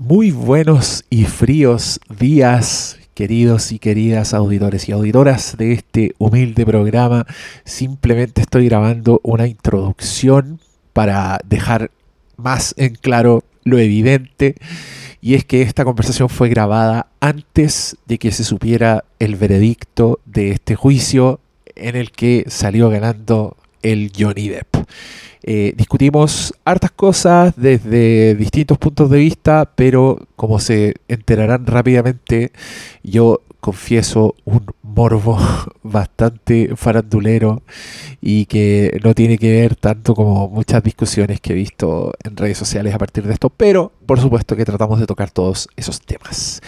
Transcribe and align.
Muy 0.00 0.30
buenos 0.30 1.04
y 1.10 1.24
fríos 1.24 1.98
días, 2.20 3.00
queridos 3.14 3.72
y 3.72 3.80
queridas 3.80 4.32
auditores 4.32 4.88
y 4.88 4.92
auditoras 4.92 5.56
de 5.56 5.72
este 5.72 6.14
humilde 6.18 6.64
programa. 6.64 7.26
Simplemente 7.64 8.42
estoy 8.42 8.68
grabando 8.68 9.20
una 9.24 9.48
introducción 9.48 10.60
para 10.92 11.40
dejar 11.44 11.90
más 12.36 12.76
en 12.76 12.94
claro 12.94 13.42
lo 13.64 13.80
evidente. 13.80 14.54
Y 15.20 15.34
es 15.34 15.44
que 15.44 15.62
esta 15.62 15.84
conversación 15.84 16.28
fue 16.28 16.48
grabada 16.48 17.08
antes 17.18 17.96
de 18.06 18.18
que 18.18 18.30
se 18.30 18.44
supiera 18.44 19.04
el 19.18 19.34
veredicto 19.34 20.20
de 20.26 20.52
este 20.52 20.76
juicio 20.76 21.40
en 21.74 21.96
el 21.96 22.12
que 22.12 22.44
salió 22.46 22.88
ganando 22.88 23.56
el 23.82 24.12
Johnny 24.16 24.48
Depp. 24.48 24.76
Eh, 25.42 25.72
discutimos 25.76 26.52
hartas 26.64 26.90
cosas 26.90 27.54
desde 27.56 28.34
distintos 28.34 28.76
puntos 28.76 29.08
de 29.10 29.18
vista, 29.18 29.70
pero 29.74 30.18
como 30.36 30.58
se 30.58 30.94
enterarán 31.08 31.66
rápidamente, 31.66 32.52
yo 33.02 33.40
confieso 33.60 34.34
un 34.44 34.66
morbo 34.82 35.38
bastante 35.82 36.76
farandulero 36.76 37.62
y 38.20 38.46
que 38.46 38.98
no 39.02 39.14
tiene 39.14 39.38
que 39.38 39.50
ver 39.52 39.76
tanto 39.76 40.14
como 40.14 40.48
muchas 40.48 40.82
discusiones 40.82 41.40
que 41.40 41.52
he 41.52 41.56
visto 41.56 42.12
en 42.24 42.36
redes 42.36 42.58
sociales 42.58 42.94
a 42.94 42.98
partir 42.98 43.24
de 43.24 43.32
esto, 43.32 43.50
pero 43.50 43.92
por 44.06 44.20
supuesto 44.20 44.56
que 44.56 44.64
tratamos 44.64 45.00
de 45.00 45.06
tocar 45.06 45.30
todos 45.30 45.68
esos 45.76 46.00
temas. 46.00 46.60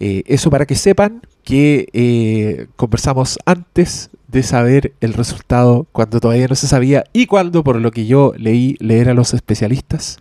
Eh, 0.00 0.22
eso 0.26 0.50
para 0.50 0.66
que 0.66 0.76
sepan 0.76 1.22
que 1.42 1.88
eh, 1.92 2.68
conversamos 2.76 3.38
antes 3.46 4.10
de 4.28 4.42
saber 4.42 4.92
el 5.00 5.14
resultado 5.14 5.86
cuando 5.92 6.20
todavía 6.20 6.46
no 6.46 6.54
se 6.54 6.68
sabía 6.68 7.04
y 7.12 7.26
cuando, 7.26 7.64
por 7.64 7.76
lo 7.76 7.90
que 7.90 8.06
yo 8.06 8.32
leí 8.36 8.76
leer 8.80 9.08
a 9.08 9.14
los 9.14 9.34
especialistas, 9.34 10.18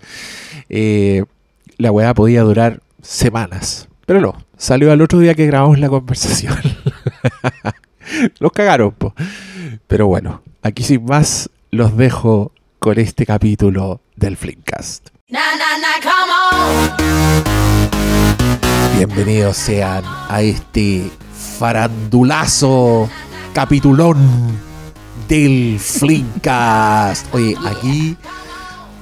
eh, 0.70 1.26
la 1.78 1.92
weá 1.92 2.14
podía 2.14 2.42
durar 2.42 2.82
semanas. 3.02 3.88
Pero 4.06 4.22
no, 4.22 4.36
salió 4.58 4.92
al 4.92 5.02
otro 5.02 5.20
día 5.20 5.36
que 5.36 5.46
grabamos 5.46 5.80
la 5.80 5.90
conversación. 5.90 6.58
los 8.40 8.52
cagaron, 8.52 8.92
po. 8.92 9.14
Pero 9.88 10.08
bueno, 10.08 10.42
aquí 10.64 10.84
sin 10.84 11.06
más, 11.06 11.50
los 11.72 11.98
dejo 11.98 12.52
con 12.80 12.98
este 13.00 13.26
capítulo 13.26 14.02
del 14.16 14.38
Flimcast. 14.38 15.10
Bienvenidos 18.96 19.58
sean 19.58 20.04
a 20.06 20.42
este 20.42 21.12
farandulazo 21.60 23.10
capitulón 23.54 24.18
del 25.28 25.80
Flimcast. 25.80 27.34
Oye, 27.34 27.56
aquí 27.66 28.18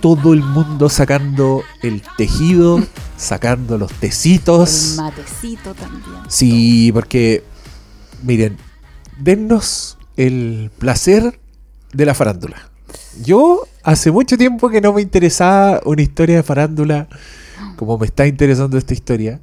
todo 0.02 0.34
el 0.34 0.42
mundo 0.42 0.90
sacando 0.90 1.64
el 1.82 2.02
tejido, 2.18 2.84
sacando 3.18 3.78
los 3.78 3.92
tecitos. 3.94 4.92
El 4.92 4.98
matecito 4.98 5.74
también. 5.74 6.04
Sí, 6.28 6.92
porque, 6.94 7.44
miren, 8.24 8.58
dennos 9.20 9.98
el 10.18 10.72
placer 10.78 11.40
de 11.94 12.06
la 12.06 12.14
farándula. 12.14 12.70
Yo 13.24 13.64
hace 13.84 14.12
mucho 14.12 14.38
tiempo 14.38 14.70
que 14.70 14.82
no 14.82 14.94
me 14.94 15.02
interesaba 15.02 15.82
una 15.86 16.02
historia 16.02 16.38
de 16.38 16.44
farándula 16.44 17.08
como 17.76 17.98
me 17.98 18.06
está 18.06 18.28
interesando 18.28 18.78
esta 18.78 18.94
historia 18.94 19.42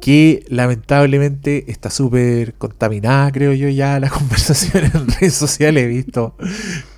que 0.00 0.44
lamentablemente 0.48 1.70
está 1.70 1.90
súper 1.90 2.54
contaminada, 2.54 3.30
creo 3.32 3.52
yo, 3.52 3.68
ya 3.68 4.00
la 4.00 4.08
conversación 4.10 4.84
en 4.84 5.08
redes 5.08 5.34
sociales. 5.34 5.84
He 5.84 5.88
visto 5.88 6.34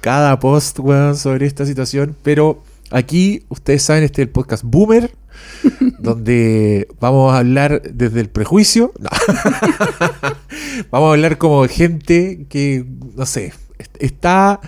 cada 0.01 0.39
post 0.39 0.79
sobre 1.17 1.47
esta 1.47 1.67
situación, 1.67 2.17
pero 2.23 2.63
aquí, 2.91 3.45
ustedes 3.49 3.83
saben, 3.83 4.05
este 4.05 4.23
es 4.23 4.29
el 4.29 4.33
podcast 4.33 4.63
Boomer, 4.65 5.15
donde 5.99 6.89
vamos 7.01 7.33
a 7.33 7.39
hablar 7.39 7.83
desde 7.83 8.21
el 8.21 8.29
prejuicio. 8.29 8.93
vamos 10.91 11.09
a 11.09 11.13
hablar 11.13 11.39
como 11.39 11.67
gente 11.67 12.47
que, 12.49 12.85
no 13.17 13.27
sé, 13.27 13.53
está 13.99 14.61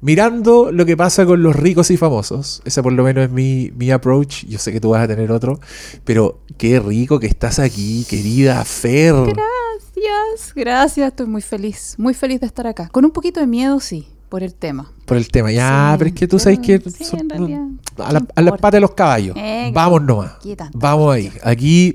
mirando 0.00 0.72
lo 0.72 0.84
que 0.86 0.96
pasa 0.96 1.24
con 1.26 1.42
los 1.42 1.54
ricos 1.56 1.90
y 1.90 1.96
famosos. 1.96 2.62
Ese 2.64 2.82
por 2.82 2.92
lo 2.92 3.04
menos 3.04 3.24
es 3.24 3.30
mi, 3.30 3.70
mi 3.76 3.90
approach. 3.90 4.44
Yo 4.46 4.58
sé 4.58 4.72
que 4.72 4.80
tú 4.80 4.90
vas 4.90 5.02
a 5.04 5.08
tener 5.08 5.30
otro. 5.32 5.60
Pero 6.04 6.40
qué 6.58 6.80
rico 6.80 7.18
que 7.20 7.26
estás 7.26 7.58
aquí, 7.58 8.04
querida 8.08 8.64
Fer. 8.64 9.14
Gracias, 9.14 10.52
gracias. 10.54 11.08
Estoy 11.08 11.26
muy 11.26 11.42
feliz, 11.42 11.94
muy 11.98 12.14
feliz 12.14 12.40
de 12.40 12.46
estar 12.46 12.66
acá. 12.66 12.88
Con 12.88 13.04
un 13.04 13.10
poquito 13.10 13.40
de 13.40 13.46
miedo, 13.46 13.78
sí, 13.80 14.08
por 14.28 14.42
el 14.42 14.54
tema. 14.54 14.90
Por 15.06 15.16
el 15.16 15.28
tema, 15.28 15.52
ya, 15.52 15.90
Sí, 15.92 15.98
pero 15.98 16.08
es 16.08 16.14
que 16.14 16.26
tú 16.28 16.38
sabes 16.38 16.58
que 16.60 16.80
sí, 16.80 17.04
son- 17.04 17.20
en 17.20 17.30
realidad, 17.30 17.66
a, 17.98 18.12
la- 18.12 18.26
a 18.34 18.42
las 18.42 18.52
patas 18.54 18.72
de 18.72 18.80
los 18.80 18.92
caballos. 18.92 19.36
Eh, 19.38 19.70
Vamos 19.74 20.02
nomás. 20.02 20.32
¿qué 20.42 20.56
tanta 20.56 20.76
Vamos 20.78 21.14
ahí. 21.14 21.30
Aquí, 21.42 21.94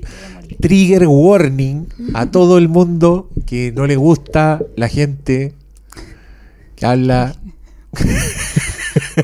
trigger 0.60 1.06
warning 1.08 1.86
a 2.14 2.26
todo 2.30 2.58
el 2.58 2.68
mundo 2.68 3.28
que 3.46 3.72
no 3.72 3.86
le 3.86 3.96
gusta 3.96 4.60
la 4.76 4.88
gente 4.88 5.54
que 6.78 6.86
habla. 6.86 7.34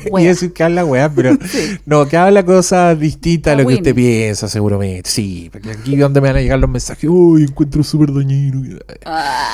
Iba 0.05 0.19
a 0.19 0.23
decir 0.23 0.53
que 0.53 0.63
habla 0.63 0.85
weá, 0.85 1.09
pero 1.13 1.37
Sí. 1.47 1.77
no, 1.85 2.07
que 2.07 2.17
habla 2.17 2.43
cosas 2.45 2.99
distintas 2.99 3.53
a 3.53 3.61
lo 3.61 3.67
que 3.67 3.75
usted 3.75 3.95
piensa, 3.95 4.47
seguramente. 4.47 5.09
Sí, 5.09 5.49
porque 5.51 5.71
aquí 5.71 5.93
es 5.93 5.99
donde 5.99 6.21
me 6.21 6.27
van 6.29 6.37
a 6.37 6.41
llegar 6.41 6.59
los 6.59 6.69
mensajes. 6.69 7.09
Uy, 7.09 7.43
encuentro 7.43 7.83
súper 7.83 8.13
dañino. 8.13 8.77
Ah, 9.05 9.47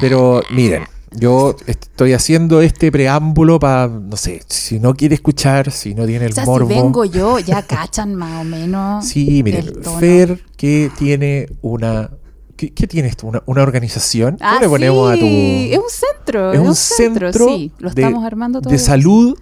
Pero 0.00 0.42
miren, 0.50 0.84
yo 1.12 1.56
estoy 1.66 2.12
haciendo 2.12 2.60
este 2.60 2.92
preámbulo 2.92 3.58
para, 3.58 3.88
no 3.88 4.16
sé, 4.16 4.42
si 4.48 4.78
no 4.78 4.94
quiere 4.94 5.14
escuchar, 5.14 5.70
si 5.70 5.94
no 5.94 6.04
tiene 6.06 6.26
el 6.26 6.32
o 6.32 6.34
sea, 6.34 6.44
morbo. 6.44 6.68
si 6.68 6.74
vengo 6.74 7.04
yo, 7.04 7.38
ya 7.38 7.62
cachan 7.62 8.14
más 8.14 8.42
o 8.42 8.44
menos. 8.44 9.06
Sí, 9.06 9.42
miren. 9.42 9.72
Fer 9.98 10.42
que 10.56 10.90
tiene 10.98 11.48
una... 11.62 12.10
¿Qué, 12.56 12.72
qué 12.72 12.86
tiene 12.86 13.08
esto? 13.08 13.26
¿Una, 13.26 13.42
una 13.46 13.62
organización? 13.62 14.38
¿Cómo 14.38 14.50
Ah, 14.50 14.58
le 14.60 14.68
ponemos 14.68 15.12
sí, 15.12 15.16
a 15.16 15.20
tu...? 15.20 15.26
Es 15.26 15.78
un 15.78 15.90
centro. 15.90 16.52
Es 16.52 16.60
un 16.60 16.74
centro 16.74 17.32
sí. 17.32 17.72
Lo 17.78 17.90
de- 17.90 18.02
estamos 18.02 18.24
armando 18.24 18.60
todo. 18.60 18.70
de 18.72 18.78
salud. 18.78 19.38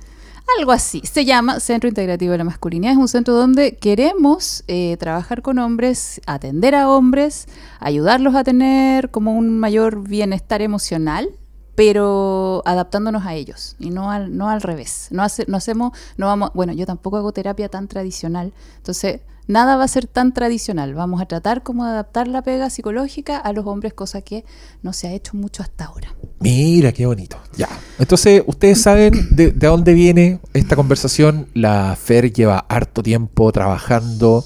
Algo 0.59 0.73
así. 0.73 1.01
Se 1.11 1.25
llama 1.25 1.59
Centro 1.59 1.89
Integrativo 1.89 2.33
de 2.33 2.39
la 2.39 2.45
Masculinidad. 2.45 2.93
Es 2.93 2.99
un 2.99 3.09
centro 3.09 3.33
donde 3.35 3.77
queremos 3.77 4.63
eh, 4.69 4.97
trabajar 4.99 5.41
con 5.41 5.59
hombres, 5.59 6.21
atender 6.27 6.75
a 6.75 6.91
hombres, 6.91 7.47
ayudarlos 7.81 8.35
a 8.35 8.45
tener 8.45 9.11
como 9.11 9.33
un 9.33 9.59
mayor 9.59 10.07
bienestar 10.07 10.61
emocional, 10.61 11.31
pero 11.75 12.63
adaptándonos 12.67 13.25
a 13.27 13.35
ellos 13.35 13.75
y 13.79 13.91
no 13.91 14.11
al, 14.11 14.37
no 14.37 14.49
al 14.51 14.61
revés. 14.63 15.09
No, 15.11 15.23
hace- 15.23 15.45
no 15.49 15.57
hacemos, 15.57 15.93
no 16.17 16.27
vamos, 16.27 16.51
bueno, 16.55 16.73
yo 16.73 16.87
tampoco 16.87 17.17
hago 17.17 17.33
terapia 17.33 17.69
tan 17.69 17.89
tradicional, 17.89 18.53
entonces 18.77 19.21
nada 19.47 19.77
va 19.77 19.85
a 19.85 19.89
ser 19.89 20.07
tan 20.07 20.33
tradicional. 20.33 20.95
Vamos 20.95 21.21
a 21.21 21.27
tratar 21.27 21.63
como 21.63 21.85
de 21.85 21.91
adaptar 21.91 22.29
la 22.29 22.43
pega 22.43 22.71
psicológica 22.71 23.37
a 23.37 23.53
los 23.53 23.67
hombres, 23.67 23.95
cosa 23.95 24.23
que 24.23 24.45
no 24.83 24.93
se 24.93 25.09
ha 25.09 25.13
hecho 25.13 25.37
mucho 25.37 25.63
hasta 25.63 25.87
ahora. 25.87 26.15
Mira, 26.41 26.93
qué 26.93 27.07
bonito. 27.07 27.39
Ya. 27.57 27.69
Entonces, 27.99 28.43
ustedes 28.47 28.81
saben 28.81 29.29
de, 29.31 29.53
de 29.53 29.67
dónde 29.67 29.95
viene 29.95 30.41
esta 30.53 30.77
conversación. 30.77 31.49
La 31.55 31.97
Fer 31.97 32.33
lleva 32.33 32.59
harto 32.69 33.03
tiempo 33.03 33.51
trabajando, 33.53 34.45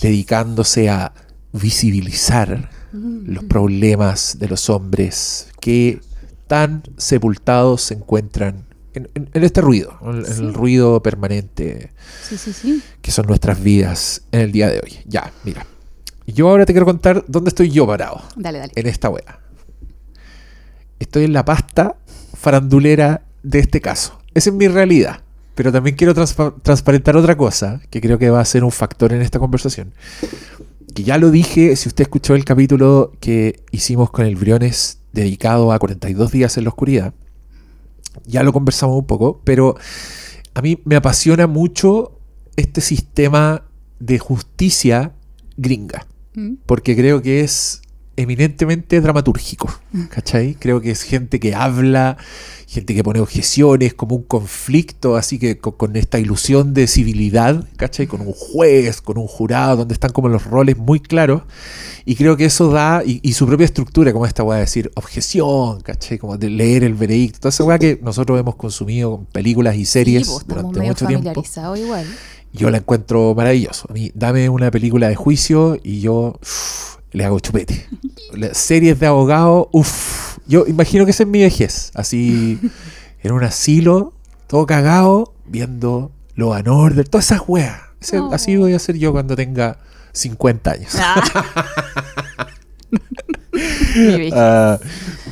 dedicándose 0.00 0.88
a 0.88 1.12
visibilizar 1.52 2.70
los 2.92 3.44
problemas 3.44 4.38
de 4.38 4.48
los 4.48 4.70
hombres 4.70 5.48
que 5.60 6.00
tan 6.46 6.82
sepultados 6.96 7.82
se 7.82 7.94
encuentran 7.94 8.67
en, 9.14 9.42
este 9.44 9.60
ruido, 9.60 9.98
en, 10.02 10.24
Sí. 10.26 10.32
el 10.42 10.54
ruido 10.54 11.02
permanente 11.02 11.90
Sí, 12.28 12.36
sí, 12.36 12.52
sí. 12.52 12.82
que 13.02 13.10
son 13.10 13.26
nuestras 13.26 13.62
vidas 13.62 14.22
en 14.32 14.40
el 14.40 14.52
día 14.52 14.68
de 14.68 14.80
hoy. 14.80 14.98
Ya, 15.06 15.32
mira. 15.44 15.66
Yo 16.26 16.48
ahora 16.48 16.66
te 16.66 16.72
quiero 16.72 16.84
contar 16.86 17.24
dónde 17.26 17.48
estoy 17.48 17.70
yo 17.70 17.86
parado 17.86 18.20
Dale, 18.36 18.58
dale. 18.58 18.72
en 18.76 18.86
esta 18.86 19.08
wea. 19.08 19.38
Estoy 20.98 21.24
en 21.24 21.32
la 21.32 21.44
pasta 21.44 21.96
farandulera 22.36 23.22
de 23.42 23.60
este 23.60 23.80
caso. 23.80 24.18
Esa 24.34 24.50
es 24.50 24.56
mi 24.56 24.68
realidad. 24.68 25.20
Pero 25.54 25.72
también 25.72 25.96
quiero 25.96 26.14
transpa- 26.14 26.54
transparentar 26.62 27.16
otra 27.16 27.36
cosa 27.36 27.80
que 27.90 28.00
creo 28.00 28.18
que 28.18 28.30
va 28.30 28.40
a 28.40 28.44
ser 28.44 28.62
un 28.62 28.70
factor 28.70 29.12
en 29.12 29.22
esta 29.22 29.38
conversación. 29.38 29.92
Que 30.94 31.02
ya 31.02 31.18
lo 31.18 31.30
dije, 31.30 31.74
si 31.76 31.88
usted 31.88 32.02
escuchó 32.02 32.34
el 32.34 32.44
capítulo 32.44 33.12
que 33.20 33.60
hicimos 33.72 34.10
con 34.10 34.24
el 34.24 34.36
Briones 34.36 34.98
dedicado 35.12 35.72
a 35.72 35.78
42 35.78 36.30
días 36.30 36.56
en 36.58 36.64
la 36.64 36.70
oscuridad, 36.70 37.14
ya 38.26 38.42
lo 38.42 38.52
conversamos 38.52 38.96
un 38.96 39.06
poco, 39.06 39.40
pero 39.44 39.76
a 40.54 40.62
mí 40.62 40.78
me 40.84 40.96
apasiona 40.96 41.46
mucho 41.46 42.18
este 42.56 42.80
sistema 42.80 43.64
de 44.00 44.18
justicia 44.18 45.12
gringa 45.56 46.06
Mm. 46.34 46.54
porque 46.66 46.94
creo 46.94 47.20
que 47.22 47.40
es 47.40 47.82
eminentemente 48.18 49.00
dramatúrgico, 49.00 49.72
¿cachai? 50.10 50.54
Creo 50.56 50.80
que 50.80 50.90
es 50.90 51.02
gente 51.02 51.38
que 51.40 51.54
habla, 51.54 52.16
gente 52.66 52.94
que 52.94 53.02
pone 53.04 53.20
objeciones, 53.20 53.94
como 53.94 54.16
un 54.16 54.24
conflicto, 54.24 55.16
así 55.16 55.38
que 55.38 55.58
co- 55.58 55.76
con, 55.76 55.94
esta 55.96 56.18
ilusión 56.18 56.74
de 56.74 56.86
civilidad, 56.88 57.64
¿cachai? 57.76 58.06
Con 58.08 58.20
un 58.22 58.32
juez, 58.32 59.00
con 59.00 59.18
un 59.18 59.26
jurado, 59.28 59.76
donde 59.78 59.94
están 59.94 60.10
como 60.12 60.28
los 60.28 60.44
roles 60.44 60.76
muy 60.76 61.00
claros, 61.00 61.42
y 62.04 62.16
creo 62.16 62.36
que 62.36 62.46
eso 62.46 62.70
da, 62.70 63.02
y, 63.06 63.20
y 63.22 63.32
su 63.34 63.46
propia 63.46 63.64
estructura, 63.66 64.12
como 64.12 64.26
esta 64.26 64.42
voy 64.42 64.56
a 64.56 64.60
decir, 64.60 64.90
objeción, 64.96 65.80
¿cachai? 65.82 66.18
Como 66.18 66.36
de 66.36 66.50
leer 66.50 66.82
el 66.84 66.94
veredicto, 66.94 67.38
toda 67.38 67.50
esa 67.50 67.64
weá 67.64 67.78
que 67.78 68.00
nosotros 68.02 68.38
hemos 68.40 68.56
consumido 68.56 69.12
con 69.12 69.26
películas 69.26 69.76
y 69.76 69.84
series 69.84 70.26
Sí, 70.26 70.32
pues, 70.34 70.46
durante 70.46 70.80
mucho 70.80 71.06
tiempo. 71.06 71.44
igual. 71.76 72.06
yo 72.52 72.70
la 72.70 72.78
encuentro 72.78 73.34
maravilloso. 73.34 73.86
A 73.88 73.92
mí, 73.92 74.10
dame 74.14 74.48
una 74.48 74.70
película 74.72 75.08
de 75.08 75.14
juicio 75.14 75.78
y 75.84 76.00
yo 76.00 76.38
le 77.12 77.24
hago 77.24 77.40
chupete. 77.40 77.86
Las 78.32 78.58
series 78.58 78.98
de 78.98 79.06
abogados, 79.06 79.68
uff. 79.72 80.38
Yo 80.46 80.66
imagino 80.66 81.04
que 81.04 81.10
esa 81.10 81.24
es 81.24 81.28
mi 81.28 81.42
vejez. 81.42 81.90
Así, 81.94 82.58
en 83.22 83.32
un 83.32 83.44
asilo, 83.44 84.12
todo 84.46 84.66
cagado, 84.66 85.34
viendo 85.46 86.10
lo 86.34 86.54
and 86.54 86.68
Order, 86.68 87.08
todas 87.08 87.26
esas 87.26 87.42
weas. 87.46 87.80
No. 88.12 88.32
Así 88.32 88.56
voy 88.56 88.74
a 88.74 88.78
ser 88.78 88.96
yo 88.96 89.12
cuando 89.12 89.34
tenga 89.34 89.78
50 90.12 90.70
años. 90.70 90.92
Ah. 90.96 91.22
Ah, 94.32 94.78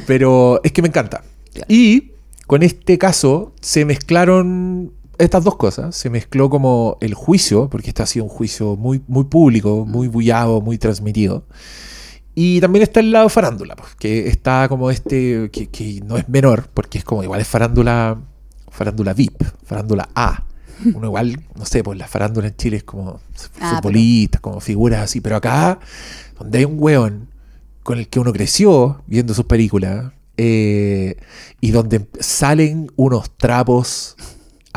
pero 0.07 0.61
es 0.65 0.73
que 0.73 0.83
me 0.83 0.89
encanta. 0.89 1.23
Y 1.69 2.13
con 2.47 2.63
este 2.65 2.99
caso 2.99 3.53
se 3.61 3.85
mezclaron 3.85 4.93
estas 5.19 5.45
dos 5.45 5.57
cosas. 5.57 5.97
Se 5.97 6.11
mezcló 6.11 6.51
como 6.51 6.99
el 7.01 7.15
juicio, 7.15 7.69
porque 7.71 7.91
este 7.91 8.03
ha 8.03 8.07
sido 8.07 8.25
un 8.25 8.31
juicio 8.31 8.77
muy, 8.77 9.03
muy 9.09 9.25
público, 9.25 9.85
muy 9.87 10.09
bullado, 10.09 10.61
muy 10.61 10.79
transmitido. 10.79 11.45
Y 12.35 12.61
también 12.61 12.83
está 12.83 13.01
el 13.01 13.13
lado 13.13 13.29
farándula, 13.29 13.77
pues, 13.77 13.95
que 13.95 14.29
está 14.29 14.69
como 14.69 14.91
este, 14.91 15.51
que, 15.51 15.69
que 15.69 16.03
no 16.05 16.19
es 16.19 16.29
menor, 16.29 16.69
porque 16.75 16.99
es 16.99 17.05
como 17.05 17.23
igual 17.23 17.41
es 17.41 17.49
farándula, 17.49 18.21
farándula 18.69 19.15
VIP, 19.15 19.43
farándula 19.65 20.09
A. 20.15 20.45
Uno 20.95 21.07
igual, 21.07 21.41
no 21.55 21.65
sé, 21.65 21.83
pues 21.83 21.99
la 21.99 22.07
farándula 22.07 22.49
en 22.49 22.57
Chile 22.57 22.77
es 22.77 22.85
como 22.85 23.21
Ah, 23.61 23.77
futbolistas, 23.77 24.41
como 24.41 24.61
figuras 24.61 25.03
así, 25.03 25.21
pero 25.21 25.37
acá, 25.37 25.79
donde 26.39 26.59
hay 26.59 26.65
un 26.65 26.77
weón 26.79 27.29
con 27.83 27.99
el 27.99 28.09
que 28.09 28.19
uno 28.19 28.33
creció 28.33 29.03
viendo 29.07 29.33
sus 29.33 29.47
películas, 29.47 30.13
eh, 30.37 31.17
y 31.61 31.71
donde 31.71 32.07
salen 32.21 32.91
unos 32.97 33.31
trapos 33.39 34.17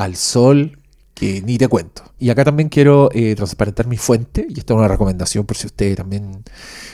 al 0.04 0.16
sol 0.16 0.80
que 1.14 1.42
ni 1.42 1.58
te 1.58 1.68
cuento. 1.68 2.04
Y 2.18 2.30
acá 2.30 2.46
también 2.46 2.70
quiero 2.70 3.10
eh, 3.14 3.36
transparentar 3.36 3.88
mi 3.88 3.98
fuente, 3.98 4.48
y 4.50 4.60
esta 4.60 4.74
es 4.74 4.78
una 4.78 4.88
recomendación 4.88 5.46
por 5.46 5.58
si 5.58 5.68
usted 5.68 5.96
también, 5.98 6.44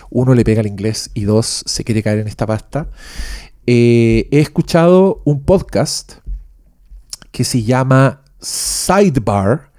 uno, 0.10 0.34
le 0.34 0.44
pega 0.44 0.62
al 0.62 0.68
inglés 0.68 1.12
y 1.14 1.26
dos, 1.26 1.64
se 1.66 1.84
quiere 1.84 2.02
caer 2.02 2.20
en 2.20 2.28
esta 2.28 2.48
pasta. 2.48 2.90
Eh, 3.68 4.28
he 4.32 4.40
escuchado 4.40 5.22
un 5.26 5.44
podcast 5.44 6.14
que 7.32 7.44
se 7.44 7.64
llama 7.64 8.22
Sidebar 8.40 9.72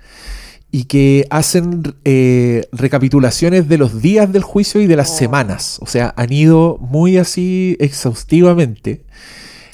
y 0.71 0.85
que 0.85 1.27
hacen 1.31 1.83
eh, 2.05 2.69
recapitulaciones 2.71 3.69
de 3.69 3.79
los 3.79 4.03
días 4.03 4.31
del 4.33 4.43
juicio 4.43 4.81
y 4.81 4.87
de 4.87 4.97
las 4.97 5.11
Oh. 5.11 5.17
semanas. 5.17 5.79
O 5.81 5.87
sea, 5.87 6.13
han 6.17 6.33
ido 6.33 6.79
muy 6.81 7.17
así 7.17 7.77
exhaustivamente 7.81 9.05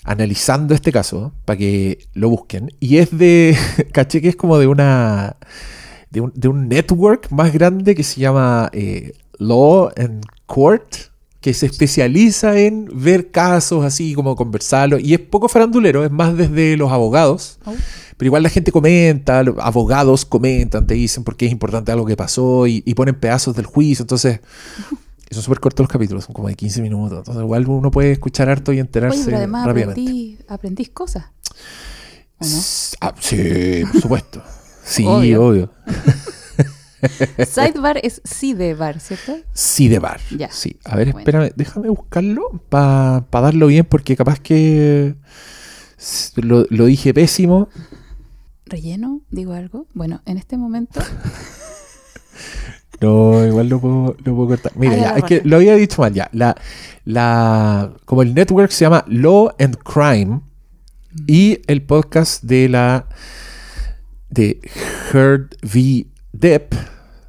analizando 0.04 0.74
este 0.74 0.92
caso 0.92 1.32
para 1.44 1.58
que 1.58 2.06
lo 2.14 2.28
busquen. 2.28 2.72
Y 2.80 2.98
es 2.98 3.16
de, 3.16 3.56
caché 3.92 4.20
que 4.20 4.28
es 4.28 4.36
como 4.36 4.58
de 4.58 4.66
una, 4.66 5.36
de 6.10 6.20
un, 6.20 6.32
de 6.34 6.48
un 6.48 6.68
network 6.68 7.30
más 7.30 7.52
grande 7.52 7.94
que 7.94 8.02
se 8.02 8.20
llama 8.20 8.70
eh, 8.72 9.12
Law 9.38 9.90
and 9.96 10.24
Court, 10.46 10.94
que 11.40 11.54
se 11.54 11.66
especializa 11.66 12.58
en 12.58 12.88
ver 12.92 13.30
casos 13.30 13.84
así 13.84 14.14
como 14.14 14.36
conversarlos. 14.36 15.00
Y 15.02 15.14
es 15.14 15.20
poco 15.20 15.48
farandulero, 15.48 16.04
es 16.04 16.10
más 16.10 16.36
desde 16.36 16.76
los 16.76 16.92
abogados. 16.92 17.58
Oh. 17.64 17.74
Pero 18.16 18.28
igual 18.28 18.44
la 18.44 18.50
gente 18.50 18.70
comenta, 18.70 19.42
los 19.42 19.56
abogados 19.58 20.24
comentan, 20.24 20.86
te 20.86 20.94
dicen 20.94 21.24
por 21.24 21.36
qué 21.36 21.46
es 21.46 21.52
importante 21.52 21.90
algo 21.90 22.06
que 22.06 22.16
pasó 22.16 22.68
y, 22.68 22.82
y 22.86 22.94
ponen 22.94 23.16
pedazos 23.16 23.56
del 23.56 23.66
juicio. 23.66 24.04
Entonces, 24.04 24.40
y 25.32 25.34
son 25.34 25.42
súper 25.42 25.60
cortos 25.60 25.84
los 25.84 25.90
capítulos, 25.90 26.24
son 26.24 26.34
como 26.34 26.48
de 26.48 26.54
15 26.54 26.82
minutos. 26.82 27.18
Entonces, 27.18 27.42
igual 27.42 27.66
uno 27.66 27.90
puede 27.90 28.12
escuchar 28.12 28.50
harto 28.50 28.70
y 28.74 28.78
enterarse 28.78 29.16
Oye, 29.16 29.24
pero 29.24 29.38
además 29.38 29.66
rápidamente. 29.66 30.00
aprendí, 30.02 30.38
aprendís 30.46 30.90
cosas. 30.90 31.24
¿O 32.38 32.44
no? 32.44 32.50
S- 32.58 32.96
ah, 33.00 33.14
sí, 33.18 33.82
por 33.90 34.00
supuesto. 34.02 34.42
Sí, 34.84 35.04
Obvio. 35.06 35.46
obvio. 35.46 35.70
Sidebar 37.48 37.98
es 38.02 38.20
sí 38.24 38.52
de 38.52 38.74
bar, 38.74 38.98
¿cierto? 39.00 39.36
Sí, 39.52 39.86
de 39.88 40.00
bar. 40.00 40.20
Ya. 40.36 40.50
Sí. 40.50 40.76
A 40.84 40.96
ver, 40.96 41.06
Bueno. 41.12 41.20
espérame, 41.20 41.52
déjame 41.56 41.88
buscarlo 41.88 42.48
para 42.68 43.24
darlo 43.30 43.68
bien, 43.68 43.86
porque 43.88 44.16
capaz 44.16 44.40
que 44.40 45.14
lo, 46.36 46.66
lo 46.68 46.84
dije 46.86 47.14
pésimo. 47.14 47.68
¿Relleno? 48.66 49.22
¿Digo 49.30 49.52
algo? 49.52 49.86
Bueno, 49.94 50.20
en 50.26 50.36
este 50.36 50.56
momento. 50.56 51.00
No, 53.00 53.44
igual 53.46 53.68
lo 53.68 53.80
puedo, 53.80 54.16
lo 54.24 54.34
puedo 54.36 54.48
cortar. 54.48 54.72
Mira, 54.76 54.92
Ah, 54.94 54.96
ya, 54.96 55.16
es 55.18 55.24
que 55.24 55.42
lo 55.44 55.56
había 55.56 55.74
dicho 55.74 56.02
mal 56.02 56.12
ya. 56.14 56.28
La, 56.32 56.54
la, 57.04 57.92
como 58.04 58.22
el 58.22 58.32
network 58.34 58.70
se 58.70 58.84
llama 58.84 59.04
Law 59.08 59.50
and 59.58 59.76
Crime 59.78 60.40
y 61.26 61.60
el 61.66 61.82
podcast 61.82 62.44
de 62.44 62.68
la 62.68 63.06
de 64.30 64.60
Heard 65.12 65.56
v. 65.62 66.06
Depp, 66.32 66.74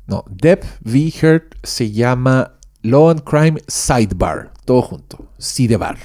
no, 0.07 0.23
Depp 0.29 0.63
v. 0.81 1.11
Heard 1.21 1.55
se 1.63 1.91
llama 1.91 2.53
Law 2.83 3.09
and 3.09 3.23
Crime 3.23 3.59
Sidebar, 3.67 4.51
todo 4.65 4.81
junto, 4.83 5.25
Sidebar. 5.37 5.97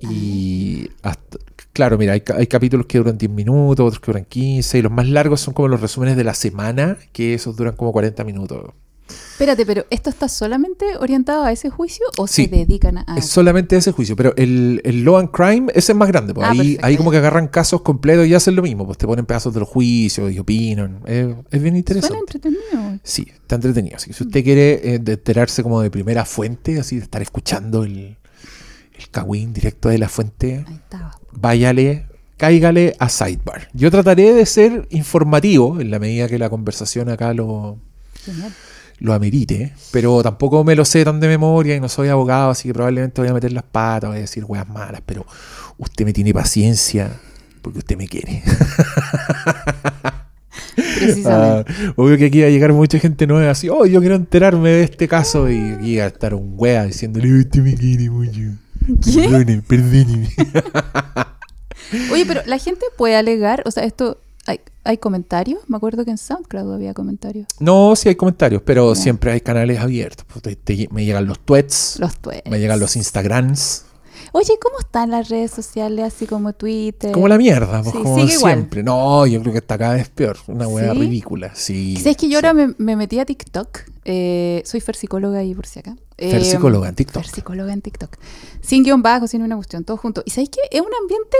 Y 0.00 0.90
hasta- 1.02 1.38
claro, 1.74 1.98
mira, 1.98 2.14
hay, 2.14 2.22
ca- 2.22 2.36
hay 2.36 2.46
capítulos 2.46 2.86
que 2.86 2.96
duran 2.96 3.18
10 3.18 3.30
minutos, 3.30 3.84
otros 3.86 4.00
que 4.00 4.06
duran 4.12 4.24
15, 4.24 4.78
y 4.78 4.82
los 4.82 4.90
más 4.92 5.06
largos 5.08 5.42
son 5.42 5.52
como 5.52 5.68
los 5.68 5.80
resúmenes 5.82 6.16
de 6.16 6.24
la 6.24 6.32
semana, 6.34 6.96
que 7.12 7.34
esos 7.34 7.54
duran 7.56 7.76
como 7.76 7.92
40 7.92 8.24
minutos. 8.24 8.70
Espérate, 9.06 9.66
pero 9.66 9.84
¿esto 9.90 10.08
está 10.08 10.28
solamente 10.30 10.96
orientado 10.98 11.44
a 11.44 11.52
ese 11.52 11.68
juicio 11.68 12.06
o 12.16 12.26
Sí. 12.26 12.44
se 12.46 12.50
dedican 12.56 12.96
a.? 12.98 13.04
es 13.18 13.26
solamente 13.26 13.76
ese 13.76 13.92
juicio, 13.92 14.16
pero 14.16 14.32
el, 14.36 14.80
el 14.82 15.04
Law 15.04 15.18
and 15.18 15.30
Crime, 15.30 15.70
ese 15.74 15.92
es 15.92 15.98
más 15.98 16.08
grande. 16.08 16.32
pues, 16.32 16.46
Ah, 16.46 16.52
ahí, 16.52 16.56
perfecto, 16.58 16.86
ahí 16.86 16.96
como 16.96 17.10
que 17.10 17.18
agarran 17.18 17.48
casos 17.48 17.82
completos 17.82 18.26
y 18.26 18.32
hacen 18.34 18.56
lo 18.56 18.62
mismo, 18.62 18.86
pues 18.86 18.96
te 18.96 19.06
ponen 19.06 19.26
pedazos 19.26 19.52
de 19.52 19.60
los 19.60 19.68
juicios 19.68 20.32
y 20.32 20.38
opinan. 20.38 21.00
Es, 21.04 21.26
es 21.50 21.62
bien 21.62 21.76
interesante. 21.76 22.16
Suena 22.16 22.20
entretenido. 22.20 22.98
Sí, 23.02 23.26
está 23.30 23.56
entretenido. 23.56 23.96
Así 23.96 24.06
que 24.08 24.14
si 24.14 24.24
usted 24.24 24.42
quiere 24.42 24.72
eh, 24.94 24.94
enterarse 24.94 25.62
como 25.62 25.82
de 25.82 25.90
primera 25.90 26.24
fuente, 26.24 26.80
así 26.80 26.96
de 26.96 27.02
estar 27.02 27.20
escuchando 27.20 27.84
el, 27.84 28.16
el 28.98 29.10
cagüín 29.10 29.52
directo 29.52 29.90
de 29.90 29.98
la 29.98 30.08
fuente, 30.08 30.64
Ahí 30.66 30.74
estaba. 30.76 31.18
Váyale, 31.38 32.06
cáigale 32.36 32.94
a 32.98 33.08
Sidebar. 33.08 33.68
Yo 33.72 33.90
trataré 33.90 34.32
de 34.32 34.46
ser 34.46 34.86
informativo 34.90 35.80
en 35.80 35.90
la 35.90 35.98
medida 35.98 36.28
que 36.28 36.38
la 36.38 36.50
conversación 36.50 37.08
acá 37.08 37.34
lo, 37.34 37.78
Genial. 38.24 38.52
lo 38.98 39.14
amerite, 39.14 39.74
pero 39.92 40.22
tampoco 40.22 40.64
me 40.64 40.76
lo 40.76 40.84
sé 40.84 41.04
tan 41.04 41.20
de 41.20 41.28
memoria 41.28 41.76
y 41.76 41.80
no 41.80 41.88
soy 41.88 42.08
abogado, 42.08 42.50
así 42.50 42.68
que 42.68 42.74
probablemente 42.74 43.20
voy 43.20 43.30
a 43.30 43.34
meter 43.34 43.52
las 43.52 43.64
patas, 43.64 44.10
voy 44.10 44.18
a 44.18 44.22
decir 44.22 44.44
weas 44.46 44.68
malas, 44.68 45.02
pero 45.04 45.26
usted 45.78 46.04
me 46.04 46.12
tiene 46.12 46.32
paciencia 46.32 47.20
porque 47.62 47.78
usted 47.78 47.96
me 47.96 48.08
quiere. 48.08 48.42
Precisamente. 50.74 51.72
Ah, 51.72 51.92
obvio 51.96 52.16
que 52.16 52.26
aquí 52.26 52.40
va 52.40 52.46
a 52.46 52.50
llegar 52.50 52.72
mucha 52.72 52.98
gente 52.98 53.26
nueva 53.26 53.50
así, 53.50 53.68
oh, 53.68 53.86
yo 53.86 54.00
quiero 54.00 54.16
enterarme 54.16 54.70
de 54.70 54.84
este 54.84 55.08
caso 55.08 55.50
y 55.50 55.72
aquí 55.72 55.96
va 55.98 56.04
a 56.04 56.08
estar 56.08 56.34
un 56.34 56.54
wea 56.56 56.84
diciéndole, 56.84 57.32
usted 57.40 57.62
me 57.62 57.74
quiere 57.74 58.10
mucho. 58.10 58.40
¿Qué? 59.02 59.62
Perdone. 59.68 60.28
Oye, 62.12 62.24
pero 62.26 62.40
la 62.46 62.58
gente 62.58 62.84
puede 62.96 63.16
alegar, 63.16 63.62
o 63.66 63.70
sea, 63.70 63.84
esto. 63.84 64.18
¿Hay, 64.46 64.60
hay 64.84 64.98
comentarios? 64.98 65.60
Me 65.68 65.76
acuerdo 65.78 66.04
que 66.04 66.10
en 66.10 66.18
SoundCloud 66.18 66.74
había 66.74 66.92
comentarios. 66.92 67.46
No, 67.60 67.96
sí 67.96 68.10
hay 68.10 68.14
comentarios, 68.14 68.60
pero 68.62 68.94
siempre 68.94 69.32
hay 69.32 69.40
canales 69.40 69.78
abiertos. 69.80 70.26
Pues 70.30 70.42
te- 70.42 70.56
te- 70.56 70.88
me 70.92 71.04
llegan 71.06 71.26
los 71.26 71.38
tweets, 71.40 71.96
Los 71.98 72.18
tweets. 72.18 72.50
me 72.50 72.58
llegan 72.60 72.78
los 72.78 72.94
Instagrams. 72.94 73.86
Oye, 74.36 74.58
¿cómo 74.60 74.80
están 74.80 75.12
las 75.12 75.28
redes 75.28 75.52
sociales 75.52 76.04
así 76.12 76.26
como 76.26 76.52
Twitter? 76.54 77.12
Como 77.12 77.28
la 77.28 77.38
mierda, 77.38 77.82
pues 77.82 77.94
Sí, 77.94 78.02
como 78.02 78.16
sigue 78.18 78.34
igual. 78.34 78.54
siempre. 78.54 78.82
No, 78.82 79.24
yo 79.28 79.40
creo 79.40 79.52
que 79.52 79.60
está 79.60 79.78
cada 79.78 79.94
vez 79.94 80.08
peor. 80.08 80.36
Una 80.48 80.66
¿Sí? 80.66 80.98
ridícula. 80.98 81.54
Sí. 81.54 81.96
¿Sabes 81.98 82.16
que 82.16 82.28
yo 82.28 82.38
ahora 82.38 82.52
me, 82.52 82.74
me 82.78 82.96
metí 82.96 83.20
a 83.20 83.24
TikTok? 83.24 83.78
Eh, 84.04 84.60
soy 84.66 84.80
fersicóloga 84.80 85.38
ahí 85.38 85.54
por 85.54 85.66
si 85.66 85.78
acá. 85.78 85.94
Eh, 86.18 86.32
Fer 86.32 86.44
psicóloga 86.44 86.88
en 86.88 86.96
TikTok. 86.96 87.22
Fersicóloga 87.22 87.72
en 87.72 87.80
TikTok. 87.80 88.16
Sin 88.60 88.82
guion 88.82 89.02
bajo, 89.02 89.28
sin 89.28 89.40
una 89.42 89.54
cuestión, 89.54 89.84
todo 89.84 89.96
junto. 89.98 90.22
¿Y 90.26 90.30
sabéis 90.32 90.50
qué? 90.50 90.60
Es 90.70 90.80
un 90.80 90.92
ambiente 91.00 91.36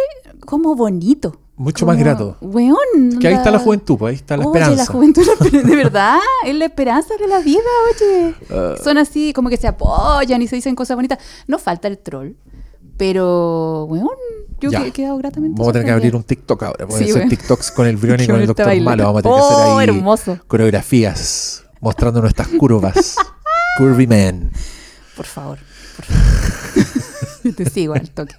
como 0.47 0.77
bonito. 0.77 1.41
Mucho 1.57 1.87
como- 1.87 1.97
más 1.97 2.01
grato. 2.05 2.37
Weón. 2.43 3.19
Que 3.21 3.27
ahí 3.27 3.35
está 3.35 3.51
la 3.51 3.59
juventud, 3.59 3.97
pues 3.99 4.11
ahí 4.13 4.17
está 4.17 4.37
la 4.37 4.47
Oye, 4.47 4.61
esperanza. 4.61 4.85
la 4.85 4.87
juventud, 4.87 5.23
de 5.51 5.77
verdad, 5.77 6.19
es 6.47 6.55
la 6.55 6.65
esperanza 6.65 7.15
de 7.19 7.27
la 7.27 7.41
vida, 7.41 7.61
oye. 7.93 8.35
Ah. 8.51 8.75
Son 8.83 8.99
así, 8.99 9.33
como 9.33 9.49
que 9.49 9.57
se 9.57 9.67
apoyan 9.67 10.41
y 10.43 10.47
se 10.47 10.55
dicen 10.57 10.77
cosas 10.77 10.97
bonitas. 10.97 11.19
No 11.49 11.59
falta 11.59 11.87
el 11.89 11.99
troll, 11.99 12.33
pero, 12.97 13.85
weón, 13.85 14.09
yo 14.61 14.71
Ya. 14.71 14.83
que- 14.83 14.89
he 14.89 14.93
quedado 14.93 15.19
gratamente 15.19 15.55
Vamos 15.59 15.69
a 15.71 15.73
tener 15.73 15.87
que 15.87 15.93
abrir 15.93 16.17
un 16.17 16.23
TikTok 16.23 16.63
ahora. 16.63 16.85
Vamos 16.87 16.99
Sí, 16.99 17.11
a 17.11 17.15
hacer. 17.17 17.29
TikToks 17.29 17.71
con 17.73 17.87
el 17.87 17.97
Brion 17.99 18.21
y 18.21 18.27
con 18.27 18.41
el 18.41 18.47
Doctor 18.47 18.67
bailando. 18.67 18.91
Malo. 18.91 19.05
Vamos 19.05 19.19
a 19.21 19.23
tener 19.23 19.37
que 19.39 19.43
Oh, 19.45 19.79
hacer 19.79 19.79
ahí 19.91 19.97
hermoso. 19.97 20.39
coreografías 20.47 21.65
mostrando 21.81 22.21
nuestras 22.21 22.49
curvas. 22.49 23.17
Curvy 23.79 24.07
Man. 24.07 24.51
Por 25.17 25.27
favor, 25.27 25.59
por 25.97 26.05
favor. 26.07 27.55
Te 27.57 27.69
sigo 27.69 27.93
al 27.95 28.09
toque. 28.11 28.35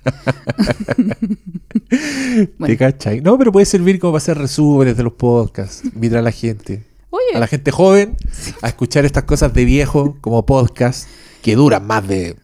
¿Te 2.66 2.78
cachai? 2.78 3.22
No, 3.22 3.38
pero 3.38 3.52
puede 3.52 3.66
servir 3.66 4.00
como 4.00 4.14
para 4.14 4.18
hacer 4.18 4.38
resúmenes 4.38 4.98
de 4.98 5.04
los 5.04 5.14
podcasts. 5.14 5.84
Invitar 5.86 6.20
a 6.20 6.22
la 6.22 6.32
gente. 6.32 6.84
Oye, 7.12 7.36
A 7.36 7.40
la 7.40 7.48
gente 7.48 7.72
joven 7.72 8.18
a 8.62 8.68
escuchar 8.68 9.06
estas 9.06 9.24
cosas 9.24 9.54
de 9.54 9.64
viejo 9.66 10.18
como 10.22 10.46
podcast 10.46 11.08
que 11.42 11.56
duran 11.56 11.86
más 11.86 12.08
de 12.08 12.36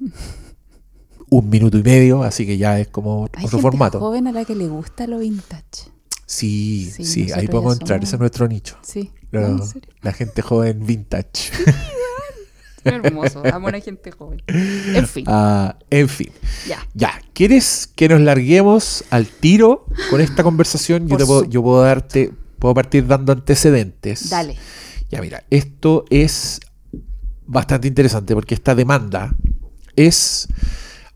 un 1.34 1.50
minuto 1.50 1.78
y 1.78 1.84
medio, 1.84 2.24
así 2.24 2.46
que 2.46 2.58
ya 2.58 2.78
es 2.78 2.90
como 2.90 3.24
hay 3.34 3.46
otro 3.46 3.58
gente 3.58 3.62
formato. 3.62 4.00
joven 4.02 4.28
a 4.28 4.34
la 4.34 4.44
que 4.44 4.54
le 4.54 4.68
gusta 4.68 5.08
lo 5.08 5.20
vintage. 5.20 5.90
Sí, 6.26 6.92
Sí, 6.94 7.06
sí, 7.06 7.32
ahí 7.32 7.48
podemos 7.48 7.74
entrar, 7.80 7.98
somos- 8.00 8.08
ese 8.10 8.16
es 8.16 8.20
nuestro 8.20 8.48
nicho. 8.50 8.78
Sí. 8.82 9.12
La 10.02 10.12
gente 10.12 10.42
joven 10.42 10.86
vintage. 10.86 11.52
Hermoso, 12.84 13.44
amo 13.54 13.68
a 13.68 13.72
la 13.72 13.80
gente 13.80 14.12
joven. 14.12 14.42
En 14.48 15.08
fin, 15.08 15.24
Ah, 15.28 15.78
en 15.90 16.10
fin. 16.10 16.30
ya. 16.68 16.80
Ya, 16.96 17.22
¿quieres 17.34 17.88
que 17.96 18.10
nos 18.10 18.20
larguemos 18.22 19.04
al 19.12 19.28
tiro 19.28 19.86
con 20.10 20.20
esta 20.20 20.44
conversación? 20.44 21.08
Yo, 21.08 21.16
te 21.18 21.26
puedo, 21.26 21.44
yo 21.46 21.62
puedo 21.62 21.82
darte, 21.84 22.34
puedo 22.60 22.74
partir 22.74 23.06
dando 23.08 23.32
antecedentes. 23.34 24.30
Dale. 24.32 24.58
Ya, 25.12 25.22
mira, 25.22 25.44
esto 25.52 26.06
es 26.10 26.60
bastante 27.46 27.88
interesante 27.88 28.34
porque 28.34 28.56
esta 28.56 28.74
demanda 28.74 29.36
es 29.96 30.48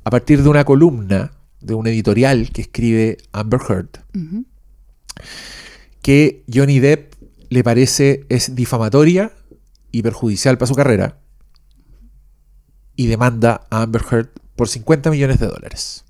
a 0.06 0.10
partir 0.10 0.44
de 0.44 0.50
una 0.50 0.64
columna 0.64 1.34
de 1.60 1.74
un 1.74 1.88
editorial 1.88 2.52
que 2.52 2.62
escribe 2.62 3.18
Amber 3.34 3.60
Heard 3.68 3.90
que 6.02 6.44
Johnny 6.54 6.80
Depp 6.80 7.16
le 7.50 7.64
parece 7.64 8.28
es 8.30 8.54
difamatoria 8.54 9.32
y 9.92 10.04
perjudicial 10.04 10.60
para 10.60 10.68
su 10.68 10.76
carrera 10.76 11.18
y 12.96 13.08
demanda 13.08 13.66
a 13.72 13.82
Amber 13.82 14.04
Heard 14.10 14.30
por 14.56 14.70
50 14.70 15.10
millones 15.10 15.40
de 15.40 15.48
dólares. 15.48 16.06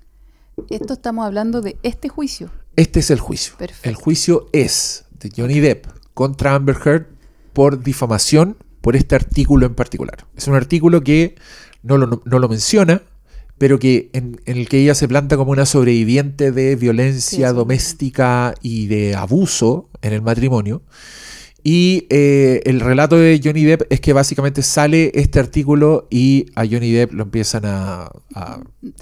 Esto 0.68 0.92
estamos 0.92 1.24
hablando 1.24 1.62
de 1.62 1.78
este 1.82 2.10
juicio. 2.10 2.50
Este 2.76 3.00
es 3.00 3.10
el 3.10 3.20
juicio. 3.20 3.54
Perfecto. 3.56 3.88
El 3.88 3.94
juicio 3.94 4.48
es 4.52 5.06
de 5.18 5.32
Johnny 5.34 5.60
Depp 5.60 5.86
contra 6.12 6.54
Amber 6.54 6.76
Heard 6.84 7.06
por 7.54 7.82
difamación 7.82 8.58
por 8.82 8.96
este 8.96 9.14
artículo 9.14 9.64
en 9.64 9.74
particular. 9.74 10.26
Es 10.36 10.46
un 10.46 10.54
artículo 10.54 11.00
que 11.02 11.36
no 11.82 11.96
lo, 11.96 12.22
no 12.24 12.38
lo 12.38 12.48
menciona, 12.50 13.02
pero 13.58 13.78
que 13.78 14.10
en, 14.12 14.40
en 14.46 14.56
el 14.58 14.68
que 14.68 14.80
ella 14.82 14.94
se 14.94 15.08
planta 15.08 15.36
como 15.36 15.50
una 15.52 15.66
sobreviviente 15.66 16.52
de 16.52 16.76
violencia 16.76 17.48
Sí, 17.48 17.50
sí. 17.50 17.56
doméstica 17.56 18.54
y 18.62 18.86
de 18.86 19.14
abuso 19.14 19.88
en 20.02 20.12
el 20.12 20.22
matrimonio. 20.22 20.82
Y 21.62 22.06
eh, 22.10 22.60
el 22.64 22.78
relato 22.78 23.16
de 23.16 23.40
Johnny 23.42 23.64
Depp 23.64 23.90
es 23.90 24.00
que 24.00 24.12
básicamente 24.12 24.62
sale 24.62 25.10
este 25.14 25.40
artículo 25.40 26.06
y 26.10 26.46
a 26.54 26.64
Johnny 26.64 26.92
Depp 26.92 27.12
lo 27.12 27.24
empiezan 27.24 27.62
a, 27.64 28.08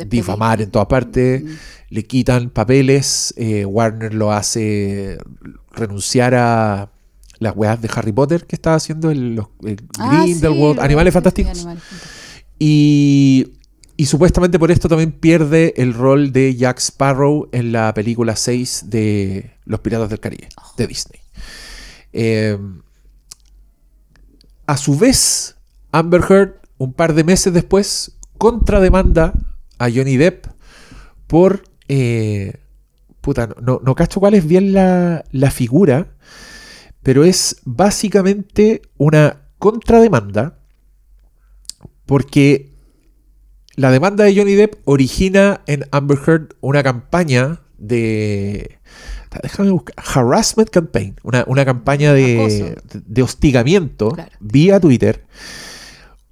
difamar 0.09 0.63
en 0.63 0.71
todas 0.71 0.89
partes, 0.89 1.43
le 1.91 2.05
quitan 2.07 2.49
papeles, 2.49 3.35
eh, 3.37 3.67
Warner 3.67 4.15
lo 4.15 4.33
hace 4.33 5.19
renunciar 5.73 6.35
a 6.37 6.91
las 7.39 7.55
weas 7.55 7.83
de 7.83 7.91
Harry 7.95 8.13
Potter 8.13 8.47
que 8.47 8.57
estaba 8.57 8.77
haciendo 8.77 9.11
el, 9.11 9.35
los- 9.35 9.49
el 9.65 9.77
Ah, 9.99 10.23
Grindelwald, 10.25 10.79
sí, 10.79 10.85
Animales 10.87 11.13
Fantásticos. 11.13 11.53
Animales 11.59 11.83
Fantásticos. 11.83 12.55
Y, 12.59 13.49
y 13.97 14.07
supuestamente 14.07 14.59
por 14.59 14.71
esto 14.71 14.89
también 14.89 15.13
pierde 15.13 15.75
el 15.77 15.95
rol 15.95 16.33
de 16.33 16.55
Jack 16.57 16.79
Sparrow 16.79 17.49
en 17.53 17.73
la 17.73 17.93
película 17.95 18.35
6 18.37 18.85
de 18.87 19.53
Los 19.65 19.81
Piratas 19.81 20.11
del 20.11 20.21
Caribe, 20.21 20.49
de 20.77 20.87
Disney. 20.87 21.21
Eh, 22.13 22.59
a 24.67 24.77
su 24.77 24.99
vez, 24.99 25.57
Amber 25.93 26.23
Heard, 26.29 26.55
un 26.79 26.93
par 26.93 27.15
de 27.15 27.25
meses 27.25 27.53
después, 27.53 28.17
contrademanda 28.39 29.33
a 29.79 29.91
Johnny 29.91 30.17
Depp 30.17 30.47
por... 31.27 31.65
eh, 31.89 32.61
puta, 33.21 33.47
no- 33.47 33.55
no, 33.61 33.81
no 33.85 33.95
cacho 33.95 34.21
cuál 34.21 34.35
es 34.35 34.47
bien 34.47 34.73
la, 34.73 35.25
la 35.31 35.51
figura, 35.51 36.15
pero 37.03 37.25
es 37.25 37.61
básicamente 37.65 38.83
una 38.97 39.49
contrademanda 39.59 40.59
porque 42.07 42.74
la 43.77 43.91
demanda 43.91 44.25
de 44.25 44.37
Johnny 44.37 44.55
Depp 44.55 44.75
origina 44.85 45.63
en 45.67 45.85
Amber 45.91 46.19
Heard 46.27 46.55
una 46.61 46.83
campaña 46.83 47.61
de. 47.79 48.79
Déjame 49.43 49.71
buscar. 49.71 49.95
Harassment 49.99 50.71
campaign. 50.71 51.17
Una, 51.25 51.45
una 51.49 51.65
campaña 51.65 52.13
de, 52.13 52.77
de 53.07 53.23
hostigamiento 53.23 54.11
Claro. 54.11 54.31
vía 54.41 54.79
Twitter. 54.79 55.25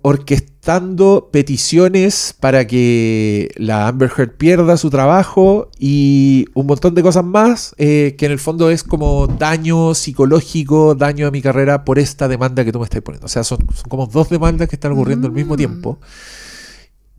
Orquestando 0.04 1.28
peticiones 1.32 2.34
para 2.40 2.66
que 2.66 3.50
la 3.56 3.86
Amber 3.86 4.10
Heard 4.16 4.36
pierda 4.36 4.76
su 4.76 4.90
trabajo 4.90 5.70
y 5.78 6.46
un 6.54 6.66
montón 6.66 6.94
de 6.96 7.02
cosas 7.04 7.24
más, 7.24 7.72
eh, 7.78 8.16
que 8.18 8.26
en 8.26 8.32
el 8.32 8.40
fondo 8.40 8.68
es 8.70 8.82
como 8.82 9.28
daño 9.28 9.94
psicológico, 9.94 10.96
daño 10.96 11.28
a 11.28 11.30
mi 11.30 11.40
carrera 11.40 11.84
por 11.84 12.00
esta 12.00 12.26
demanda 12.26 12.64
que 12.64 12.72
tú 12.72 12.80
me 12.80 12.84
estás 12.84 13.00
poniendo. 13.02 13.26
O 13.26 13.28
sea, 13.28 13.44
son, 13.44 13.58
son 13.74 13.88
como 13.88 14.06
dos 14.08 14.28
demandas 14.28 14.68
que 14.68 14.74
están 14.74 14.90
ocurriendo 14.92 15.28
al 15.28 15.32
mismo 15.34 15.54
Mm. 15.54 15.58
tiempo. 15.58 16.00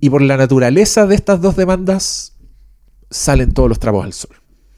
Y 0.03 0.09
por 0.09 0.21
la 0.21 0.35
naturaleza 0.35 1.07
de 1.07 1.15
estas 1.15 1.39
dos 1.39 1.55
demandas 1.55 2.33
salen 3.09 3.53
todos 3.53 3.69
los 3.69 3.79
trapos 3.79 4.03
al 4.03 4.11
sol. 4.11 4.35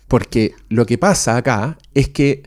Porque 0.08 0.53
lo 0.70 0.86
que 0.86 1.00
pasa 1.00 1.36
acá 1.36 1.79
es 1.96 2.10
que 2.10 2.44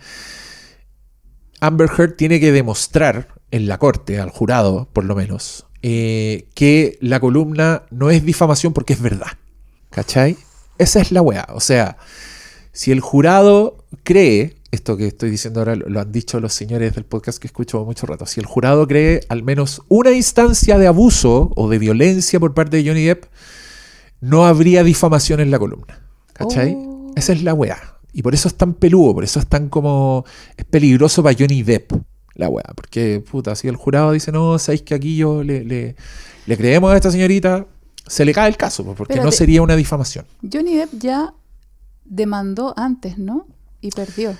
Amber 1.58 1.90
Heard 1.90 2.14
tiene 2.14 2.38
que 2.38 2.52
demostrar 2.52 3.34
en 3.50 3.66
la 3.66 3.78
corte, 3.78 4.20
al 4.20 4.30
jurado 4.30 4.88
por 4.92 5.04
lo 5.04 5.16
menos, 5.16 5.66
eh, 5.82 6.46
que 6.54 6.98
la 7.00 7.18
columna 7.18 7.82
no 7.90 8.10
es 8.10 8.24
difamación 8.24 8.72
porque 8.72 8.92
es 8.92 9.02
verdad. 9.02 9.32
¿Cachai? 9.90 10.36
Esa 10.78 11.00
es 11.00 11.10
la 11.10 11.20
weá. 11.20 11.48
O 11.54 11.60
sea, 11.60 11.96
si 12.70 12.92
el 12.92 13.00
jurado 13.00 13.86
cree, 14.04 14.54
esto 14.70 14.96
que 14.96 15.06
estoy 15.06 15.30
diciendo 15.30 15.60
ahora 15.60 15.76
lo, 15.76 16.00
han 16.00 16.12
dicho 16.12 16.40
los 16.40 16.52
señores 16.52 16.94
del 16.94 17.04
podcast 17.04 17.38
que 17.38 17.46
escucho 17.46 17.84
mucho 17.84 18.06
rato, 18.06 18.26
si 18.26 18.40
el 18.40 18.46
jurado 18.46 18.86
cree 18.86 19.20
al 19.28 19.42
menos 19.42 19.82
una 19.88 20.10
instancia 20.12 20.78
de 20.78 20.86
abuso 20.86 21.50
o 21.56 21.68
de 21.68 21.78
violencia 21.78 22.38
por 22.38 22.54
parte 22.54 22.76
de 22.76 22.88
Johnny 22.88 23.04
Depp, 23.04 23.24
no 24.20 24.46
habría 24.46 24.84
difamación 24.84 25.40
en 25.40 25.50
la 25.50 25.58
columna. 25.58 26.00
¿Cachai? 26.32 26.74
Oh. 26.76 27.12
Esa 27.16 27.32
es 27.32 27.42
la 27.42 27.54
weá. 27.54 27.78
Y 28.12 28.22
por 28.22 28.34
eso 28.34 28.48
es 28.48 28.54
tan 28.54 28.74
peludo, 28.74 29.14
por 29.14 29.24
eso 29.24 29.38
es 29.38 29.46
tan 29.46 29.68
como. 29.68 30.24
Es 30.56 30.64
peligroso 30.64 31.22
para 31.22 31.36
Johnny 31.38 31.62
Depp, 31.62 31.92
la 32.34 32.48
weá. 32.48 32.64
Porque, 32.74 33.22
puta, 33.28 33.54
si 33.54 33.68
el 33.68 33.76
jurado 33.76 34.12
dice, 34.12 34.32
no, 34.32 34.58
sabéis 34.58 34.82
que 34.82 34.94
aquí 34.94 35.16
yo 35.16 35.42
le, 35.42 35.64
le, 35.64 35.96
le 36.46 36.56
creemos 36.56 36.92
a 36.92 36.96
esta 36.96 37.10
señorita, 37.10 37.66
se 38.06 38.24
le 38.24 38.32
cae 38.32 38.48
el 38.48 38.56
caso, 38.56 38.84
pues, 38.84 38.96
porque 38.96 39.20
no 39.20 39.30
sería 39.30 39.62
una 39.62 39.76
difamación. 39.76 40.24
Johnny 40.50 40.76
Depp 40.76 40.90
ya 40.98 41.34
demandó 42.04 42.74
antes, 42.76 43.18
¿no? 43.18 43.46
Y 43.80 43.90
perdió. 43.90 44.34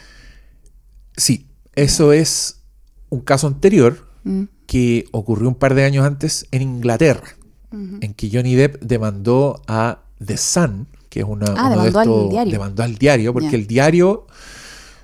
Sí, 1.18 1.46
eso 1.75 2.12
es 2.12 2.62
un 3.10 3.20
caso 3.20 3.46
anterior 3.46 4.06
Mm, 4.25 4.44
que 4.66 5.04
ocurrió 5.12 5.48
un 5.48 5.54
par 5.54 5.75
de 5.75 5.84
años 5.84 6.04
antes 6.04 6.46
en 6.50 6.62
Inglaterra, 6.62 7.37
en 7.72 8.14
que 8.14 8.28
Johnny 8.32 8.54
Depp 8.56 8.82
demandó 8.82 9.62
a 9.68 10.02
The 10.25 10.37
Sun, 10.37 10.88
que 11.08 11.20
es 11.20 11.26
una. 11.26 11.46
Ah, 11.56 11.70
uno 11.72 11.82
de 11.82 11.90
demandó 11.90 11.98
al 12.00 12.06
estos- 12.06 12.30
diario. 12.30 12.52
Demandó 12.52 12.82
al 12.82 12.94
diario, 12.96 13.32
porque 13.32 13.54
el 13.56 13.66
diario 13.66 14.26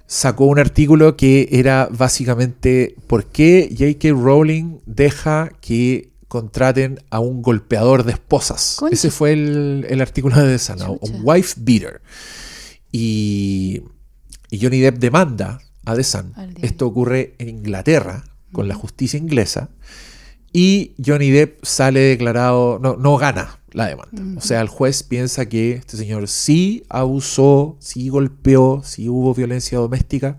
sacó 0.06 0.46
un 0.46 0.58
artículo 0.58 1.16
que 1.16 1.48
era 1.52 1.88
básicamente 1.90 2.96
por 3.06 3.26
qué 3.26 3.68
J.K. 3.70 4.10
Rowling 4.20 4.78
deja 4.86 5.50
que 5.60 6.10
contraten 6.28 7.00
a 7.10 7.20
un 7.20 7.40
golpeador 7.40 8.02
de 8.04 8.12
esposas. 8.12 8.76
Concha. 8.80 8.94
Ese 8.94 9.10
fue 9.10 9.32
el, 9.32 9.86
el 9.88 10.00
artículo 10.00 10.36
de 10.36 10.52
The 10.52 10.58
Sun, 10.58 10.82
un 11.00 11.20
wife 11.22 11.54
beater. 11.60 12.00
Y, 12.92 13.82
y 14.50 14.58
Johnny 14.60 14.80
Depp 14.80 14.98
demanda 14.98 15.60
a 15.84 15.94
The 15.94 16.04
Sun. 16.04 16.34
Esto 16.62 16.86
ocurre 16.86 17.34
en 17.38 17.48
Inglaterra, 17.48 18.24
con 18.52 18.68
la 18.68 18.74
justicia 18.74 19.18
inglesa. 19.18 19.70
Y 20.52 20.92
Johnny 21.04 21.30
Depp 21.30 21.64
sale 21.64 22.00
declarado, 22.00 22.78
no, 22.80 22.96
no 22.96 23.16
gana 23.16 23.58
la 23.72 23.88
demanda. 23.88 24.22
O 24.38 24.40
sea, 24.40 24.60
el 24.60 24.68
juez 24.68 25.02
piensa 25.02 25.46
que 25.46 25.72
este 25.72 25.96
señor 25.96 26.28
sí 26.28 26.84
abusó, 26.88 27.76
sí 27.80 28.08
golpeó, 28.08 28.82
sí 28.84 29.08
hubo 29.08 29.34
violencia 29.34 29.78
doméstica. 29.78 30.38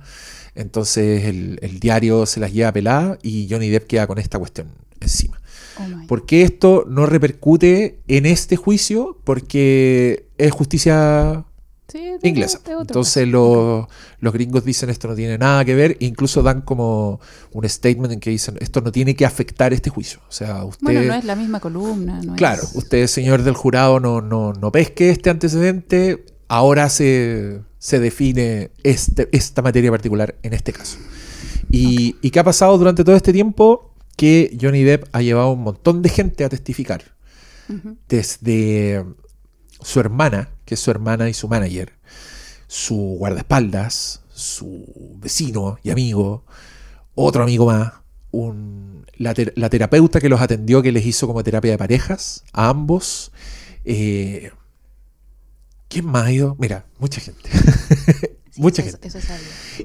Entonces 0.56 1.25
el, 1.25 1.60
el 1.62 1.82
diario 1.82 2.25
se 2.25 2.40
las 2.40 2.54
lleva 2.54 2.72
pelada 2.72 3.20
y 3.22 3.48
Johnny 3.50 3.70
Depp 3.70 3.88
queda 3.88 4.08
con 4.08 4.18
esta 4.18 4.40
cuestión 4.40 4.70
encima. 5.02 5.42
Oh 5.78 5.88
my. 5.88 6.08
¿Por 6.08 6.25
qué 6.25 6.44
esto 6.44 6.86
no 6.88 7.06
repercute 7.06 8.00
en 8.08 8.25
este 8.25 8.56
juicio? 8.56 9.20
Porque 9.25 10.30
es 10.38 10.52
justicia 10.54 11.44
Sí, 11.88 12.00
de- 12.22 12.27
inglesa. 12.30 12.60
de 12.65 12.72
Entonces 12.74 13.27
los, 13.27 13.86
los 14.20 14.34
gringos 14.34 14.65
dicen 14.65 14.89
esto 14.89 15.08
no 15.08 15.15
tiene 15.15 15.38
nada 15.38 15.63
que 15.63 15.75
ver, 15.75 15.98
incluso 16.00 16.42
dan 16.44 16.62
como 16.62 17.20
un 17.51 17.70
statement 17.70 18.12
en 18.13 18.20
que 18.20 18.32
dicen 18.32 18.58
esto 18.60 18.82
no 18.82 18.92
tiene 18.92 19.15
que 19.15 19.25
afectar 19.25 19.72
este 19.74 19.89
juicio. 19.89 20.20
O 20.27 20.32
sea, 20.32 20.63
usted, 20.65 20.84
Bueno, 20.84 21.01
no 21.04 21.13
es 21.13 21.24
la 21.25 21.36
misma 21.36 21.60
columna. 21.60 22.22
No 22.24 22.36
claro, 22.36 22.63
es- 22.63 22.75
usted 22.75 23.08
señor 23.08 23.44
del 23.44 23.54
jurado 23.56 24.00
no, 24.00 24.22
no, 24.22 24.54
no 24.54 24.72
pesque 24.72 25.10
este 25.12 25.30
antecedente, 25.30 26.25
ahora 26.48 26.89
se, 26.89 27.62
se 27.77 28.00
define 28.00 28.72
este, 28.84 29.30
esta 29.32 29.62
materia 29.62 29.92
particular 29.92 30.36
en 30.44 30.54
este 30.54 30.74
caso. 30.74 30.98
Y, 31.70 32.15
¿Y 32.22 32.32
qué 32.32 32.39
ha 32.39 32.44
pasado 32.44 32.77
durante 32.77 33.04
todo 33.04 33.15
este 33.15 33.32
tiempo? 33.34 33.92
Que 34.18 34.58
Johnny 34.62 34.84
Depp 34.84 35.06
ha 35.12 35.22
llevado 35.22 35.51
un 35.51 35.62
montón 35.62 36.01
de 36.01 36.10
gente 36.10 36.46
a 36.46 36.50
testificar 36.50 37.04
desde 38.08 39.04
su 39.82 40.00
hermana, 40.00 40.50
que 40.66 40.74
es 40.76 40.80
su 40.80 40.92
hermana 40.92 41.30
y 41.30 41.34
su 41.34 41.48
manager, 41.48 41.94
su 42.68 42.96
guardaespaldas, 43.20 44.22
su 44.34 44.86
vecino 45.20 45.78
y 45.84 45.92
amigo, 45.92 46.44
otro 47.16 47.44
amigo 47.44 47.68
más, 47.68 47.94
un- 48.32 49.06
la, 49.18 49.34
ter- 49.34 49.54
la 49.56 49.70
terapeuta 49.70 50.20
que 50.20 50.28
los 50.30 50.42
atendió, 50.42 50.82
que 50.82 50.92
les 50.92 51.06
hizo 51.06 51.28
como 51.28 51.44
terapia 51.44 51.72
de 51.72 51.78
parejas, 51.78 52.44
a 52.52 52.70
ambos. 52.70 53.32
eh, 53.86 54.52
¿Quién 55.88 56.06
más 56.08 56.26
ha 56.26 56.32
ido? 56.32 56.56
Mira, 56.60 56.86
mucha 57.00 57.22
gente. 57.22 57.50
Sí, 58.56 58.62
Mucha 58.62 58.84
eso- 58.84 58.92
gente. 59.02 59.08
Eso. 59.10 59.20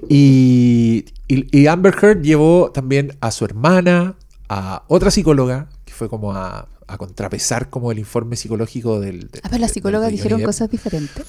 Y, 0.08 1.04
y- 1.26 1.58
y 1.60 1.66
Amber 1.66 1.92
Heard 2.00 2.22
llevó 2.22 2.70
también 2.72 3.16
a 3.20 3.32
su 3.32 3.44
hermana, 3.44 4.14
a 4.48 4.84
otra 4.86 5.10
psicóloga, 5.10 5.68
que 5.84 5.92
fue 5.92 6.08
como 6.08 6.32
a, 6.36 6.68
a 6.92 6.98
contrapesar 6.98 7.70
como 7.70 7.92
el 7.92 7.98
informe 7.98 8.36
psicológico 8.36 9.00
del... 9.00 9.28
del- 9.30 9.40
Ah, 9.44 9.48
pero 9.50 9.60
las 9.60 9.70
psicólogas 9.72 10.10
dijeron 10.10 10.42
cosas 10.42 10.70
diferentes. 10.70 11.24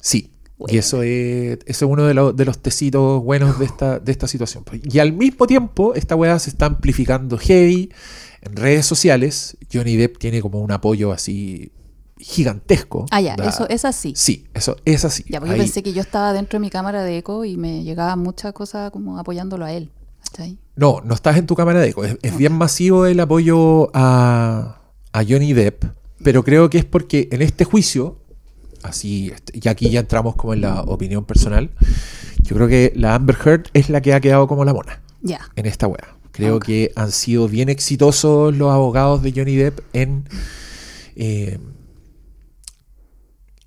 Sí. 0.00 0.30
Bueno. 0.56 0.72
Y 0.74 0.78
eso 0.78 1.02
es, 1.02 1.58
eso 1.66 1.84
es 1.86 1.90
uno 1.90 2.04
de, 2.04 2.14
los- 2.14 2.36
de 2.36 2.44
los 2.44 2.58
tecitos 2.60 3.22
buenos 3.22 3.58
de 3.58 3.64
esta, 3.64 3.98
de 3.98 4.12
esta 4.12 4.28
situación. 4.28 4.64
Y 4.84 4.98
al 5.00 5.12
mismo 5.12 5.46
tiempo, 5.46 5.94
esta 5.94 6.14
weá 6.16 6.38
se 6.38 6.50
está 6.50 6.66
amplificando 6.66 7.36
heavy 7.38 7.92
en 8.40 8.54
redes 8.56 8.86
sociales. 8.86 9.56
Johnny 9.72 9.96
Depp 9.96 10.18
tiene 10.18 10.40
como 10.40 10.60
un 10.60 10.70
apoyo 10.70 11.12
así 11.12 11.72
gigantesco. 12.18 13.06
Ah, 13.10 13.20
ya, 13.20 13.36
Da- 13.36 13.48
eso 13.48 13.68
es 13.68 13.84
así. 13.84 14.12
Sí, 14.16 14.46
eso 14.54 14.76
es 14.84 15.04
así. 15.04 15.24
Ya, 15.28 15.40
porque 15.40 15.54
Ahí- 15.54 15.58
yo 15.58 15.64
pensé 15.64 15.82
que 15.82 15.92
yo 15.92 16.00
estaba 16.00 16.32
dentro 16.32 16.58
de 16.58 16.60
mi 16.60 16.70
cámara 16.70 17.02
de 17.02 17.18
eco 17.18 17.44
y 17.44 17.56
me 17.56 17.82
llegaba 17.82 18.14
muchas 18.16 18.52
cosas 18.52 18.90
como 18.90 19.18
apoyándolo 19.18 19.64
a 19.64 19.72
él. 19.72 19.90
¿Cachai? 20.30 20.56
No, 20.76 21.00
no 21.04 21.14
estás 21.14 21.36
en 21.36 21.46
tu 21.46 21.54
cámara 21.54 21.80
de 21.80 21.88
eco. 21.90 22.04
Es, 22.04 22.16
es 22.22 22.36
bien 22.36 22.52
masivo 22.52 23.06
el 23.06 23.20
apoyo 23.20 23.90
a, 23.92 24.80
a 25.14 25.24
Johnny 25.26 25.52
Depp, 25.52 25.84
pero 26.24 26.42
creo 26.42 26.68
que 26.68 26.78
es 26.78 26.84
porque 26.84 27.28
en 27.30 27.40
este 27.40 27.64
juicio, 27.64 28.18
así, 28.82 29.30
este, 29.32 29.60
y 29.62 29.68
aquí 29.68 29.88
ya 29.88 30.00
entramos 30.00 30.34
como 30.34 30.54
en 30.54 30.62
la 30.62 30.82
opinión 30.82 31.24
personal, 31.24 31.70
yo 32.42 32.56
creo 32.56 32.66
que 32.66 32.92
la 32.96 33.14
Amber 33.14 33.36
Heard 33.42 33.68
es 33.74 33.90
la 33.90 34.02
que 34.02 34.12
ha 34.12 34.20
quedado 34.20 34.48
como 34.48 34.64
la 34.64 34.74
mona 34.74 35.00
en 35.54 35.66
esta 35.66 35.86
wea. 35.86 36.16
Creo 36.32 36.58
que 36.58 36.90
han 36.96 37.12
sido 37.12 37.48
bien 37.48 37.68
exitosos 37.68 38.56
los 38.56 38.72
abogados 38.72 39.22
de 39.22 39.30
Johnny 39.30 39.54
Depp 39.54 39.78
en 39.92 40.28
eh, 41.14 41.60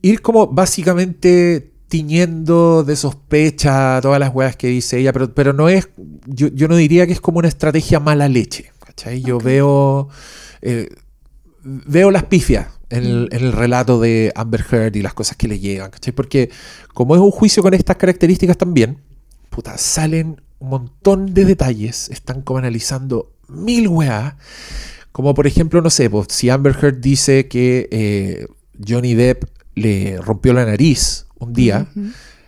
ir 0.01 0.21
como 0.21 0.47
básicamente 0.47 1.71
tiñendo 1.87 2.83
de 2.83 2.97
sospecha 2.97 4.01
todas 4.01 4.19
las 4.19 4.35
weas 4.35 4.57
que 4.57 4.67
dice 4.67 4.99
ella, 4.99 5.13
pero, 5.13 5.33
pero 5.33 5.53
no 5.53 5.69
es, 5.69 5.87
yo, 6.25 6.49
yo 6.49 6.67
no 6.67 6.75
diría 6.75 7.07
que 7.07 7.13
es 7.13 7.21
como 7.21 7.39
una 7.39 7.47
estrategia 7.47 8.01
mala 8.01 8.27
leche, 8.27 8.73
¿cachai? 8.85 9.21
Yo 9.21 9.37
veo, 9.37 10.09
eh, 10.61 10.89
veo 11.67 12.11
las 12.11 12.23
pifias 12.23 12.67
en 12.89 13.03
el, 13.03 13.29
en 13.31 13.43
el 13.43 13.51
relato 13.51 13.99
de 13.99 14.31
Amber 14.35 14.63
Heard 14.71 14.95
y 14.95 15.01
las 15.01 15.13
cosas 15.13 15.35
que 15.35 15.47
le 15.47 15.59
llegan, 15.59 15.91
¿cachai? 15.91 16.13
Porque 16.13 16.49
como 16.93 17.15
es 17.15 17.21
un 17.21 17.31
juicio 17.31 17.61
con 17.61 17.73
estas 17.73 17.97
características 17.97 18.57
también, 18.57 18.99
puta, 19.49 19.77
salen 19.77 20.41
un 20.59 20.69
montón 20.69 21.33
de 21.33 21.45
detalles, 21.45 22.09
están 22.09 22.41
como 22.41 22.59
analizando 22.59 23.33
mil 23.49 23.87
weas, 23.89 24.35
como 25.11 25.33
por 25.33 25.47
ejemplo, 25.47 25.81
no 25.81 25.89
sé, 25.89 26.09
pues, 26.09 26.27
si 26.29 26.49
Amber 26.49 26.75
Heard 26.81 27.01
dice 27.01 27.47
que 27.47 27.89
eh, 27.91 28.47
Johnny 28.87 29.13
Depp 29.15 29.43
le 29.75 30.17
rompió 30.21 30.53
la 30.53 30.65
nariz 30.65 31.27
un 31.39 31.53
día, 31.53 31.87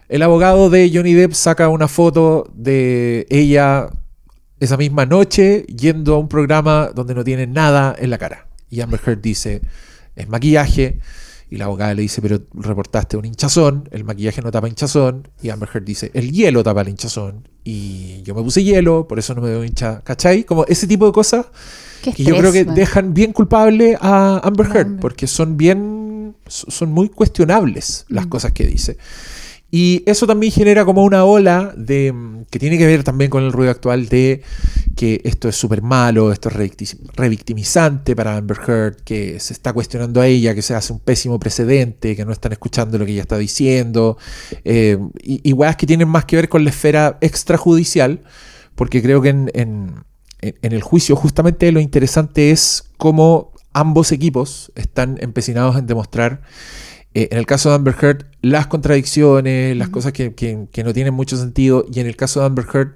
el 0.08 0.22
abogado 0.22 0.70
de 0.70 0.90
Johnny 0.94 1.14
Depp 1.14 1.34
saca 1.34 1.70
una 1.70 1.88
foto 1.88 2.50
de 2.56 3.28
ella 3.30 3.90
esa 4.60 4.78
misma 4.78 5.06
noche 5.06 5.66
yendo 5.68 6.16
a 6.16 6.20
un 6.20 6.28
programa 6.28 6.92
donde 6.94 7.16
no 7.16 7.24
tiene 7.24 7.48
nada 7.48 7.96
en 7.98 8.10
la 8.10 8.18
cara. 8.18 8.49
Y 8.70 8.82
Amber 8.82 9.00
Heard 9.06 9.22
dice, 9.22 9.62
es 10.16 10.28
maquillaje. 10.30 11.00
Y 11.52 11.58
la 11.58 11.66
abogada 11.66 11.96
le 11.96 12.04
dice, 12.04 12.22
pero 12.22 12.40
reportaste 12.54 13.18
un 13.18 13.26
hinchazón, 13.26 13.90
el 13.92 14.04
maquillaje 14.04 14.40
no 14.44 14.52
tapa 14.52 14.68
hinchazón. 14.68 15.28
Y 15.42 15.50
Amber 15.50 15.68
Heard 15.74 15.84
dice, 15.84 16.12
el 16.14 16.32
hielo 16.32 16.62
tapa 16.64 16.82
el 16.82 16.90
hinchazón. 16.90 17.48
Y 17.64 18.22
yo 18.22 18.36
me 18.36 18.44
puse 18.44 18.64
hielo, 18.64 19.08
por 19.08 19.18
eso 19.18 19.34
no 19.34 19.42
me 19.42 19.50
veo 19.50 19.64
hincha. 19.64 20.02
¿Cachai? 20.02 20.44
Como 20.44 20.66
ese 20.66 20.86
tipo 20.86 21.08
de 21.08 21.12
cosas 21.12 21.48
Qué 22.04 22.14
que 22.14 22.24
yo 22.24 22.38
creo 22.38 22.52
que 22.52 22.66
man. 22.66 22.76
dejan 22.76 23.14
bien 23.16 23.34
culpable 23.34 23.98
a 24.00 24.40
Amber 24.44 24.68
Heard, 24.68 25.00
porque 25.00 25.26
son 25.26 25.58
bien, 25.58 26.36
son 26.48 26.92
muy 26.92 27.10
cuestionables 27.10 28.06
las 28.10 28.28
Mm. 28.28 28.30
cosas 28.30 28.52
que 28.52 28.68
dice. 28.68 28.98
Y 29.72 30.02
eso 30.08 30.26
también 30.26 30.52
genera 30.52 30.84
como 30.84 31.04
una 31.04 31.26
ola 31.26 31.74
de 31.78 32.12
mm, 32.12 32.46
que 32.50 32.58
tiene 32.58 32.78
que 32.78 32.88
ver 32.88 33.04
también 33.04 33.30
con 33.30 33.44
el 33.44 33.52
ruido 33.52 33.70
actual 33.72 34.08
de 34.10 34.42
que 34.96 35.22
esto 35.24 35.48
es 35.48 35.56
súper 35.56 35.82
malo, 35.84 36.32
esto 36.32 36.50
es 36.50 36.56
revicti- 36.56 36.98
revictimizante 37.16 38.16
para 38.16 38.36
Amber 38.38 38.58
Heard, 38.68 38.96
que 39.04 39.40
se 39.40 39.54
está 39.54 39.72
cuestionando 39.74 40.22
a 40.22 40.28
ella, 40.28 40.56
que 40.56 40.62
se 40.63 40.74
hace 40.74 40.91
un 40.91 41.00
pésimo 41.00 41.39
precedente, 41.39 42.15
que 42.15 42.26
no 42.26 42.32
están 42.32 42.52
escuchando 42.52 42.98
lo 42.98 43.06
que 43.06 43.12
ella 43.12 43.22
está 43.22 43.38
diciendo, 43.38 44.17
eh, 44.65 44.98
y, 45.22 45.54
weas 45.54 45.76
que 45.76 45.86
tienen 45.86 46.08
más 46.10 46.26
que 46.26 46.36
ver 46.36 46.50
con 46.50 46.63
la 46.63 46.72
esfera 46.72 47.17
extrajudicial, 47.22 48.22
porque 48.76 49.02
creo 49.02 49.22
que 49.22 49.30
en- 49.30 49.52
en- 49.54 50.04
en 50.41 50.72
el 50.74 50.82
juicio 50.82 51.15
justamente 51.15 51.72
lo 51.72 51.80
interesante 51.80 52.52
es 52.52 52.86
cómo 52.98 53.52
ambos 53.74 54.12
equipos 54.12 54.72
están 54.76 55.17
empecinados 55.22 55.78
en 55.78 55.86
demostrar, 55.86 56.41
eh, 57.13 57.28
en 57.32 57.38
el 57.38 57.45
caso 57.45 57.69
de 57.69 57.76
Amber 57.76 57.95
Heard, 58.02 58.26
las 58.41 58.67
contradicciones, 58.67 59.76
las 59.78 59.89
cosas 59.89 60.12
que, 60.13 60.34
que- 60.36 60.67
que 60.72 60.84
no 60.84 60.93
tienen 60.93 61.13
mucho 61.13 61.38
sentido, 61.38 61.86
y 61.91 62.00
en 62.00 62.08
el 62.08 62.15
caso 62.15 62.39
de 62.41 62.45
Amber 62.48 62.65
Heard, 62.74 62.95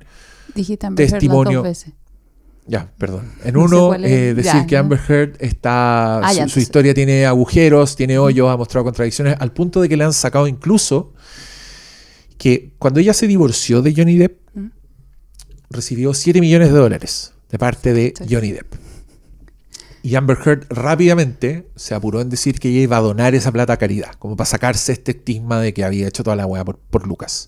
Dijiste 0.55 0.85
Amber 0.85 1.03
Heard 1.03 1.11
las 1.13 1.19
testimonio. 1.19 1.57
dos 1.59 1.63
veces. 1.63 1.93
ya, 2.67 2.91
perdón. 2.97 3.31
En 3.43 3.53
No 3.55 3.67
sé 3.67 3.75
uno, 3.75 3.93
eh, 3.95 4.33
decir 4.35 4.53
Ya, 4.53 4.67
que. 4.67 4.77
Amber 4.77 4.99
Heard 5.09 5.35
está. 5.39 6.19
Ah, 6.19 6.21
su, 6.21 6.27
ya, 6.27 6.33
su 6.33 6.39
entonces- 6.41 6.63
historia 6.63 6.93
tiene 6.93 7.25
agujeros, 7.25 7.95
tiene 7.95 8.17
hoyos, 8.19 8.49
ha 8.49 8.55
mostrado 8.57 8.83
contradicciones, 8.85 9.35
al 9.39 9.51
punto 9.51 9.81
de 9.81 9.89
que 9.89 9.97
le 9.97 10.03
han 10.03 10.13
sacado 10.13 10.47
incluso 10.47 11.13
que 12.37 12.73
cuando 12.77 12.99
ella 12.99 13.13
se 13.13 13.27
divorció 13.27 13.81
de 13.81 13.93
Johnny 13.95 14.17
Depp, 14.17 14.37
¿Mm? 14.55 14.67
recibió 15.69 16.13
7 16.13 16.39
millones 16.41 16.69
de 16.71 16.77
dólares 16.79 17.33
de 17.49 17.57
parte 17.59 17.93
de. 17.93 18.13
Johnny 18.29 18.51
Depp. 18.51 18.73
Y 20.03 20.15
Amber 20.15 20.37
Heard 20.45 20.65
rápidamente 20.69 21.69
se 21.75 21.95
apuró 21.95 22.19
en 22.21 22.29
decir 22.29 22.59
que 22.59 22.69
ella 22.69 22.81
iba 22.81 22.97
a 22.97 23.01
donar 23.01 23.33
esa 23.35 23.51
plata 23.53 23.73
a 23.73 23.77
caridad, 23.77 24.11
como 24.19 24.35
para 24.35 24.45
sacarse 24.49 24.91
este 24.91 25.11
estigma 25.13 25.59
de 25.61 25.73
que 25.73 25.83
había 25.85 26.07
hecho 26.07 26.23
toda 26.23 26.35
la 26.35 26.45
weá 26.45 26.63
por, 26.65 26.77
por 26.77 27.07
Lucas. 27.07 27.47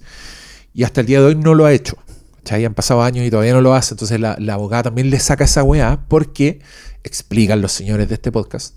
Y 0.74 0.84
hasta 0.84 1.02
el 1.02 1.08
día 1.08 1.20
de 1.20 1.26
hoy 1.28 1.36
no 1.36 1.54
lo 1.54 1.66
ha 1.66 1.74
hecho. 1.74 1.98
¿cachai? 2.38 2.64
Han 2.64 2.74
pasado 2.74 3.04
años 3.04 3.26
y 3.26 3.30
todavía 3.30 3.54
no 3.54 3.62
lo 3.62 3.74
hace. 3.74 3.94
Entonces 3.94 4.20
la, 4.22 4.38
la 4.40 4.54
abogada 4.54 4.84
también 4.84 5.10
le 5.10 5.20
saca 5.20 5.44
esa 5.44 5.64
weá 5.64 6.06
porque, 6.08 6.62
explican 7.04 7.62
los 7.62 7.74
señores 7.74 8.08
de 8.08 8.16
este 8.16 8.32
podcast, 8.32 8.76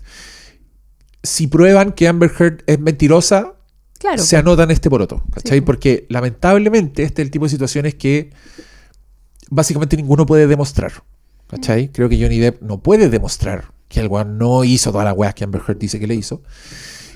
si 1.23 1.47
prueban 1.47 1.93
que 1.93 2.07
Amber 2.07 2.31
Heard 2.37 2.63
es 2.67 2.79
mentirosa, 2.79 3.55
Claro. 3.97 4.23
se 4.23 4.37
anotan 4.37 4.71
este 4.71 4.89
poroto, 4.89 5.23
¿cachai? 5.33 5.57
Sí. 5.57 5.61
Porque 5.61 6.05
lamentablemente 6.09 7.03
este 7.03 7.21
es 7.21 7.25
el 7.25 7.31
tipo 7.31 7.45
de 7.45 7.49
situaciones 7.49 7.95
que 7.95 8.31
básicamente 9.49 9.97
ninguno 9.97 10.25
puede 10.25 10.47
demostrar, 10.47 10.91
¿cachai? 11.49 11.89
Creo 11.89 12.07
que 12.07 12.21
Johnny 12.21 12.39
Depp 12.39 12.61
no 12.61 12.81
puede 12.81 13.09
demostrar 13.09 13.73
que 13.87 13.99
el 13.99 14.07
weón 14.07 14.37
no 14.37 14.63
hizo 14.63 14.91
todas 14.91 15.05
las 15.05 15.17
weas 15.17 15.33
que 15.33 15.43
Amber 15.43 15.61
Heard 15.67 15.79
dice 15.79 15.99
que 15.99 16.07
le 16.07 16.15
hizo. 16.15 16.43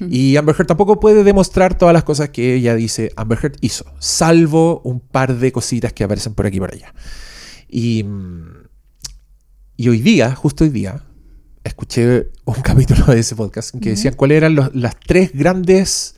Y 0.09 0.35
Amber 0.35 0.55
Heard 0.57 0.67
tampoco 0.67 0.99
puede 0.99 1.23
demostrar 1.23 1.77
todas 1.77 1.93
las 1.93 2.03
cosas 2.03 2.29
que 2.29 2.55
ella 2.55 2.75
dice 2.75 3.13
Amber 3.15 3.39
Heard 3.41 3.57
hizo, 3.61 3.85
salvo 3.99 4.81
un 4.83 4.99
par 4.99 5.37
de 5.37 5.51
cositas 5.51 5.93
que 5.93 6.03
aparecen 6.03 6.33
por 6.33 6.47
aquí 6.47 6.57
y 6.57 6.59
por 6.59 6.73
allá. 6.73 6.93
Y, 7.69 8.03
mm, 8.03 8.67
y 9.77 9.89
hoy 9.89 10.01
día, 10.01 10.35
justo 10.35 10.63
hoy 10.63 10.71
día, 10.71 11.03
escuché 11.63 12.31
un 12.43 12.55
capítulo 12.63 13.05
de 13.05 13.19
ese 13.19 13.35
podcast 13.35 13.75
en 13.75 13.81
que 13.81 13.91
decían 13.91 14.15
cuáles 14.15 14.37
eran 14.37 14.55
los, 14.55 14.75
las 14.75 14.95
tres 14.99 15.31
grandes 15.33 16.15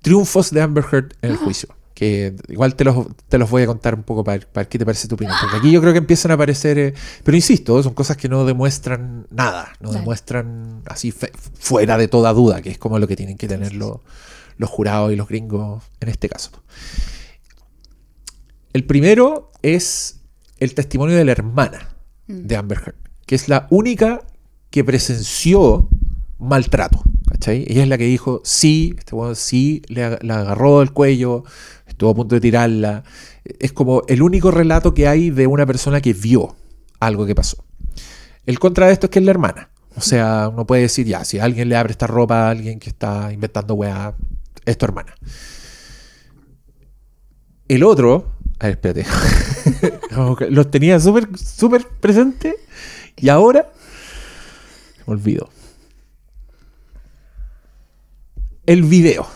triunfos 0.00 0.50
de 0.50 0.62
Amber 0.62 0.84
Heard 0.90 1.14
en 1.22 1.30
el 1.30 1.36
juicio. 1.36 1.68
Que 1.94 2.34
igual 2.48 2.74
te 2.74 2.82
los, 2.84 3.06
te 3.28 3.38
los 3.38 3.48
voy 3.48 3.62
a 3.62 3.66
contar 3.66 3.94
un 3.94 4.02
poco 4.02 4.24
para, 4.24 4.38
ver- 4.38 4.48
para 4.48 4.68
qué 4.68 4.78
te 4.78 4.84
parece 4.84 5.06
tu 5.06 5.14
opinión. 5.14 5.36
Porque 5.40 5.58
aquí 5.58 5.70
yo 5.70 5.80
creo 5.80 5.92
que 5.92 6.00
empiezan 6.00 6.32
a 6.32 6.34
aparecer. 6.34 6.76
eh, 6.78 6.94
pero 7.22 7.36
insisto, 7.36 7.80
son 7.84 7.94
cosas 7.94 8.16
que 8.16 8.28
no 8.28 8.44
demuestran 8.44 9.26
nada. 9.30 9.68
No 9.80 9.90
Claro. 9.90 10.00
demuestran 10.00 10.82
así 10.86 11.12
fe- 11.12 11.30
fuera 11.58 11.96
de 11.96 12.08
toda 12.08 12.32
duda, 12.32 12.62
que 12.62 12.70
es 12.70 12.78
como 12.78 12.98
lo 12.98 13.06
que 13.06 13.14
tienen 13.16 13.36
que 13.38 13.46
tener 13.46 13.74
los, 13.74 13.98
los 14.58 14.68
jurados 14.70 15.12
y 15.12 15.16
los 15.16 15.28
gringos 15.28 15.84
en 16.00 16.08
este 16.08 16.28
caso. 16.28 16.50
El 18.72 18.84
primero 18.84 19.52
es 19.62 20.20
el 20.58 20.74
testimonio 20.74 21.16
de 21.16 21.24
la 21.24 21.32
hermana 21.32 21.90
Mm. 22.26 22.46
de 22.46 22.56
Amber 22.56 22.78
Heard, 22.78 22.94
que 23.26 23.34
es 23.34 23.48
la 23.48 23.66
única 23.70 24.22
que 24.70 24.82
presenció 24.82 25.88
maltrato. 26.38 27.02
¿cachai? 27.30 27.64
Ella 27.68 27.82
es 27.82 27.88
la 27.88 27.98
que 27.98 28.04
dijo, 28.04 28.40
sí, 28.44 28.94
este 28.98 29.14
weón 29.14 29.34
sí, 29.36 29.82
le 29.88 30.04
ag- 30.06 30.22
la 30.22 30.40
agarró 30.40 30.80
del 30.80 30.92
cuello, 30.92 31.44
estuvo 31.94 32.10
a 32.10 32.14
punto 32.14 32.34
de 32.34 32.40
tirarla. 32.40 33.04
Es 33.44 33.72
como 33.72 34.02
el 34.08 34.20
único 34.20 34.50
relato 34.50 34.92
que 34.94 35.06
hay 35.06 35.30
de 35.30 35.46
una 35.46 35.64
persona 35.64 36.00
que 36.00 36.12
vio 36.12 36.56
algo 37.00 37.24
que 37.24 37.34
pasó. 37.34 37.64
El 38.46 38.58
contra 38.58 38.88
de 38.88 38.92
esto 38.92 39.06
es 39.06 39.10
que 39.10 39.20
es 39.20 39.24
la 39.24 39.30
hermana. 39.30 39.70
O 39.96 40.00
sea, 40.00 40.48
uno 40.52 40.66
puede 40.66 40.82
decir, 40.82 41.06
ya, 41.06 41.24
si 41.24 41.38
alguien 41.38 41.68
le 41.68 41.76
abre 41.76 41.92
esta 41.92 42.08
ropa 42.08 42.46
a 42.46 42.50
alguien 42.50 42.80
que 42.80 42.90
está 42.90 43.32
inventando 43.32 43.74
weá, 43.74 44.14
es 44.64 44.76
tu 44.76 44.86
hermana. 44.86 45.14
El 47.68 47.84
otro, 47.84 48.32
a 48.58 48.66
ver, 48.66 48.72
espérate. 48.72 49.06
Los 50.50 50.70
tenía 50.70 50.98
súper, 50.98 51.28
súper 51.38 51.86
presente 51.86 52.56
y 53.16 53.28
ahora 53.28 53.70
me 55.06 55.14
olvido. 55.14 55.48
El 58.66 58.82
video. 58.82 59.28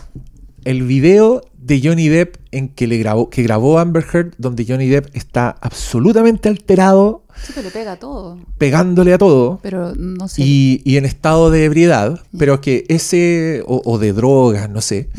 El 0.65 0.83
video 0.83 1.48
de 1.69 1.79
Johnny 1.87 2.09
Depp 2.09 2.35
en 2.51 2.69
que 2.69 2.87
le 2.87 2.97
grabó, 2.97 3.29
que 3.29 3.43
grabó 3.43 3.77
Amber 3.77 4.03
Heard, 4.11 4.33
donde 4.39 4.65
Johnny 4.67 4.87
Depp 4.89 5.15
está 5.15 5.51
absolutamente 5.61 6.49
alterado, 6.49 7.23
Sí, 7.41 7.53
pero 7.55 7.67
le 7.67 7.71
pega 7.71 7.95
todo. 7.95 8.37
pegándole 8.57 9.13
a 9.13 9.17
todo. 9.19 9.59
Pero 9.61 9.93
no 9.95 10.27
sé. 10.27 10.41
Y, 10.43 10.81
y 10.83 10.97
en 10.97 11.05
estado 11.05 11.51
de 11.51 11.63
ebriedad, 11.65 12.21
pero 12.37 12.59
que 12.59 12.85
ese, 12.89 13.63
o, 13.67 13.81
o 13.85 13.97
de 13.99 14.11
drogas, 14.13 14.69
no 14.69 14.81
sé. 14.81 15.09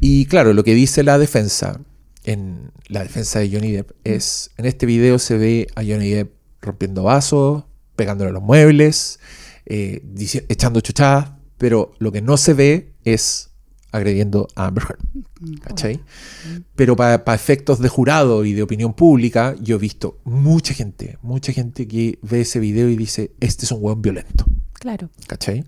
Y 0.00 0.26
claro, 0.26 0.52
lo 0.52 0.64
que 0.64 0.74
dice 0.74 1.02
la 1.04 1.16
defensa 1.18 1.80
en 2.24 2.72
la 2.88 3.02
defensa 3.04 3.38
de 3.38 3.50
Johnny 3.50 3.70
Depp 3.70 3.92
es, 4.02 4.50
en 4.56 4.66
este 4.66 4.86
video 4.86 5.18
se 5.18 5.38
ve 5.38 5.68
a 5.76 5.82
Johnny 5.82 6.10
Depp 6.10 6.32
rompiendo 6.60 7.04
vasos, 7.04 7.64
pegándole 7.96 8.30
a 8.30 8.32
los 8.32 8.42
muebles, 8.42 9.20
eh, 9.66 10.02
echando 10.48 10.80
chuchadas, 10.80 11.30
pero 11.56 11.92
lo 11.98 12.10
que 12.12 12.20
no 12.20 12.36
se 12.36 12.52
ve 12.52 12.92
es 13.04 13.50
agrediendo 13.94 14.48
a 14.56 14.66
Amber 14.66 14.84
Heard. 14.84 15.60
¿Cachai? 15.62 16.00
Pero 16.74 16.96
para 16.96 17.34
efectos 17.34 17.78
de 17.78 17.88
jurado 17.88 18.44
y 18.44 18.52
de 18.52 18.62
opinión 18.62 18.92
pública, 18.92 19.54
yo 19.60 19.76
he 19.76 19.78
visto 19.78 20.18
mucha 20.24 20.74
gente, 20.74 21.18
mucha 21.22 21.52
gente 21.52 21.86
que 21.86 22.18
ve 22.22 22.40
ese 22.40 22.58
video 22.58 22.88
y 22.88 22.96
dice, 22.96 23.30
este 23.38 23.66
es 23.66 23.72
un 23.72 23.78
hueón 23.80 24.02
violento. 24.02 24.44
Claro. 24.72 25.10
¿Cachai? 25.28 25.64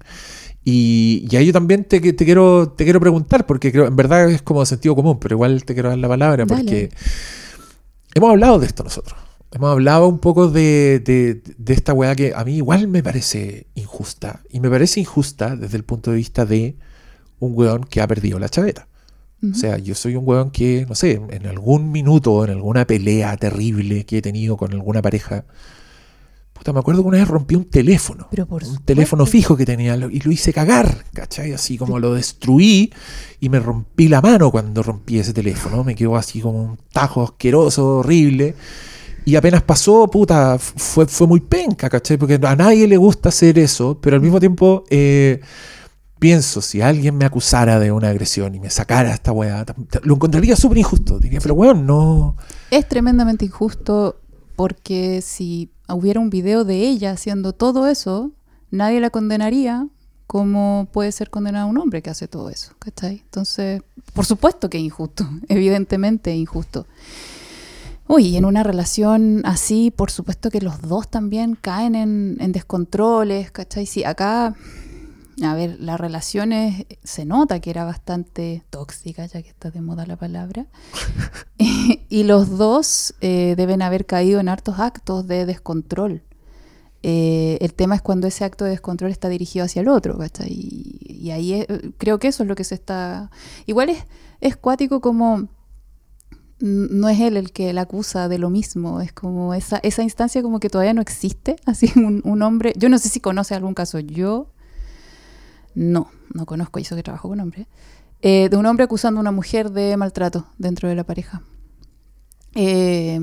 Y, 0.64 1.28
y 1.30 1.36
ahí 1.36 1.46
yo 1.46 1.52
también 1.52 1.84
te, 1.84 2.00
te 2.00 2.24
quiero, 2.24 2.70
te 2.70 2.82
quiero 2.82 2.98
preguntar, 2.98 3.46
porque 3.46 3.70
creo, 3.70 3.86
en 3.86 3.94
verdad 3.94 4.28
es 4.28 4.42
como 4.42 4.66
sentido 4.66 4.96
común, 4.96 5.18
pero 5.20 5.36
igual 5.36 5.64
te 5.64 5.74
quiero 5.74 5.90
dar 5.90 5.98
la 5.98 6.08
palabra, 6.08 6.44
Dale. 6.44 6.60
porque 6.60 6.90
hemos 8.14 8.30
hablado 8.30 8.58
de 8.58 8.66
esto 8.66 8.82
nosotros. 8.82 9.16
Hemos 9.52 9.70
hablado 9.70 10.08
un 10.08 10.18
poco 10.18 10.48
de, 10.48 11.00
de, 11.04 11.40
de 11.56 11.72
esta 11.72 11.92
weá 11.92 12.16
que 12.16 12.32
a 12.34 12.44
mí 12.44 12.56
igual 12.56 12.88
me 12.88 13.04
parece 13.04 13.68
injusta. 13.76 14.42
Y 14.50 14.58
me 14.58 14.68
parece 14.68 14.98
injusta 14.98 15.54
desde 15.54 15.76
el 15.76 15.84
punto 15.84 16.10
de 16.10 16.16
vista 16.16 16.44
de 16.44 16.76
un 17.38 17.52
weón 17.54 17.84
que 17.84 18.00
ha 18.00 18.06
perdido 18.06 18.38
la 18.38 18.48
chaveta. 18.48 18.88
O 19.52 19.54
sea, 19.54 19.78
yo 19.78 19.94
soy 19.94 20.16
un 20.16 20.26
weón 20.26 20.50
que, 20.50 20.86
no 20.88 20.94
sé, 20.94 21.20
en 21.28 21.46
algún 21.46 21.92
minuto, 21.92 22.44
en 22.44 22.50
alguna 22.50 22.84
pelea 22.86 23.36
terrible 23.36 24.04
que 24.04 24.18
he 24.18 24.22
tenido 24.22 24.56
con 24.56 24.72
alguna 24.72 25.02
pareja, 25.02 25.44
puta, 26.52 26.72
me 26.72 26.80
acuerdo 26.80 27.02
que 27.02 27.08
una 27.08 27.18
vez 27.18 27.28
rompí 27.28 27.54
un 27.54 27.66
teléfono. 27.66 28.26
Pero 28.30 28.46
por 28.46 28.64
un 28.64 28.78
teléfono 28.78 29.24
fijo 29.26 29.56
que 29.56 29.64
tenía 29.64 29.94
y 29.94 30.20
lo 30.20 30.32
hice 30.32 30.52
cagar, 30.52 31.04
¿cachai? 31.12 31.52
Así 31.52 31.76
como 31.78 31.98
lo 31.98 32.14
destruí 32.14 32.92
y 33.38 33.48
me 33.48 33.60
rompí 33.60 34.08
la 34.08 34.20
mano 34.20 34.50
cuando 34.50 34.82
rompí 34.82 35.18
ese 35.18 35.32
teléfono. 35.32 35.84
Me 35.84 35.94
quedó 35.94 36.16
así 36.16 36.40
como 36.40 36.62
un 36.62 36.78
tajo 36.92 37.22
asqueroso, 37.22 37.98
horrible. 37.98 38.54
Y 39.26 39.36
apenas 39.36 39.62
pasó, 39.62 40.08
puta, 40.08 40.58
fue, 40.58 41.06
fue 41.06 41.26
muy 41.26 41.40
penca, 41.40 41.90
¿cachai? 41.90 42.16
Porque 42.16 42.40
a 42.42 42.56
nadie 42.56 42.86
le 42.86 42.96
gusta 42.96 43.28
hacer 43.28 43.58
eso, 43.58 43.98
pero 44.00 44.16
al 44.16 44.22
mismo 44.22 44.40
tiempo 44.40 44.84
eh, 44.88 45.40
pienso, 46.26 46.60
si 46.60 46.80
alguien 46.80 47.16
me 47.16 47.24
acusara 47.24 47.78
de 47.78 47.92
una 47.92 48.08
agresión 48.08 48.52
y 48.56 48.58
me 48.58 48.68
sacara 48.68 49.14
esta 49.14 49.30
weá, 49.30 49.64
lo 50.02 50.14
encontraría 50.16 50.56
súper 50.56 50.78
injusto. 50.78 51.20
Diría, 51.20 51.38
pero 51.40 51.54
weón, 51.54 51.86
no... 51.86 52.34
Es 52.72 52.88
tremendamente 52.88 53.44
injusto 53.44 54.16
porque 54.56 55.22
si 55.22 55.70
hubiera 55.88 56.18
un 56.18 56.28
video 56.28 56.64
de 56.64 56.80
ella 56.80 57.12
haciendo 57.12 57.52
todo 57.52 57.86
eso, 57.86 58.32
nadie 58.72 58.98
la 59.00 59.10
condenaría 59.10 59.86
como 60.26 60.88
puede 60.90 61.12
ser 61.12 61.30
condenado 61.30 61.68
un 61.68 61.78
hombre 61.78 62.02
que 62.02 62.10
hace 62.10 62.26
todo 62.26 62.50
eso, 62.50 62.72
¿cachai? 62.80 63.22
Entonces, 63.22 63.82
por 64.12 64.26
supuesto 64.26 64.68
que 64.68 64.78
es 64.78 64.82
injusto, 64.82 65.24
evidentemente 65.48 66.32
es 66.32 66.38
injusto. 66.38 66.88
Uy, 68.08 68.26
y 68.26 68.36
en 68.36 68.46
una 68.46 68.64
relación 68.64 69.42
así, 69.44 69.92
por 69.94 70.10
supuesto 70.10 70.50
que 70.50 70.60
los 70.60 70.82
dos 70.82 71.08
también 71.08 71.54
caen 71.54 71.94
en, 71.94 72.50
descontroles, 72.50 73.52
¿cachai? 73.52 73.86
Sí, 73.86 74.02
acá, 74.02 74.56
a 75.42 75.54
ver, 75.54 75.76
la 75.80 75.96
relación 75.96 76.52
es- 76.52 76.86
se 77.04 77.24
nota 77.26 77.60
que 77.60 77.70
era 77.70 77.84
bastante 77.84 78.64
tóxica, 78.70 79.26
ya 79.26 79.42
que 79.42 79.48
está 79.50 79.70
de 79.70 79.80
moda 79.82 80.06
la 80.06 80.16
palabra. 80.16 80.66
y 82.08 82.22
los 82.24 82.56
dos 82.56 83.14
eh, 83.20 83.54
deben 83.56 83.82
haber 83.82 84.06
caído 84.06 84.40
en 84.40 84.48
hartos 84.48 84.78
actos 84.78 85.26
de 85.26 85.46
descontrol. 85.46 86.22
Eh, 87.02 87.58
el 87.60 87.74
tema 87.74 87.94
es 87.96 88.02
cuando 88.02 88.26
ese 88.26 88.44
acto 88.44 88.64
de 88.64 88.70
descontrol 88.70 89.10
está 89.10 89.28
dirigido 89.28 89.64
hacia 89.66 89.82
el 89.82 89.88
otro, 89.88 90.18
¿cachai? 90.18 90.48
Y, 90.50 90.98
y 91.26 91.30
ahí 91.30 91.52
es- 91.54 91.66
creo 91.98 92.18
que 92.18 92.28
eso 92.28 92.42
es 92.42 92.48
lo 92.48 92.54
que 92.56 92.64
se 92.64 92.74
está... 92.74 93.30
Igual 93.66 93.90
es, 93.90 94.04
es 94.40 94.56
cuático 94.56 95.00
como 95.00 95.48
no 96.58 97.08
es 97.10 97.20
él 97.20 97.36
el 97.36 97.52
que 97.52 97.72
la 97.74 97.82
acusa 97.82 98.28
de 98.28 98.38
lo 98.38 98.48
mismo, 98.48 99.02
es 99.02 99.12
como 99.12 99.52
esa, 99.52 99.76
esa 99.82 100.02
instancia 100.02 100.42
como 100.42 100.58
que 100.58 100.70
todavía 100.70 100.94
no 100.94 101.02
existe, 101.02 101.56
así 101.66 101.90
un, 101.96 102.22
un 102.24 102.42
hombre, 102.42 102.72
yo 102.76 102.88
no 102.88 102.98
sé 102.98 103.08
si 103.10 103.20
conoce 103.20 103.54
algún 103.54 103.74
caso, 103.74 103.98
yo 103.98 104.48
no, 105.76 106.10
no 106.32 106.46
conozco, 106.46 106.78
y 106.80 106.82
eso 106.82 106.96
que 106.96 107.02
trabajo 107.02 107.28
con 107.28 107.38
hombres, 107.38 107.68
eh, 108.22 108.48
de 108.48 108.56
un 108.56 108.66
hombre 108.66 108.84
acusando 108.84 109.20
a 109.20 109.20
una 109.20 109.30
mujer 109.30 109.70
de 109.70 109.96
maltrato 109.96 110.46
dentro 110.58 110.88
de 110.88 110.94
la 110.96 111.04
pareja. 111.04 111.42
Eh, 112.54 113.20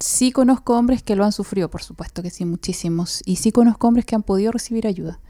sí 0.00 0.32
conozco 0.32 0.76
hombres 0.76 1.04
que 1.04 1.14
lo 1.14 1.24
han 1.24 1.30
sufrido, 1.30 1.70
por 1.70 1.82
supuesto 1.82 2.22
que 2.22 2.30
sí, 2.30 2.44
muchísimos, 2.44 3.22
y 3.24 3.36
sí 3.36 3.52
conozco 3.52 3.86
hombres 3.86 4.04
que 4.04 4.16
han 4.16 4.24
podido 4.24 4.50
recibir 4.50 4.88
ayuda, 4.88 5.20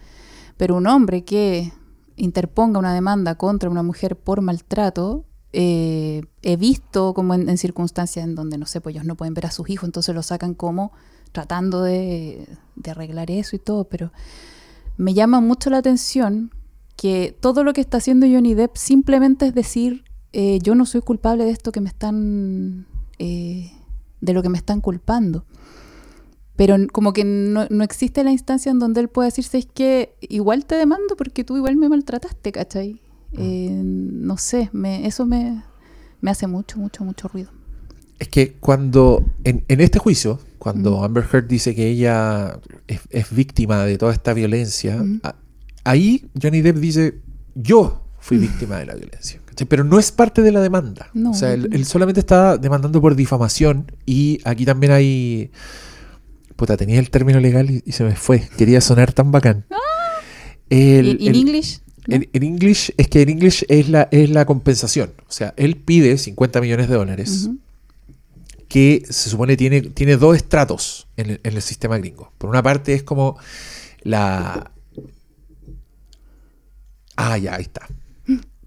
pero 0.56 0.76
un 0.76 0.86
hombre 0.86 1.24
que 1.24 1.72
interponga 2.16 2.78
una 2.78 2.94
demanda 2.94 3.34
contra 3.34 3.68
una 3.68 3.82
mujer 3.82 4.16
por 4.16 4.40
maltrato, 4.40 5.26
eh, 5.52 6.22
he 6.40 6.56
visto 6.56 7.12
como 7.12 7.34
en, 7.34 7.58
circunstancias 7.58 8.24
en 8.24 8.34
donde, 8.34 8.56
no 8.56 8.64
sé, 8.64 8.80
pues 8.80 8.94
ellos 8.94 9.04
no 9.04 9.14
pueden 9.14 9.34
ver 9.34 9.44
a 9.44 9.50
sus 9.50 9.68
hijos, 9.68 9.86
entonces 9.86 10.14
lo 10.14 10.22
sacan 10.22 10.54
como 10.54 10.92
tratando 11.32 11.82
de 11.82 12.48
arreglar 12.86 13.30
eso 13.30 13.56
y 13.56 13.58
todo, 13.58 13.84
pero 13.84 14.10
me 14.96 15.14
llama 15.14 15.40
mucho 15.40 15.70
la 15.70 15.78
atención 15.78 16.50
que 16.96 17.36
todo 17.40 17.62
lo 17.62 17.72
que 17.72 17.80
está 17.80 17.98
haciendo 17.98 18.26
Johnny 18.26 18.54
Depp 18.54 18.76
simplemente 18.76 19.46
es 19.46 19.54
decir, 19.54 20.04
eh, 20.32 20.58
yo 20.62 20.74
no 20.74 20.86
soy 20.86 21.02
culpable 21.02 21.44
de 21.44 21.50
esto 21.50 21.72
que 21.72 21.80
me 21.80 21.88
están, 21.88 22.86
eh, 23.18 23.70
de 24.20 24.32
lo 24.32 24.42
que 24.42 24.48
me 24.48 24.58
están 24.58 24.80
culpando. 24.80 25.44
Pero 26.56 26.76
como 26.90 27.12
que 27.12 27.24
no, 27.24 27.66
no 27.68 27.84
existe 27.84 28.24
la 28.24 28.32
instancia 28.32 28.70
en 28.70 28.78
donde 28.78 29.00
él 29.00 29.08
pueda 29.08 29.26
decirse 29.26 29.58
es 29.58 29.66
que 29.66 30.16
igual 30.22 30.64
te 30.64 30.74
demando 30.74 31.14
porque 31.16 31.44
tú 31.44 31.56
igual 31.56 31.76
me 31.76 31.88
maltrataste, 31.90 32.50
¿cachai? 32.50 33.02
Eh, 33.32 33.80
no 33.82 34.38
sé, 34.38 34.70
me, 34.72 35.06
eso 35.06 35.26
me, 35.26 35.62
me 36.22 36.30
hace 36.30 36.46
mucho, 36.46 36.78
mucho, 36.78 37.04
mucho 37.04 37.28
ruido. 37.28 37.50
Es 38.18 38.28
que 38.28 38.54
cuando, 38.54 39.22
en, 39.44 39.64
en 39.68 39.80
este 39.82 39.98
juicio, 39.98 40.40
cuando 40.58 40.98
Mm. 41.00 41.04
Amber 41.04 41.24
Heard 41.32 41.46
dice 41.48 41.74
que 41.74 41.88
ella 41.88 42.58
es, 42.86 43.00
es 43.10 43.30
víctima 43.34 43.84
de 43.84 43.98
toda 43.98 44.12
esta 44.12 44.32
violencia, 44.34 44.96
Mm. 44.98 45.20
a- 45.22 45.36
ahí 45.84 46.26
Johnny 46.40 46.62
Depp 46.62 46.76
dice, 46.78 47.20
yo 47.54 48.02
fui 48.18 48.38
víctima 48.38 48.78
de 48.78 48.86
la 48.86 48.94
violencia. 48.94 49.40
¿cachai? 49.46 49.66
Pero 49.68 49.84
no 49.84 49.98
es 49.98 50.12
parte 50.12 50.42
de 50.42 50.52
la 50.52 50.60
demanda. 50.60 51.08
No, 51.14 51.30
o 51.30 51.34
sea, 51.34 51.52
él, 51.54 51.84
solamente 51.86 52.20
está 52.20 52.58
demandando 52.58 53.00
por 53.00 53.14
difamación 53.14 53.90
y 54.04 54.38
aquí 54.44 54.64
también 54.64 54.92
hay... 54.92 55.50
Puta, 56.56 56.76
tenía 56.76 56.98
el 56.98 57.10
término 57.10 57.38
legal 57.40 57.70
y, 57.70 57.82
y 57.84 57.92
se 57.92 58.02
me 58.04 58.16
fue. 58.16 58.48
Quería 58.56 58.80
sonar 58.80 59.12
tan 59.12 59.30
bacán. 59.30 59.66
El- 60.70 61.08
¿En, 61.08 61.20
en 61.20 61.28
el- 61.28 61.36
English? 61.36 61.80
¿no? 62.06 62.16
en, 62.16 62.28
en 62.32 62.42
English, 62.42 62.92
es 62.96 63.08
que 63.08 63.22
en 63.22 63.28
English 63.30 63.64
es 63.68 63.88
la, 63.88 64.08
es 64.10 64.30
la 64.30 64.44
compensación. 64.46 65.12
O 65.28 65.32
sea, 65.32 65.54
él 65.56 65.76
pide 65.76 66.16
50 66.18 66.60
millones 66.60 66.88
de 66.88 66.94
dólares. 66.94 67.50
Que 68.68 69.02
se 69.08 69.30
supone 69.30 69.56
tiene, 69.56 69.80
tiene 69.82 70.16
dos 70.16 70.36
estratos 70.36 71.06
en 71.16 71.30
el, 71.30 71.40
en 71.42 71.54
el 71.56 71.62
sistema 71.62 71.98
gringo. 71.98 72.32
Por 72.38 72.50
una 72.50 72.62
parte 72.62 72.94
es 72.94 73.02
como 73.02 73.38
la... 74.02 74.70
Ah, 77.16 77.38
ya, 77.38 77.54
ahí 77.54 77.62
está. 77.62 77.86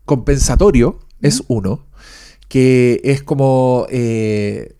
Compensatorio 0.05 0.99
es 1.21 1.43
uno, 1.47 1.85
que 2.47 2.99
es 3.03 3.21
como 3.21 3.85
eh, 3.91 4.75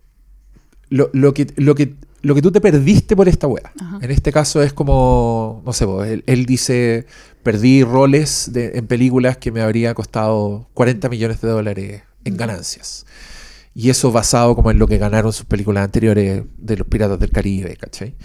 lo, 0.90 1.10
lo 1.14 1.34
que, 1.34 1.48
lo, 1.58 1.76
que, 1.76 1.96
lo 2.22 2.34
que 2.34 2.42
tú 2.42 2.52
te 2.52 2.62
perdiste 2.62 3.16
por 3.16 3.28
esta 3.30 3.46
wea. 3.46 3.72
Ajá. 3.80 4.00
En 4.02 4.10
este 4.10 4.32
caso 4.32 4.64
es 4.64 4.74
como, 4.74 5.62
no 5.66 5.74
sé, 5.74 5.86
él, 6.12 6.24
él 6.26 6.46
dice, 6.48 7.06
perdí 7.44 7.84
roles 7.84 8.50
de- 8.52 8.72
en 8.78 8.88
películas 8.88 9.38
que 9.38 9.52
me 9.52 9.62
habría 9.62 9.94
costado 9.94 10.68
40 10.74 11.10
millones 11.10 11.42
de 11.42 11.48
dólares 11.50 12.02
en 12.26 12.36
ganancias. 12.38 13.06
Y 13.80 13.90
eso 13.90 14.12
basado 14.12 14.56
como 14.56 14.72
en 14.72 14.80
lo 14.80 14.88
que 14.88 14.98
ganaron 14.98 15.32
sus 15.32 15.46
películas 15.46 15.86
anteriores 15.86 16.44
de 16.58 16.78
los 16.78 16.88
Piratas 16.88 17.20
del 17.20 17.32
Caribe, 17.32 17.78
¿cachai? 17.78 18.16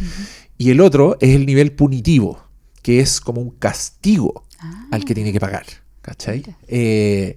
Y 0.58 0.70
el 0.70 0.80
otro 0.80 1.16
es 1.20 1.30
el 1.34 1.46
nivel 1.46 1.72
punitivo, 1.72 2.42
que 2.82 3.00
es 3.00 3.20
como 3.20 3.40
un 3.40 3.50
castigo 3.50 4.44
Ah, 4.64 4.86
al 4.92 5.04
que 5.04 5.14
tiene 5.14 5.32
que 5.32 5.40
pagar, 5.40 5.66
¿cachai? 6.00 6.42
Eh, 6.68 7.36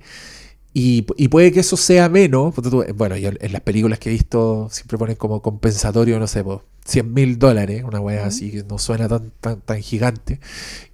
y, 0.74 1.06
y 1.18 1.28
puede 1.28 1.52
que 1.52 1.60
eso 1.62 1.76
sea 1.76 2.10
menos, 2.10 2.54
bueno, 2.96 3.18
yo 3.18 3.32
en 3.40 3.52
las 3.52 3.62
películas 3.62 4.00
que 4.00 4.10
he 4.10 4.14
visto 4.14 4.70
siempre 4.72 4.98
ponen 4.98 5.16
como 5.16 5.42
compensatorio, 5.42 6.20
no 6.20 6.28
sé, 6.28 6.44
po, 6.44 6.64
100 6.88 7.14
mil 7.14 7.38
dólares, 7.38 7.84
una 7.84 8.00
Ujú. 8.00 8.10
así 8.10 8.50
que 8.50 8.64
no 8.64 8.80
suena 8.80 9.10
tan, 9.10 9.32
tan, 9.42 9.60
tan 9.62 9.82
gigante. 9.82 10.40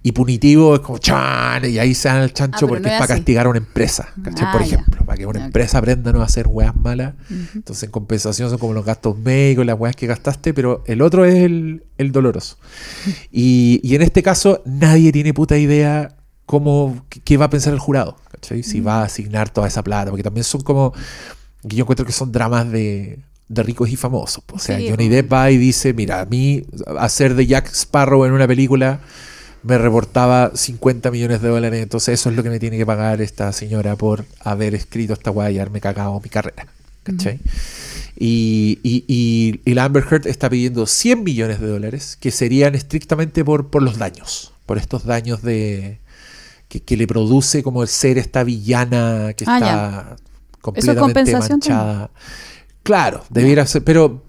Y 0.02 0.12
punitivo 0.12 0.74
es 0.74 0.80
como 0.80 0.98
chan, 0.98 1.64
y 1.64 1.78
ahí 1.78 1.94
se 1.94 2.08
dan 2.08 2.22
el 2.22 2.32
chancho 2.32 2.56
Ah, 2.56 2.58
pero 2.60 2.68
porque 2.68 2.82
no 2.82 2.88
es 2.88 2.94
es 2.94 3.00
para 3.00 3.14
castigar 3.14 3.46
a 3.46 3.50
una 3.50 3.58
empresa. 3.58 4.08
Ah, 4.16 4.50
Por 4.52 4.62
ya. 4.62 4.66
ejemplo, 4.66 5.04
para 5.04 5.16
que 5.16 5.26
una 5.26 5.44
empresa 5.44 5.78
aprenda 5.78 6.10
a 6.10 6.12
no 6.12 6.22
hacer 6.22 6.46
weas 6.48 6.74
malas. 6.74 7.14
Entonces 7.54 7.84
en 7.84 7.90
compensación 7.92 8.50
son 8.50 8.58
como 8.58 8.72
los 8.72 8.84
gastos 8.84 9.16
médicos, 9.16 9.64
las 9.64 9.78
weas 9.78 9.94
que 9.94 10.06
gastaste, 10.06 10.52
pero 10.52 10.82
el 10.86 11.00
otro 11.00 11.24
es 11.24 11.34
el, 11.36 11.84
el 11.98 12.12
doloroso. 12.12 12.58
Y, 13.30 13.80
y 13.82 13.94
en 13.94 14.02
este 14.02 14.22
caso 14.22 14.62
nadie 14.64 15.10
tiene 15.12 15.34
puta 15.34 15.56
idea 15.58 16.16
cómo, 16.46 17.04
qué, 17.24 17.36
va 17.36 17.46
a 17.46 17.50
pensar 17.50 17.72
el 17.72 17.78
jurado, 17.78 18.16
¿cachai? 18.30 18.62
Si 18.62 18.80
va 18.80 19.00
a 19.00 19.04
asignar 19.04 19.50
toda 19.50 19.66
esa 19.68 19.82
plata, 19.82 20.10
porque 20.10 20.22
también 20.22 20.44
son 20.44 20.60
como, 20.60 20.92
yo 21.62 21.82
encuentro 21.82 22.04
que 22.06 22.12
son 22.12 22.32
dramas 22.32 22.70
de, 22.70 23.18
de 23.48 23.62
ricos 23.62 23.90
y 23.90 23.96
famosos. 23.96 24.42
O 24.52 24.58
sea, 24.58 24.78
Sí, 24.78 24.88
Johnny. 24.88 25.08
Depp 25.08 25.32
va 25.32 25.50
y 25.50 25.58
dice, 25.58 25.92
mira, 25.92 26.20
a 26.20 26.24
mí 26.26 26.64
hacer 26.98 27.34
de 27.34 27.46
Jack 27.46 27.68
Sparrow 27.72 28.24
en 28.24 28.32
una 28.32 28.46
película 28.46 29.00
me 29.62 29.78
reportaba 29.78 30.52
50 30.54 31.10
millones 31.10 31.40
de 31.40 31.48
dólares, 31.48 31.82
entonces 31.82 32.20
eso 32.20 32.28
es 32.28 32.36
lo 32.36 32.42
que 32.42 32.50
me 32.50 32.58
tiene 32.58 32.76
que 32.76 32.84
pagar 32.84 33.22
esta 33.22 33.50
señora 33.52 33.96
por 33.96 34.26
haber 34.40 34.74
escrito 34.74 35.14
esta 35.14 35.30
weá 35.30 35.50
y 35.50 35.58
haberme 35.58 35.80
cagado 35.80 36.20
mi 36.20 36.28
carrera. 36.28 36.66
¿cachai? 37.02 37.38
Y, 38.16 38.78
y, 38.82 39.04
y, 39.08 39.60
y 39.64 39.74
la 39.74 39.84
Amber 39.84 40.04
Heard 40.10 40.26
está 40.26 40.48
pidiendo 40.50 40.86
100 40.86 41.22
millones 41.24 41.60
de 41.60 41.66
dólares, 41.66 42.16
que 42.20 42.30
serían 42.30 42.74
estrictamente 42.74 43.44
por, 43.44 43.68
por 43.68 43.82
los 43.82 43.98
daños, 43.98 44.52
por 44.66 44.78
estos 44.78 45.04
daños 45.04 45.42
de 45.42 45.98
que, 46.68 46.82
que 46.82 46.96
le 46.96 47.06
produce 47.06 47.62
como 47.62 47.82
el 47.82 47.88
ser 47.88 48.18
esta 48.18 48.44
villana 48.44 49.32
que 49.36 49.44
Ah, 49.46 50.16
está 50.76 50.94
completamente 50.94 51.32
manchada. 51.36 52.10
Claro, 52.84 53.24
debiera 53.30 53.66
ser, 53.66 53.82
pero 53.82 54.22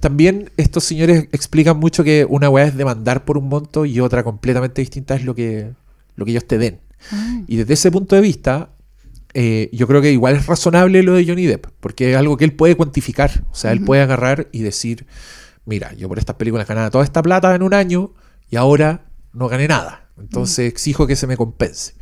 también 0.00 0.50
estos 0.56 0.84
señores 0.84 1.28
explican 1.32 1.78
mucho 1.78 2.04
que 2.04 2.26
una 2.28 2.50
weá 2.50 2.66
es 2.66 2.76
demandar 2.76 3.24
por 3.24 3.38
un 3.38 3.48
monto 3.48 3.84
y 3.86 4.00
otra 4.00 4.22
completamente 4.22 4.82
distinta 4.82 5.14
es 5.14 5.24
lo 5.24 5.34
que, 5.34 5.72
lo 6.14 6.24
que 6.24 6.30
ellos 6.32 6.46
te 6.46 6.58
den. 6.58 6.80
Ah. 7.10 7.40
Y 7.46 7.56
desde 7.56 7.74
ese 7.74 7.90
punto 7.90 8.14
de 8.14 8.20
vista, 8.20 8.70
eh, 9.32 9.70
yo 9.72 9.86
creo 9.86 10.02
que 10.02 10.12
igual 10.12 10.36
es 10.36 10.46
razonable 10.46 11.02
lo 11.02 11.14
de 11.14 11.26
Johnny 11.26 11.46
Depp, 11.46 11.68
porque 11.80 12.10
es 12.10 12.16
algo 12.16 12.36
que 12.36 12.44
él 12.44 12.52
puede 12.52 12.76
cuantificar. 12.76 13.44
O 13.50 13.54
sea, 13.54 13.72
él 13.72 13.82
puede 13.82 14.02
agarrar 14.02 14.48
y 14.52 14.60
decir, 14.60 15.06
mira, 15.64 15.94
yo 15.94 16.08
por 16.08 16.18
estas 16.18 16.36
películas 16.36 16.68
ganaba 16.68 16.90
toda 16.90 17.04
esta 17.04 17.22
plata 17.22 17.54
en 17.54 17.62
un 17.62 17.72
año 17.72 18.12
y 18.50 18.56
ahora 18.56 19.06
no 19.32 19.48
gané 19.48 19.68
nada. 19.68 20.08
Entonces 20.18 20.70
exijo 20.70 21.06
que 21.06 21.16
se 21.16 21.26
me 21.26 21.36
compense. 21.36 21.94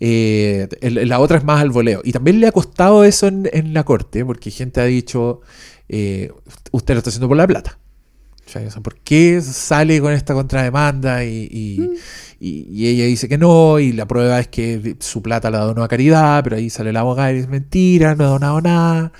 Eh, 0.00 0.66
el- 0.80 1.08
la 1.08 1.20
otra 1.20 1.38
es 1.38 1.44
más 1.44 1.60
al 1.60 1.70
voleo. 1.70 2.00
Y 2.04 2.12
también 2.12 2.40
le 2.40 2.46
ha 2.46 2.52
costado 2.52 3.04
eso 3.04 3.26
en, 3.26 3.48
en 3.52 3.74
la 3.74 3.84
corte, 3.84 4.24
porque 4.24 4.50
gente 4.50 4.80
ha 4.80 4.84
dicho, 4.84 5.40
eh, 5.88 6.32
usted 6.72 6.94
lo 6.94 6.98
está 6.98 7.10
haciendo 7.10 7.28
por 7.28 7.36
la 7.36 7.46
plata. 7.46 7.78
¿por 8.82 8.96
qué 8.96 9.40
sale 9.42 10.00
con 10.00 10.12
esta 10.12 10.34
contrademanda? 10.34 11.24
Y, 11.24 11.46
y, 11.52 11.88
y- 12.40 12.66
y 12.68 12.88
ella 12.88 13.04
dice 13.04 13.28
que 13.28 13.38
no, 13.38 13.78
y 13.78 13.92
la 13.92 14.08
prueba 14.08 14.40
es 14.40 14.48
que 14.48 14.96
su 14.98 15.22
plata 15.22 15.50
la 15.50 15.60
donó 15.60 15.84
a 15.84 15.88
caridad, 15.88 16.42
pero 16.42 16.56
ahí 16.56 16.68
sale 16.68 16.92
la 16.92 17.00
abogada 17.00 17.30
y 17.30 17.36
dice 17.36 17.46
mentira, 17.48 18.16
no 18.16 18.24
ha 18.24 18.28
donado 18.28 18.60
nada. 18.60 19.12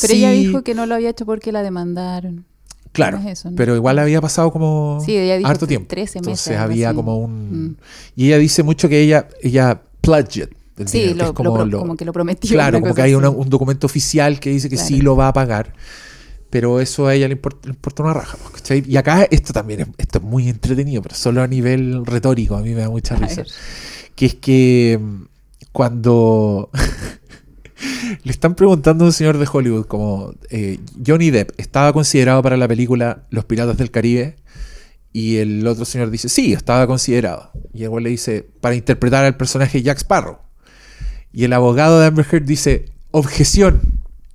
Pero 0.00 0.14
ella 0.14 0.30
dijo 0.30 0.62
que 0.62 0.74
no 0.74 0.86
lo 0.86 0.94
había 0.94 1.10
hecho 1.10 1.26
porque 1.26 1.50
la 1.50 1.64
demandaron. 1.64 2.44
Claro, 2.92 3.18
no 3.20 3.28
es 3.28 3.38
eso, 3.40 3.50
¿no? 3.50 3.56
pero 3.56 3.74
igual 3.74 3.98
había 4.00 4.20
pasado 4.20 4.52
como 4.52 5.00
Sí, 5.04 5.16
ella 5.16 5.36
dijo 5.38 5.48
harto 5.48 5.66
tiempo. 5.66 5.88
13 5.88 6.18
meses, 6.20 6.26
Entonces 6.28 6.56
había 6.58 6.88
así. 6.90 6.96
como 6.96 7.18
un... 7.18 7.66
Mm. 7.70 7.76
Y 8.16 8.26
ella 8.26 8.38
dice 8.38 8.62
mucho 8.64 8.88
que 8.88 9.00
ella, 9.00 9.28
ella 9.42 9.82
pledged. 10.00 10.48
el 10.78 10.88
Sí, 10.88 11.00
dinero, 11.00 11.34
que 11.34 11.42
lo, 11.42 11.50
es 11.50 11.70
lo 11.70 11.78
como 11.78 11.86
lo- 11.92 11.96
que 11.96 12.04
lo 12.06 12.12
prometió. 12.12 12.50
Claro, 12.50 12.80
como 12.80 12.94
que 12.94 13.02
hay 13.02 13.14
una- 13.14 13.28
un 13.30 13.48
documento 13.50 13.86
oficial 13.86 14.40
que 14.40 14.48
dice 14.50 14.68
que 14.70 14.76
sí 14.78 15.00
lo 15.02 15.14
va 15.16 15.28
a 15.28 15.32
pagar. 15.32 15.74
Pero 16.48 16.80
eso 16.80 17.06
a 17.06 17.14
ella 17.14 17.28
le 17.28 17.32
importa, 17.34 17.68
le 17.68 17.74
importa 17.74 18.02
una 18.02 18.14
raja. 18.14 18.36
pues, 18.40 18.54
¿cachai? 18.62 18.82
Y 18.86 18.96
acá 18.96 19.24
esto 19.30 19.52
también 19.52 19.80
es, 19.82 19.88
esto 19.98 20.18
es 20.18 20.24
muy 20.24 20.48
entretenido, 20.48 21.00
pero 21.02 21.14
solo 21.14 21.42
a 21.42 21.46
nivel 21.46 22.04
retórico. 22.06 22.56
A 22.56 22.60
mí 22.62 22.70
me 22.70 22.80
da 22.80 22.88
mucha 22.90 23.14
risa. 23.16 23.44
Que 24.16 24.26
es 24.26 24.34
que 24.34 24.98
mm, 25.00 25.22
cuando 25.72 26.70
le 28.24 28.30
están 28.32 28.54
preguntando 28.54 29.04
a 29.04 29.08
un 29.08 29.12
señor 29.12 29.38
de 29.38 29.48
Hollywood 29.50 29.86
como 29.86 30.32
eh, 30.50 30.78
Johnny 31.06 31.30
Depp 31.30 31.52
estaba 31.58 31.92
considerado 31.92 32.42
para 32.42 32.56
la 32.56 32.66
película 32.68 33.22
Los 33.30 33.44
Piratas 33.44 33.76
del 33.78 33.90
Caribe 33.90 34.36
y 35.12 35.38
el 35.38 35.66
otro 35.66 35.84
señor 35.84 36.10
dice 36.10 36.28
sí, 36.28 36.52
estaba 36.52 36.86
considerado. 36.86 37.50
Y 37.72 37.84
el 37.84 38.00
le 38.00 38.10
dice 38.10 38.48
para 38.60 38.74
interpretar 38.74 39.24
al 39.24 39.36
personaje 39.36 39.82
Jack 39.82 39.98
Sparrow. 39.98 40.38
Y 41.32 41.44
el 41.44 41.52
abogado 41.52 42.00
de 42.00 42.06
Amber 42.06 42.26
Heard 42.30 42.44
dice 42.44 42.86
objeción, 43.10 43.80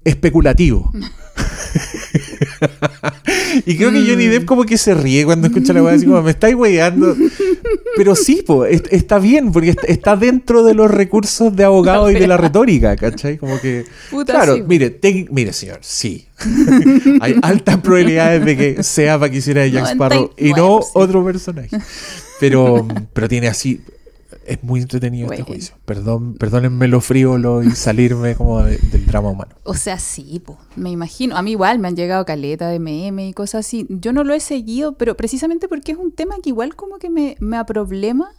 especulativo. 0.04 0.92
y 3.66 3.78
creo 3.78 3.92
que 3.92 4.06
Johnny 4.08 4.28
Depp 4.28 4.46
como 4.46 4.64
que 4.66 4.78
se 4.78 4.94
ríe 4.94 5.26
cuando 5.26 5.48
escucha 5.48 5.74
la 5.74 5.84
weá 5.84 5.94
así 5.96 6.06
como 6.06 6.22
me 6.22 6.32
estáis 6.32 6.56
weyando. 6.56 7.16
Pero 7.98 8.16
sí, 8.16 8.44
po, 8.46 8.66
est- 8.66 8.88
está 8.92 9.20
bien, 9.20 9.52
porque 9.52 9.70
est- 9.70 9.84
está 9.88 10.16
dentro 10.18 10.64
de 10.64 10.74
los 10.74 10.92
recursos 10.92 11.56
de 11.56 11.64
abogado 11.64 12.12
y 12.12 12.16
de 12.16 12.28
la 12.28 12.38
retórica, 12.38 12.96
¿cachai? 12.96 13.38
Como 13.38 13.60
que. 13.62 13.86
Puta, 14.12 14.34
claro, 14.34 14.56
sí. 14.56 14.64
mire, 14.68 15.00
mire, 15.32 15.54
señor, 15.54 15.80
sí. 15.82 16.28
Hay 17.22 17.36
altas 17.42 17.78
probabilidades 17.80 18.44
de 18.46 18.58
que 18.58 18.84
sea 18.84 19.18
para 19.18 19.32
que 19.32 19.38
hiciera 19.38 19.66
Jack 19.68 19.92
Sparrow 19.92 20.32
y 20.38 20.50
no 20.52 20.80
99%. 20.80 20.86
otro 20.96 21.24
personaje. 21.26 21.70
Pero, 22.40 22.86
pero 23.14 23.30
tiene 23.30 23.48
así. 23.48 23.80
Es 24.46 24.64
muy 24.64 24.80
entretenido 24.82 25.32
este 25.32 25.44
juicio. 25.44 25.76
Perdón, 25.86 26.36
perdónenme 26.36 26.88
lo 26.88 27.02
frívolo 27.02 27.64
y 27.64 27.72
salirme 27.76 28.36
como 28.36 28.62
de- 28.64 28.78
del 28.78 29.06
drama 29.06 29.30
humano. 29.30 29.56
O 29.64 29.74
sea, 29.74 29.98
sí, 30.00 30.40
po, 30.46 30.58
me 30.76 30.92
imagino. 30.92 31.36
A 31.36 31.42
mí 31.42 31.52
igual 31.52 31.80
me 31.80 31.88
han 31.88 31.96
llegado 31.96 32.26
caleta 32.26 32.70
de 32.70 32.80
meme 32.80 33.28
y 33.28 33.34
cosas 33.34 33.66
así. 33.66 33.88
Yo 33.90 34.14
no 34.14 34.24
lo 34.24 34.34
he 34.34 34.40
seguido, 34.40 34.94
pero 34.98 35.18
precisamente 35.18 35.68
porque 35.68 35.94
es 35.94 35.98
un 35.98 36.12
tema 36.12 36.36
que 36.44 36.50
igual 36.50 36.76
como 36.76 36.98
que 37.00 37.10
me, 37.10 37.36
me 37.40 37.58
aproblema. 37.58 38.30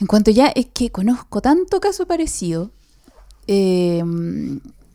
En 0.00 0.06
cuanto 0.06 0.30
ya 0.30 0.48
es 0.48 0.66
que 0.72 0.90
conozco 0.90 1.40
tanto 1.40 1.80
caso 1.80 2.06
parecido. 2.06 2.70
eh, 3.46 4.02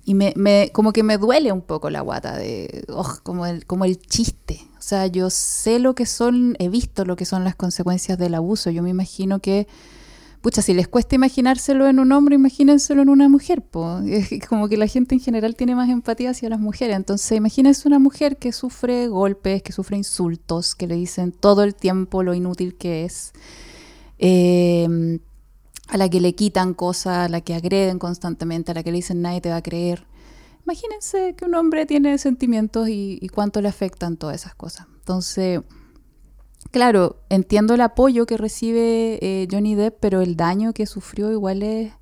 y 0.06 0.14
me, 0.14 0.34
me- 0.36 0.70
como 0.74 0.94
que 0.94 1.04
me 1.04 1.18
duele 1.18 1.52
un 1.52 1.62
poco 1.62 1.90
la 1.90 2.02
guata 2.02 2.38
de 2.38 2.86
ugh, 2.90 3.22
como 3.24 3.46
el 3.46 3.66
como 3.66 3.86
el 3.86 3.98
chiste. 4.00 4.62
O 4.78 4.82
sea 4.82 5.08
yo 5.08 5.30
sé 5.32 5.80
lo 5.80 5.96
que 5.96 6.06
son 6.06 6.56
he 6.60 6.70
visto 6.70 7.06
lo 7.06 7.16
que 7.16 7.26
son 7.26 7.44
las 7.44 7.56
consecuencias 7.56 8.18
del 8.18 8.36
abuso. 8.36 8.70
Yo 8.70 8.84
me 8.84 8.92
imagino 8.92 9.40
que 9.40 9.68
pucha 10.42 10.62
si 10.62 10.76
les 10.76 10.88
cuesta 10.88 11.16
imaginárselo 11.16 11.88
en 11.88 12.00
un 12.00 12.12
hombre 12.12 12.36
imagínenselo 12.36 13.02
en 13.02 13.10
una 13.10 13.28
mujer 13.30 13.64
po. 13.64 14.00
Es 14.06 14.30
como 14.48 14.70
que 14.70 14.78
la 14.78 14.86
gente 14.88 15.16
en 15.16 15.22
general 15.22 15.56
tiene 15.56 15.74
más 15.76 15.90
empatía 15.90 16.30
hacia 16.32 16.50
las 16.50 16.60
mujeres. 16.60 16.96
Entonces 16.96 17.36
imagínense 17.36 17.88
una 17.88 17.98
mujer 18.00 18.38
que 18.38 18.52
sufre 18.52 19.08
golpes 19.08 19.64
que 19.64 19.72
sufre 19.74 19.98
insultos 19.98 20.76
que 20.76 20.86
le 20.88 20.96
dicen 20.96 21.32
todo 21.32 21.64
el 21.64 21.74
tiempo 21.74 22.22
lo 22.22 22.36
inútil 22.36 22.76
que 22.76 23.06
es. 23.06 23.34
Eh, 24.20 25.20
a 25.88 25.98
la 25.98 26.10
que 26.10 26.20
le 26.20 26.34
quitan 26.34 26.74
cosas, 26.74 27.18
a 27.18 27.30
la 27.30 27.42
que 27.42 27.54
agreden 27.54 28.00
constantemente, 28.00 28.72
a 28.72 28.76
la 28.76 28.84
que 28.84 28.92
le 28.92 28.98
dicen 28.98 29.22
nadie 29.22 29.42
te 29.42 29.50
va 29.50 29.58
a 29.58 29.62
creer. 29.62 30.08
Imagínense 30.66 31.36
que 31.36 31.46
un 31.46 31.54
hombre 31.54 31.86
tiene 31.86 32.18
sentimientos 32.18 32.90
y, 32.90 33.28
cuánto 33.34 33.62
le 33.62 33.70
afectan 33.70 34.18
todas 34.18 34.36
esas 34.42 34.56
cosas. 34.56 34.88
Entonces, 34.98 35.62
claro, 36.72 37.22
entiendo 37.30 37.76
el 37.76 37.82
apoyo 37.82 38.26
que 38.26 38.38
recibe 38.38 39.20
eh, 39.22 39.48
Johnny 39.52 39.76
Depp, 39.76 39.98
pero 40.00 40.22
el 40.22 40.36
daño 40.36 40.74
que 40.74 40.88
sufrió 40.88 41.32
igual 41.32 41.62
es, 41.62 41.94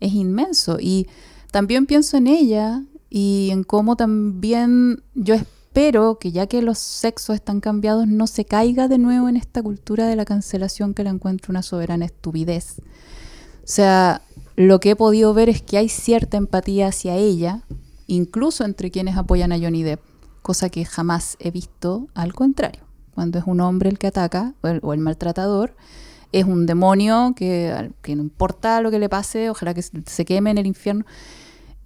es 0.00 0.14
inmenso. 0.14 0.78
Y 0.80 1.08
también 1.50 1.84
pienso 1.84 2.16
en 2.16 2.26
ella 2.26 2.82
y 3.10 3.50
en 3.52 3.64
cómo 3.64 3.96
también 3.96 5.02
yo 5.14 5.34
espero 5.34 5.59
que 5.72 6.32
ya 6.32 6.46
que 6.46 6.62
los 6.62 6.78
sexos 6.78 7.36
están 7.36 7.60
cambiados 7.60 8.06
no 8.06 8.26
se 8.26 8.44
caiga 8.44 8.88
de 8.88 8.98
nuevo 8.98 9.28
en 9.28 9.36
esta 9.36 9.62
cultura 9.62 10.06
de 10.06 10.16
la 10.16 10.24
cancelación 10.24 10.94
que 10.94 11.04
la 11.04 11.10
encuentro 11.10 11.52
una 11.52 11.62
soberana 11.62 12.04
estupidez. 12.04 12.80
O 13.62 13.72
sea, 13.72 14.22
lo 14.56 14.80
que 14.80 14.90
he 14.90 14.96
podido 14.96 15.32
ver 15.32 15.48
es 15.48 15.62
que 15.62 15.78
hay 15.78 15.88
cierta 15.88 16.36
empatía 16.36 16.88
hacia 16.88 17.14
ella, 17.14 17.62
incluso 18.06 18.64
entre 18.64 18.90
quienes 18.90 19.16
apoyan 19.16 19.52
a 19.52 19.58
Johnny 19.58 19.82
Depp, 19.82 20.00
cosa 20.42 20.68
que 20.68 20.84
jamás 20.84 21.36
he 21.38 21.50
visto 21.50 22.08
al 22.14 22.34
contrario. 22.34 22.82
Cuando 23.14 23.38
es 23.38 23.44
un 23.46 23.60
hombre 23.60 23.90
el 23.90 23.98
que 23.98 24.08
ataca, 24.08 24.54
o 24.62 24.68
el, 24.68 24.80
o 24.82 24.92
el 24.92 25.00
maltratador, 25.00 25.74
es 26.32 26.44
un 26.44 26.66
demonio 26.66 27.32
que, 27.36 27.92
que 28.02 28.16
no 28.16 28.22
importa 28.22 28.80
lo 28.80 28.90
que 28.90 28.98
le 28.98 29.08
pase, 29.08 29.50
ojalá 29.50 29.74
que 29.74 29.82
se 29.82 30.24
queme 30.24 30.50
en 30.50 30.58
el 30.58 30.66
infierno. 30.66 31.04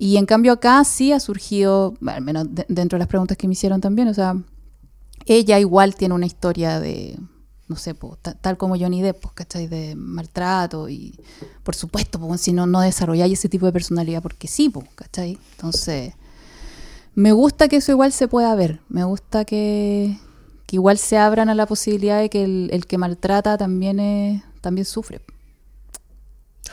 Y 0.04 0.18
en 0.18 0.26
cambio 0.26 0.52
acá 0.52 0.84
sí 0.84 1.12
ha 1.12 1.18
surgido, 1.18 1.94
al 2.06 2.20
menos 2.20 2.54
de- 2.54 2.66
dentro 2.68 2.96
de 2.96 3.00
las 3.00 3.08
preguntas 3.08 3.38
que 3.38 3.46
me 3.48 3.54
hicieron 3.54 3.80
también, 3.80 4.08
o 4.08 4.12
sea, 4.12 4.36
ella 5.24 5.58
igual 5.58 5.94
tiene 5.94 6.14
una 6.14 6.26
historia 6.26 6.78
de, 6.78 7.18
no 7.68 7.76
sé, 7.76 7.94
po, 7.94 8.18
ta- 8.20 8.34
tal 8.34 8.58
como 8.58 8.76
Johnny 8.78 9.00
Depp, 9.00 9.22
pues, 9.22 9.32
¿cachai? 9.32 9.66
De 9.66 9.94
maltrato 9.96 10.90
y, 10.90 11.18
por 11.62 11.74
supuesto, 11.74 12.18
pues, 12.18 12.42
si 12.42 12.52
no, 12.52 12.66
no 12.66 12.82
desarrolláis 12.82 13.38
ese 13.38 13.48
tipo 13.48 13.64
de 13.64 13.72
personalidad, 13.72 14.20
porque 14.20 14.46
sí, 14.46 14.70
¿cachai? 14.94 15.38
Entonces, 15.52 16.12
me 17.14 17.32
gusta 17.32 17.68
que 17.68 17.76
eso 17.76 17.90
igual 17.92 18.12
se 18.12 18.28
pueda 18.28 18.54
ver, 18.54 18.80
me 18.90 19.04
gusta 19.04 19.46
que, 19.46 20.18
igual 20.70 20.98
se 20.98 21.16
abran 21.16 21.48
a 21.48 21.54
la 21.54 21.64
posibilidad 21.64 22.20
de 22.20 22.28
que 22.28 22.44
el, 22.44 22.84
que 22.86 22.98
maltrata 22.98 23.56
también, 23.56 24.42
también 24.60 24.84
sufre. 24.84 25.22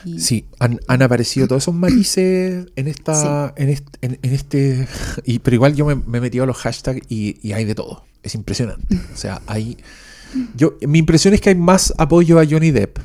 Y- 0.04 0.18
Sí, 0.20 0.46
han, 0.58 0.80
han 0.88 1.02
aparecido 1.02 1.46
todos 1.48 1.62
esos 1.64 1.74
matices 1.74 2.66
en 2.76 2.88
esta. 2.88 3.52
En, 3.56 3.68
este, 3.68 3.98
en, 4.02 4.18
en 4.22 4.32
este. 4.32 4.88
Y, 5.24 5.38
pero 5.40 5.54
igual 5.54 5.74
yo 5.74 5.86
me, 5.86 5.94
me 5.94 6.18
he 6.18 6.20
metido 6.20 6.44
a 6.44 6.46
los 6.46 6.56
hashtags 6.56 7.00
y, 7.08 7.36
y 7.46 7.52
hay 7.52 7.64
de 7.64 7.74
todo. 7.74 8.04
Es 8.22 8.34
impresionante. 8.34 8.96
O 9.12 9.16
sea, 9.16 9.40
hay. 9.46 9.76
Yo, 10.56 10.78
mi 10.88 10.98
impresión 10.98 11.34
es 11.34 11.42
que 11.42 11.50
hay 11.50 11.54
más 11.54 11.92
apoyo 11.98 12.38
a 12.40 12.46
Johnny 12.48 12.70
Depp, 12.70 12.98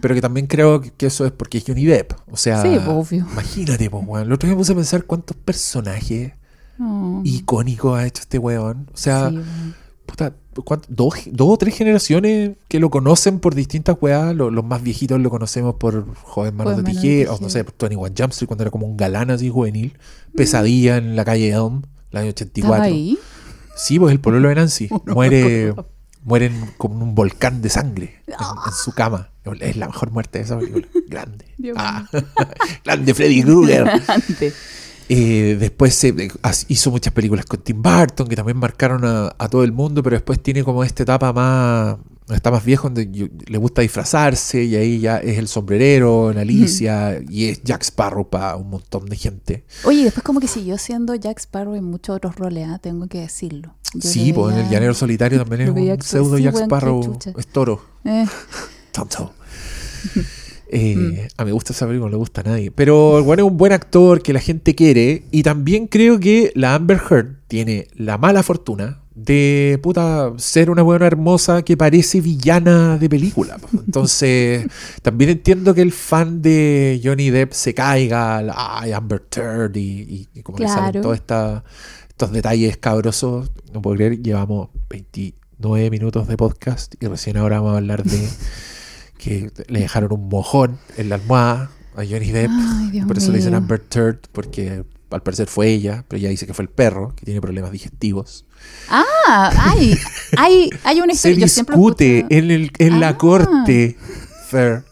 pero 0.00 0.16
que 0.16 0.20
también 0.20 0.48
creo 0.48 0.80
que 0.80 1.06
eso 1.06 1.24
es 1.24 1.30
porque 1.30 1.58
es 1.58 1.64
Johnny 1.64 1.84
Depp. 1.84 2.12
O 2.28 2.36
sea, 2.36 2.60
Sí, 2.60 2.70
pues, 2.74 2.88
obvio. 2.88 3.26
imagínate, 3.30 3.88
pues, 3.88 4.04
weón. 4.04 4.26
El 4.26 4.32
otro 4.32 4.48
día 4.48 4.56
me 4.56 4.58
puse 4.60 4.72
a 4.72 4.74
pensar 4.74 5.04
cuántos 5.04 5.36
personajes 5.36 6.32
No. 6.78 7.20
icónicos 7.24 7.96
ha 7.96 8.04
hecho 8.06 8.22
este 8.22 8.38
weón. 8.38 8.88
O 8.92 8.96
sea, 8.96 9.30
Sí, 9.30 9.38
puta, 10.06 10.30
¿cuánto- 10.30 10.41
dos, 10.88 11.14
dos 11.26 11.48
o 11.48 11.56
tres 11.56 11.76
generaciones 11.76 12.52
que 12.68 12.80
lo 12.80 12.90
conocen 12.90 13.38
por 13.40 13.54
distintas 13.54 13.96
weas. 14.00 14.34
Lo- 14.34 14.50
los 14.50 14.64
más 14.64 14.82
viejitos 14.82 15.20
lo 15.20 15.30
conocemos 15.30 15.74
por 15.76 16.06
Joven 16.22 16.56
Manos 16.56 16.76
de 16.76 16.82
Joven 16.82 16.84
Manos 16.84 17.02
de 17.02 17.08
Tijera, 17.08 17.32
o 17.32 17.38
no 17.40 17.48
sé, 17.50 17.64
por 17.64 17.72
Tony 17.74 17.96
One 17.96 18.14
Jump 18.16 18.30
Street 18.32 18.48
cuando 18.48 18.64
era 18.64 18.70
como 18.70 18.86
un 18.86 18.96
galán 18.96 19.30
así 19.30 19.48
juvenil. 19.50 19.96
Pesadilla 20.36 20.96
en 20.96 21.16
la 21.16 21.24
calle 21.24 21.50
Elm, 21.50 21.82
el 22.10 22.18
año 22.18 22.28
¿Estás 22.28 22.46
84. 22.48 22.84
ahí? 22.84 23.18
Sí, 23.76 23.98
pues 23.98 24.12
el 24.12 24.20
pololo 24.20 24.48
de 24.48 24.54
Nancy. 24.54 24.88
Muere, 25.06 25.68
acuerdo. 25.70 25.88
muere 26.24 26.46
en- 26.46 26.70
como 26.76 26.96
en 26.96 27.02
un 27.02 27.14
volcán 27.14 27.62
de 27.62 27.68
sangre 27.70 28.20
en, 28.26 28.34
en 28.34 28.72
su 28.72 28.92
cama. 28.92 29.30
Es 29.60 29.76
la 29.76 29.88
mejor 29.88 30.12
muerte 30.12 30.38
de 30.38 30.44
esa 30.44 30.56
película. 30.58 30.86
Grande. 31.08 31.46
Ah, 31.76 32.06
grande 32.84 33.12
Freddy 33.14 33.42
Krueger. 33.42 33.88
Antes. 34.06 34.54
Eh, 35.14 35.56
después 35.60 35.94
se, 35.94 36.08
eh, 36.08 36.30
hizo 36.68 36.90
muchas 36.90 37.12
películas 37.12 37.44
con 37.44 37.60
Tim 37.60 37.82
Burton 37.82 38.26
que 38.28 38.36
también 38.36 38.56
marcaron 38.56 39.04
a, 39.04 39.34
a 39.38 39.48
todo 39.48 39.62
el 39.62 39.72
mundo, 39.72 40.02
pero 40.02 40.16
después 40.16 40.42
tiene 40.42 40.64
como 40.64 40.84
esta 40.84 41.02
etapa 41.02 41.32
más. 41.32 41.96
Está 42.30 42.50
más 42.50 42.64
viejo, 42.64 42.88
donde 42.88 43.10
yo- 43.10 43.26
le 43.46 43.58
gusta 43.58 43.82
disfrazarse 43.82 44.62
y 44.64 44.74
ahí 44.76 45.00
ya 45.00 45.18
es 45.18 45.36
el 45.38 45.48
sombrerero, 45.48 46.30
en 46.30 46.38
Alicia 46.38 47.20
y 47.28 47.46
es 47.46 47.62
Jack 47.62 47.82
Sparrow 47.82 48.30
para 48.30 48.56
un 48.56 48.70
montón 48.70 49.04
de 49.06 49.16
gente. 49.16 49.64
Oye, 49.84 50.04
después 50.04 50.22
como 50.24 50.40
que 50.40 50.48
siguió 50.48 50.78
siendo 50.78 51.14
Jack 51.14 51.40
Sparrow 51.40 51.74
en 51.74 51.84
muchos 51.84 52.16
otros 52.16 52.36
roles, 52.36 52.68
¿ah? 52.68 52.78
tengo 52.78 53.06
que 53.08 53.20
decirlo. 53.20 53.74
Yo 53.92 54.08
sí, 54.08 54.32
pues 54.32 54.54
en 54.54 54.64
el 54.64 54.70
Llanero 54.70 54.94
Solitario 54.94 55.38
también 55.40 55.62
es 55.62 55.68
un 55.68 56.02
pseudo 56.02 56.36
sí, 56.38 56.44
Jack 56.44 56.54
Sparrow, 56.56 57.18
es 57.36 57.46
toro. 57.48 57.84
Eh, 58.04 58.24
Tonto. 58.92 59.34
Eh, 60.74 60.96
Mm. 60.96 61.14
A 61.36 61.44
mí 61.44 61.48
me 61.50 61.52
gusta 61.52 61.72
esa 61.74 61.86
película, 61.86 62.06
no 62.08 62.12
le 62.12 62.16
gusta 62.16 62.40
a 62.40 62.44
nadie. 62.44 62.70
Pero 62.70 63.18
el 63.18 63.24
bueno 63.24 63.44
es 63.44 63.50
un 63.50 63.56
buen 63.58 63.72
actor 63.72 64.22
que 64.22 64.32
la 64.32 64.40
gente 64.40 64.74
quiere. 64.74 65.24
Y 65.30 65.42
también 65.42 65.86
creo 65.86 66.18
que 66.18 66.50
la 66.54 66.74
Amber 66.74 67.00
Heard 67.10 67.36
tiene 67.46 67.88
la 67.94 68.16
mala 68.18 68.42
fortuna 68.42 68.98
de 69.14 69.78
puta 69.82 70.32
ser 70.38 70.70
una 70.70 70.80
buena 70.80 71.06
hermosa 71.06 71.62
que 71.62 71.76
parece 71.76 72.22
villana 72.22 72.96
de 72.96 73.10
película. 73.10 73.58
Entonces, 73.86 74.66
también 75.02 75.28
entiendo 75.30 75.74
que 75.74 75.82
el 75.82 75.92
fan 75.92 76.40
de 76.40 76.98
Johnny 77.04 77.28
Depp 77.28 77.52
se 77.52 77.74
caiga, 77.74 78.38
ay, 78.56 78.92
Amber 78.92 79.22
Heard, 79.36 79.76
y, 79.76 79.80
y- 80.00 80.28
y 80.34 80.42
como 80.42 80.56
que 80.56 80.66
salen 80.66 80.84
Claro. 80.92 81.00
todos 81.02 81.16
esta- 81.16 81.64
estos 82.08 82.32
detalles 82.32 82.78
cabrosos. 82.78 83.52
No 83.74 83.82
puedo 83.82 83.96
creer, 83.96 84.22
llevamos 84.22 84.70
29 84.88 85.90
minutos 85.90 86.26
de 86.26 86.36
podcast 86.38 86.94
y 86.98 87.06
recién 87.06 87.36
ahora 87.36 87.56
vamos 87.60 87.74
a 87.74 87.78
hablar 87.78 88.04
de 88.04 88.18
que 89.22 89.50
le 89.68 89.80
dejaron 89.80 90.12
un 90.12 90.28
mojón 90.28 90.78
en 90.96 91.08
la 91.08 91.16
almohada 91.16 91.70
a 91.94 92.04
Johnny 92.04 92.30
Depp. 92.30 92.50
Ay, 92.50 93.02
por 93.06 93.18
eso 93.18 93.30
le 93.30 93.38
dicen. 93.38 93.54
Amber 93.54 93.82
Heard, 93.94 94.18
porque 94.32 94.84
al 95.10 95.22
parecer 95.22 95.46
fue 95.46 95.68
ella, 95.68 96.04
pero 96.08 96.18
ella 96.18 96.30
dice 96.30 96.46
que 96.46 96.54
fue 96.54 96.62
el 96.64 96.68
perro, 96.70 97.14
que 97.14 97.24
tiene 97.26 97.40
problemas 97.40 97.70
digestivos. 97.70 98.46
Ah, 98.88 99.50
hay, 99.58 99.96
hay, 100.36 100.70
hay 100.84 101.00
una 101.00 101.14
Se 101.14 101.30
historia. 101.30 101.48
siempre 101.48 101.76
discute 101.76 102.26
en, 102.30 102.50
el, 102.50 102.70
en 102.78 102.98
la 103.00 103.08
Ah. 103.08 103.18
corte, 103.18 103.96
Fer. 104.48 104.84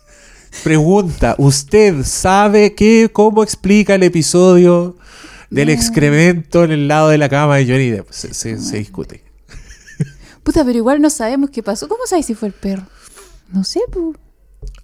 Pregunta, 0.65 1.37
¿usted 1.39 2.05
sabe 2.05 2.75
qué, 2.75 3.09
cómo 3.13 3.43
explica 3.43 3.95
el 3.95 4.03
episodio 4.03 4.97
del 5.49 5.69
No. 5.69 5.73
excremento 5.75 6.65
en 6.65 6.73
el 6.73 6.89
lado 6.89 7.09
de 7.09 7.19
la 7.19 7.29
cama 7.29 7.57
de 7.57 7.65
Johnny 7.67 7.91
Depp? 7.91 8.11
Se, 8.11 8.35
se- 8.35 8.59
se 8.61 8.77
discute. 8.79 9.23
Puta, 10.43 10.65
pero 10.65 10.77
igual 10.77 11.01
no 11.01 11.09
sabemos 11.11 11.51
qué 11.51 11.63
pasó. 11.63 11.87
¿Cómo 11.89 12.01
sabes 12.07 12.27
si 12.27 12.35
fue 12.35 12.49
el 12.49 12.55
perro? 12.55 12.83
No 13.53 13.65
sé, 13.65 13.81
pu. 13.91 14.15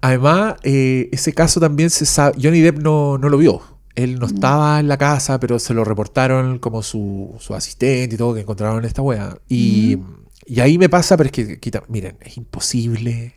Además, 0.00 0.56
eh, 0.62 1.08
ese 1.12 1.32
caso 1.32 1.60
también 1.60 1.90
se 1.90 2.06
sabe. 2.06 2.36
Johnny 2.42 2.60
Depp 2.60 2.78
no, 2.78 3.18
no 3.18 3.28
lo 3.28 3.38
vio. 3.38 3.60
Él 3.94 4.18
no 4.18 4.26
estaba 4.26 4.78
en 4.80 4.88
la 4.88 4.98
casa, 4.98 5.40
pero 5.40 5.58
se 5.58 5.72
lo 5.72 5.82
reportaron 5.84 6.58
como 6.58 6.82
su, 6.82 7.34
su 7.38 7.54
asistente 7.54 8.14
y 8.14 8.18
todo, 8.18 8.34
que 8.34 8.40
encontraron 8.42 8.84
esta 8.84 9.00
wea. 9.02 9.38
Y, 9.48 9.98
y 10.44 10.60
ahí 10.60 10.76
me 10.76 10.88
pasa, 10.90 11.16
pero 11.16 11.28
es 11.28 11.32
que, 11.32 11.58
quita- 11.60 11.82
miren, 11.88 12.18
es 12.20 12.36
imposible 12.36 13.34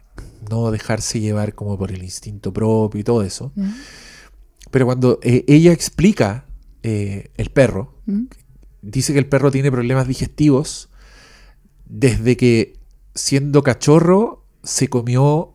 no 0.49 0.69
dejarse 0.71 1.19
llevar 1.21 1.55
como 1.55 1.77
por 1.77 1.91
el 1.91 2.03
instinto 2.03 2.51
propio 2.51 2.99
y 2.99 3.03
todo 3.05 3.21
eso. 3.23 3.53
¿Mm? 3.55 3.69
Pero 4.71 4.85
cuando 4.85 5.19
eh, 5.23 5.45
ella 5.47 5.71
explica 5.71 6.45
eh, 6.83 7.31
el 7.37 7.51
perro, 7.51 7.95
¿Mm? 8.05 8.25
dice 8.81 9.13
que 9.13 9.19
el 9.19 9.27
perro 9.27 9.51
tiene 9.51 9.71
problemas 9.71 10.07
digestivos 10.09 10.89
desde 11.85 12.35
que 12.35 12.77
siendo 13.15 13.63
cachorro 13.63 14.38
se 14.69 14.87
comió 14.87 15.53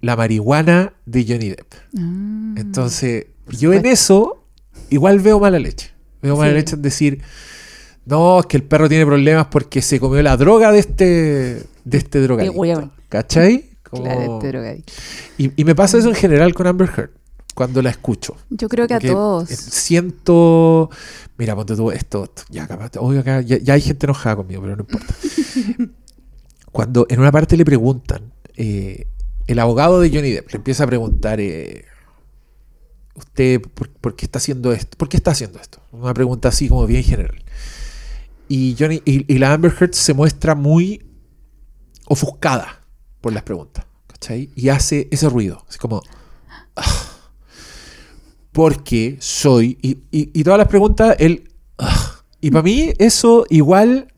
la 0.00 0.14
marihuana 0.16 0.92
de 1.04 1.24
Johnny 1.26 1.48
Depp. 1.50 1.72
Ah. 1.98 2.54
Entonces, 2.56 3.26
yo 3.58 3.72
en 3.72 3.86
eso 3.86 4.44
igual 4.90 5.18
veo 5.20 5.40
mala 5.40 5.58
leche. 5.58 5.90
Veo 6.22 6.36
mala 6.36 6.50
Sí. 6.50 6.54
leche 6.56 6.74
en 6.76 6.82
decir, 6.82 7.22
no, 8.04 8.38
es 8.40 8.46
que 8.46 8.56
el 8.56 8.62
perro 8.62 8.88
tiene 8.88 9.04
problemas 9.04 9.46
porque 9.50 9.82
se 9.82 9.98
comió 9.98 10.22
la 10.22 10.36
droga 10.36 10.70
de 10.70 10.78
este, 10.78 11.04
de 11.84 11.98
este 11.98 12.20
drogadicto. 12.20 12.90
¿Cachai? 13.08 13.70
Como- 13.90 14.04
Claro, 14.04 14.36
este 14.36 14.48
drogadicto. 14.48 14.92
y, 15.38 15.50
y 15.60 15.64
me 15.64 15.74
pasa 15.74 15.98
eso 15.98 16.08
en 16.08 16.14
general 16.14 16.54
con 16.54 16.66
Amber 16.68 16.88
Heard, 16.96 17.10
cuando 17.54 17.82
la 17.82 17.90
escucho. 17.90 18.36
Yo 18.50 18.68
creo 18.68 18.86
que 18.86 18.94
a 18.94 19.00
todos. 19.00 19.50
eh, 19.50 19.56
Siento. 19.56 20.90
Mira, 21.38 21.54
ponte 21.56 21.74
tú 21.74 21.90
esto. 21.90 22.24
esto, 22.24 22.42
ya, 22.50 22.66
capaz, 22.68 22.92
oiga, 22.98 23.20
acá, 23.22 23.40
ya, 23.40 23.58
ya 23.58 23.74
hay 23.74 23.80
gente 23.80 24.06
enojada 24.06 24.36
conmigo, 24.36 24.62
pero 24.62 24.76
no 24.76 24.82
importa. 24.88 25.14
Cuando 26.72 27.06
en 27.08 27.20
una 27.20 27.32
parte 27.32 27.56
le 27.56 27.64
preguntan, 27.64 28.32
eh, 28.56 29.06
el 29.46 29.58
abogado 29.58 30.00
de 30.00 30.10
Johnny 30.10 30.30
Depp 30.32 30.50
le 30.50 30.56
empieza 30.56 30.84
a 30.84 30.86
preguntar, 30.86 31.40
eh, 31.40 31.84
¿usted 33.14 33.60
por, 33.62 34.16
qué 34.16 34.26
está 34.26 34.38
haciendo 34.38 34.72
esto? 34.72 34.96
¿Por 34.98 35.08
qué 35.08 35.16
está 35.16 35.30
haciendo 35.32 35.60
esto? 35.60 35.80
Una 35.92 36.14
pregunta 36.14 36.48
así 36.48 36.68
como 36.68 36.86
bien 36.86 37.04
general. 37.04 37.44
Y, 38.48 38.76
Johnny, 38.78 39.02
y, 39.04 39.38
la 39.38 39.52
Amber 39.52 39.72
Heard 39.80 39.92
se 39.94 40.14
muestra 40.14 40.54
muy 40.54 41.04
ofuscada 42.06 42.84
por 43.20 43.32
las 43.32 43.42
preguntas. 43.42 43.84
Y 44.56 44.68
hace 44.70 45.08
ese 45.10 45.28
ruido. 45.28 45.64
Así 45.68 45.78
como. 45.78 46.02
porque 48.52 49.16
soy. 49.20 49.78
Y, 49.82 49.90
y- 50.10 50.30
y 50.32 50.44
todas 50.44 50.58
las 50.58 50.68
preguntas, 50.68 51.16
él. 51.18 51.50
"Ah". 51.78 52.22
Y 52.40 52.50
para 52.50 52.62
mí, 52.62 52.92
eso 52.98 53.46
igual. 53.50 54.12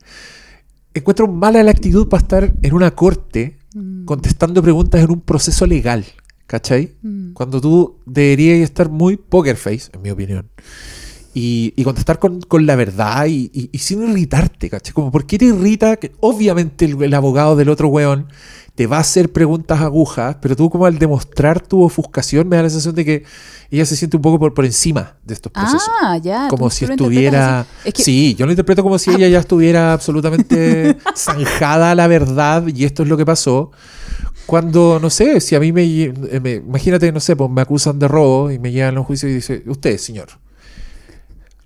Encuentro 0.95 1.29
mala 1.29 1.63
la 1.63 1.71
actitud 1.71 2.09
para 2.09 2.23
estar 2.23 2.55
en 2.63 2.75
una 2.75 2.91
corte 2.93 3.58
Mm. 3.75 4.05
contestando 4.05 4.63
preguntas 4.63 5.03
en 5.03 5.11
un 5.11 5.21
proceso 5.21 5.67
legal. 5.67 6.05
¿Cachai? 6.47 6.95
Mm. 7.03 7.33
Cuando 7.35 7.61
tú 7.61 7.99
deberías 8.07 8.61
estar 8.61 8.89
muy 8.89 9.17
poker 9.17 9.57
face, 9.57 9.91
en 9.93 10.03
mi 10.03 10.11
opinión. 10.11 10.49
Y, 11.41 11.73
y 11.77 11.85
contestar 11.85 12.19
con, 12.19 12.41
con 12.41 12.67
la 12.67 12.75
verdad 12.75 13.27
y, 13.27 13.49
y- 13.55 13.71
y 13.71 13.79
sin 13.79 14.03
irritarte, 14.03 14.69
¿cachai? 14.69 14.93
Como, 14.93 15.13
¿por 15.13 15.25
qué 15.25 15.39
te 15.39 15.45
irrita? 15.45 15.97
Que 15.97 16.11
obviamente 16.21 16.85
el, 16.85 17.01
el 17.03 17.15
abogado 17.15 17.55
del 17.55 17.69
otro 17.69 17.87
weón 17.89 18.27
te 18.75 18.87
va 18.87 18.97
a 18.97 19.01
hacer 19.01 19.31
preguntas 19.33 19.81
agujas, 19.81 20.37
pero 20.41 20.57
tú 20.57 20.69
como 20.71 20.87
al 20.87 20.99
demostrar 20.99 21.61
tu 21.61 21.83
ofuscación 21.83 22.49
me 22.49 22.57
da 22.57 22.63
la 22.63 22.71
sensación 22.71 22.95
de 22.95 23.05
que 23.05 23.25
ella 23.71 23.85
se 23.85 23.95
siente 23.97 24.17
un 24.17 24.23
poco 24.23 24.39
por, 24.39 24.55
por 24.55 24.65
encima 24.65 25.17
de 25.25 25.35
estos 25.35 25.53
procesos. 25.53 25.89
Ah, 26.03 26.17
ya. 26.17 26.49
como 26.49 26.71
si 26.71 26.85
estuviera... 26.87 27.61
así. 27.61 27.69
Es 27.85 27.95
que, 27.95 28.03
Sí, 28.03 28.35
yo 28.37 28.47
lo 28.47 28.53
interpreto 28.53 28.83
como 28.83 28.99
si 28.99 29.11
ella 29.11 29.29
ya 29.29 29.39
estuviera 29.41 29.93
absolutamente 29.93 30.97
zanjada 31.17 31.91
a 31.93 31.95
la 31.95 32.07
verdad 32.09 32.67
y 32.69 32.85
esto 32.85 33.03
es 33.05 33.09
lo 33.09 33.17
que 33.17 33.27
pasó. 33.27 33.71
Cuando, 34.47 34.99
no 35.01 35.11
sé, 35.11 35.41
si 35.41 35.55
a 35.55 35.61
mí 35.61 35.73
me, 35.73 35.85
Imagínate, 35.85 37.13
no 37.13 37.21
sé, 37.21 37.37
pues 37.37 37.51
me 37.51 37.61
acusan 37.61 37.99
de 37.99 38.09
robo 38.09 38.51
y 38.51 38.59
me 38.59 38.73
llevan 38.73 38.97
a 38.97 39.01
un 39.01 39.07
juicio 39.07 39.29
y 39.29 39.35
dice, 39.35 39.63
usted, 39.67 39.99
señor, 39.99 40.29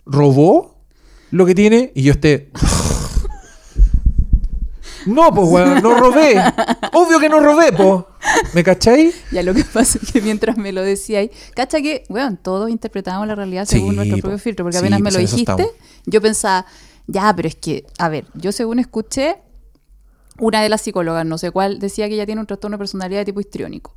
¿robó 0.04 0.76
lo 1.30 1.46
que 1.46 1.54
tiene? 1.54 1.92
Y 1.94 2.02
yo 2.02 2.12
esté... 2.12 2.50
No, 5.06 5.34
pues, 5.34 5.48
weón, 5.48 5.82
no 5.82 5.94
robé. 5.98 6.36
Obvio 6.92 7.18
que 7.18 7.28
no 7.28 7.40
robé, 7.40 7.72
pues. 7.72 8.04
¿Me 8.54 8.62
cacháis? 8.62 9.16
Ya 9.32 9.42
lo 9.42 9.52
que 9.52 9.64
pasa 9.72 9.98
es 10.00 10.12
que 10.12 10.20
mientras 10.20 10.56
me 10.56 10.70
lo 10.70 10.80
decíais, 10.80 11.30
cacha 11.54 11.80
que, 11.82 12.04
weón, 12.08 12.36
todos 12.36 12.70
interpretamos 12.70 13.26
la 13.26 13.34
realidad 13.34 13.64
según 13.64 13.90
Sí, 13.90 13.96
nuestro 13.96 14.16
po. 14.18 14.22
propio 14.22 14.38
filtro, 14.38 14.64
porque 14.64 14.78
Sí, 14.78 14.84
apenas 14.84 15.00
me 15.00 15.04
pues 15.10 15.14
lo 15.14 15.20
dijiste, 15.20 15.66
yo 16.06 16.20
pensaba, 16.20 16.66
ya, 17.08 17.32
pero 17.34 17.48
es 17.48 17.56
que, 17.56 17.84
a 17.98 18.08
ver, 18.08 18.26
yo 18.34 18.52
según 18.52 18.78
escuché, 18.78 19.38
una 20.38 20.62
de 20.62 20.68
las 20.68 20.82
psicólogas, 20.82 21.26
no 21.26 21.36
sé 21.36 21.50
cuál, 21.50 21.80
decía 21.80 22.06
que 22.08 22.14
ella 22.14 22.26
tiene 22.26 22.40
un 22.40 22.46
trastorno 22.46 22.76
de 22.76 22.78
personalidad 22.78 23.22
de 23.22 23.24
tipo 23.24 23.40
histriónico. 23.40 23.96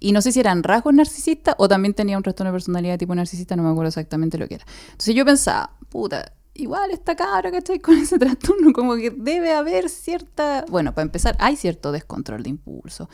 Y 0.00 0.12
no 0.12 0.22
sé 0.22 0.32
si 0.32 0.40
eran 0.40 0.62
rasgos 0.62 0.94
narcisistas 0.94 1.54
o 1.58 1.68
también 1.68 1.94
tenía 1.94 2.16
un 2.16 2.22
trastorno 2.22 2.52
de 2.52 2.54
personalidad 2.54 2.98
tipo 2.98 3.14
narcisista, 3.14 3.56
no 3.56 3.62
me 3.62 3.70
acuerdo 3.70 3.88
exactamente 3.88 4.38
lo 4.38 4.46
que 4.48 4.56
era. 4.56 4.64
Entonces 4.92 5.14
yo 5.14 5.24
pensaba, 5.24 5.72
puta, 5.88 6.32
igual 6.58 6.90
esta 6.90 7.16
cabra 7.16 7.48
estoy 7.56 7.78
con 7.80 7.96
ese 7.96 8.18
trastorno, 8.18 8.72
como 8.74 8.94
que 8.96 9.10
debe 9.10 9.54
haber 9.54 9.88
cierta. 9.88 10.64
Bueno, 10.68 10.94
para 10.94 11.04
empezar, 11.04 11.34
hay 11.38 11.56
cierto 11.56 11.90
descontrol 11.92 12.42
de 12.42 12.50
impulso. 12.50 13.08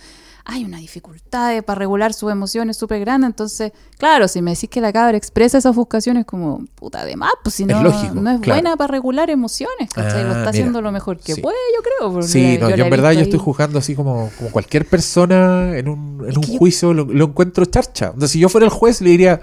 Hay 0.47 0.63
una 0.63 0.77
dificultad 0.77 1.51
de- 1.55 1.63
para 1.63 1.79
regular 1.79 2.13
sus 2.13 2.31
emociones 2.31 2.77
súper 2.77 3.01
grande. 3.01 3.27
Entonces, 3.27 3.73
claro, 3.97 4.29
si 4.29 4.43
me 4.43 4.51
decís 4.51 4.69
que 4.69 4.81
la 4.83 4.93
cabra 4.93 5.17
expresa 5.17 5.57
esa 5.57 5.71
ofuscación, 5.71 6.19
es 6.19 6.27
como, 6.27 6.65
puta, 6.75 7.01
además, 7.01 7.31
pues 7.43 7.55
si 7.55 7.63
Es 7.63 7.69
no, 7.71 7.83
lógico, 7.83 8.15
no 8.17 8.31
es 8.31 8.41
claro. 8.41 8.61
buena 8.61 8.77
para 8.77 8.93
regular 8.93 9.31
emociones, 9.31 9.89
¿cachai? 9.95 10.21
Ah, 10.21 10.25
lo 10.25 10.29
está 10.29 10.39
mira. 10.41 10.51
haciendo 10.51 10.83
lo 10.83 10.93
mejor 10.93 11.19
que 11.19 11.35
Sí. 11.35 11.41
puede, 11.41 11.57
yo 11.75 11.83
creo. 11.83 12.13
porque 12.13 12.29
Sí, 12.29 12.59
no, 12.61 12.69
la 12.69 12.77
yo 12.77 12.83
he 12.85 12.87
en 12.87 12.91
verdad 12.91 13.13
yo 13.13 13.21
estoy 13.21 13.39
juzgando 13.39 13.79
así 13.79 13.95
como, 13.95 14.31
como 14.37 14.51
cualquier 14.51 14.87
persona 14.87 15.79
en 15.79 15.89
un, 15.89 16.21
en 16.25 16.31
Es 16.31 16.37
un 16.37 16.43
que 16.43 16.53
yo- 16.53 16.59
juicio 16.59 16.93
lo, 16.93 17.05
lo 17.07 17.25
encuentro 17.25 17.65
charcha. 17.65 18.13
Sea, 18.19 18.29
si 18.29 18.39
yo 18.39 18.51
fuera 18.51 18.67
el 18.67 18.71
juez 18.73 19.01
le 19.01 19.09
diría, 19.11 19.41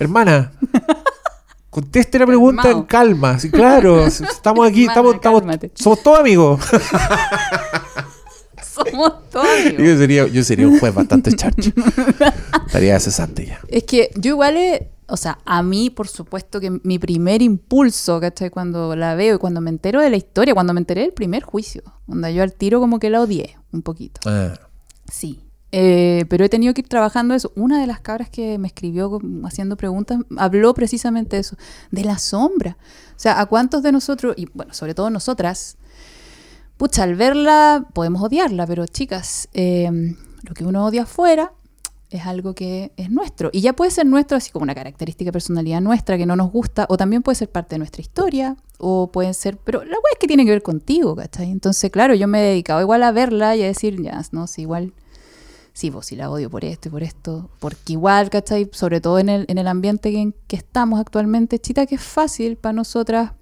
hermana, 0.00 0.50
conteste 1.72 2.18
la 2.20 2.26
pregunta 2.26 2.62
Calmao. 2.62 2.80
en 2.82 2.86
calma. 2.86 3.38
Sí, 3.40 3.50
claro, 3.50 4.08
si 4.10 4.22
estamos 4.22 4.68
aquí, 4.68 4.84
estamos, 4.84 5.14
estamos, 5.16 5.42
somos 5.74 6.02
todos 6.02 6.20
amigos. 6.20 6.60
Somos 8.62 9.28
todos 9.30 9.46
amigos. 9.46 9.82
yo, 9.86 9.98
sería, 9.98 10.26
yo 10.28 10.42
sería 10.44 10.66
un 10.68 10.78
juez 10.78 10.94
bastante 10.94 11.32
charcha. 11.34 11.70
Estaría 12.66 12.98
cesante 13.00 13.46
ya. 13.46 13.60
Es 13.68 13.84
que 13.84 14.10
yo 14.16 14.30
igual, 14.30 14.56
he- 14.56 14.90
o 15.08 15.16
sea, 15.18 15.38
a 15.44 15.62
mí, 15.62 15.90
por 15.90 16.08
supuesto 16.08 16.58
que 16.58 16.70
mi 16.82 16.98
primer 16.98 17.42
impulso, 17.42 18.18
¿cachai? 18.20 18.48
Cuando 18.50 18.96
la 18.96 19.14
veo 19.14 19.34
y 19.34 19.38
cuando 19.38 19.60
me 19.60 19.68
entero 19.68 20.00
de 20.00 20.08
la 20.08 20.16
historia, 20.16 20.54
cuando 20.54 20.72
me 20.72 20.80
enteré 20.80 21.02
del 21.02 21.12
primer 21.12 21.42
juicio, 21.42 21.82
donde 22.06 22.32
yo 22.32 22.42
al 22.42 22.54
tiro 22.54 22.80
como 22.80 22.98
que 22.98 23.10
la 23.10 23.20
odié 23.20 23.58
un 23.72 23.82
poquito. 23.82 24.20
Ah, 24.26 24.54
Sí, 25.10 25.41
Eh, 25.74 26.26
pero 26.28 26.44
he 26.44 26.50
tenido 26.50 26.74
que 26.74 26.82
ir 26.82 26.88
trabajando 26.88 27.34
eso. 27.34 27.50
Una 27.56 27.80
de 27.80 27.86
las 27.86 28.00
cabras 28.00 28.28
que 28.28 28.58
me 28.58 28.68
escribió 28.68 29.18
haciendo 29.44 29.76
preguntas 29.76 30.20
habló 30.36 30.74
precisamente 30.74 31.36
de 31.36 31.40
eso, 31.40 31.56
de 31.90 32.04
la 32.04 32.18
sombra. 32.18 32.76
O 33.16 33.18
sea, 33.18 33.40
¿a 33.40 33.46
cuántos 33.46 33.82
de 33.82 33.90
nosotros, 33.90 34.34
y 34.36 34.48
bueno, 34.52 34.74
sobre 34.74 34.94
todo 34.94 35.08
nosotras, 35.08 35.78
pucha, 36.76 37.04
al 37.04 37.14
verla 37.14 37.86
podemos 37.94 38.22
odiarla, 38.22 38.66
pero 38.66 38.86
chicas, 38.86 39.48
eh, 39.54 39.90
lo 40.42 40.54
que 40.54 40.64
uno 40.64 40.84
odia 40.84 41.04
afuera 41.04 41.52
es 42.10 42.26
algo 42.26 42.54
que 42.54 42.92
es 42.96 43.10
nuestro. 43.10 43.48
Y 43.52 43.62
ya 43.62 43.72
puede 43.72 43.90
ser 43.90 44.04
nuestro, 44.04 44.36
así 44.36 44.50
como 44.50 44.64
una 44.64 44.74
característica 44.74 45.28
de 45.28 45.32
personalidad 45.32 45.80
nuestra 45.80 46.18
que 46.18 46.26
no 46.26 46.36
nos 46.36 46.52
gusta, 46.52 46.84
o 46.90 46.98
también 46.98 47.22
puede 47.22 47.36
ser 47.36 47.50
parte 47.50 47.76
de 47.76 47.78
nuestra 47.78 48.02
historia, 48.02 48.56
o 48.78 49.10
pueden 49.10 49.32
ser, 49.32 49.56
pero 49.56 49.82
la 49.82 49.92
wea 49.92 50.12
es 50.12 50.18
que 50.18 50.26
tiene 50.26 50.44
que 50.44 50.50
ver 50.50 50.62
contigo, 50.62 51.16
¿cachai? 51.16 51.50
Entonces, 51.50 51.90
claro, 51.90 52.14
yo 52.14 52.28
me 52.28 52.40
he 52.40 52.48
dedicado 52.50 52.82
igual 52.82 53.02
a 53.02 53.12
verla 53.12 53.56
y 53.56 53.62
a 53.62 53.66
decir, 53.66 54.02
ya, 54.02 54.20
no, 54.32 54.46
sí, 54.46 54.62
igual, 54.62 54.92
sí, 55.72 55.90
vos 55.90 56.06
sí 56.06 56.16
la 56.16 56.30
odio 56.30 56.50
por 56.50 56.64
esto 56.64 56.88
y 56.88 56.90
por 56.90 57.02
esto, 57.02 57.50
porque 57.60 57.94
igual, 57.94 58.30
¿cachai? 58.30 58.68
Sobre 58.72 59.00
todo 59.00 59.18
en 59.18 59.28
el, 59.28 59.44
en 59.48 59.58
el 59.58 59.68
ambiente 59.68 60.08
en 60.16 60.34
que 60.46 60.56
estamos 60.56 61.00
actualmente, 61.00 61.58
chita, 61.58 61.86
que 61.86 61.96
es 61.96 62.02
fácil 62.02 62.56
para 62.56 62.72
nosotras 62.72 63.32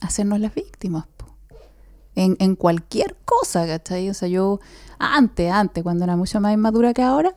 hacernos 0.00 0.40
las 0.40 0.54
víctimas. 0.54 1.06
En, 2.16 2.36
en 2.40 2.56
cualquier 2.56 3.16
cosa, 3.24 3.66
¿cachai? 3.66 4.10
O 4.10 4.14
sea, 4.14 4.28
yo 4.28 4.60
antes, 4.98 5.50
antes, 5.50 5.82
cuando 5.82 6.04
era 6.04 6.16
mucho 6.16 6.40
más 6.40 6.52
inmadura 6.52 6.92
que 6.92 7.02
ahora, 7.02 7.34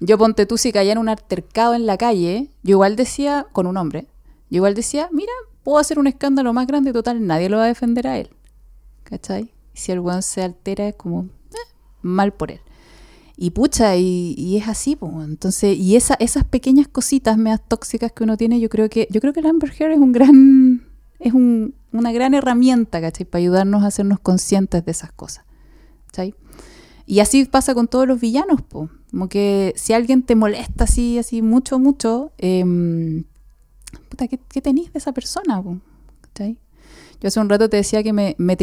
yo 0.00 0.16
ponte 0.16 0.46
tú 0.46 0.56
si 0.56 0.72
caía 0.72 0.92
en 0.92 0.98
un 0.98 1.08
altercado 1.08 1.74
en 1.74 1.86
la 1.86 1.98
calle, 1.98 2.50
yo 2.62 2.72
igual 2.72 2.96
decía, 2.96 3.46
con 3.52 3.66
un 3.66 3.76
hombre, 3.76 4.08
yo 4.50 4.56
igual 4.56 4.74
decía, 4.74 5.08
mira, 5.12 5.32
puedo 5.62 5.78
hacer 5.78 5.98
un 5.98 6.06
escándalo 6.06 6.52
más 6.52 6.66
grande, 6.66 6.92
total, 6.92 7.26
nadie 7.26 7.48
lo 7.48 7.58
va 7.58 7.64
a 7.64 7.68
defender 7.68 8.06
a 8.06 8.18
él. 8.18 8.30
¿Cachai? 9.04 9.52
Si 9.74 9.92
el 9.92 10.00
weón 10.00 10.22
se 10.22 10.42
altera, 10.42 10.88
es 10.88 10.94
como, 10.94 11.24
eh, 11.24 11.74
mal 12.02 12.32
por 12.32 12.50
él. 12.50 12.60
Y 13.40 13.50
pucha, 13.50 13.96
y, 13.96 14.56
es 14.56 14.66
así, 14.66 14.96
pues. 14.96 15.12
Entonces, 15.24 15.78
y 15.78 15.94
esa, 15.94 16.14
esas 16.14 16.42
pequeñas 16.42 16.88
cositas 16.88 17.38
medias 17.38 17.60
tóxicas 17.68 18.10
que 18.10 18.24
uno 18.24 18.36
tiene, 18.36 18.58
yo 18.58 18.68
creo 18.68 18.88
que, 18.88 19.06
yo 19.12 19.20
creo 19.20 19.32
que 19.32 19.38
el 19.38 19.46
Amber 19.46 19.72
Heard 19.78 19.92
es 19.92 19.98
un 19.98 20.10
gran, 20.10 20.82
es 21.20 21.32
un- 21.34 21.72
una 21.92 22.10
gran 22.10 22.34
herramienta, 22.34 23.00
¿cachai? 23.00 23.24
Para 23.26 23.38
ayudarnos 23.40 23.84
a 23.84 23.86
hacernos 23.86 24.18
conscientes 24.18 24.84
de 24.84 24.90
esas 24.90 25.12
cosas. 25.12 25.44
¿Cachai? 26.06 26.34
Y 27.06 27.20
así 27.20 27.44
pasa 27.44 27.74
con 27.74 27.86
todos 27.86 28.08
los 28.08 28.20
villanos, 28.20 28.60
po. 28.62 28.90
Como 29.12 29.28
que 29.28 29.72
si 29.76 29.92
alguien 29.92 30.24
te 30.24 30.34
molesta 30.34 30.84
así, 30.84 31.16
así 31.18 31.40
mucho, 31.40 31.78
mucho, 31.78 32.32
em, 32.38 33.22
puta, 34.08 34.26
¿qué, 34.26 34.40
qué 34.48 34.60
tenís 34.60 34.92
de 34.92 34.98
esa 34.98 35.12
persona, 35.12 35.62
po? 35.62 35.78
¿Cachai? 36.22 36.58
Yo 37.20 37.28
hace 37.28 37.38
un 37.38 37.48
rato 37.48 37.68
te 37.70 37.76
decía 37.76 38.02
que 38.02 38.12
me, 38.12 38.34
me 38.38 38.56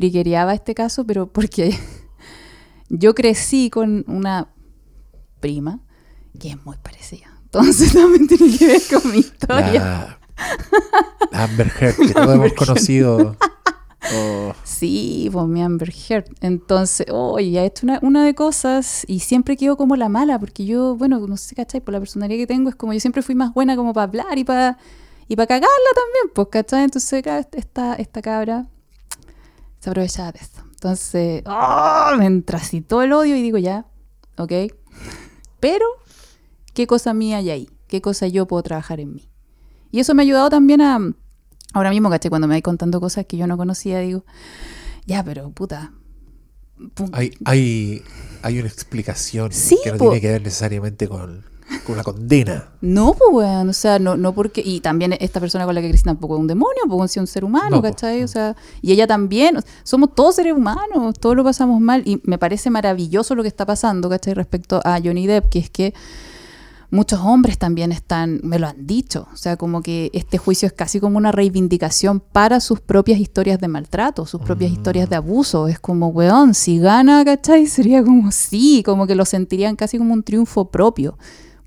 este 0.54 0.76
caso, 0.76 1.06
pero 1.06 1.28
porque 1.28 1.72
yo 2.90 3.16
crecí 3.16 3.70
con 3.70 4.04
una 4.08 4.50
prima 5.40 5.80
que 6.40 6.50
es 6.50 6.66
muy 6.66 6.78
parecida. 6.78 7.28
Entonces 7.44 7.94
también 7.94 8.28
tiene 8.28 8.58
que 8.58 8.68
ver 8.68 8.82
con 8.92 9.12
mi 9.12 9.20
historia. 9.20 10.18
La, 11.32 11.44
Amber 11.44 11.72
Heard, 11.80 11.96
que 11.96 12.14
todos 12.14 12.36
hemos 12.36 12.54
conocido. 12.54 13.38
Oh, 14.14 14.54
Sí, 14.64 15.30
pues 15.32 15.46
mi 15.48 15.62
Amber 15.62 15.92
Heard. 15.92 16.26
Entonces, 16.42 17.08
oye, 17.10 17.58
ha 17.60 17.64
hecho 17.64 17.86
una, 17.86 18.00
una 18.02 18.26
de 18.26 18.36
cosas 18.36 19.06
y 19.08 19.20
siempre 19.20 19.56
quedo 19.56 19.78
como 19.78 19.96
la 19.96 20.10
mala, 20.10 20.38
porque 20.38 20.66
yo, 20.66 20.96
bueno, 20.96 21.20
no 21.26 21.38
sé, 21.38 21.56
¿cachai? 21.56 21.80
Por 21.80 21.94
la 21.94 22.00
personalidad 22.00 22.38
que 22.38 22.48
tengo, 22.48 22.70
es 22.70 22.76
como 22.76 22.92
yo 22.94 23.00
siempre 23.00 23.22
fui 23.22 23.36
más 23.36 23.54
buena 23.54 23.76
como 23.76 23.94
para 23.94 24.04
hablar 24.04 24.38
y 24.38 24.44
para 24.44 24.78
y 25.28 25.36
para 25.36 25.48
cagarla 25.48 25.92
también, 25.96 26.34
pues, 26.34 26.48
¿cachai? 26.52 26.84
Entonces, 26.84 27.24
claro, 27.24 27.48
esta, 27.54 27.96
esta 27.96 28.22
cabra 28.22 28.68
se 29.80 29.90
aprovechaba 29.90 30.32
de 30.32 30.40
esto. 30.40 30.62
Entonces, 30.70 31.42
¡ah! 31.46 32.14
me 32.18 32.26
entra 32.26 32.60
así 32.60 32.82
todo 32.82 33.02
el 33.02 33.14
odio 33.14 33.36
y 33.36 33.42
digo, 33.42 33.58
ya, 33.58 33.86
ok. 34.38 34.52
Pero, 35.66 35.88
¿qué 36.76 36.86
cosa 36.86 37.16
mía 37.16 37.38
hay 37.38 37.50
ahí? 37.50 37.70
¿Qué 37.88 38.00
cosa 38.00 38.28
yo 38.28 38.46
puedo 38.46 38.62
trabajar 38.62 39.00
en 39.00 39.16
mí? 39.16 39.32
Y 39.90 40.00
eso 40.00 40.14
me 40.14 40.22
ha 40.22 40.26
ayudado 40.26 40.48
también 40.52 40.80
a, 40.80 41.00
ahora 41.74 41.90
mismo, 41.90 42.12
¿cachai? 42.12 42.30
Cuando 42.30 42.48
me 42.48 42.54
vais 42.54 42.62
contando 42.62 43.02
cosas 43.02 43.26
que 43.26 43.36
yo 43.36 43.48
no 43.48 43.58
conocía, 43.58 43.98
digo, 43.98 44.26
ya, 45.08 45.24
pero 45.24 45.50
puta. 45.50 45.92
hay, 47.14 47.32
hay, 47.46 48.04
hay 48.44 48.60
una 48.60 48.68
explicación 48.68 49.52
Sí, 49.52 49.80
que 49.84 49.92
no 49.94 49.98
tiene 49.98 50.22
que 50.22 50.28
ver 50.34 50.44
necesariamente 50.44 51.08
con, 51.08 51.44
con 51.86 51.98
la 51.98 52.04
condena. 52.04 52.70
No, 52.82 53.14
pues, 53.14 53.30
weón, 53.32 53.70
o 53.70 53.74
sea, 53.74 54.00
no, 54.00 54.16
no 54.18 54.34
porque. 54.34 54.62
Y 54.64 54.82
también 54.82 55.14
esta 55.20 55.40
persona 55.40 55.66
con 55.66 55.76
la 55.76 55.82
que 55.82 55.90
crecí 55.90 56.04
tampoco 56.04 56.36
es 56.36 56.42
un 56.42 56.48
demonio, 56.48 56.84
pues, 56.88 57.12
es 57.12 57.18
un 57.18 57.28
ser 57.28 57.44
humano, 57.44 57.70
No, 57.70 57.78
po. 57.78 57.84
¿cachai? 57.84 58.24
O 58.24 58.28
sea, 58.28 58.56
y 58.82 58.92
ella 58.92 59.08
también. 59.08 59.58
Somos 59.84 60.14
todos 60.14 60.36
seres 60.36 60.54
humanos, 60.54 61.20
todos 61.20 61.36
lo 61.36 61.44
pasamos 61.44 61.82
mal. 61.82 62.04
Y 62.06 62.22
me 62.24 62.38
parece 62.38 62.70
maravilloso 62.70 63.36
lo 63.36 63.42
que 63.42 63.48
está 63.48 63.66
pasando, 63.66 64.10
¿cachai? 64.10 64.34
Respecto 64.34 64.82
a 64.84 65.00
Johnny 65.04 65.28
Depp, 65.28 65.50
que 65.50 65.60
es 65.60 65.70
que 65.70 65.94
muchos 66.92 67.20
hombres 67.20 67.58
también 67.58 67.92
están, 67.92 68.40
me 68.44 68.60
lo 68.60 68.68
han 68.68 68.86
dicho. 68.86 69.28
O 69.34 69.38
sea, 69.38 69.58
como 69.58 69.82
que 69.82 70.12
este 70.14 70.38
juicio 70.38 70.68
es 70.68 70.74
casi 70.74 71.00
como 71.00 71.18
una 71.18 71.32
reivindicación 71.32 72.20
para 72.20 72.60
sus 72.60 72.80
propias 72.80 73.20
historias 73.20 73.60
de 73.60 73.68
maltrato, 73.68 74.26
sus 74.26 74.42
propias 74.42 74.72
historias 74.72 75.10
de 75.10 75.16
abuso. 75.16 75.68
Es 75.68 75.80
como, 75.80 76.10
weón, 76.10 76.54
si 76.54 76.80
gana, 76.80 77.26
¿cachai? 77.26 77.66
Sería 77.68 78.04
como 78.04 78.32
sí, 78.32 78.84
como 78.84 79.08
que 79.08 79.16
lo 79.16 79.26
sentirían 79.26 79.76
casi 79.76 79.98
como 79.98 80.14
un 80.14 80.24
triunfo 80.24 80.70
propio 80.70 81.18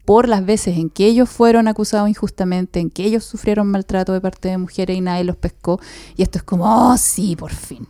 por 0.09 0.27
las 0.27 0.47
veces 0.47 0.79
en 0.79 0.89
que 0.89 1.05
ellos 1.05 1.29
fueron 1.29 1.69
acusados 1.69 2.09
injustamente, 2.09 2.81
en 2.81 2.89
que 2.89 3.05
ellos 3.05 3.25
sufrieron 3.25 3.67
maltrato 3.67 4.15
de 4.15 4.23
parte 4.23 4.49
de 4.49 4.57
mujeres 4.57 4.97
y 4.97 5.03
nadie 5.03 5.23
los 5.23 5.37
pescó. 5.37 5.81
Y 6.17 6.23
esto 6.23 6.39
es 6.39 6.45
como, 6.45 6.65
oh, 6.65 6.97
sí, 6.97 7.37
por 7.37 7.53
fin. 7.53 7.87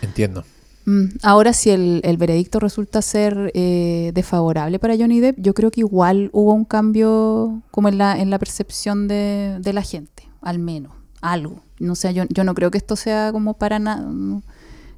Entiendo. 0.00 0.42
Mm, 0.84 1.04
Ahora, 1.22 1.52
si 1.52 1.70
el, 1.70 2.00
el 2.02 2.16
veredicto 2.16 2.58
resulta 2.58 3.00
ser 3.00 3.52
eh, 3.54 4.10
desfavorable 4.12 4.80
para 4.80 4.96
Johnny 4.96 5.20
Depp, 5.20 5.38
yo 5.38 5.54
creo 5.54 5.70
que 5.70 5.82
igual 5.82 6.30
hubo 6.32 6.52
un 6.52 6.64
cambio 6.64 7.62
como 7.70 7.88
en 7.88 7.98
la, 7.98 8.18
en 8.18 8.30
la 8.30 8.40
percepción 8.40 9.06
de, 9.06 9.58
de 9.60 9.72
la 9.72 9.82
gente, 9.82 10.28
al 10.40 10.58
menos, 10.58 10.94
algo. 11.20 11.60
No 11.78 11.94
sé, 11.94 12.12
yo, 12.12 12.24
yo 12.28 12.42
no 12.42 12.54
creo 12.54 12.72
que 12.72 12.78
esto 12.78 12.96
sea 12.96 13.30
como 13.30 13.54
para 13.54 13.78
nada. 13.78 14.02
no. 14.10 14.42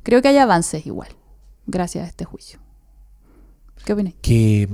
Creo 0.02 0.22
que 0.22 0.28
hay 0.28 0.38
avances 0.38 0.86
igual, 0.86 1.10
gracias 1.66 2.04
a 2.04 2.08
este 2.08 2.24
juicio. 2.24 2.58
¿Qué 3.84 3.92
opinas? 3.92 4.14
Que. 4.22 4.66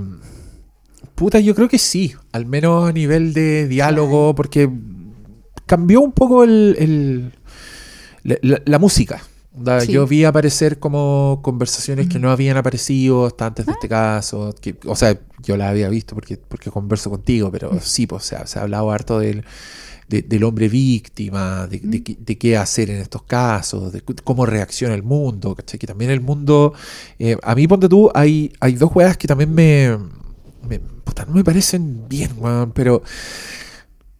Puta, 1.21 1.39
yo 1.39 1.53
creo 1.53 1.69
que 1.69 1.77
sí. 1.77 2.13
Al 2.31 2.47
menos 2.47 2.89
a 2.89 2.91
nivel 2.91 3.33
de 3.33 3.67
diálogo, 3.67 4.33
porque 4.33 4.67
cambió 5.67 6.01
un 6.01 6.11
poco 6.13 6.43
el, 6.43 6.75
el- 6.79 7.31
la, 8.23 8.37
la- 8.41 8.61
la 8.65 8.79
música. 8.79 9.21
Sí. 9.81 9.91
Yo 9.91 10.07
vi 10.07 10.23
aparecer 10.23 10.79
como 10.79 11.41
conversaciones 11.43 12.07
que 12.07 12.17
no 12.19 12.31
habían 12.31 12.57
aparecido 12.57 13.25
hasta 13.27 13.45
antes 13.47 13.65
de 13.67 13.73
este 13.73 13.87
caso. 13.87 14.55
que- 14.59 14.77
o 14.85 14.95
sea, 14.95 15.19
yo 15.43 15.57
la 15.57 15.69
había 15.69 15.89
visto 15.89 16.15
porque, 16.15 16.37
porque 16.37 16.71
converso 16.71 17.09
contigo, 17.11 17.51
pero 17.51 17.77
sí, 17.81 18.07
pues, 18.07 18.23
o 18.23 18.25
sea, 18.27 18.47
se 18.47 18.57
ha 18.57 18.63
hablado 18.63 18.89
harto 18.91 19.19
del, 19.19 19.43
de- 20.07 20.21
del 20.23 20.43
hombre 20.43 20.69
víctima, 20.69 21.67
de, 21.67 21.81
qué- 22.03 22.17
de 22.19 22.37
qué 22.37 22.57
hacer 22.57 22.89
en 22.89 22.97
estos 22.97 23.23
casos, 23.23 23.91
de 23.93 24.01
cómo 24.23 24.45
reacciona 24.45 24.95
el 24.95 25.03
mundo. 25.03 25.53
¿cachai? 25.53 25.77
Que 25.79 25.85
también 25.87 26.09
el 26.11 26.21
mundo. 26.21 26.73
eh, 27.19 27.37
a 27.43 27.53
mí, 27.53 27.67
ponte 27.67 27.87
tú, 27.89 28.09
hay, 28.15 28.53
hay 28.59 28.73
dos 28.73 28.89
juegas 28.91 29.17
que 29.17 29.27
también 29.27 29.53
me. 29.53 29.97
Me- 30.67 30.79
puta, 30.79 31.25
no 31.25 31.33
me 31.33 31.43
parecen 31.43 32.07
bien, 32.07 32.31
weón, 32.37 32.71
pero 32.71 33.01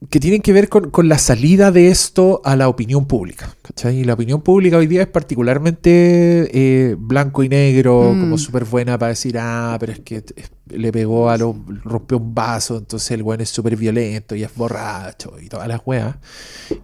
que 0.10 0.20
tienen 0.20 0.42
que 0.42 0.52
ver 0.52 0.68
con, 0.68 0.90
con 0.90 1.08
la 1.08 1.20
salida 1.20 1.72
de 1.72 1.90
esto 1.90 2.42
a 2.44 2.56
la 2.56 2.68
opinión 2.70 3.06
pública. 3.06 3.56
¿cachai? 3.62 4.00
Y 4.00 4.04
la 4.04 4.14
opinión 4.16 4.42
pública 4.42 4.78
hoy 4.78 4.88
día 4.88 5.04
es 5.04 5.08
particularmente 5.08 6.50
eh, 6.54 6.96
blanco 6.98 7.44
y 7.44 7.50
negro, 7.50 8.12
Mm. 8.14 8.20
como 8.20 8.38
súper 8.40 8.66
buena 8.66 8.98
para 8.98 9.10
decir, 9.10 9.38
ah, 9.40 9.78
pero 9.80 9.92
es 9.94 10.00
que 10.00 10.24
le 10.70 10.92
pegó 10.92 11.30
a 11.30 11.38
lo, 11.38 11.56
rompió 11.84 12.18
un 12.18 12.34
vaso, 12.34 12.78
entonces 12.78 13.12
el 13.12 13.22
weón 13.22 13.42
es 13.42 13.50
súper 13.50 13.76
violento 13.76 14.36
y 14.36 14.44
es 14.44 14.54
borracho 14.56 15.34
y 15.40 15.48
todas 15.50 15.68
las 15.68 15.82
weas. 15.86 16.16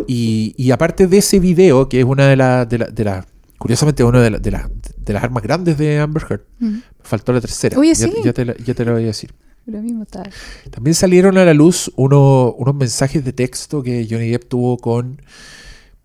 Y, 0.08 0.54
y 0.58 0.70
aparte 0.72 1.08
de 1.08 1.18
ese 1.18 1.40
video, 1.40 1.90
que 1.90 2.00
es 2.00 2.06
una 2.06 2.28
de 2.28 2.36
las, 2.36 2.70
de 2.70 2.78
la- 2.78 2.88
de 2.88 3.04
las- 3.04 3.26
curiosamente, 3.58 4.04
una 4.04 4.22
de, 4.22 4.30
la- 4.30 4.40
de, 4.40 4.52
las- 4.52 4.70
de 4.98 5.14
las 5.14 5.24
armas 5.24 5.42
grandes 5.42 5.76
de 5.80 6.00
Amber 6.00 6.24
Heard, 6.30 6.42
me 6.60 6.82
faltó 7.02 7.34
la 7.34 7.42
tercera. 7.42 7.80
Oye, 7.80 7.96
ya, 7.96 8.08
sí. 8.08 8.14
ya 8.24 8.32
te 8.34 8.46
la, 8.46 8.56
ya 8.58 8.74
te 8.76 8.86
la 8.86 8.92
voy 8.94 9.04
a 9.04 9.08
decir. 9.08 9.34
Lo 9.68 9.82
mismo 9.82 10.04
está. 10.04 10.24
También 10.72 10.96
salieron 10.96 11.38
a 11.38 11.46
la 11.46 11.54
luz 11.54 11.92
uno- 11.98 12.54
unos 12.58 12.74
mensajes 12.76 13.24
de 13.24 13.34
texto 13.34 13.84
que 13.84 14.08
Johnny 14.10 14.30
Depp 14.30 14.46
tuvo 14.48 14.78
con 14.78 15.22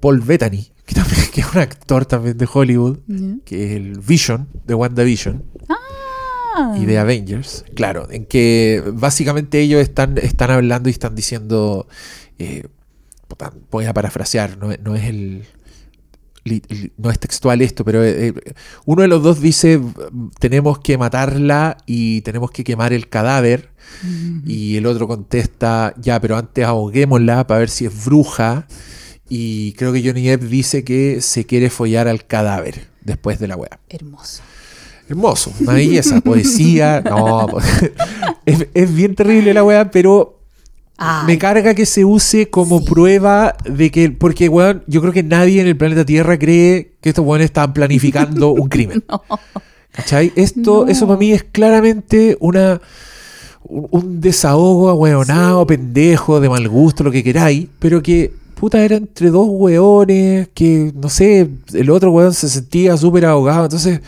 Paul 0.01 0.21
Bettany, 0.21 0.73
que, 0.85 0.95
también, 0.97 1.21
que 1.33 1.41
es 1.43 1.47
un 1.55 1.61
actor 1.61 2.05
también 2.05 2.37
de 2.37 2.49
Hollywood, 2.53 2.99
que 3.45 3.67
es 3.67 3.73
el 3.77 3.99
Vision 4.01 4.49
de 4.67 4.75
WandaVision 4.75 5.45
Ah. 6.55 6.77
y 6.79 6.85
de 6.85 6.99
Avengers. 6.99 7.65
Claro, 7.75 8.09
en 8.11 8.27
que 8.27 8.83
básicamente 8.93 9.61
ellos 9.61 9.81
están, 9.81 10.19
están 10.19 10.51
hablando 10.51 10.89
y 10.91 10.93
están 10.93 11.15
diciendo, 11.15 11.87
eh, 12.39 12.67
voy 13.71 13.87
a 13.87 13.95
parafrasear, 13.95 14.59
no, 14.59 14.69
no 14.83 14.95
es 14.97 15.05
el... 15.05 15.45
No 16.97 17.11
es 17.11 17.19
textual 17.21 17.63
esto, 17.63 17.85
pero 17.85 18.03
eh, 18.03 18.29
eh, 18.29 18.35
uno 18.85 19.03
de 19.03 19.09
los 19.09 19.23
dos 19.23 19.41
dice 19.41 19.81
tenemos 20.41 20.81
que 20.81 20.99
matarla 20.99 21.77
y 21.87 22.23
tenemos 22.23 22.51
que 22.51 22.65
quemar 22.65 22.93
el 22.93 23.09
cadáver 23.09 23.71
y 24.47 24.77
el 24.77 24.87
otro 24.87 25.07
contesta, 25.07 25.95
ya, 25.99 26.21
pero 26.21 26.37
antes 26.37 26.65
ahoguémosla 26.65 27.47
para 27.47 27.61
ver 27.61 27.71
si 27.71 27.87
es 27.87 28.05
bruja. 28.05 28.67
Y 29.29 29.73
creo 29.75 29.93
que 29.93 30.03
Johnny 30.05 30.27
Depp 30.27 30.43
dice 30.43 30.85
que 30.85 31.21
se 31.21 31.47
quiere 31.47 31.71
follar 31.71 32.09
al 32.09 32.27
cadáver 32.27 32.89
después 33.03 33.39
de 33.39 33.49
la 33.49 33.57
wea. 33.57 33.79
Hermoso. 33.89 34.43
Hermoso, 35.09 35.53
una 35.61 35.75
belleza, 35.75 36.21
poesía. 36.21 37.01
No, 37.01 37.47
es, 38.47 38.67
es 38.73 38.95
bien 38.95 39.15
terrible 39.15 39.55
la 39.55 39.65
weá, 39.65 39.91
pero 39.91 40.42
Ay, 41.05 41.27
me 41.27 41.39
carga 41.39 41.75
que 41.75 41.85
se 41.85 42.05
use 42.05 42.49
como 42.49 42.79
Sí. 42.79 42.85
prueba 42.87 43.57
de 43.65 43.91
que. 43.91 44.11
Porque, 44.11 44.49
weón, 44.49 44.85
yo 44.87 45.01
creo 45.01 45.13
que 45.13 45.23
nadie 45.25 45.61
en 45.61 45.67
el 45.67 45.77
planeta 45.77 46.05
Tierra 46.05 46.39
cree 46.39 46.93
que 47.01 47.09
estos 47.09 47.25
weones 47.27 47.47
están 47.47 47.73
planificando 47.73 48.51
un 48.53 48.69
crimen. 48.69 49.03
¿Cachai? 49.91 50.33
Esto, 50.37 50.85
No. 50.87 50.91
eso 50.91 51.07
para 51.07 51.19
mí 51.19 51.33
es 51.33 51.43
claramente 51.45 52.37
una. 52.41 52.81
Un, 53.65 54.21
desahogo 54.21 54.89
ahueonado, 54.91 55.67
pendejo, 55.67 56.41
de 56.41 56.49
mal 56.49 56.69
gusto, 56.69 57.05
lo 57.05 57.11
que 57.11 57.23
queráis, 57.23 57.69
pero 57.79 58.03
que, 58.03 58.33
puta, 58.57 58.85
era 58.85 58.97
entre 58.97 59.31
dos 59.31 59.47
weones, 59.49 60.49
que, 60.53 60.93
no 60.95 61.09
sé, 61.09 61.49
el 61.73 61.89
otro 61.91 62.11
weón 62.11 62.35
se 62.35 62.49
sentía 62.49 62.97
súper 62.97 63.25
ahogado, 63.25 63.65
entonces 63.65 64.01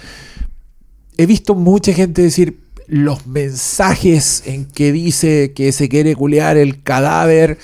he 1.16 1.24
visto 1.26 1.54
mucha 1.54 1.92
gente 1.92 2.20
decir 2.22 2.58
los 2.86 3.26
mensajes 3.26 4.42
en 4.46 4.66
que 4.66 4.92
dice 4.92 5.52
que 5.54 5.72
se 5.72 5.88
quiere 5.88 6.14
culear 6.14 6.56
el 6.56 6.82
cadáver, 6.82 7.58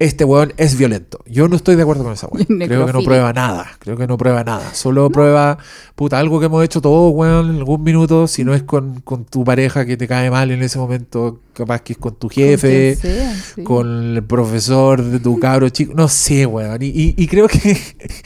este 0.00 0.24
weón 0.24 0.52
es 0.56 0.76
violento. 0.76 1.20
Yo 1.26 1.46
no 1.48 1.54
estoy 1.54 1.76
de 1.76 1.82
acuerdo 1.82 2.02
con 2.02 2.12
esa 2.12 2.26
weón. 2.26 2.46
Creo 2.66 2.84
que 2.86 2.92
no 2.92 3.02
prueba 3.02 3.32
nada. 3.32 3.70
Creo 3.78 3.96
que 3.96 4.06
no 4.08 4.18
prueba 4.18 4.42
nada. 4.42 4.74
Solo 4.74 5.08
prueba, 5.10 5.58
puta, 5.94 6.18
algo 6.18 6.40
que 6.40 6.46
hemos 6.46 6.64
hecho 6.64 6.80
todos, 6.80 7.12
weón, 7.14 7.50
en 7.50 7.56
algún 7.56 7.82
minuto. 7.84 8.26
Si 8.26 8.42
no 8.44 8.54
es 8.54 8.64
con, 8.64 9.00
con 9.02 9.24
tu 9.24 9.44
pareja 9.44 9.86
que 9.86 9.96
te 9.96 10.08
cae 10.08 10.30
mal 10.30 10.50
en 10.50 10.62
ese 10.62 10.78
momento, 10.78 11.40
capaz 11.52 11.82
que 11.82 11.92
es 11.92 11.98
con 11.98 12.16
tu 12.16 12.28
jefe, 12.28 12.98
quien 13.00 13.12
sea, 13.14 13.34
sí. 13.54 13.62
con 13.62 14.16
el 14.16 14.24
profesor 14.24 15.02
de 15.02 15.20
tu 15.20 15.38
cabro 15.38 15.68
chico. 15.68 15.92
No 15.94 16.08
sé, 16.08 16.44
weón. 16.46 16.82
Y, 16.82 16.86
y- 16.86 17.14
y 17.16 17.26
creo 17.28 17.46
que 17.46 17.78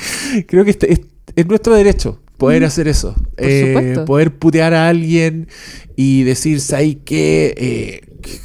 creo 0.47 0.65
que 0.65 0.71
este- 0.71 0.93
es, 0.93 1.01
es 1.37 1.47
nuestro 1.47 1.75
derecho 1.75 2.19
poder 2.39 2.63
Mm. 2.63 2.67
hacer 2.67 2.89
eso. 2.89 3.15
Eh, 3.37 3.99
poder 4.07 4.35
putear 4.39 4.73
a 4.75 4.89
alguien 4.89 5.49
y 5.97 6.23
decir, 6.23 6.61
¿sabes 6.61 6.97
qué? 7.05 7.55
Eh, 7.57 8.01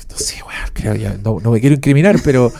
no 0.10 0.18
sé, 0.18 0.36
weón. 0.46 1.22
No, 1.24 1.39
no 1.41 1.52
me 1.52 1.62
quiero 1.62 1.76
incriminar, 1.76 2.20
pero 2.24 2.52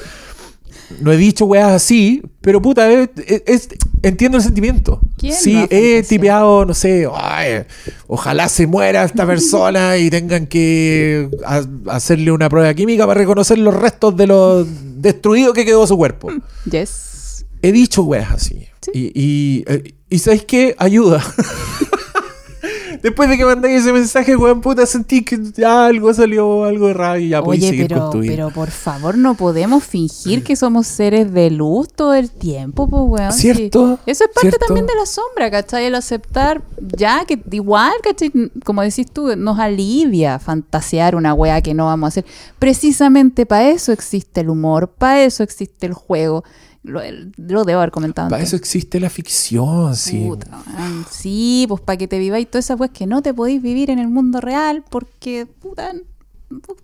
no 1.02 1.12
he 1.12 1.18
dicho 1.18 1.46
weas 1.46 1.72
así, 1.72 2.22
pero 2.42 2.62
puta, 2.62 2.90
es- 2.92 3.10
es- 3.26 3.44
es- 3.48 3.70
entiendo 4.04 4.38
el 4.38 4.44
sentimiento. 4.44 5.02
¿Quién 5.18 5.34
Sí, 5.34 5.66
he 5.70 6.04
tipeado, 6.04 6.66
no 6.66 6.74
sé, 6.74 7.08
"Ay, 7.14 7.64
ojalá 8.08 8.48
se 8.50 8.68
muera 8.68 9.04
esta 9.04 9.26
persona 9.26 9.98
y 9.98 10.10
tengan 10.10 10.46
que 10.48 11.30
ha- 11.46 11.66
hacerle 11.88 12.32
una 12.32 12.48
prueba 12.50 12.74
química 12.74 13.08
para 13.08 13.20
reconocer 13.20 13.58
los 13.58 13.74
restos 13.74 14.16
de 14.16 14.28
lo 14.28 14.66
destruido 14.66 15.54
que 15.54 15.66
quedó 15.66 15.86
su 15.88 15.98
cuerpo. 15.98 16.30
Yes. 16.70 17.46
He 17.62 17.72
dicho 17.72 18.04
weas 18.04 18.32
así. 18.32 18.68
Sí. 18.82 18.92
Y, 18.94 19.12
y, 19.16 19.64
eh, 19.68 19.94
y 20.14 20.20
¿sabes 20.20 20.46
qué? 20.46 20.76
Ayuda. 20.78 21.24
Después 23.02 23.28
de 23.30 23.36
que 23.36 23.46
mandáis 23.46 23.82
ese 23.82 23.92
mensaje, 23.92 24.38
weón, 24.38 24.62
puta, 24.62 24.86
sentí 24.86 25.26
que 25.26 25.40
ya 25.58 25.88
algo 25.88 26.14
salió, 26.14 26.66
algo 26.66 26.88
errado 26.88 27.18
y 27.18 27.30
ya 27.30 27.42
podéis 27.42 27.64
Oye, 27.64 27.72
seguir 27.72 27.88
pero, 27.88 28.02
con 28.02 28.12
tu 28.12 28.20
vida. 28.20 28.34
pero 28.34 28.50
por 28.52 28.70
favor, 28.70 29.18
no 29.18 29.34
podemos 29.34 29.84
fingir 29.84 30.44
que 30.44 30.56
somos 30.56 30.86
seres 30.86 31.34
de 31.34 31.50
luz 31.50 31.90
todo 31.92 32.14
el 32.14 32.30
tiempo, 32.30 32.88
pues, 32.88 33.02
weón. 33.06 33.34
sí. 33.34 33.54
¿Cierto? 33.54 33.98
Eso 34.06 34.24
es 34.26 34.30
parte 34.30 34.52
¿Cierto? 34.52 34.68
también 34.68 34.86
de 34.86 34.94
la 34.94 35.08
sombra, 35.08 35.50
¿cachai? 35.50 35.86
El 35.86 35.96
aceptar, 35.96 36.62
ya 36.80 37.26
que 37.26 37.42
igual, 37.52 37.94
¿cachai? 38.04 38.32
Como 38.64 38.84
decís 38.84 39.08
tú, 39.12 39.36
nos 39.36 39.58
alivia 39.58 40.38
fantasear 40.38 41.16
una 41.16 41.34
wea 41.34 41.60
que 41.62 41.74
no 41.74 41.88
vamos 41.88 42.06
a 42.06 42.10
hacer. 42.10 42.26
Precisamente 42.60 43.48
para 43.48 43.68
eso 43.72 43.92
existe 43.92 44.42
el 44.42 44.50
humor, 44.50 44.90
para 44.90 45.24
eso 45.24 45.42
existe 45.42 45.88
el 45.88 45.94
juego. 45.94 46.44
Lo, 46.84 47.02
lo 47.38 47.64
debo 47.64 47.80
haber 47.80 47.92
comentado 47.92 48.30
Para 48.30 48.42
antes. 48.42 48.50
eso 48.50 48.58
existe 48.58 49.00
la 49.00 49.10
ficción, 49.10 49.96
sí. 49.96 50.26
Puta, 50.28 50.62
sí, 51.10 51.66
pues 51.70 51.80
para 51.82 51.98
que 51.98 52.10
te 52.10 52.20
viváis 52.20 52.50
todas 52.52 52.66
esas 52.66 52.80
weas 52.80 52.92
que 52.92 53.08
no 53.08 53.22
te 53.22 53.34
podéis 53.34 53.62
vivir 53.62 53.90
en 53.90 54.00
el 54.00 54.10
mundo 54.10 54.42
real 54.42 54.84
porque, 54.90 55.46
puta, 55.46 55.94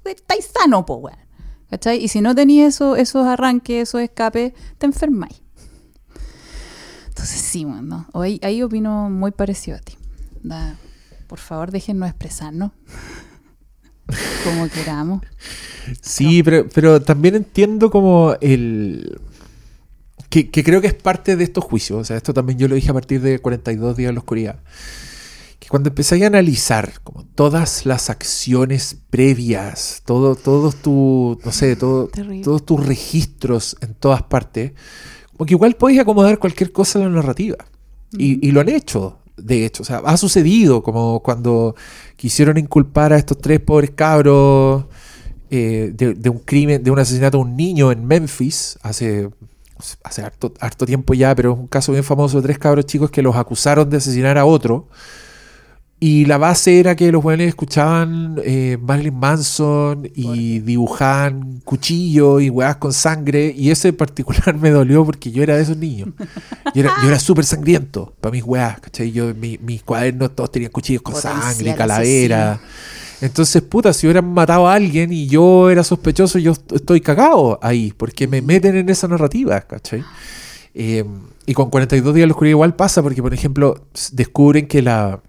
estáis 0.05 0.49
sano, 0.57 0.85
pues, 0.85 0.99
weón. 1.01 1.17
¿Cachai? 1.69 2.03
Y 2.03 2.07
si 2.07 2.21
no 2.21 2.33
tenéis 2.33 2.75
eso, 2.75 2.95
esos 2.95 3.27
arranques, 3.27 3.89
esos 3.89 4.01
escapes, 4.01 4.53
te 4.77 4.85
enfermáis. 4.87 5.41
Entonces, 7.09 7.41
sí, 7.41 7.65
weón, 7.65 7.89
¿no? 7.89 8.07
Hoy, 8.13 8.39
ahí 8.41 8.63
opino 8.63 9.09
muy 9.09 9.31
parecido 9.31 9.77
a 9.77 9.81
ti. 9.81 9.97
Da, 10.41 10.77
por 11.27 11.39
favor, 11.39 11.71
déjennos 11.71 12.07
expresarnos. 12.09 12.71
Como 14.43 14.67
queramos. 14.69 15.21
Sí, 16.01 16.41
pero, 16.41 16.67
pero 16.73 17.01
también 17.01 17.35
entiendo 17.35 17.91
como 17.91 18.35
el... 18.41 19.19
Que, 20.29 20.49
que 20.49 20.63
creo 20.63 20.81
que 20.81 20.87
es 20.87 20.93
parte 20.93 21.35
de 21.35 21.43
estos 21.43 21.63
juicios. 21.63 22.01
O 22.01 22.03
sea, 22.03 22.17
esto 22.17 22.33
también 22.33 22.59
yo 22.59 22.67
lo 22.67 22.75
dije 22.75 22.91
a 22.91 22.93
partir 22.93 23.21
de 23.21 23.39
42 23.39 23.97
días 23.97 24.09
de 24.09 24.13
la 24.13 24.19
oscuridad. 24.19 24.59
Que 25.59 25.67
cuando 25.67 25.89
empecé 25.89 26.23
a 26.23 26.27
analizar 26.27 27.01
como 27.03 27.25
todas 27.25 27.85
las 27.85 28.09
acciones 28.09 28.97
previas, 29.09 30.01
todo, 30.05 30.35
todos 30.35 30.75
tu, 30.75 31.39
no 31.43 31.51
sé, 31.51 31.75
todo, 31.75 32.09
todos 32.43 32.65
tus 32.65 32.85
registros 32.85 33.75
en 33.81 33.93
todas 33.95 34.23
partes, 34.23 34.73
como 35.31 35.45
que 35.45 35.53
igual 35.53 35.75
podéis 35.75 36.01
acomodar 36.01 36.37
cualquier 36.37 36.71
cosa 36.71 36.99
en 36.99 37.05
la 37.05 37.21
narrativa. 37.21 37.57
Y, 38.11 38.45
y 38.47 38.51
lo 38.51 38.61
han 38.61 38.69
hecho, 38.69 39.19
de 39.37 39.65
hecho. 39.65 39.83
O 39.83 39.85
sea, 39.85 39.97
ha 40.05 40.17
sucedido 40.17 40.83
como 40.83 41.21
cuando 41.21 41.75
quisieron 42.15 42.57
inculpar 42.57 43.13
a 43.13 43.17
estos 43.17 43.37
tres 43.37 43.59
pobres 43.59 43.91
cabros 43.91 44.85
eh, 45.49 45.91
de, 45.93 46.13
de 46.13 46.29
un 46.29 46.39
crimen, 46.39 46.83
de 46.83 46.91
un 46.91 46.99
asesinato 46.99 47.37
de 47.37 47.43
un 47.43 47.55
niño 47.55 47.91
en 47.91 48.05
Memphis 48.05 48.77
hace, 48.81 49.29
hace 50.03 50.21
harto, 50.21 50.53
harto 50.59 50.85
tiempo 50.85 51.13
ya, 51.13 51.33
pero 51.35 51.53
es 51.53 51.59
un 51.59 51.67
caso 51.67 51.91
bien 51.91 52.03
famoso 52.03 52.37
de 52.37 52.43
tres 52.43 52.59
cabros 52.59 52.85
chicos 52.85 53.09
que 53.11 53.21
los 53.21 53.35
acusaron 53.35 53.89
de 53.89 53.97
asesinar 53.97 54.37
a 54.37 54.45
otro. 54.45 54.87
Y 56.01 56.23
la 56.27 56.37
base 56.37 56.79
era 56.79 56.95
que 56.95 57.11
los 57.11 57.21
jóvenes 57.21 57.49
escuchaban 57.49 58.39
eh, 58.45 58.77
Marilyn 58.81 59.19
Manson 59.19 60.09
y 60.15 60.59
dibujaban 60.59 61.59
cuchillos 61.65 62.41
y 62.41 62.49
weas 62.49 62.77
con 62.77 62.93
sangre. 62.93 63.53
Y 63.53 63.69
ese 63.69 63.89
en 63.89 63.97
particular 63.97 64.55
me 64.59 64.69
dolió 64.69 65.03
porque 65.03 65.29
yo 65.29 65.43
era 65.43 65.57
de 65.57 65.63
esos 65.63 65.75
niños. 65.75 66.07
Yo 66.73 66.81
era, 66.83 66.93
yo 67.01 67.09
era 67.09 67.19
súper 67.19 67.43
sangriento 67.43 68.13
para 68.21 68.31
mis 68.31 68.45
weas, 68.45 68.79
¿cachai? 68.79 69.11
Yo, 69.11 69.35
mi- 69.35 69.57
mis 69.57 69.83
cuadernos 69.83 70.33
todos 70.33 70.53
tenían 70.53 70.71
cuchillos 70.71 71.01
con 71.01 71.15
Potencial 71.15 71.41
sangre, 71.53 71.75
calavera. 71.75 72.61
Entonces, 73.21 73.61
puta, 73.61 73.91
si 73.93 74.07
hubieran 74.07 74.33
matado 74.33 74.67
a 74.67 74.73
alguien 74.75 75.11
y 75.11 75.27
yo 75.27 75.69
era 75.69 75.83
sospechoso, 75.83 76.39
yo 76.39 76.53
est- 76.53 76.71
estoy 76.71 77.01
cagado 77.01 77.59
ahí, 77.61 77.93
porque 77.97 78.27
me 78.27 78.41
meten 78.41 78.75
en 78.77 78.89
esa 78.89 79.07
narrativa, 79.07 79.59
¿cachai? 79.61 80.03
Eh, 80.73 81.03
y 81.45 81.53
con 81.53 81.69
42 81.69 82.13
días 82.13 82.23
de 82.23 82.27
la 82.27 82.33
oscuridad 82.33 82.51
igual 82.51 82.75
pasa, 82.75 83.03
porque, 83.03 83.21
por 83.21 83.33
ejemplo, 83.33 83.87
descubren 84.13 84.67
que 84.67 84.81
la, 84.81 85.21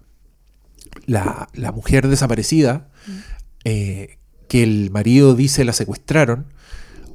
la, 1.05 1.49
la 1.53 1.71
mujer 1.71 2.07
desaparecida, 2.07 2.89
eh, 3.65 4.17
que 4.47 4.63
el 4.63 4.89
marido 4.91 5.35
dice 5.35 5.65
la 5.65 5.73
secuestraron, 5.73 6.45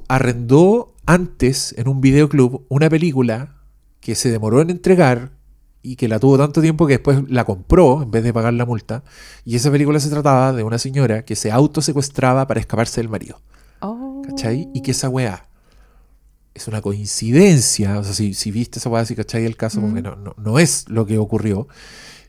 arrendó 0.07 0.93
antes 1.05 1.73
en 1.77 1.87
un 1.87 2.01
videoclub 2.01 2.65
una 2.69 2.89
película 2.89 3.55
que 3.99 4.15
se 4.15 4.29
demoró 4.29 4.61
en 4.61 4.69
entregar 4.69 5.31
y 5.81 5.95
que 5.95 6.07
la 6.07 6.19
tuvo 6.19 6.37
tanto 6.37 6.61
tiempo 6.61 6.87
que 6.87 6.93
después 6.93 7.29
la 7.29 7.45
compró 7.45 8.03
en 8.03 8.11
vez 8.11 8.23
de 8.23 8.33
pagar 8.33 8.53
la 8.53 8.65
multa. 8.65 9.03
Y 9.45 9.55
esa 9.55 9.71
película 9.71 9.99
se 9.99 10.09
trataba 10.09 10.53
de 10.53 10.63
una 10.63 10.77
señora 10.77 11.23
que 11.23 11.35
se 11.35 11.51
autosecuestraba 11.51 12.47
para 12.47 12.59
escaparse 12.59 13.01
del 13.01 13.09
marido. 13.09 13.41
Oh. 13.79 14.21
¿Cachai? 14.25 14.69
Y 14.73 14.81
que 14.81 14.91
esa 14.91 15.09
weá 15.09 15.47
es 16.53 16.67
una 16.67 16.81
coincidencia. 16.81 17.99
O 17.99 18.03
sea, 18.03 18.13
si, 18.13 18.33
si 18.33 18.51
viste 18.51 18.79
esa 18.79 18.89
weá, 18.89 19.05
si 19.05 19.15
cachai 19.15 19.45
el 19.45 19.55
caso, 19.55 19.79
como 19.79 19.93
que 19.93 20.01
no, 20.01 20.15
no, 20.15 20.35
no 20.37 20.59
es 20.59 20.89
lo 20.89 21.05
que 21.05 21.17
ocurrió. 21.17 21.67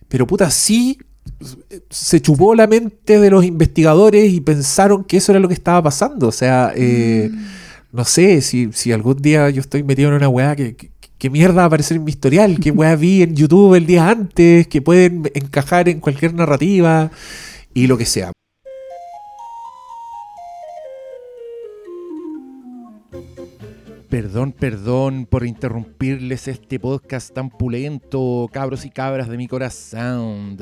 Pero 0.09 0.27
puta, 0.27 0.51
sí 0.51 0.99
se 1.91 2.21
chupó 2.21 2.55
la 2.55 2.67
mente 2.67 3.19
de 3.19 3.31
los 3.31 3.45
investigadores 3.45 4.33
y 4.33 4.41
pensaron 4.41 5.05
que 5.05 5.19
eso 5.19 5.33
era 5.33 5.41
lo 5.41 5.49
que 5.49 5.55
estaba 5.55 5.83
pasando. 5.83 6.29
O 6.29 6.33
sea, 6.33 6.73
eh, 6.75 7.31
no 7.93 8.05
sé, 8.05 8.41
si, 8.41 8.71
si 8.73 8.93
algún 8.93 9.17
día 9.17 9.49
yo 9.51 9.61
estoy 9.61 9.83
metido 9.83 10.11
en 10.11 10.17
una 10.17 10.29
weá 10.29 10.57
que, 10.57 10.77
que, 10.77 10.91
que 11.19 11.31
mierda 11.31 11.55
va 11.55 11.63
a 11.65 11.67
aparecer 11.67 11.97
en 11.97 12.05
mi 12.05 12.11
historial, 12.11 12.61
qué 12.61 12.71
weá 12.71 12.95
vi 12.95 13.23
en 13.23 13.35
YouTube 13.35 13.75
el 13.75 13.87
día 13.87 14.09
antes, 14.09 14.69
que 14.69 14.81
pueden 14.81 15.31
encajar 15.35 15.89
en 15.89 16.01
cualquier 16.01 16.33
narrativa 16.33 17.11
y 17.75 17.89
lo 17.89 17.99
que 17.99 18.07
sea. 18.07 18.33
Perdón, 24.09 24.53
perdón 24.53 25.27
por 25.27 25.45
interrumpirles 25.45 26.49
este 26.49 26.81
podcast 26.81 27.35
tan 27.35 27.51
pulento, 27.51 28.49
cabros 28.53 28.87
y 28.87 28.91
cabras 28.91 29.29
de 29.29 29.37
mi 29.37 29.49
corazón. 29.49 30.57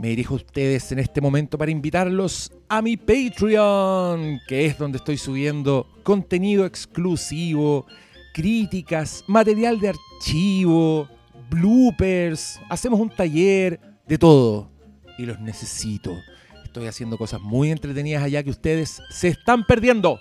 Me 0.00 0.08
dirijo 0.08 0.34
a 0.34 0.36
ustedes 0.38 0.90
en 0.92 0.98
este 0.98 1.20
momento 1.20 1.58
para 1.58 1.70
invitarlos 1.70 2.50
a 2.68 2.80
mi 2.80 2.96
Patreon, 2.96 4.40
que 4.48 4.66
es 4.66 4.78
donde 4.78 4.98
estoy 4.98 5.18
subiendo 5.18 5.86
contenido 6.02 6.64
exclusivo, 6.64 7.86
críticas, 8.32 9.24
material 9.26 9.80
de 9.80 9.90
archivo, 9.90 11.08
bloopers, 11.50 12.60
hacemos 12.68 13.00
un 13.00 13.10
taller, 13.10 13.80
de 14.06 14.18
todo. 14.18 14.70
Y 15.18 15.24
los 15.24 15.40
necesito. 15.40 16.16
Estoy 16.64 16.86
haciendo 16.86 17.16
cosas 17.16 17.40
muy 17.40 17.70
entretenidas 17.70 18.22
allá 18.22 18.42
que 18.42 18.50
ustedes 18.50 19.00
se 19.10 19.28
están 19.28 19.64
perdiendo. 19.64 20.20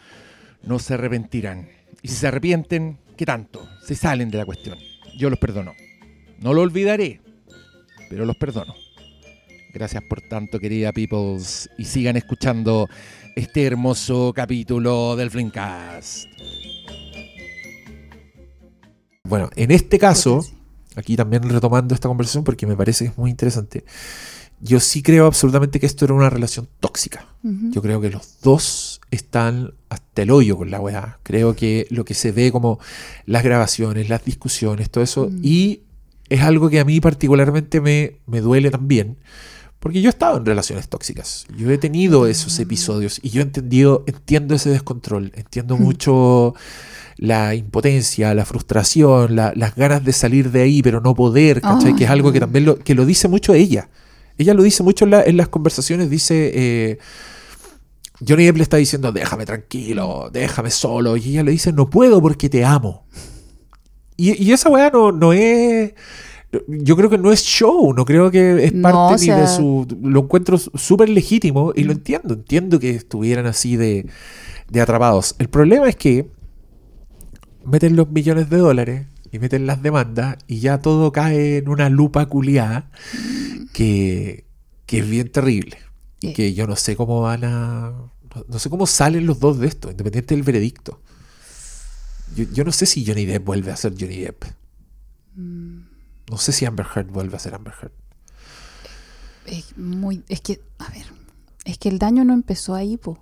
No 0.63 0.79
se 0.79 0.95
arrepentirán. 0.95 1.69
Y 2.01 2.09
si 2.09 2.15
se 2.15 2.27
arrepienten, 2.27 2.97
¿qué 3.15 3.25
tanto? 3.25 3.65
Se 3.85 3.95
salen 3.95 4.29
de 4.29 4.37
la 4.37 4.45
cuestión. 4.45 4.77
Yo 5.17 5.29
los 5.29 5.39
perdono. 5.39 5.73
No 6.39 6.53
lo 6.53 6.61
olvidaré, 6.61 7.21
pero 8.09 8.25
los 8.25 8.37
perdono. 8.37 8.75
Gracias 9.73 10.03
por 10.03 10.21
tanto, 10.21 10.59
querida 10.59 10.91
Peoples, 10.91 11.69
y 11.77 11.85
sigan 11.85 12.15
escuchando 12.17 12.87
este 13.35 13.65
hermoso 13.65 14.33
capítulo 14.35 15.15
del 15.15 15.29
Flimcast. 15.29 16.25
Bueno, 19.23 19.49
en 19.55 19.71
este 19.71 19.99
caso, 19.99 20.45
aquí 20.95 21.15
también 21.15 21.43
retomando 21.43 21.93
esta 21.93 22.07
conversación 22.07 22.43
porque 22.43 22.65
me 22.65 22.77
parece 22.77 23.05
que 23.05 23.11
es 23.11 23.17
muy 23.17 23.29
interesante, 23.29 23.83
yo 24.59 24.79
sí 24.79 25.03
creo 25.03 25.27
absolutamente 25.27 25.79
que 25.79 25.85
esto 25.85 26.05
era 26.05 26.13
una 26.15 26.29
relación 26.29 26.67
tóxica. 26.79 27.27
Yo 27.43 27.81
creo 27.81 28.01
que 28.01 28.09
los 28.09 28.39
dos 28.41 28.99
están 29.11 29.73
hasta 29.89 30.23
el 30.23 30.31
hoyo 30.31 30.57
con 30.57 30.71
la 30.71 30.79
weá. 30.81 31.19
Creo 31.23 31.55
que 31.55 31.85
lo 31.91 32.03
que 32.03 32.13
se 32.13 32.31
ve 32.31 32.51
como 32.51 32.79
las 33.25 33.43
grabaciones, 33.43 34.09
las 34.09 34.25
discusiones, 34.25 34.89
todo 34.89 35.03
eso, 35.03 35.29
Mm. 35.29 35.39
y 35.43 35.81
es 36.29 36.41
algo 36.41 36.69
que 36.69 36.79
a 36.79 36.85
mí 36.85 36.99
particularmente 36.99 37.81
me, 37.81 38.19
me 38.25 38.41
duele 38.41 38.69
también. 38.71 39.17
Porque 39.79 40.01
yo 40.01 40.09
he 40.09 40.11
estado 40.11 40.37
en 40.37 40.45
relaciones 40.45 40.89
tóxicas. 40.89 41.45
Yo 41.55 41.69
he 41.71 41.77
tenido 41.77 42.25
esos 42.27 42.57
Mm. 42.57 42.61
episodios 42.63 43.19
y 43.21 43.29
yo 43.29 43.41
he 43.41 43.43
entendido, 43.43 44.03
entiendo 44.07 44.55
ese 44.55 44.69
descontrol. 44.71 45.31
Entiendo 45.35 45.77
Mm. 45.77 45.81
mucho 45.83 46.55
la 47.17 47.53
impotencia, 47.55 48.33
la 48.33 48.45
frustración, 48.45 49.35
la- 49.35 49.53
las 49.55 49.75
ganas 49.75 50.03
de 50.03 50.13
salir 50.13 50.51
de 50.51 50.61
ahí, 50.63 50.81
pero 50.81 50.99
no 51.01 51.13
poder, 51.15 51.61
¿cachai? 51.61 51.95
Que 51.95 52.03
es 52.05 52.09
algo 52.09 52.31
que 52.31 52.39
también 52.39 52.65
lo, 52.65 52.77
que 52.79 52.95
lo 52.95 53.05
dice 53.05 53.27
mucho 53.27 53.53
ella. 53.53 53.89
Ella 54.39 54.53
lo 54.53 54.63
dice 54.63 54.83
mucho 54.83 55.05
en, 55.05 55.11
la- 55.11 55.23
en 55.23 55.37
las 55.37 55.47
conversaciones, 55.47 56.09
dice... 56.09 56.51
eh, 56.53 56.97
Johnny 58.27 58.45
Depp 58.45 58.57
le 58.57 58.63
está 58.63 58.77
diciendo, 58.77 59.11
déjame 59.11 59.45
tranquilo, 59.45 60.29
déjame 60.33 60.71
solo. 60.71 61.17
Y 61.17 61.29
ella 61.29 61.43
le 61.43 61.51
dice, 61.51 61.71
no 61.71 61.87
puedo 61.87 62.19
porque 62.19 62.49
te 62.49 62.65
amo. 62.65 63.05
Y, 64.17 64.43
y 64.43 64.51
esa 64.51 64.69
weá 64.69 64.89
no, 64.91 65.11
no 65.11 65.33
es... 65.33 65.93
Yo 66.67 66.95
creo 66.95 67.09
que 67.09 67.17
no 67.17 67.31
es 67.31 67.43
show, 67.43 67.93
no 67.93 68.05
creo 68.05 68.31
que 68.31 68.65
es 68.65 68.73
No, 68.73 68.81
parte 68.83 69.17
ni 69.19 69.27
de 69.31 69.47
su... 69.47 69.85
Lo 70.01 70.21
encuentro 70.21 70.57
súper 70.57 71.09
legítimo 71.09 71.73
y 71.75 71.83
lo 71.83 71.93
Mm. 71.93 71.97
entiendo. 71.97 72.33
Entiendo 72.35 72.79
que 72.79 72.91
estuvieran 72.91 73.45
así 73.47 73.75
de, 73.75 74.07
de 74.69 74.81
atrapados. 74.81 75.35
El 75.39 75.49
problema 75.49 75.89
es 75.89 75.95
que 75.97 76.31
meten 77.65 77.95
los 77.95 78.09
millones 78.09 78.49
de 78.49 78.57
dólares 78.57 79.07
y 79.31 79.39
meten 79.39 79.67
las 79.67 79.81
demandas 79.83 80.37
y 80.47 80.59
ya 80.59 80.79
todo 80.81 81.11
cae 81.11 81.57
en 81.57 81.69
una 81.69 81.89
lupa 81.89 82.25
culiada 82.27 82.89
que, 83.73 84.45
que 84.85 84.99
es 84.99 85.09
bien 85.09 85.31
terrible. 85.31 85.77
Y 86.21 86.33
que 86.33 86.53
yo 86.53 86.67
no 86.67 86.75
sé 86.75 86.95
cómo 86.95 87.21
van 87.21 87.43
a... 87.43 87.91
No, 88.35 88.43
no 88.47 88.59
sé 88.59 88.69
cómo 88.69 88.87
salen 88.87 89.25
los 89.25 89.39
dos 89.39 89.59
de 89.59 89.67
esto, 89.67 89.91
independiente 89.91 90.35
del 90.35 90.43
veredicto. 90.43 91.01
Yo, 92.37 92.43
yo 92.53 92.63
no 92.63 92.71
sé 92.71 92.85
si 92.85 93.03
Johnny 93.05 93.25
Depp 93.25 93.43
vuelve 93.43 93.71
a 93.71 93.75
ser 93.75 93.93
Johnny 93.99 94.19
Depp. 94.19 94.43
Mm, 95.35 95.79
No 96.29 96.37
sé 96.37 96.51
si 96.51 96.65
Amber 96.65 96.85
Heard 96.95 97.07
vuelve 97.07 97.35
a 97.35 97.39
ser 97.39 97.55
Amber 97.55 97.73
Heard. 97.81 97.91
Es 99.47 99.75
muy, 99.77 100.23
es 100.29 100.41
que, 100.41 100.61
a 100.77 100.89
ver, 100.91 101.05
es 101.65 101.77
que 101.79 101.89
el 101.89 101.97
daño 101.99 102.23
no 102.25 102.33
empezó 102.33 102.75
ahí, 102.75 102.97
po. 102.97 103.17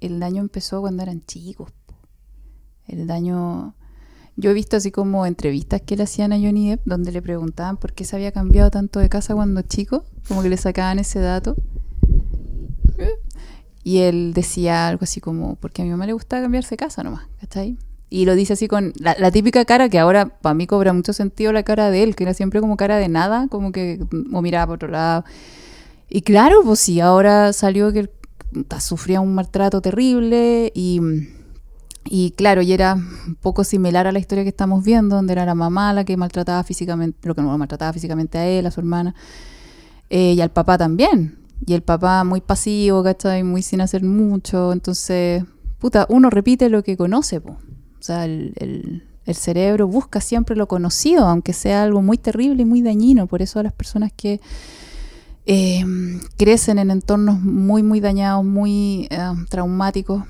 El 0.00 0.20
daño 0.20 0.40
empezó 0.40 0.80
cuando 0.80 1.02
eran 1.02 1.22
chicos. 1.26 1.70
po. 1.86 1.94
El 2.86 3.06
daño, 3.06 3.74
yo 4.36 4.50
he 4.50 4.54
visto 4.54 4.76
así 4.76 4.90
como 4.90 5.26
entrevistas 5.26 5.82
que 5.82 5.96
le 5.96 6.04
hacían 6.04 6.32
a 6.32 6.36
Johnny 6.36 6.70
Depp 6.70 6.82
donde 6.86 7.12
le 7.12 7.20
preguntaban 7.20 7.76
por 7.76 7.92
qué 7.92 8.04
se 8.04 8.16
había 8.16 8.32
cambiado 8.32 8.70
tanto 8.70 9.00
de 9.00 9.08
casa 9.10 9.34
cuando 9.34 9.60
chico, 9.62 10.06
como 10.28 10.42
que 10.42 10.48
le 10.48 10.56
sacaban 10.56 10.98
ese 10.98 11.18
dato. 11.20 11.56
Y 13.82 13.98
él 13.98 14.32
decía 14.34 14.88
algo 14.88 15.04
así 15.04 15.20
como, 15.20 15.56
porque 15.56 15.82
a 15.82 15.84
mi 15.84 15.90
mamá 15.90 16.06
le 16.06 16.12
gustaba 16.12 16.42
cambiarse 16.42 16.70
de 16.70 16.76
casa 16.78 17.02
nomás, 17.04 17.28
¿cachai? 17.40 17.76
Y 18.08 18.24
lo 18.24 18.34
dice 18.36 18.52
así 18.52 18.68
con 18.68 18.92
la, 18.98 19.30
típica 19.32 19.64
cara 19.64 19.88
que 19.88 19.98
ahora 19.98 20.26
para 20.26 20.54
mí 20.54 20.66
cobra 20.66 20.92
mucho 20.92 21.12
sentido 21.12 21.52
la 21.52 21.64
cara 21.64 21.90
de 21.90 22.04
él, 22.04 22.14
que 22.14 22.22
era 22.24 22.34
siempre 22.34 22.60
como 22.60 22.76
cara 22.76 22.98
de 22.98 23.08
nada, 23.08 23.48
como 23.48 23.72
que 23.72 24.00
o 24.32 24.42
miraba 24.42 24.66
por 24.66 24.74
otro 24.76 24.88
lado. 24.88 25.24
Y 26.08 26.22
claro, 26.22 26.62
pues 26.64 26.78
sí, 26.80 27.00
ahora 27.00 27.52
salió 27.52 27.92
que 27.92 28.00
él, 28.00 28.10
sufría 28.78 29.20
un 29.20 29.34
maltrato 29.34 29.80
terrible 29.80 30.70
y, 30.72 31.00
y 32.04 32.30
claro, 32.30 32.62
y 32.62 32.72
era 32.72 32.94
un 32.94 33.34
poco 33.40 33.64
similar 33.64 34.06
a 34.06 34.12
la 34.12 34.20
historia 34.20 34.44
que 34.44 34.50
estamos 34.50 34.84
viendo, 34.84 35.16
donde 35.16 35.32
era 35.32 35.44
la 35.44 35.56
mamá 35.56 35.92
la 35.92 36.04
que 36.04 36.16
maltrataba 36.16 36.62
físicamente, 36.62 37.26
lo 37.26 37.34
que 37.34 37.42
no 37.42 37.58
maltrataba 37.58 37.92
físicamente 37.92 38.38
a 38.38 38.46
él, 38.46 38.66
a 38.66 38.70
su 38.70 38.80
hermana, 38.80 39.16
eh, 40.10 40.34
y 40.34 40.40
al 40.40 40.50
papá 40.50 40.78
también. 40.78 41.38
Y 41.66 41.74
el 41.74 41.82
papá 41.82 42.22
muy 42.22 42.40
pasivo, 42.40 43.02
¿cachai? 43.02 43.42
Muy 43.42 43.62
sin 43.62 43.80
hacer 43.80 44.04
mucho. 44.04 44.72
Entonces, 44.72 45.42
puta, 45.78 46.06
uno 46.08 46.30
repite 46.30 46.68
lo 46.68 46.84
que 46.84 46.96
conoce, 46.96 47.40
po. 47.40 47.56
O 47.98 48.02
sea, 48.02 48.24
el, 48.24 48.52
el- 48.56 49.02
cerebro 49.34 49.88
busca 49.88 50.20
siempre 50.20 50.54
lo 50.54 50.68
conocido, 50.68 51.26
aunque 51.26 51.52
sea 51.52 51.82
algo 51.82 52.00
muy 52.00 52.16
terrible 52.16 52.62
y 52.62 52.64
muy 52.64 52.80
dañino. 52.80 53.26
Por 53.26 53.42
eso 53.42 53.60
las 53.60 53.72
personas 53.72 54.12
que 54.14 54.40
eh, 55.46 55.84
crecen 56.36 56.78
en 56.78 56.90
entornos 56.92 57.40
muy, 57.40 57.82
muy 57.82 57.98
dañados, 58.00 58.44
muy 58.44 59.08
eh, 59.10 59.18
traumáticos, 59.48 60.22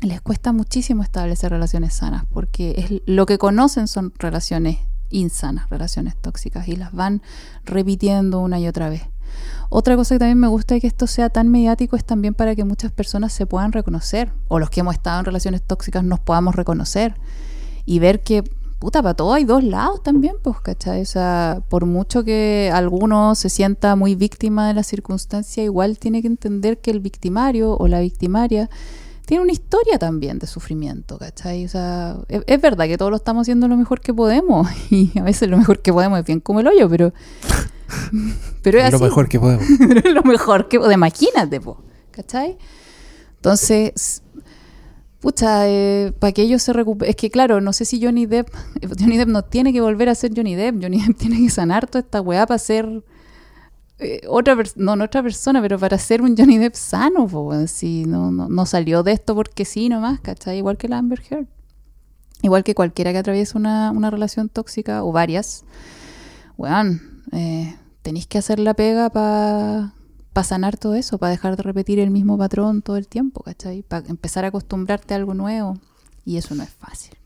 les 0.00 0.20
cuesta 0.20 0.52
muchísimo 0.52 1.02
establecer 1.02 1.50
relaciones 1.50 1.94
sanas, 1.94 2.24
porque 2.32 2.74
es, 2.76 3.02
lo 3.06 3.26
que 3.26 3.38
conocen 3.38 3.88
son 3.88 4.12
relaciones 4.18 4.78
insanas, 5.10 5.68
relaciones 5.70 6.16
tóxicas, 6.16 6.68
y 6.68 6.76
las 6.76 6.92
van 6.92 7.22
repitiendo 7.64 8.40
una 8.40 8.58
y 8.60 8.68
otra 8.68 8.88
vez. 8.88 9.02
Otra 9.68 9.96
cosa 9.96 10.14
que 10.14 10.20
también 10.20 10.38
me 10.38 10.48
gusta 10.48 10.74
de 10.74 10.80
que 10.80 10.86
esto 10.86 11.06
sea 11.06 11.30
tan 11.30 11.48
mediático 11.48 11.96
es 11.96 12.04
también 12.04 12.34
para 12.34 12.54
que 12.54 12.64
muchas 12.64 12.92
personas 12.92 13.32
se 13.32 13.46
puedan 13.46 13.72
reconocer, 13.72 14.32
o 14.48 14.58
los 14.58 14.70
que 14.70 14.80
hemos 14.80 14.94
estado 14.94 15.18
en 15.18 15.24
relaciones 15.24 15.62
tóxicas 15.62 16.04
nos 16.04 16.20
podamos 16.20 16.54
reconocer 16.54 17.16
y 17.86 17.98
ver 17.98 18.22
que, 18.22 18.44
puta, 18.78 19.02
para 19.02 19.14
todo 19.14 19.32
hay 19.32 19.44
dos 19.44 19.64
lados 19.64 20.02
también, 20.02 20.36
pues, 20.42 20.60
¿cachai? 20.60 21.02
O 21.02 21.06
sea, 21.06 21.62
por 21.68 21.86
mucho 21.86 22.24
que 22.24 22.70
alguno 22.72 23.34
se 23.34 23.48
sienta 23.48 23.96
muy 23.96 24.14
víctima 24.14 24.68
de 24.68 24.74
la 24.74 24.82
circunstancia, 24.82 25.64
igual 25.64 25.98
tiene 25.98 26.22
que 26.22 26.28
entender 26.28 26.78
que 26.78 26.90
el 26.90 27.00
victimario 27.00 27.76
o 27.76 27.88
la 27.88 28.00
victimaria 28.00 28.70
tiene 29.26 29.42
una 29.42 29.52
historia 29.52 29.98
también 29.98 30.38
de 30.38 30.46
sufrimiento, 30.46 31.18
¿cachai? 31.18 31.64
O 31.64 31.68
sea, 31.68 32.16
es, 32.28 32.42
es 32.46 32.60
verdad 32.60 32.86
que 32.86 32.98
todos 32.98 33.10
lo 33.10 33.16
estamos 33.16 33.42
haciendo 33.42 33.68
lo 33.68 33.76
mejor 33.76 34.00
que 34.00 34.12
podemos 34.12 34.68
y 34.90 35.18
a 35.18 35.22
veces 35.22 35.48
lo 35.48 35.56
mejor 35.56 35.80
que 35.80 35.92
podemos 35.92 36.18
es 36.18 36.24
bien 36.24 36.40
como 36.40 36.60
el 36.60 36.68
hoyo, 36.68 36.88
pero... 36.88 37.12
pero 38.62 38.78
es 38.78 38.84
Es 38.84 38.90
lo 38.90 38.98
así. 38.98 39.04
mejor 39.04 39.28
que 39.28 39.40
podemos. 39.40 39.64
Pero 39.78 40.00
es 40.08 40.14
lo 40.14 40.22
mejor 40.22 40.68
que... 40.68 40.78
de 40.78 40.94
imagínate, 40.94 41.60
po, 41.60 41.82
¿cachai? 42.10 42.56
Entonces, 43.36 44.22
pucha, 45.20 45.64
para 46.18 46.32
que 46.32 46.42
ellos 46.42 46.62
se 46.62 46.72
recuperen... 46.72 47.10
Es 47.10 47.16
que 47.16 47.30
claro, 47.30 47.60
no 47.60 47.72
sé 47.72 47.84
si 47.84 48.02
Johnny 48.02 48.26
Depp... 48.26 48.48
Johnny 49.00 49.16
Depp 49.16 49.28
no 49.28 49.42
tiene 49.44 49.72
que 49.72 49.80
volver 49.80 50.08
a 50.08 50.14
ser 50.14 50.32
Johnny 50.36 50.54
Depp. 50.54 50.82
Johnny 50.82 51.00
Depp 51.06 51.16
tiene 51.18 51.38
que 51.40 51.50
sanar 51.50 51.86
toda 51.86 52.00
esta 52.00 52.20
weá 52.20 52.46
para 52.46 52.58
ser... 52.58 53.02
eh, 53.98 54.20
otra 54.28 54.56
no, 54.76 54.96
no 54.96 55.04
otra 55.04 55.22
persona, 55.22 55.60
pero 55.62 55.78
para 55.78 55.98
ser 55.98 56.22
un 56.22 56.36
Johnny 56.36 56.58
Depp 56.58 56.74
sano, 56.74 57.26
po. 57.26 57.52
Si 57.66 58.04
no, 58.06 58.30
no, 58.30 58.48
no 58.48 58.66
salió 58.66 59.02
de 59.02 59.12
esto 59.12 59.34
porque 59.34 59.64
sí 59.64 59.88
nomás, 59.88 60.20
¿cachai? 60.20 60.58
Igual 60.58 60.76
que 60.78 60.88
la 60.88 60.98
Amber 60.98 61.22
Heard. 61.30 61.46
Igual 62.42 62.62
que 62.64 62.74
cualquiera 62.74 63.10
que 63.12 63.18
atraviese 63.18 63.56
una, 63.56 63.90
una 63.90 64.10
relación 64.10 64.48
tóxica 64.50 65.02
o 65.04 65.12
varias. 65.12 65.64
Weón, 66.58 67.00
eh, 67.32 67.74
tenéis 68.04 68.26
que 68.28 68.38
hacer 68.38 68.58
la 68.60 68.74
pega 68.74 69.08
para 69.10 69.92
sanar 70.46 70.76
todo 70.76 70.94
eso, 70.94 71.16
para 71.18 71.30
dejar 71.30 71.56
de 71.56 71.62
repetir 71.64 71.98
el 71.98 72.10
mismo 72.10 72.36
patrón 72.38 72.82
todo 72.82 72.96
el 72.98 73.08
tiempo, 73.08 73.42
¿cachai? 73.42 73.82
Para 73.82 74.06
empezar 74.08 74.44
a 74.44 74.48
acostumbrarte 74.48 75.14
a 75.14 75.16
algo 75.16 75.32
nuevo. 75.34 75.78
Y 76.24 76.36
eso 76.36 76.54
no 76.54 76.62
es 76.62 76.70
fácil. 76.70 77.16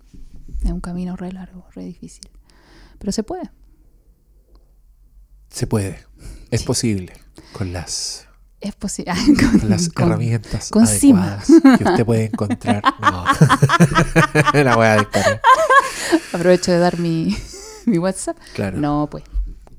Es 0.65 0.71
un 0.71 0.81
camino 0.81 1.17
re 1.17 1.33
largo, 1.33 1.67
re 1.75 1.85
difícil. 1.85 2.29
Pero 2.99 3.13
se 3.13 3.23
puede. 3.25 3.51
Se 5.51 5.67
puede. 5.67 5.99
Es 6.51 6.61
Sí. 6.63 6.67
posible. 6.67 7.13
Con 7.53 7.73
las, 7.73 8.27
Es 8.61 8.75
posible. 8.75 9.13
con 9.61 9.69
las 9.71 9.89
Con- 9.89 10.09
herramientas 10.09 10.71
con 10.71 10.85
adecuadas 10.85 11.47
que 11.79 11.85
usted 11.85 12.05
puede 12.07 12.25
encontrar. 12.27 12.83
No. 13.01 13.25
La 14.65 14.77
voy 14.77 14.87
a 14.87 14.97
disparar. 14.99 15.41
Aprovecho 16.33 16.73
de 16.73 16.79
dar 16.79 16.99
mi, 16.99 17.37
mi 17.87 17.99
WhatsApp. 17.99 18.37
Claro. 18.55 18.79
No, 18.79 19.09
pues. 19.11 19.25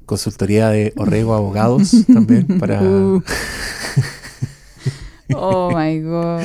Consultoría 0.10 0.70
de 0.70 0.92
Orrego 0.98 1.36
Abogados 1.36 1.92
también 2.12 2.48
para... 2.60 2.82
Uh. 2.84 3.22
Oh 5.36 5.70
my 5.70 6.00
God. 6.02 6.42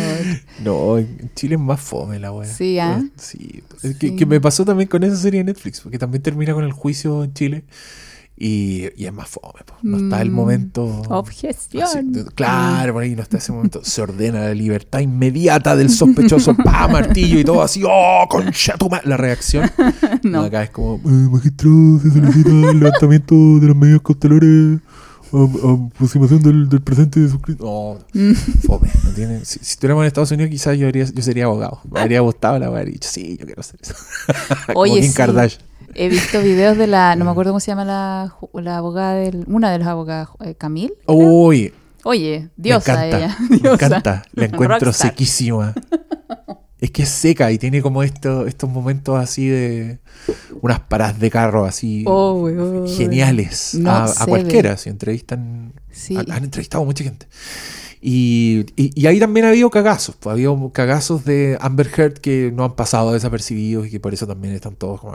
No, 0.62 0.99
en 0.99 1.31
Chile 1.35 1.55
es 1.55 1.61
más 1.61 1.81
fome 1.81 2.19
la 2.19 2.31
wea. 2.33 2.47
Sí, 2.47 2.79
¿ah? 2.79 3.03
Sí. 3.17 3.62
Es 3.83 3.97
que, 3.97 4.09
Sí. 4.09 4.17
que 4.17 4.27
me 4.27 4.43
pasó 4.43 4.67
también 4.67 4.91
con 4.91 5.03
esa 5.05 5.17
serie 5.17 5.41
de 5.41 5.45
Netflix, 5.45 5.81
porque 5.81 5.99
también 5.99 6.23
termina 6.23 6.53
con 6.53 6.65
el 6.65 6.73
juicio 6.73 7.25
en 7.25 7.33
Chile 7.33 7.65
y, 8.37 8.89
y 8.97 9.07
es 9.07 9.12
más 9.12 9.28
fome. 9.28 9.61
po. 9.64 9.74
No 9.82 9.97
está 9.99 10.20
el 10.22 10.30
Mm. 10.30 10.35
momento... 10.35 10.85
Objeción. 11.09 11.85
así 11.85 12.24
claro, 12.35 12.95
por 12.95 13.03
ahí 13.03 13.14
no 13.14 13.22
está 13.22 13.39
ese 13.39 13.53
momento. 13.53 13.80
Se 13.85 14.03
ordena 14.03 14.41
la 14.41 14.55
libertad 14.55 15.01
inmediata 15.01 15.76
del 15.76 15.89
sospechoso, 15.91 16.55
pa, 16.64 16.89
martillo 16.89 17.39
y 17.39 17.45
todo 17.45 17.62
así, 17.62 17.82
¡oh, 17.87 18.26
concha 18.28 18.76
tu 18.76 18.89
ma-". 18.89 19.03
La 19.05 19.16
reacción. 19.16 19.70
No. 20.24 20.43
Acá 20.43 20.62
es 20.64 20.70
como, 20.70 20.97
"Eh, 20.97 21.28
magistrado, 21.30 22.01
se 22.01 22.11
solicita 22.11 22.49
el 22.70 22.80
levantamiento 22.80 23.35
de 23.61 23.66
las 23.68 23.76
medidas 23.76 24.01
cautelares 24.03 24.80
aproximación 25.32 26.43
del, 26.43 26.68
del 26.68 26.80
presente 26.80 27.20
de 27.20 27.26
Jesucristo. 27.26 27.64
No, 27.64 28.20
fome, 28.66 28.89
no 29.05 29.11
tiene- 29.11 29.45
si, 29.45 29.59
si 29.59 29.72
estuviéramos 29.72 30.03
en 30.03 30.07
Estados 30.09 30.30
Unidos, 30.30 30.51
quizás 30.51 30.78
yo, 30.78 30.87
haría- 30.89 31.05
yo 31.05 31.22
sería 31.22 31.45
abogado. 31.45 31.80
Me 31.91 32.01
habría 32.01 32.20
gustado 32.20 32.59
la 32.59 32.66
habría 32.66 32.85
dicho, 32.85 33.09
sí, 33.11 33.37
yo 33.39 33.45
quiero 33.47 33.61
hacer 33.61 33.80
eso. 33.82 33.95
Como 34.66 34.80
Oye, 34.80 35.01
Kim 35.01 35.11
sí. 35.11 35.16
Kardashian. 35.16 35.62
He 35.95 36.09
visto 36.09 36.41
videos 36.41 36.77
de 36.77 36.87
la, 36.87 37.17
no 37.17 37.25
me 37.25 37.31
acuerdo 37.31 37.53
cómo 37.53 37.61
se 37.61 37.69
llama 37.71 37.85
la, 37.85 38.35
la 38.55 38.77
abogada 38.79 39.15
del, 39.15 39.45
una 39.47 39.71
de 39.71 39.79
las 39.79 39.89
abogadas, 39.89 40.29
eh, 40.45 40.55
Camille. 40.55 40.95
Uy, 41.07 41.73
Oye, 42.05 42.51
diosa 42.57 42.97
me 42.97 43.07
encanta, 43.07 43.17
ella. 43.19 43.37
me 43.49 43.57
diosa. 43.59 43.75
encanta. 43.87 44.23
La 44.35 44.45
encuentro 44.47 44.79
Rockstar. 44.87 45.11
sequísima. 45.11 45.73
Es 46.81 46.91
que 46.91 47.05
es 47.05 47.09
seca 47.09 47.51
y 47.51 47.57
tiene 47.57 47.81
como 47.81 48.03
esto, 48.03 48.47
estos 48.47 48.69
momentos 48.69 49.19
así 49.19 49.49
de 49.49 50.01
unas 50.61 50.81
paradas 50.81 51.19
de 51.19 51.31
carro 51.31 51.65
así 51.65 52.05
Oh, 52.07 52.47
geniales 52.87 53.75
No 53.75 53.91
a, 53.91 54.13
cualquiera. 54.29 54.77
Si 54.77 54.91
entrevistan, 54.91 55.73
Sí. 55.91 56.15
han, 56.17 56.31
han 56.31 56.45
entrevistado 56.45 56.83
a 56.83 56.87
mucha 56.87 57.05
gente. 57.05 57.27
Y, 58.07 58.67
y- 58.77 58.91
y 58.95 59.07
ahí 59.07 59.19
también 59.19 59.47
ha 59.47 59.49
habido 59.49 59.71
cagazos. 59.71 60.15
Pues, 60.17 60.31
ha 60.31 60.33
habido 60.35 60.71
cagazos 60.75 61.25
de 61.25 61.57
Amber 61.59 61.89
Heard 61.97 62.19
que 62.19 62.53
no 62.55 62.65
han 62.65 62.77
pasado 62.77 63.13
desapercibidos 63.15 63.87
y 63.87 63.91
que 63.91 63.99
por 63.99 64.13
eso 64.13 64.27
también 64.27 64.53
están 64.55 64.77
todos 64.77 65.01
como... 65.01 65.15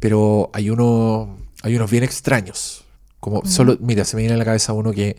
Pero 0.00 0.50
hay 0.52 0.70
uno, 0.70 1.36
hay 1.62 1.76
unos 1.76 1.88
bien 1.90 2.02
extraños. 2.02 2.84
Como 3.20 3.46
solo, 3.46 3.78
mira, 3.80 4.04
se 4.04 4.16
me 4.16 4.22
viene 4.22 4.34
a 4.34 4.38
la 4.38 4.44
cabeza 4.44 4.72
uno 4.72 4.90
que 4.92 5.16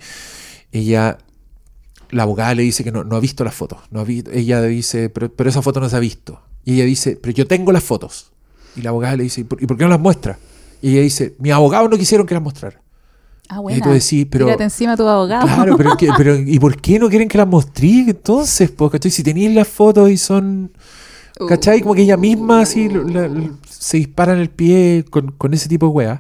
ella, 0.74 1.18
la 2.10 2.24
abogada 2.24 2.54
le 2.56 2.64
dice 2.64 2.84
que 2.84 2.92
no, 2.92 3.06
no 3.06 3.16
ha 3.16 3.20
visto 3.22 3.46
las 3.46 3.56
fotos. 3.56 3.80
No 3.90 4.02
ha 4.02 4.04
vi- 4.04 4.26
ella 4.34 4.62
dice, 4.62 5.10
pero, 5.10 5.32
pero 5.34 5.50
esa 5.50 5.62
foto 5.62 5.80
no 5.80 5.88
se 5.90 5.96
ha 5.96 6.00
visto. 6.00 6.42
Y 6.66 6.74
ella 6.76 6.84
dice, 6.86 7.16
pero 7.16 7.34
yo 7.34 7.48
tengo 7.48 7.72
las 7.72 7.84
fotos. 7.86 8.34
Y 8.76 8.82
la 8.82 8.90
abogada 8.90 9.16
le 9.16 9.24
dice, 9.24 9.42
¿y 9.42 9.44
por, 9.46 9.64
y 9.64 9.66
por 9.66 9.78
qué 9.78 9.86
no 9.86 9.90
las 9.92 10.00
muestra? 10.02 10.38
Y 10.82 10.92
ella 10.92 11.02
dice, 11.04 11.36
mis 11.40 11.54
abogados 11.54 11.90
no 11.90 11.98
quisieron 11.98 12.28
que 12.28 12.34
las 12.34 12.44
mostrara. 12.44 12.82
Ah, 13.50 13.58
Y 13.60 13.62
bueno. 13.62 13.84
tú 13.84 13.90
decís, 13.92 14.26
pero... 14.30 14.46
Tírate 14.46 14.64
encima 14.64 14.94
a 14.94 14.98
tu 14.98 15.08
abogado. 15.08 15.46
Claro, 15.46 15.78
pero, 16.18 16.36
¿y 16.46 16.58
por 16.60 16.80
qué 16.82 16.98
no 17.00 17.10
quieren 17.10 17.28
que 17.28 17.38
las 17.38 17.48
mostré 17.48 18.06
entonces? 18.10 18.72
Pues, 18.72 18.92
¿cachai? 18.92 19.12
Si 19.12 19.24
tenéis 19.24 19.54
las 19.54 19.68
fotos 19.68 20.10
y 20.10 20.18
son... 20.18 20.72
Uh. 21.40 21.46
¿Cachai? 21.48 21.82
Como 21.82 21.94
que 21.96 22.02
ella 22.04 22.18
misma 22.18 22.62
así 22.62 22.88
lo- 22.90 23.04
la- 23.04 23.28
la- 23.28 23.50
se 23.70 23.98
dispara 23.98 24.34
en 24.34 24.40
el 24.40 24.50
pie 24.50 25.04
con, 25.10 25.32
con 25.34 25.54
ese 25.54 25.68
tipo 25.70 25.86
de 25.88 25.92
weas. 25.92 26.20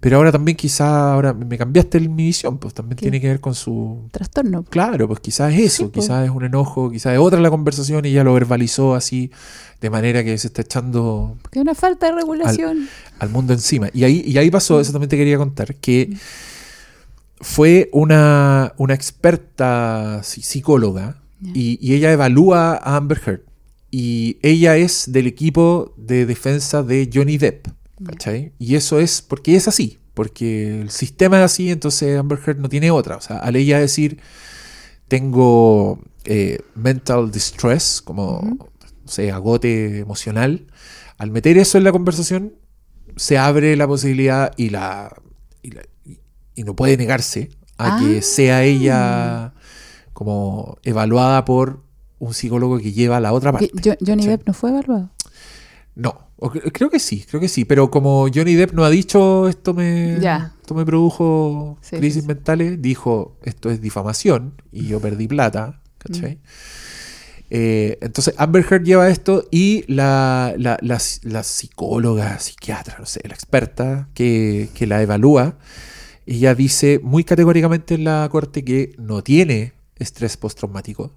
Pero 0.00 0.16
ahora 0.16 0.32
también 0.32 0.56
quizá, 0.56 1.12
ahora 1.12 1.32
me 1.34 1.56
cambiaste 1.58 1.98
el- 1.98 2.08
mi 2.08 2.24
visión, 2.24 2.58
pues 2.58 2.72
también 2.74 2.96
¿Qué? 2.96 3.02
tiene 3.02 3.20
que 3.20 3.28
ver 3.28 3.40
con 3.40 3.54
su... 3.54 4.08
Trastorno. 4.10 4.64
Claro, 4.64 5.06
pues 5.06 5.20
quizás 5.20 5.52
es 5.54 5.60
eso, 5.60 5.76
Sí, 5.76 5.84
po. 5.84 5.90
quizás 5.92 6.24
es 6.24 6.30
un 6.30 6.42
enojo, 6.44 6.90
quizás 6.90 7.12
es 7.12 7.18
otra 7.20 7.38
la 7.40 7.50
conversación 7.50 8.04
y 8.06 8.08
ella 8.08 8.24
lo 8.24 8.32
verbalizó 8.34 8.94
así, 8.94 9.30
de 9.80 9.90
manera 9.90 10.24
que 10.24 10.36
se 10.38 10.46
está 10.48 10.62
echando 10.62 11.36
Porque 11.42 11.58
hay 11.58 11.62
una 11.62 11.74
falta 11.74 12.06
de 12.06 12.12
regulación. 12.12 12.88
al 13.18 13.28
mundo 13.28 13.52
encima. 13.52 13.88
Y 13.92 14.04
ahí, 14.04 14.22
y 14.26 14.36
ahí 14.38 14.50
pasó, 14.50 14.80
eso 14.80 14.90
también 14.92 15.10
te 15.10 15.16
quería 15.18 15.36
contar, 15.36 15.74
que 15.76 16.10
fue 17.40 17.88
una, 17.92 18.74
una 18.76 18.94
experta 18.94 20.20
psi- 20.22 20.42
psicóloga 20.42 21.22
y, 21.54 21.78
y 21.80 21.94
ella 21.94 22.12
evalúa 22.12 22.72
a 22.76 22.96
Amber 22.96 23.20
Heard. 23.24 23.40
Y 23.90 24.38
ella 24.42 24.76
es 24.76 25.10
del 25.10 25.26
equipo 25.26 25.94
de 25.96 26.26
defensa 26.26 26.82
de 26.82 27.08
Johnny 27.12 27.38
Depp. 27.38 27.66
¿cachai? 28.04 28.52
Y 28.58 28.76
eso 28.76 28.98
es 29.00 29.20
porque 29.22 29.56
es 29.56 29.68
así, 29.68 29.98
porque 30.14 30.80
el 30.82 30.90
sistema 30.90 31.38
es 31.38 31.44
así, 31.44 31.70
entonces 31.70 32.18
Amber 32.18 32.38
Heard 32.46 32.58
no 32.58 32.68
tiene 32.68 32.90
otra. 32.90 33.16
O 33.16 33.20
sea, 33.20 33.38
al 33.38 33.56
ella 33.56 33.78
decir, 33.78 34.20
tengo 35.08 35.98
eh, 36.24 36.58
mental 36.74 37.30
distress, 37.30 38.00
como, 38.02 38.40
no 38.42 39.08
sé, 39.08 39.30
agote 39.30 39.98
emocional, 39.98 40.66
al 41.18 41.30
meter 41.30 41.58
eso 41.58 41.78
en 41.78 41.84
la 41.84 41.92
conversación, 41.92 42.54
se 43.16 43.36
abre 43.38 43.76
la 43.76 43.86
posibilidad 43.86 44.52
y 44.56 44.70
la 44.70 45.14
y, 45.62 45.72
la- 45.72 45.82
y- 46.60 46.64
no 46.64 46.74
puede 46.76 46.96
negarse 46.96 47.50
a 47.78 47.96
Ah. 47.96 48.00
que 48.00 48.22
sea 48.22 48.62
ella 48.64 49.52
como 50.12 50.76
evaluada 50.82 51.44
por 51.44 51.82
un 52.18 52.34
psicólogo 52.34 52.78
que 52.78 52.92
lleva 52.92 53.18
la 53.20 53.32
otra 53.32 53.52
parte. 53.52 53.70
Jo- 53.82 53.96
Johnny 54.04 54.22
Sí. 54.24 54.28
Depp 54.28 54.46
no 54.46 54.52
fue 54.52 54.70
evaluado. 54.70 55.10
No, 55.94 56.28
creo 56.72 56.88
que 56.90 56.98
sí, 57.00 57.24
creo 57.28 57.40
que 57.40 57.48
sí, 57.48 57.64
pero 57.64 57.90
como 57.90 58.26
Johnny 58.32 58.54
Depp 58.54 58.72
no 58.72 58.84
ha 58.84 58.90
dicho 58.90 59.48
esto 59.48 59.74
me, 59.74 60.16
esto 60.16 60.74
me 60.74 60.84
produjo 60.86 61.78
Sí, 61.82 61.96
crisis 61.96 62.22
sí, 62.22 62.28
mentales, 62.28 62.80
dijo 62.80 63.36
esto 63.42 63.70
es 63.70 63.80
difamación 63.80 64.54
y 64.72 64.86
yo 64.86 65.00
perdí 65.00 65.26
plata, 65.28 65.80
¿cachai? 65.98 66.38
Eh, 67.52 67.98
entonces 68.00 68.34
Amber 68.38 68.64
Heard 68.70 68.84
lleva 68.84 69.08
esto 69.08 69.44
y 69.50 69.84
la, 69.92 70.54
la, 70.56 70.78
la- 70.82 71.00
la 71.22 71.42
psicóloga, 71.42 72.38
psiquiatra, 72.38 72.96
no 73.00 73.06
sé, 73.06 73.20
la 73.26 73.34
experta 73.34 74.08
que, 74.14 74.70
que 74.74 74.86
la 74.86 75.02
evalúa, 75.02 75.56
ella 76.30 76.54
dice 76.54 77.00
muy 77.02 77.24
categóricamente 77.24 77.94
en 77.94 78.04
la 78.04 78.28
corte 78.30 78.64
que 78.64 78.94
no 78.98 79.22
tiene 79.22 79.72
estrés 79.96 80.36
postraumático, 80.36 81.12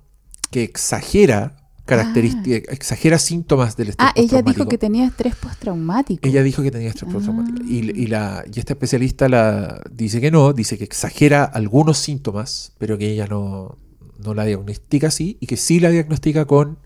que 0.50 0.64
exagera 0.64 1.58
características, 1.86 2.74
exagera 2.74 3.20
síntomas 3.20 3.78
del 3.78 3.90
estrés 3.90 4.10
Ah, 4.10 4.14
ella 4.16 4.42
dijo 4.42 4.44
postraumático. 4.46 4.70
que 4.70 4.78
tenía 4.80 5.06
estrés 5.06 5.36
postraumático. 5.36 6.28
Ella 6.28 6.42
dijo 6.42 6.64
que 6.64 6.72
tenía 6.72 6.90
estrés 6.90 7.14
postraumático. 7.14 7.60
Ah. 7.62 7.66
Y, 7.68 7.92
y 7.92 8.08
la, 8.08 8.44
y 8.52 8.60
esta 8.60 8.74
especialista 8.74 9.30
la, 9.30 9.82
dice 9.92 10.20
que 10.20 10.32
no, 10.32 10.52
dice 10.52 10.78
que 10.80 10.84
exagera 10.84 11.44
algunos 11.44 12.00
síntomas, 12.00 12.72
pero 12.80 12.98
que 12.98 13.12
ella 13.12 13.28
no, 13.28 13.78
no 14.18 14.34
la 14.34 14.46
diagnostica 14.46 15.08
así 15.10 15.38
y 15.40 15.46
que 15.46 15.58
sí 15.58 15.80
la 15.80 15.92
diagnostica 15.92 16.46
con 16.46 16.80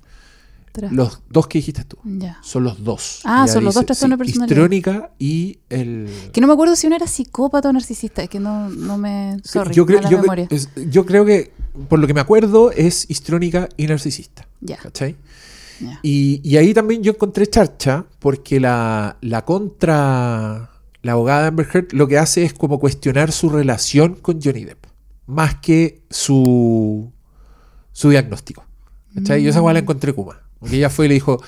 Los 0.91 1.21
dos 1.29 1.47
que 1.47 1.57
dijiste 1.59 1.83
tú. 1.83 1.97
Ya. 2.03 2.37
Son 2.43 2.63
los 2.63 2.83
dos. 2.83 3.21
Ah, 3.23 3.43
Ella 3.45 3.53
son 3.53 3.63
los 3.63 3.73
dos 3.75 3.85
trastornos 3.85 4.17
sí, 4.17 4.23
personalidad. 4.23 4.45
Histriónica 4.47 5.11
y 5.19 5.59
el... 5.69 6.09
Que 6.31 6.41
no 6.41 6.47
me 6.47 6.53
acuerdo 6.53 6.75
si 6.75 6.87
uno 6.87 6.95
era 6.95 7.07
psicópata 7.07 7.69
o 7.69 7.73
narcisista. 7.73 8.23
Es 8.23 8.29
que 8.29 8.39
no, 8.39 8.69
no 8.69 8.97
me. 8.97 9.37
Sorry, 9.43 9.73
yo, 9.73 9.85
creo, 9.85 10.01
yo, 10.09 10.21
memoria. 10.21 10.47
es- 10.49 10.69
yo 10.89 11.05
creo 11.05 11.25
que, 11.25 11.51
por 11.89 11.99
lo 11.99 12.07
que 12.07 12.13
me 12.13 12.21
acuerdo, 12.21 12.71
es 12.71 13.09
histriónica 13.09 13.69
y 13.77 13.87
narcisista. 13.87 14.47
Ya. 14.61 14.77
¿Cachai? 14.77 15.15
Y, 16.01 16.41
y 16.43 16.57
ahí 16.57 16.73
también 16.73 17.03
yo 17.03 17.11
encontré 17.11 17.45
charcha, 17.47 18.05
porque 18.19 18.59
la, 18.59 19.17
la 19.21 19.45
contra. 19.45 20.71
La 21.03 21.11
abogada 21.13 21.47
Amber 21.47 21.67
Heard 21.71 21.93
lo 21.93 22.07
que 22.07 22.17
hace 22.17 22.43
es 22.43 22.53
como 22.53 22.79
cuestionar 22.79 23.31
su 23.31 23.49
relación 23.49 24.15
con 24.15 24.41
Johnny 24.41 24.65
Depp, 24.65 24.85
más 25.27 25.55
que 25.55 26.01
su, 26.09 27.11
su 27.93 28.09
diagnóstico. 28.09 28.65
¿Cachai? 29.13 29.41
Yo 29.43 29.51
esa 29.51 29.61
la 29.61 29.79
encontré 29.79 30.13
kuma. 30.13 30.41
Porque 30.59 30.77
ella 30.77 30.89
fue 30.89 31.05
y 31.05 31.09
le 31.09 31.13
dijo: 31.15 31.41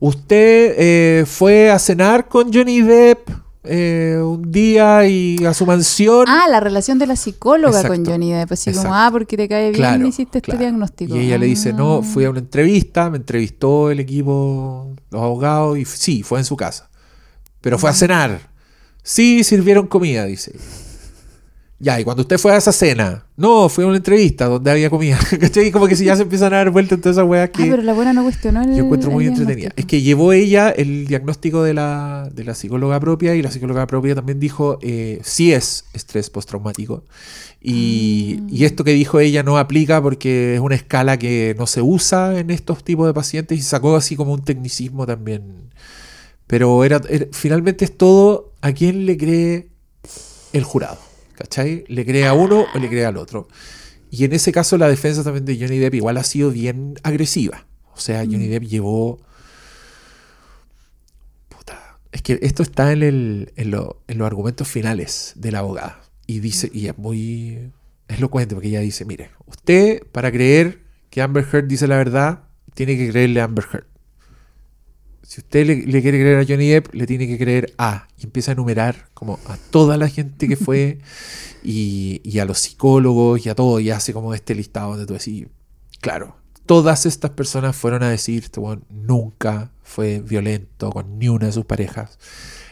Usted 0.00 0.74
eh, 0.78 1.24
fue 1.26 1.70
a 1.70 1.78
cenar 1.78 2.28
con 2.28 2.52
Johnny 2.52 2.82
Depp 2.82 3.28
eh, 3.64 4.18
un 4.22 4.50
día 4.52 5.06
y 5.06 5.44
a 5.44 5.52
su 5.54 5.66
mansión. 5.66 6.26
Ah, 6.28 6.46
la 6.48 6.60
relación 6.60 6.98
de 6.98 7.06
la 7.06 7.16
psicóloga 7.16 7.86
con 7.86 8.04
Johnny 8.06 8.32
Depp. 8.32 8.52
Así 8.52 8.70
como, 8.70 8.82
exacto. 8.82 8.96
ah, 8.96 9.08
porque 9.10 9.36
te 9.36 9.48
cae 9.48 9.62
bien 9.70 9.74
Claro, 9.74 10.06
hiciste 10.06 10.38
este 10.38 10.52
claro. 10.52 10.60
diagnóstico. 10.60 11.16
Y 11.16 11.20
ella 11.26 11.38
le 11.38 11.46
dice, 11.46 11.72
no, 11.72 11.98
Ah. 11.98 12.02
fui 12.02 12.24
a 12.24 12.30
una 12.30 12.38
entrevista, 12.40 13.10
me 13.10 13.16
entrevistó 13.16 13.90
el 13.90 13.98
equipo, 14.00 14.94
los 15.10 15.22
abogados, 15.22 15.78
y 15.78 15.84
sí, 15.84 16.22
fue 16.22 16.38
en 16.38 16.44
su 16.44 16.56
casa. 16.56 16.88
Pero 17.60 17.78
fue 17.78 17.90
a 17.90 17.94
cenar. 17.94 18.40
Sí, 19.02 19.42
sirvieron 19.44 19.86
comida, 19.88 20.24
dice. 20.26 20.52
Ya, 21.78 22.00
y 22.00 22.04
cuando 22.04 22.22
usted 22.22 22.38
fue 22.38 22.52
a 22.52 22.56
esa 22.56 22.72
cena, 22.72 23.26
no, 23.36 23.68
fue 23.68 23.84
a 23.84 23.86
una 23.88 23.98
entrevista 23.98 24.46
donde 24.46 24.70
había 24.70 24.88
comida. 24.88 25.18
¿Cachai? 25.40 25.70
Como 25.70 25.86
que 25.86 25.94
si 25.94 26.06
ya 26.06 26.16
se 26.16 26.22
empiezan 26.22 26.54
a 26.54 26.56
dar 26.56 26.70
vueltas 26.70 26.96
en 26.96 27.02
todas 27.02 27.16
esas 27.18 27.28
weas 27.28 27.50
Ah, 27.50 27.52
que 27.52 27.64
pero 27.70 27.82
la 27.82 27.92
buena 27.92 28.14
no 28.14 28.22
cuestionó 28.22 28.62
el 28.62 28.74
yo 28.74 28.84
encuentro 28.84 29.10
muy 29.10 29.26
entretenida. 29.26 29.70
Es 29.76 29.84
que 29.84 30.00
llevó 30.00 30.32
ella 30.32 30.70
el 30.70 31.06
diagnóstico 31.06 31.62
de 31.62 31.74
la, 31.74 32.30
de 32.32 32.44
la 32.44 32.54
psicóloga 32.54 32.98
propia 32.98 33.34
y 33.34 33.42
la 33.42 33.50
psicóloga 33.50 33.86
propia 33.86 34.14
también 34.14 34.40
dijo, 34.40 34.78
eh, 34.80 35.20
sí 35.22 35.52
es 35.52 35.84
estrés 35.92 36.30
postraumático. 36.30 37.04
Y, 37.60 38.38
Ah. 38.40 38.46
y 38.48 38.64
esto 38.64 38.82
que 38.82 38.92
dijo 38.92 39.20
ella 39.20 39.42
no 39.42 39.58
aplica 39.58 40.00
porque 40.00 40.54
es 40.54 40.60
una 40.60 40.76
escala 40.76 41.18
que 41.18 41.54
no 41.58 41.66
se 41.66 41.82
usa 41.82 42.38
en 42.38 42.50
estos 42.50 42.84
tipos 42.84 43.06
de 43.06 43.12
pacientes 43.12 43.58
y 43.58 43.62
sacó 43.62 43.96
así 43.96 44.16
como 44.16 44.32
un 44.32 44.42
tecnicismo 44.44 45.04
también. 45.06 45.42
Pero 46.46 46.84
era, 46.84 47.02
era- 47.10 47.26
finalmente 47.32 47.84
es 47.84 47.94
todo 47.96 48.54
a 48.62 48.72
quién 48.72 49.04
le 49.04 49.18
cree 49.18 49.68
el 50.54 50.64
jurado. 50.64 50.98
¿Cachai? 51.36 51.84
¿Le 51.88 52.04
cree 52.06 52.26
a 52.26 52.32
uno 52.32 52.66
o 52.74 52.78
le 52.78 52.88
cree 52.88 53.04
al 53.04 53.16
otro? 53.16 53.48
Y 54.10 54.24
en 54.24 54.32
ese 54.32 54.52
caso 54.52 54.78
la 54.78 54.88
defensa 54.88 55.22
también 55.24 55.44
de 55.44 55.58
Johnny 55.58 55.78
Depp 55.78 55.94
igual 55.94 56.16
ha 56.16 56.24
sido 56.24 56.50
bien 56.50 56.94
agresiva. 57.02 57.66
O 57.92 57.98
sea, 58.00 58.20
Johnny 58.24 58.46
Mm. 58.46 58.50
Depp 58.50 58.62
llevó... 58.64 59.20
Puta. 61.48 61.98
Es 62.12 62.22
que 62.22 62.38
esto 62.42 62.62
está 62.62 62.92
en, 62.92 63.02
el, 63.02 63.52
en, 63.56 63.70
lo- 63.70 64.02
en 64.08 64.18
los 64.18 64.26
argumentos 64.26 64.68
finales 64.68 65.32
de 65.36 65.52
la 65.52 65.60
abogada. 65.60 66.00
Y 66.26 66.40
dice, 66.40 66.70
y 66.72 66.88
es 66.88 66.98
muy 66.98 67.70
elocuente 68.08 68.54
porque 68.54 68.68
ella 68.68 68.80
dice, 68.80 69.04
mire, 69.04 69.30
usted 69.46 70.02
para 70.12 70.30
creer 70.32 70.82
que 71.10 71.22
Amber 71.22 71.46
Heard 71.52 71.66
dice 71.66 71.86
la 71.86 71.96
verdad, 71.96 72.44
tiene 72.74 72.96
que 72.96 73.10
creerle 73.10 73.40
a 73.40 73.44
Amber 73.44 73.64
Heard. 73.72 73.86
Si 75.26 75.40
usted 75.40 75.66
le, 75.66 75.76
le 75.86 76.02
quiere 76.02 76.20
creer 76.20 76.38
a 76.38 76.44
Johnny 76.46 76.68
Depp, 76.68 76.94
le 76.94 77.06
tiene 77.06 77.26
que 77.26 77.36
creer 77.36 77.74
a. 77.78 78.06
Y 78.16 78.24
empieza 78.24 78.52
a 78.52 78.54
enumerar 78.54 79.08
como 79.12 79.40
a 79.46 79.56
toda 79.56 79.96
la 79.96 80.08
gente 80.08 80.46
que 80.46 80.56
fue 80.56 81.00
y, 81.64 82.20
y 82.22 82.38
a 82.38 82.44
los 82.44 82.60
psicólogos 82.60 83.44
y 83.44 83.48
a 83.48 83.56
todo. 83.56 83.80
Y 83.80 83.90
hace 83.90 84.12
como 84.12 84.34
este 84.34 84.54
listado 84.54 84.90
donde 84.90 85.06
tú 85.06 85.14
decís, 85.14 85.48
claro, 86.00 86.36
todas 86.64 87.06
estas 87.06 87.32
personas 87.32 87.74
fueron 87.74 88.04
a 88.04 88.08
decir, 88.08 88.44
este 88.44 88.60
weón 88.60 88.84
nunca 88.88 89.72
fue 89.82 90.20
violento 90.20 90.90
con 90.90 91.18
ni 91.18 91.28
una 91.28 91.46
de 91.46 91.52
sus 91.52 91.64
parejas. 91.64 92.18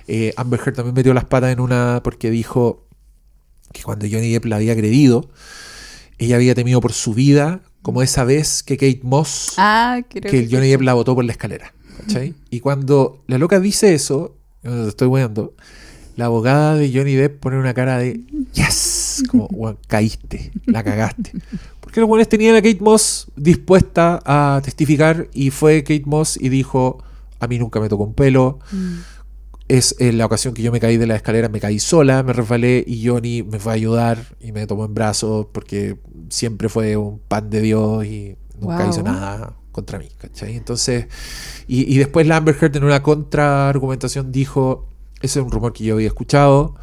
Eh, 0.07 0.33
Amber 0.37 0.61
Heard 0.61 0.77
también 0.77 0.95
metió 0.95 1.13
las 1.13 1.25
patas 1.25 1.53
en 1.53 1.59
una 1.59 2.03
porque 2.05 2.31
dijo, 2.31 2.87
que 3.73 3.83
cuando 3.83 4.07
Johnny 4.11 4.33
Depp 4.33 4.45
la 4.45 4.57
había 4.57 4.73
agredido, 4.73 5.29
ella 6.19 6.37
había 6.37 6.55
temido 6.55 6.81
por 6.81 6.93
su 6.93 7.15
vida, 7.15 7.63
como 7.83 8.01
esa 8.01 8.25
vez 8.25 8.63
que 8.63 8.77
Kate 8.77 9.01
Moss, 9.03 9.55
Ah, 9.59 10.01
que 10.09 10.21
el 10.21 10.49
Johnny 10.51 10.69
Depp 10.69 10.83
la 10.83 10.95
botó 10.95 11.15
por 11.15 11.25
la 11.25 11.33
escalera. 11.33 11.75
¿Cachai? 12.01 12.35
Y 12.51 12.61
cuando 12.61 13.23
la 13.27 13.39
loca 13.39 13.61
dice 13.61 13.95
eso, 13.95 14.37
yo 14.63 14.89
estoy 14.89 15.09
weando, 15.09 15.55
la 16.17 16.27
abogada 16.27 16.77
de 16.77 16.91
Johnny 16.93 17.15
Depp 17.15 17.41
pone 17.41 17.59
una 17.59 17.75
cara 17.75 17.99
de 17.99 18.21
yes, 18.53 19.23
como 19.29 19.47
"Weón, 19.47 19.79
caíste, 19.89 20.53
la 20.67 20.83
cagaste. 20.85 21.33
Porque 21.81 22.01
los 22.01 22.09
buenos 22.09 22.29
tenían 22.29 22.55
a 22.57 22.63
Kate 22.63 22.79
Moss 22.81 23.29
dispuesta 23.37 24.21
a 24.25 24.61
testificar 24.65 25.29
y 25.33 25.51
fue 25.51 25.83
Kate 25.83 26.05
Moss 26.07 26.37
y 26.41 26.49
dijo, 26.49 27.03
a 27.41 27.47
mí 27.47 27.59
nunca 27.59 27.81
me 27.81 27.89
tocó 27.89 28.05
un 28.05 28.15
pelo, 28.15 28.59
Mm. 28.73 28.95
es 29.69 29.97
la 29.99 30.27
ocasión 30.27 30.55
que 30.55 30.63
yo 30.63 30.71
me 30.73 30.79
caí 30.81 30.97
de 30.99 31.07
la 31.07 31.17
escalera, 31.17 31.49
me 31.49 31.59
caí 31.61 31.79
sola, 31.79 32.23
me 32.23 32.33
resbalé 32.33 32.85
y 32.87 33.07
Johnny 33.07 33.43
me 33.43 33.59
fue 33.59 33.73
a 33.73 33.75
ayudar 33.75 34.19
y 34.41 34.53
me 34.53 34.67
tomó 34.67 34.85
en 34.85 34.95
brazos 34.95 35.47
porque 35.53 35.97
siempre 36.31 36.69
fue 36.69 36.97
un 36.97 37.19
pan 37.19 37.51
de 37.51 37.61
Dios 37.61 38.05
y 38.05 38.37
nunca 38.61 38.83
Wow. 38.85 38.91
hizo 38.91 39.03
nada 39.03 39.57
contra 39.75 39.99
mí, 39.99 40.09
¿cachai? 40.17 40.57
Entonces, 40.57 41.07
y, 41.67 41.93
y 41.93 41.99
después 41.99 42.27
la 42.27 42.37
Amber 42.39 42.57
Heard 42.59 42.77
en 42.77 42.85
una 42.85 43.03
contraargumentación 43.03 44.33
dijo, 44.33 44.89
ese 45.21 45.41
es 45.41 45.45
un 45.45 45.51
rumor 45.51 45.73
que 45.73 45.85
yo 45.85 45.95
había 45.95 46.07
escuchado 46.07 46.77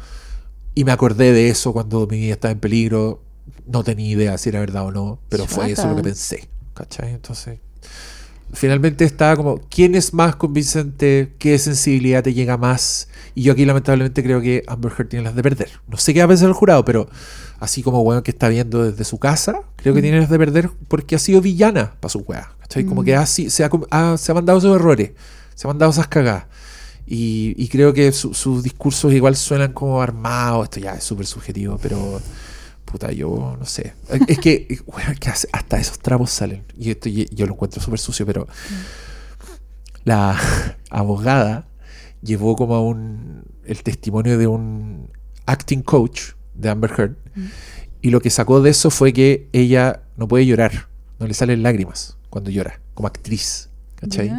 y 0.74 0.84
me 0.84 0.92
acordé 0.92 1.32
de 1.32 1.48
eso 1.48 1.72
cuando 1.72 2.06
mi 2.06 2.18
vida 2.18 2.34
estaba 2.34 2.52
en 2.52 2.60
peligro, 2.60 3.22
no 3.66 3.82
tenía 3.82 4.10
idea 4.10 4.38
si 4.38 4.50
era 4.50 4.60
verdad 4.60 4.84
o 4.84 4.92
no, 4.92 5.18
pero 5.28 5.46
fue 5.46 5.72
eso 5.72 5.88
lo 5.88 5.96
que 5.96 6.02
pensé, 6.02 6.48
¿cachai? 6.74 7.12
Entonces, 7.12 7.60
finalmente 8.52 9.04
está 9.04 9.34
como, 9.36 9.58
¿quién 9.70 9.94
es 9.94 10.12
más 10.12 10.36
convincente? 10.36 11.34
¿Qué 11.38 11.58
sensibilidad 11.58 12.22
te 12.22 12.34
llega 12.34 12.58
más? 12.58 13.08
Y 13.34 13.42
yo 13.42 13.52
aquí 13.52 13.64
lamentablemente 13.64 14.22
creo 14.22 14.40
que 14.40 14.62
Amber 14.66 14.92
Heard 14.92 15.08
tiene 15.08 15.24
las 15.24 15.34
de 15.34 15.42
perder. 15.42 15.70
No 15.88 15.96
sé 15.96 16.12
qué 16.12 16.20
va 16.20 16.26
a 16.26 16.28
pensar 16.28 16.48
el 16.48 16.54
jurado, 16.54 16.84
pero 16.84 17.08
así 17.62 17.82
como 17.82 18.02
weón 18.02 18.22
que 18.22 18.30
está 18.32 18.48
viendo 18.48 18.82
desde 18.84 19.04
su 19.04 19.18
casa, 19.18 19.62
creo 19.76 19.94
que 19.94 20.00
Mm. 20.00 20.02
tiene 20.02 20.26
de 20.26 20.38
perder 20.38 20.70
porque 20.88 21.14
ha 21.16 21.18
sido 21.18 21.40
villana 21.40 21.94
para 22.00 22.10
su 22.10 22.18
weá. 22.20 22.52
¿cachai? 22.60 22.84
Como 22.84 23.02
Mm. 23.02 23.04
que 23.04 23.16
ha, 23.16 23.26
si- 23.26 23.50
se, 23.50 23.64
ha, 23.64 24.16
se 24.18 24.32
ha 24.32 24.34
mandado 24.34 24.58
esos 24.58 24.74
errores, 24.76 25.12
se 25.54 25.66
ha 25.66 25.68
mandado 25.68 25.90
esas 25.92 26.08
cagadas. 26.08 26.46
Y, 27.06 27.54
y 27.56 27.68
creo 27.68 27.92
que 27.92 28.10
su- 28.12 28.32
sus 28.34 28.62
discursos 28.62 29.12
igual 29.12 29.36
suenan 29.36 29.72
como 29.72 30.00
armados. 30.00 30.64
Esto 30.64 30.80
ya 30.80 30.94
es 30.94 31.04
súper 31.04 31.26
subjetivo, 31.26 31.78
pero 31.82 32.20
puta, 32.84 33.10
yo 33.12 33.56
no 33.58 33.64
sé. 33.66 33.94
Es 34.28 34.38
que, 34.38 34.66
weón, 34.86 35.14
que 35.16 35.28
hasta 35.30 35.78
esos 35.78 35.98
trapos 35.98 36.30
salen. 36.30 36.64
Y 36.78 36.90
esto 36.90 37.08
yo 37.08 37.46
lo 37.46 37.52
encuentro 37.54 37.80
súper 37.82 37.98
sucio, 37.98 38.24
pero 38.26 38.46
la 40.04 40.36
abogada 40.90 41.68
llevó 42.22 42.56
como 42.56 42.74
a 42.76 42.80
un 42.82 43.44
el 43.64 43.82
testimonio 43.82 44.38
de 44.38 44.46
un 44.46 45.10
acting 45.46 45.82
coach 45.82 46.32
de 46.54 46.68
Amber 46.70 46.90
Heard 46.96 47.16
Mm. 47.34 47.44
y 48.02 48.10
lo 48.10 48.20
que 48.20 48.30
sacó 48.30 48.60
de 48.60 48.70
eso 48.70 48.90
fue 48.90 49.12
que 49.12 49.48
ella 49.52 50.02
no 50.16 50.28
puede 50.28 50.46
llorar, 50.46 50.88
no 51.18 51.26
le 51.26 51.34
salen 51.34 51.62
lágrimas 51.62 52.16
cuando 52.30 52.50
llora, 52.50 52.80
como 52.94 53.08
actriz, 53.08 53.68
¿cachai? 53.96 54.30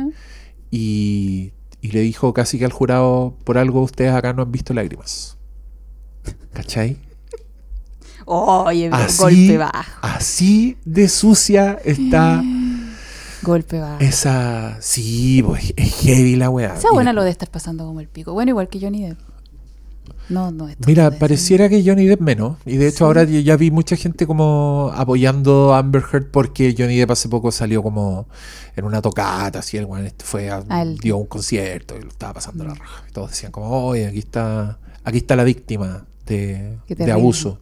Y, 0.72 1.54
y 1.82 1.92
le 1.92 2.02
dijo 2.02 2.34
casi 2.34 2.58
que 2.60 2.66
al 2.66 2.72
jurado, 2.72 3.38
por 3.44 3.58
algo 3.58 3.82
ustedes 3.82 4.14
acá 4.14 4.34
no 4.34 4.42
han 4.42 4.52
visto 4.52 4.74
lágrimas, 4.74 5.38
¿cachai? 6.54 6.98
Oye, 8.26 8.90
golpe 9.18 9.58
bajo. 9.58 10.00
así 10.02 10.78
de 10.86 11.10
sucia 11.10 11.78
está 11.84 12.42
Golpe 13.42 13.80
bajo. 13.80 14.00
esa... 14.00 14.78
Sí, 14.80 15.44
pues, 15.46 15.74
es 15.76 15.94
heavy 15.96 16.38
la 16.38 16.50
weá. 16.50 16.76
Esa 16.76 16.92
buena 16.94 17.12
lo 17.12 17.24
de 17.24 17.30
estar 17.30 17.50
pasando 17.52 17.86
como 17.86 18.00
el 18.00 18.08
pico. 18.08 18.32
Bueno, 18.32 18.52
igual 18.52 18.70
que 18.70 18.80
Johnny 18.80 19.06
Depp. 19.06 19.20
No, 20.30 20.52
no. 20.52 20.70
esto 20.70 20.84
Mira, 20.88 21.10
no 21.10 21.18
pareciera 21.18 21.68
que 21.70 21.84
Johnny 21.86 22.06
Depp 22.06 22.22
menos. 22.22 22.58
Y 22.66 22.78
de 22.78 22.88
hecho 22.88 23.00
Sí. 23.00 23.04
ahora 23.04 23.24
yo 23.26 23.40
ya 23.40 23.58
vi 23.58 23.72
mucha 23.72 23.96
gente 23.96 24.26
como 24.26 24.92
apoyando 24.96 25.74
a 25.74 25.80
Amber 25.80 26.04
Heard 26.12 26.32
porque 26.32 26.74
Johnny 26.78 26.98
Depp 26.98 27.12
hace 27.12 27.28
poco 27.30 27.52
salió 27.52 27.84
como 27.84 28.28
en 28.76 28.86
una 28.86 29.02
tocata, 29.02 29.60
así 29.60 29.78
el 29.78 29.86
weón 29.86 30.06
este 30.06 30.24
fue 30.26 30.50
a, 30.50 30.64
Al- 30.70 30.98
dio 30.98 31.18
un 31.18 31.28
concierto 31.28 31.96
y 31.98 32.02
lo 32.04 32.10
estaba 32.10 32.34
pasando 32.34 32.64
Mm. 32.64 32.68
la 32.68 32.74
raja. 32.76 33.04
Y 33.10 33.12
todos 33.12 33.32
decían 33.32 33.52
como, 33.52 33.70
oye, 33.86 34.08
aquí 34.08 34.20
está, 34.20 34.80
aquí 35.04 35.18
está 35.18 35.36
la 35.36 35.44
víctima 35.44 36.06
de, 36.26 36.78
de 36.88 37.12
abuso. 37.12 37.60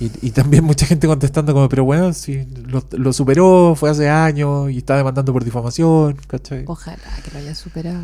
Y, 0.00 0.10
y 0.28 0.30
también 0.30 0.62
mucha 0.62 0.86
gente 0.86 1.06
contestando 1.08 1.52
como, 1.52 1.68
pero 1.68 1.84
bueno, 1.84 2.12
si 2.12 2.44
lo, 2.66 2.84
lo 2.92 3.12
superó, 3.12 3.74
fue 3.74 3.90
hace 3.90 4.08
años 4.08 4.70
y 4.70 4.78
está 4.78 4.96
demandando 4.96 5.32
por 5.32 5.44
difamación, 5.44 6.16
¿cachai? 6.28 6.62
Ojalá 6.66 6.96
que 7.24 7.30
lo 7.32 7.38
haya 7.38 7.54
superado. 7.54 8.02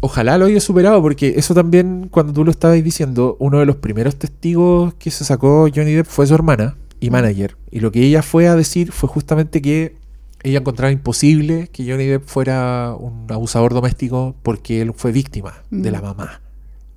Ojalá 0.00 0.36
lo 0.38 0.46
haya 0.46 0.60
superado, 0.60 1.00
porque 1.00 1.34
eso 1.36 1.54
también, 1.54 2.08
cuando 2.10 2.32
tú 2.32 2.44
lo 2.44 2.50
estabas 2.50 2.82
diciendo, 2.82 3.36
uno 3.38 3.60
de 3.60 3.66
los 3.66 3.76
primeros 3.76 4.16
testigos 4.16 4.94
que 4.94 5.10
se 5.12 5.24
sacó 5.24 5.68
Johnny 5.72 5.92
Depp 5.92 6.06
fue 6.08 6.26
su 6.26 6.34
hermana 6.34 6.76
y 7.00 7.10
manager. 7.10 7.56
Y 7.70 7.80
lo 7.80 7.92
que 7.92 8.02
ella 8.02 8.22
fue 8.22 8.48
a 8.48 8.56
decir 8.56 8.90
fue 8.90 9.08
justamente 9.08 9.62
que 9.62 9.96
ella 10.42 10.58
encontraba 10.58 10.90
imposible 10.92 11.68
que 11.72 11.88
Johnny 11.88 12.06
Depp 12.06 12.26
fuera 12.26 12.94
un 12.98 13.30
abusador 13.30 13.74
doméstico 13.74 14.34
porque 14.42 14.80
él 14.80 14.92
fue 14.96 15.12
víctima 15.12 15.54
de 15.70 15.90
Mm. 15.90 15.92
la 15.92 16.00
mamá. 16.00 16.40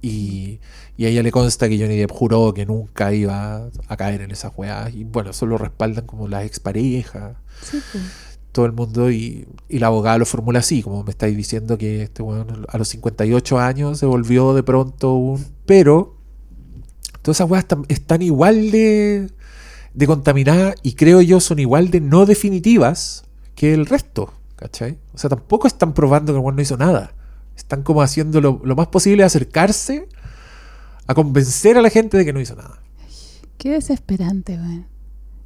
Y, 0.01 0.59
y 0.97 1.05
a 1.05 1.09
ella 1.09 1.23
le 1.23 1.31
consta 1.31 1.69
que 1.69 1.77
Johnny 1.79 1.97
Depp 1.97 2.11
juró 2.11 2.53
que 2.53 2.65
nunca 2.65 3.13
iba 3.13 3.69
a 3.87 3.97
caer 3.97 4.21
en 4.21 4.31
esas 4.31 4.51
weas. 4.55 4.93
Y 4.93 5.03
bueno, 5.03 5.29
eso 5.31 5.45
lo 5.45 5.57
respaldan 5.57 6.05
como 6.05 6.27
las 6.27 6.45
exparejas 6.45 7.35
Sí, 7.61 7.79
todo 8.51 8.65
el 8.65 8.73
mundo 8.73 9.11
y, 9.11 9.47
y 9.69 9.79
la 9.79 9.87
abogada 9.87 10.17
lo 10.17 10.25
formula 10.25 10.59
así, 10.59 10.81
como 10.81 11.03
me 11.03 11.11
estáis 11.11 11.37
diciendo 11.37 11.77
que 11.77 12.03
este 12.03 12.21
weón 12.21 12.65
a 12.67 12.77
los 12.77 12.89
58 12.89 13.59
años 13.59 13.99
se 13.99 14.05
volvió 14.05 14.53
de 14.53 14.63
pronto 14.63 15.13
un... 15.15 15.45
Pero 15.65 16.17
todas 17.21 17.37
esas 17.37 17.49
weas 17.49 17.63
están, 17.63 17.85
están 17.87 18.21
igual 18.21 18.71
de, 18.71 19.29
de 19.93 20.07
contaminadas 20.07 20.75
y 20.83 20.93
creo 20.93 21.21
yo 21.21 21.39
son 21.39 21.59
igual 21.59 21.91
de 21.91 22.01
no 22.01 22.25
definitivas 22.25 23.23
que 23.55 23.73
el 23.73 23.85
resto, 23.85 24.33
¿cachai? 24.55 24.97
O 25.13 25.17
sea, 25.17 25.29
tampoco 25.29 25.67
están 25.67 25.93
probando 25.93 26.33
que 26.33 26.39
el 26.39 26.43
weón 26.43 26.55
no 26.55 26.61
hizo 26.61 26.77
nada. 26.77 27.13
Están 27.71 27.83
como 27.83 28.01
haciendo 28.01 28.41
lo, 28.41 28.59
lo 28.65 28.75
más 28.75 28.87
posible 28.87 29.23
de 29.23 29.27
acercarse 29.27 30.09
a 31.07 31.13
convencer 31.13 31.77
a 31.77 31.81
la 31.81 31.89
gente 31.89 32.17
de 32.17 32.25
que 32.25 32.33
no 32.33 32.41
hizo 32.41 32.53
nada. 32.53 32.81
Qué 33.57 33.69
desesperante, 33.69 34.55
weón. 34.57 34.87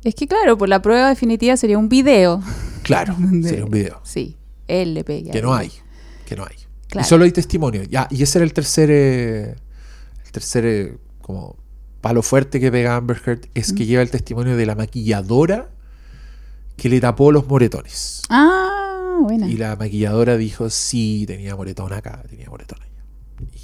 Es 0.03 0.15
que 0.15 0.27
claro, 0.27 0.57
pues 0.57 0.67
la 0.69 0.81
prueba 0.81 1.09
definitiva 1.09 1.55
sería 1.55 1.77
un 1.77 1.87
video. 1.87 2.41
Claro, 2.81 3.15
De- 3.19 3.47
sería 3.47 3.65
un 3.65 3.69
video. 3.69 3.99
Sí, 4.03 4.37
él 4.67 4.95
le 4.95 5.03
pega. 5.03 5.31
Que 5.31 5.43
no 5.43 5.53
hay. 5.53 5.71
Que 6.25 6.35
no 6.35 6.45
hay. 6.45 6.55
Claro. 6.87 7.05
Y 7.05 7.07
solo 7.07 7.25
hay 7.25 7.31
testimonio. 7.31 7.83
Ya, 7.83 8.07
y 8.09 8.23
ese 8.23 8.39
era 8.39 8.45
el 8.45 8.53
tercer, 8.53 8.89
eh, 8.91 9.55
el 10.25 10.31
tercer 10.31 10.65
eh, 10.65 10.97
como 11.21 11.57
palo 12.01 12.23
fuerte 12.23 12.59
que 12.59 12.71
pega 12.71 12.95
Amber 12.95 13.21
Heard, 13.23 13.41
es 13.53 13.71
que 13.71 13.83
Mm. 13.83 13.87
lleva 13.87 14.01
el 14.01 14.09
testimonio 14.09 14.57
de 14.57 14.65
la 14.65 14.73
maquilladora 14.73 15.69
que 16.75 16.89
le 16.89 16.99
tapó 16.99 17.31
los 17.31 17.45
moretones. 17.47 18.23
Ah, 18.29 18.94
buena. 19.19 19.47
Y 19.49 19.57
la 19.57 19.75
maquilladora 19.75 20.37
dijo, 20.37 20.69
sí, 20.69 21.25
tenía 21.27 21.55
moretón 21.55 21.93
acá, 21.93 22.23
tenía 22.29 22.49
moretón 22.49 22.79
allá. 22.81 22.91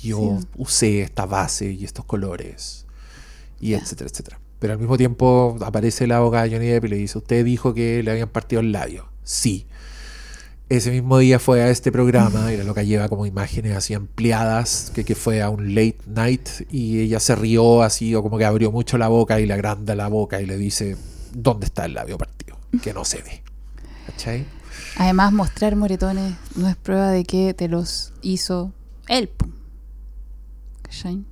Y 0.03 0.07
yo 0.09 0.37
Sí. 0.41 0.47
usé 0.57 1.01
esta 1.01 1.25
base 1.25 1.71
y 1.71 1.85
estos 1.85 2.05
colores, 2.05 2.85
y 3.59 3.69
Ya. 3.71 3.77
etcétera, 3.79 4.09
etcétera. 4.09 4.39
Pero 4.59 4.73
al 4.73 4.79
mismo 4.79 4.97
tiempo 4.97 5.57
aparece 5.61 6.05
la 6.07 6.17
abogada 6.17 6.45
de 6.45 6.51
Johnny 6.51 6.67
Depp 6.67 6.85
y 6.85 6.87
le 6.89 6.95
dice, 6.97 7.17
usted 7.17 7.43
dijo 7.45 7.73
que 7.73 8.03
le 8.03 8.11
habían 8.11 8.29
partido 8.29 8.59
el 8.61 8.71
labio. 8.71 9.07
Sí. 9.23 9.65
Ese 10.69 10.89
mismo 10.91 11.17
día 11.17 11.37
fue 11.39 11.61
a 11.61 11.69
este 11.69 11.91
programa 11.91 12.53
y 12.53 12.57
la 12.57 12.63
loca 12.63 12.81
lleva 12.83 13.09
como 13.09 13.25
imágenes 13.25 13.75
así 13.75 13.93
ampliadas, 13.93 14.91
que, 14.95 15.03
que 15.03 15.15
fue 15.15 15.41
a 15.41 15.49
un 15.49 15.75
late 15.75 15.97
night 16.07 16.47
y 16.69 17.01
ella 17.01 17.19
se 17.19 17.35
rió 17.35 17.81
así 17.81 18.15
o 18.15 18.23
como 18.23 18.37
que 18.37 18.45
abrió 18.45 18.71
mucho 18.71 18.97
la 18.97 19.09
boca 19.09 19.39
y 19.41 19.45
le 19.47 19.53
agranda 19.53 19.95
la 19.95 20.07
boca 20.07 20.39
y 20.41 20.45
le 20.45 20.57
dice, 20.57 20.95
¿dónde 21.33 21.65
está 21.65 21.83
el 21.85 21.93
labio 21.95 22.17
partido? 22.17 22.57
Que 22.81 22.93
no 22.93 23.03
se 23.03 23.17
ve. 23.21 23.41
¿Cachai? 24.05 24.45
Además, 24.97 25.33
mostrar 25.33 25.75
moretones 25.75 26.35
no 26.55 26.67
es 26.67 26.75
prueba 26.75 27.09
de 27.09 27.23
que 27.23 27.53
te 27.53 27.67
los 27.67 28.13
hizo 28.21 28.73
él. 29.07 29.29
¿Cachai? 30.81 31.23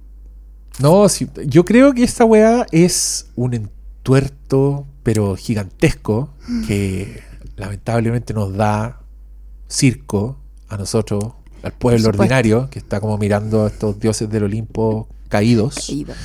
No, 0.80 1.10
sí, 1.10 1.28
yo 1.46 1.66
creo 1.66 1.94
que 1.94 2.04
esta 2.04 2.24
weá 2.24 2.66
es 2.72 3.28
un 3.36 3.54
entuerto, 3.54 4.88
pero 5.04 5.36
gigantesco, 5.36 6.34
que 6.68 7.22
lamentablemente 7.58 8.34
nos 8.34 8.54
da 8.54 9.02
circo 9.68 10.38
a 10.70 10.78
nosotros, 10.78 11.34
al 11.64 11.74
pueblo 11.74 12.10
ordinario, 12.10 12.70
que 12.70 12.80
está 12.80 13.02
como 13.02 13.18
mirando 13.18 13.66
a 13.66 13.68
estos 13.68 14.00
dioses 14.00 14.30
del 14.30 14.44
Olimpo 14.44 15.10
caídos 15.28 15.88
Caídos. 15.88 16.18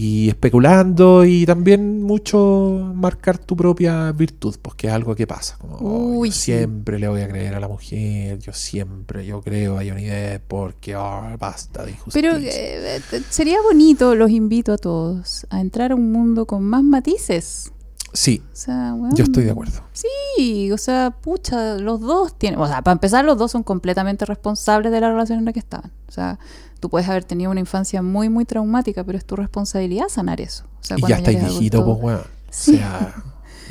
Y 0.00 0.28
especulando 0.28 1.24
y 1.24 1.44
también 1.44 2.02
mucho 2.04 2.92
marcar 2.94 3.36
tu 3.36 3.56
propia 3.56 4.12
virtud, 4.12 4.54
pues 4.62 4.76
que 4.76 4.86
es 4.86 4.92
algo 4.92 5.16
que 5.16 5.26
pasa. 5.26 5.56
Como, 5.58 5.74
"Oh, 5.78 6.18
Uy, 6.20 6.28
yo 6.28 6.34
sí. 6.34 6.40
siempre 6.52 7.00
le 7.00 7.08
voy 7.08 7.20
a 7.22 7.28
creer 7.28 7.56
a 7.56 7.58
la 7.58 7.66
mujer, 7.66 8.38
yo 8.38 8.52
siempre, 8.52 9.26
yo 9.26 9.42
creo 9.42 9.76
a 9.76 9.84
Johnny 9.84 10.04
Depp 10.04 10.44
porque 10.46 10.94
ah, 10.94 11.36
basta 11.36 11.84
de 11.84 11.90
injusticia. 11.90 12.30
Pero 12.30 12.36
eh, 12.40 13.00
eh, 13.12 13.22
sería 13.28 13.60
bonito, 13.60 14.14
los 14.14 14.30
invito 14.30 14.72
a 14.72 14.78
todos, 14.78 15.48
a 15.50 15.60
entrar 15.60 15.90
a 15.90 15.96
un 15.96 16.12
mundo 16.12 16.46
con 16.46 16.62
más 16.62 16.84
matices. 16.84 17.72
Sí, 18.12 18.42
O 18.52 18.56
sea, 18.56 18.94
weón, 18.94 19.14
yo 19.14 19.24
estoy 19.24 19.44
de 19.44 19.50
acuerdo. 19.50 19.80
Sí, 19.92 20.70
o 20.72 20.78
sea, 20.78 21.10
pucha, 21.10 21.76
los 21.76 22.00
dos 22.00 22.38
tienen, 22.38 22.60
o 22.60 22.66
sea, 22.66 22.82
para 22.82 22.92
empezar, 22.92 23.24
los 23.24 23.38
dos 23.38 23.50
son 23.52 23.62
completamente 23.62 24.24
responsables 24.24 24.92
de 24.92 25.00
la 25.00 25.10
relación 25.10 25.38
en 25.38 25.44
la 25.44 25.52
que 25.52 25.58
estaban. 25.58 25.92
O 26.08 26.12
sea, 26.12 26.38
tú 26.80 26.90
puedes 26.90 27.08
haber 27.08 27.24
tenido 27.24 27.50
una 27.50 27.60
infancia 27.60 28.02
muy, 28.02 28.28
muy 28.28 28.44
traumática, 28.44 29.04
pero 29.04 29.18
es 29.18 29.24
tu 29.24 29.36
responsabilidad 29.36 30.08
sanar 30.08 30.40
eso. 30.40 30.64
O 30.80 30.84
sea, 30.84 30.96
y 30.98 31.02
ya 31.06 31.16
estáis 31.16 31.40
viejito, 31.40 31.84
pues, 31.84 31.98
weón. 32.00 32.20
O 32.20 32.52
sea, 32.52 33.14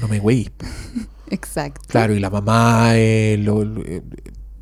no 0.01 0.07
me 0.07 0.19
güey. 0.19 0.49
Exacto. 1.29 1.81
Claro, 1.87 2.13
y 2.13 2.19
la 2.19 2.29
mamá 2.29 2.91
eh, 2.93 3.37
lo, 3.39 3.63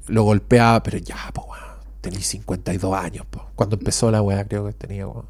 lo, 0.08 0.24
golpeaba, 0.24 0.82
pero 0.84 0.98
ya, 0.98 1.18
pues, 1.34 1.48
weón. 1.48 1.66
Tenéis 2.02 2.28
52 2.28 2.94
años, 2.96 3.26
pues. 3.30 3.46
Cuando 3.56 3.76
empezó 3.76 4.12
la 4.12 4.22
weá, 4.22 4.46
creo 4.48 4.66
que 4.66 4.74
tenía, 4.74 5.08
weón. 5.08 5.26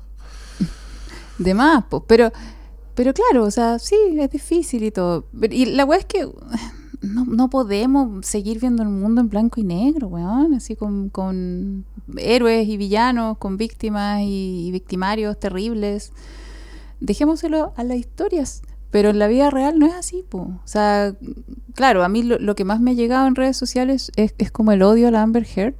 De 1.37 1.53
más, 1.53 1.83
pues, 1.89 2.03
pero 2.07 2.31
pero 2.95 3.13
claro, 3.13 3.43
o 3.43 3.51
sea, 3.51 3.77
sí, 3.77 3.95
es 4.17 4.31
difícil 4.31 4.83
y 4.83 4.91
todo. 4.91 5.27
Y 5.51 5.65
la 5.65 5.85
weá 5.85 5.99
es 5.99 6.05
que 6.05 6.27
no, 7.01 7.25
no, 7.25 7.49
podemos 7.49 8.25
seguir 8.25 8.59
viendo 8.59 8.83
el 8.83 8.89
mundo 8.89 9.21
en 9.21 9.29
blanco 9.29 9.59
y 9.59 9.63
negro, 9.63 10.07
weón. 10.07 10.53
Así 10.53 10.75
con, 10.75 11.09
con 11.09 11.85
héroes 12.17 12.67
y 12.67 12.77
villanos, 12.77 13.37
con 13.37 13.57
víctimas 13.57 14.21
y, 14.23 14.69
victimarios 14.71 15.37
terribles. 15.39 16.13
Dejémoselo 17.01 17.73
a 17.75 17.83
las 17.83 17.97
historias. 17.97 18.61
Pero 18.91 19.09
en 19.09 19.19
la 19.19 19.27
vida 19.27 19.49
real 19.49 19.77
no 19.77 19.85
es 19.85 19.93
así, 19.93 20.23
po. 20.27 20.37
O 20.37 20.61
sea, 20.67 21.13
claro, 21.73 22.05
a 22.05 22.07
mí 22.07 22.23
lo, 22.23 22.55
que 22.55 22.63
más 22.63 22.79
me 22.79 22.91
ha 22.91 22.93
llegado 22.93 23.27
en 23.27 23.35
redes 23.35 23.57
sociales 23.57 24.09
es, 24.15 24.33
es 24.37 24.51
como 24.51 24.71
el 24.71 24.81
odio 24.81 25.09
a 25.09 25.11
la 25.11 25.21
Amber 25.21 25.45
Heard. 25.53 25.75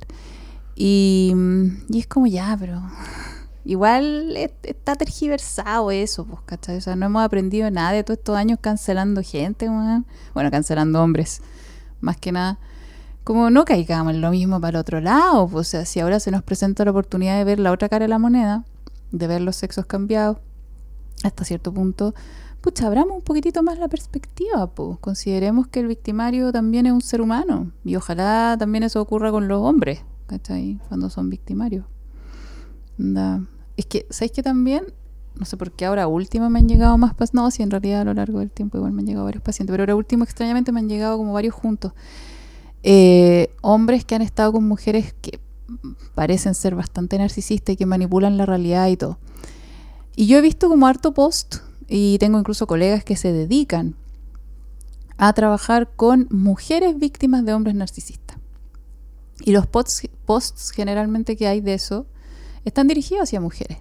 Y, 0.76 1.34
y 1.88 2.00
es 2.00 2.08
como 2.08 2.28
ya, 2.28 2.58
pero 2.60 2.82
Igual 3.66 4.38
está 4.62 4.96
tergiversado 4.96 5.90
eso, 5.90 6.24
pues, 6.24 6.40
¿cachai? 6.46 6.78
O 6.78 6.82
sea, 6.82 6.96
no 6.96 7.08
hemos 7.08 7.24
aprendido 7.24 7.70
nada 7.72 7.94
de 7.94 8.04
todos 8.04 8.20
estos 8.20 8.38
años 8.38 8.60
cancelando 8.62 9.24
gente, 9.24 9.68
bueno, 9.68 10.52
cancelando 10.52 11.02
hombres, 11.02 11.42
más 12.00 12.16
que 12.18 12.32
nada. 12.32 12.60
Como 13.24 13.50
no 13.50 13.66
caigamos 13.66 14.14
en 14.14 14.22
lo 14.22 14.30
mismo 14.30 14.62
para 14.62 14.78
el 14.78 14.82
otro 14.82 15.02
lado, 15.02 15.48
pues, 15.48 15.68
o 15.68 15.72
sea, 15.72 15.86
si 15.86 16.00
ahora 16.00 16.20
se 16.20 16.30
nos 16.30 16.44
presenta 16.44 16.86
la 16.86 16.92
oportunidad 16.92 17.40
de 17.40 17.44
ver 17.44 17.60
la 17.60 17.72
otra 17.72 17.90
cara 17.90 18.06
de 18.06 18.10
la 18.10 18.20
moneda, 18.20 18.66
de 19.12 19.26
ver 19.26 19.42
los 19.42 19.56
sexos 19.56 19.88
cambiados, 19.88 20.38
hasta 21.24 21.44
cierto 21.44 21.74
punto, 21.74 22.14
pucha, 22.62 22.86
abramos 22.86 23.16
un 23.16 23.24
poquitito 23.24 23.64
más 23.64 23.80
la 23.80 23.88
perspectiva, 23.88 24.68
pues. 24.68 25.00
Consideremos 25.00 25.66
que 25.66 25.80
el 25.80 25.88
victimario 25.88 26.52
también 26.52 26.86
es 26.86 26.92
un 26.92 27.02
ser 27.02 27.20
humano 27.20 27.72
y 27.84 27.96
ojalá 27.96 28.56
también 28.60 28.84
eso 28.84 29.02
ocurra 29.02 29.32
con 29.32 29.48
los 29.48 29.60
hombres, 29.60 30.04
¿cachai? 30.28 30.80
Cuando 30.88 31.10
son 31.10 31.32
victimarios. 31.32 31.86
Da. 32.98 33.42
Es 33.78 33.86
que, 33.86 34.06
¿sabéis 34.10 34.32
que 34.32 34.44
también? 34.44 34.86
No 35.36 35.46
sé 35.46 35.58
por 35.58 35.72
qué 35.72 35.86
ahora 35.86 36.08
último 36.08 36.50
me 36.50 36.60
han 36.60 36.70
llegado 36.70 36.98
más 36.98 37.14
pacientes. 37.14 37.34
No, 37.34 37.52
si 37.52 37.64
en 37.64 37.72
realidad 37.72 38.02
a 38.02 38.06
lo 38.06 38.14
largo 38.14 38.40
del 38.40 38.52
tiempo 38.52 38.78
igual 38.78 38.94
me 38.94 39.02
han 39.02 39.08
llegado 39.08 39.26
varios 39.26 39.44
pacientes, 39.44 39.74
pero 39.74 39.84
ahora 39.84 39.96
último 39.96 40.24
extrañamente 40.24 40.72
me 40.72 40.80
han 40.80 40.88
llegado 40.88 41.18
como 41.18 41.34
varios 41.34 41.54
juntos. 41.54 41.94
Eh, 42.84 43.50
hombres 43.62 44.06
que 44.06 44.16
han 44.16 44.22
estado 44.22 44.54
con 44.54 44.68
mujeres 44.68 45.14
que 45.22 45.40
parecen 46.14 46.56
ser 46.56 46.76
bastante 46.76 47.18
narcisistas 47.18 47.74
y 47.74 47.78
que 47.78 47.86
manipulan 47.86 48.38
la 48.38 48.46
realidad 48.46 48.88
y 48.88 48.98
todo. 48.98 49.18
Y 50.16 50.28
yo 50.28 50.38
he 50.38 50.42
visto 50.42 50.70
como 50.70 50.88
harto 50.88 51.14
post 51.14 51.58
y 51.88 52.18
tengo 52.20 52.40
incluso 52.40 52.68
colegas 52.68 53.04
que 53.04 53.16
se 53.16 53.34
dedican 53.34 53.96
a 55.18 55.34
trabajar 55.34 55.90
con 55.96 56.28
mujeres 56.30 56.98
víctimas 56.98 57.46
de 57.46 57.54
hombres 57.54 57.76
narcisistas. 57.76 58.38
Y 59.42 59.52
los 59.52 59.68
posts, 59.68 60.08
posts 60.26 60.72
generalmente 60.72 61.36
que 61.36 61.48
hay 61.48 61.62
de 61.62 61.74
eso 61.74 62.06
están 62.66 62.88
dirigidos 62.88 63.24
hacia 63.24 63.40
mujeres. 63.40 63.78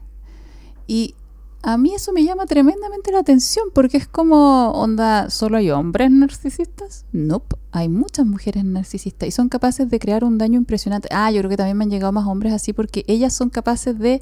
Y 0.87 1.15
a 1.63 1.79
mí 1.79 1.95
eso 1.95 2.13
me 2.13 2.23
llama 2.23 2.45
tremendamente 2.45 3.11
la 3.11 3.21
atención 3.21 3.69
porque 3.73 3.97
es 3.97 4.07
como, 4.07 4.71
onda, 4.73 5.31
¿solo 5.31 5.57
hay 5.57 5.71
hombres 5.71 6.11
narcisistas? 6.11 7.07
No, 7.11 7.35
nope, 7.35 7.57
hay 7.73 7.89
muchas 7.89 8.27
mujeres 8.27 8.65
narcisistas 8.65 9.27
y 9.27 9.33
son 9.33 9.49
capaces 9.49 9.89
de 9.89 9.99
crear 9.99 10.25
un 10.25 10.37
daño 10.37 10.59
impresionante. 10.59 11.09
Ah, 11.11 11.31
yo 11.31 11.41
creo 11.41 11.49
que 11.49 11.57
también 11.57 11.79
me 11.79 11.85
han 11.85 11.91
llegado 11.91 12.13
más 12.13 12.27
hombres 12.27 12.53
así 12.53 12.75
porque 12.75 13.05
ellas 13.09 13.33
son 13.33 13.49
capaces 13.49 13.99
de 13.99 14.21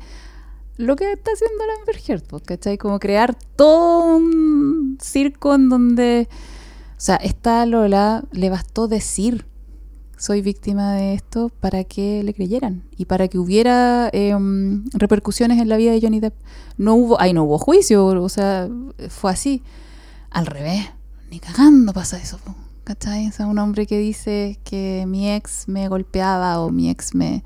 lo 0.76 0.94
que 0.94 1.12
está 1.12 1.32
haciendo 1.32 1.66
la 1.66 1.74
Amber 1.80 1.96
Heard, 2.06 2.42
¿cachai? 2.44 2.78
Como 2.78 3.00
crear 3.00 3.36
todo 3.56 4.16
un 4.16 4.98
circo 5.00 5.54
en 5.54 5.68
donde, 5.68 6.28
o 6.30 7.00
sea, 7.00 7.16
esta 7.16 7.66
Lola 7.66 8.24
le 8.30 8.50
bastó 8.50 8.86
decir 8.86 9.46
soy 10.22 10.40
víctima 10.40 10.92
de 10.92 11.14
esto 11.14 11.48
para 11.48 11.82
que 11.82 12.22
le 12.22 12.32
creyeran 12.32 12.84
y 12.96 13.06
para 13.06 13.26
que 13.26 13.38
hubiera 13.38 14.08
em, 14.12 14.84
repercusiones 14.92 15.58
en 15.58 15.68
la 15.68 15.76
vida 15.76 15.90
de 15.90 16.00
Johnny 16.00 16.20
Depp. 16.20 16.34
No 16.76 16.94
hubo, 16.94 17.20
ahí 17.20 17.32
no 17.32 17.42
hubo 17.42 17.58
juicio, 17.58 18.06
o 18.06 18.28
sea, 18.28 18.68
fue 19.08 19.32
así. 19.32 19.64
Al 20.30 20.46
revés, 20.46 20.88
ni 21.28 21.40
cagando 21.40 21.92
pasa 21.92 22.18
eso. 22.18 22.38
¿Cachai? 22.84 23.26
O 23.26 23.32
sea, 23.32 23.48
un 23.48 23.58
hombre 23.58 23.84
que 23.84 23.98
dice 23.98 24.60
que 24.62 25.06
mi 25.08 25.28
ex 25.28 25.66
me 25.66 25.88
golpeaba 25.88 26.60
o 26.60 26.70
mi 26.70 26.88
ex 26.88 27.16
me, 27.16 27.42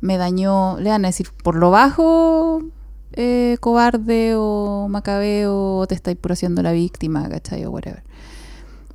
me 0.00 0.16
dañó, 0.16 0.76
le 0.80 0.90
van 0.90 1.04
a 1.04 1.08
decir 1.08 1.28
por 1.44 1.54
lo 1.54 1.70
bajo, 1.70 2.64
eh, 3.12 3.58
cobarde 3.60 4.32
o 4.36 4.88
macabeo, 4.90 5.86
te 5.86 5.94
estáis 5.94 6.16
por 6.16 6.32
haciendo 6.32 6.62
la 6.62 6.72
víctima, 6.72 7.28
¿cachai? 7.28 7.64
O 7.64 7.70
whatever. 7.70 8.02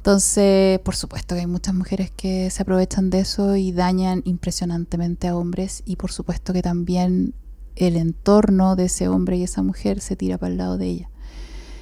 Entonces, 0.04 0.80
por 0.80 0.98
supuesto 0.98 1.34
que 1.34 1.40
hay 1.40 1.48
muchas 1.48 1.74
mujeres 1.74 2.12
que 2.12 2.50
se 2.50 2.64
aprovechan 2.64 3.10
de 3.10 3.22
eso 3.22 3.56
y 3.56 3.72
dañan 3.72 4.22
impresionantemente 4.26 5.30
a 5.30 5.38
hombres 5.38 5.82
y 5.86 5.96
por 5.96 6.12
supuesto 6.12 6.52
que 6.52 6.62
también 6.62 7.34
el 7.78 7.96
entorno 7.96 8.76
de 8.76 8.84
ese 8.84 9.08
hombre 9.08 9.38
y 9.38 9.44
esa 9.44 9.64
mujer 9.64 10.02
se 10.02 10.18
tira 10.18 10.38
para 10.38 10.52
el 10.52 10.58
lado 10.58 10.78
de 10.78 10.88
ella. 10.88 11.10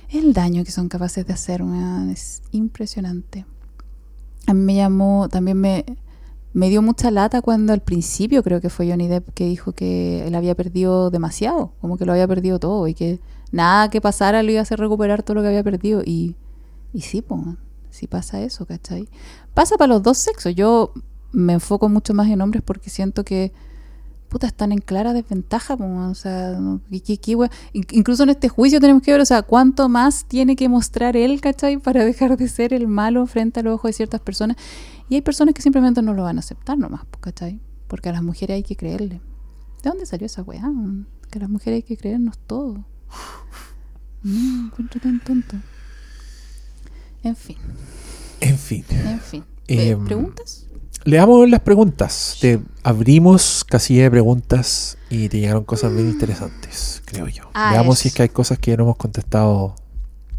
El 0.08 0.34
daño 0.34 0.64
que 0.64 0.70
son 0.70 0.88
capaces 0.88 1.26
de 1.26 1.34
hacer 1.34 1.64
es 2.12 2.44
impresionante. 2.52 3.48
A 4.46 4.54
mí 4.54 4.62
me 4.66 4.76
llamó, 4.76 5.28
también 5.28 5.58
me, 5.58 5.84
me 6.54 6.70
dio 6.70 6.84
mucha 6.84 7.10
lata 7.10 7.42
cuando 7.42 7.74
al 7.74 7.82
principio 7.82 8.44
creo 8.44 8.62
que 8.62 8.70
fue 8.70 8.88
Johnny 8.88 9.08
Depp 9.08 9.34
que 9.34 9.46
dijo 9.46 9.72
que 9.72 10.28
él 10.28 10.36
había 10.36 10.54
perdido 10.54 11.10
demasiado, 11.10 11.74
como 11.82 11.98
que 11.98 12.06
lo 12.06 12.12
había 12.12 12.28
perdido 12.28 12.60
todo 12.60 12.88
y 12.88 12.94
que 12.94 13.20
nada 13.52 13.90
que 13.90 14.00
pasara 14.00 14.44
lo 14.44 14.52
iba 14.52 14.60
a 14.60 14.62
hacer 14.62 14.80
recuperar 14.80 15.24
todo 15.24 15.34
lo 15.34 15.42
que 15.42 15.48
había 15.48 15.64
perdido. 15.64 16.04
Y, 16.06 16.36
y 16.94 17.02
sí, 17.02 17.24
pues 17.24 17.42
si 17.92 18.08
pasa 18.08 18.42
eso, 18.42 18.66
¿cachai? 18.66 19.08
Pasa 19.54 19.78
para 19.78 19.94
los 19.94 20.04
dos 20.04 20.18
sexos. 20.18 20.56
Yo 20.56 20.94
me 21.32 21.54
enfoco 21.54 21.90
mucho 21.90 22.14
más 22.14 22.30
en 22.30 22.42
hombres 22.42 22.64
porque 22.64 22.90
siento 22.90 23.24
que 23.24 23.54
puta, 24.32 24.48
están 24.48 24.72
en 24.72 24.80
clara 24.80 25.12
desventaja, 25.12 25.74
o 25.74 26.16
sea, 26.16 26.58
incluso 26.90 28.24
en 28.24 28.30
este 28.30 28.48
juicio 28.48 28.80
tenemos 28.80 29.04
que 29.04 29.12
ver, 29.12 29.20
o 29.20 29.26
sea, 29.26 29.42
cuánto 29.42 29.90
más 29.90 30.24
tiene 30.24 30.56
que 30.56 30.70
mostrar 30.70 31.18
él, 31.18 31.42
¿cachai? 31.42 31.78
Para 31.84 32.06
dejar 32.06 32.38
de 32.38 32.48
ser 32.48 32.74
el 32.74 32.88
malo 32.88 33.28
frente 33.28 33.60
a 33.60 33.64
los 33.64 33.76
ojos 33.76 33.90
de 33.90 33.94
ciertas 33.94 34.22
personas. 34.22 34.56
Y 35.10 35.16
hay 35.16 35.22
personas 35.22 35.54
que 35.54 35.62
simplemente 35.62 36.02
no 36.02 36.14
lo 36.14 36.24
van 36.24 36.38
a 36.38 36.40
aceptar 36.40 36.78
nomás, 36.78 37.02
¿cachai? 37.20 37.60
Porque 37.90 38.08
a 38.08 38.14
las 38.14 38.24
mujeres 38.24 38.56
hay 38.56 38.64
que 38.64 38.78
creerle. 38.78 39.22
¿De 39.84 39.90
dónde 39.90 40.06
salió 40.06 40.28
esa 40.28 40.44
weá? 40.44 40.64
Que 41.30 41.40
a 41.40 41.42
las 41.42 41.50
mujeres 41.50 41.80
hay 41.80 41.84
que 41.84 41.98
creernos 41.98 42.40
todo. 42.40 42.86
No, 44.24 44.68
encuentro 44.68 45.02
tan 45.02 45.20
tonto. 45.20 45.58
En 47.24 47.36
fin. 47.36 47.58
En 48.40 48.58
fin. 48.58 48.86
En 48.90 49.20
fin. 49.20 49.44
Eh, 49.68 49.98
¿Preguntas? 50.06 50.68
Leamos 51.04 51.50
las 51.50 51.62
preguntas. 51.62 52.38
Te 52.40 52.60
abrimos 52.84 53.64
casilla 53.64 54.04
de 54.04 54.12
preguntas 54.12 54.98
y 55.10 55.30
te 55.30 55.40
llegaron 55.40 55.64
cosas 55.64 55.94
bien 55.94 56.10
interesantes, 56.10 57.02
creo 57.06 57.28
yo. 57.28 57.50
Ah, 57.54 57.72
Veamos 57.72 58.00
si 58.00 58.10
es 58.10 58.14
que 58.14 58.24
hay 58.24 58.30
cosas 58.30 58.60
que 58.60 58.76
no 58.78 58.84
hemos 58.84 58.98
contestado 58.98 59.76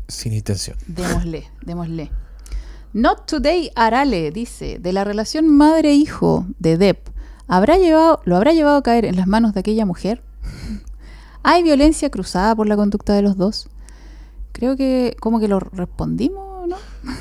sin 0.06 0.32
intención. 0.32 0.76
Démosle, 0.86 1.44
démosle. 1.64 2.10
Not 2.92 3.26
Today 3.26 3.70
Arale 3.74 4.30
dice, 4.30 4.78
de 4.78 4.92
la 4.92 5.02
relación 5.02 5.48
madre-hijo 5.48 6.46
de 6.58 6.76
Depp, 6.76 7.08
¿habrá 7.48 7.78
llevado, 7.78 8.20
¿lo 8.24 8.36
habrá 8.36 8.52
llevado 8.52 8.76
a 8.76 8.82
caer 8.82 9.04
en 9.04 9.16
las 9.16 9.26
manos 9.26 9.54
de 9.54 9.60
aquella 9.60 9.86
mujer? 9.86 10.22
¿Hay 11.42 11.62
violencia 11.62 12.10
cruzada 12.10 12.54
por 12.54 12.68
la 12.68 12.76
conducta 12.76 13.14
de 13.14 13.22
los 13.22 13.36
dos? 13.36 13.68
Creo 14.52 14.76
que 14.76 15.16
como 15.18 15.40
que 15.40 15.48
lo 15.48 15.58
respondimos 15.58 16.51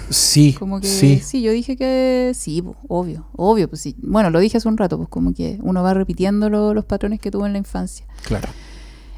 Sí, 0.09 0.55
como 0.57 0.81
que, 0.81 0.87
sí. 0.87 1.19
sí. 1.19 1.41
yo 1.41 1.51
dije 1.51 1.75
que 1.75 2.31
sí, 2.35 2.63
obvio, 2.87 3.27
obvio, 3.35 3.69
pues 3.69 3.81
sí. 3.81 3.95
Bueno, 3.99 4.29
lo 4.29 4.39
dije 4.39 4.57
hace 4.57 4.67
un 4.67 4.77
rato, 4.77 4.97
pues 4.97 5.09
como 5.09 5.33
que 5.33 5.59
uno 5.61 5.83
va 5.83 5.93
repitiendo 5.93 6.49
los 6.49 6.85
patrones 6.85 7.19
que 7.19 7.31
tuvo 7.31 7.45
en 7.45 7.53
la 7.53 7.59
infancia. 7.59 8.05
Claro. 8.25 8.49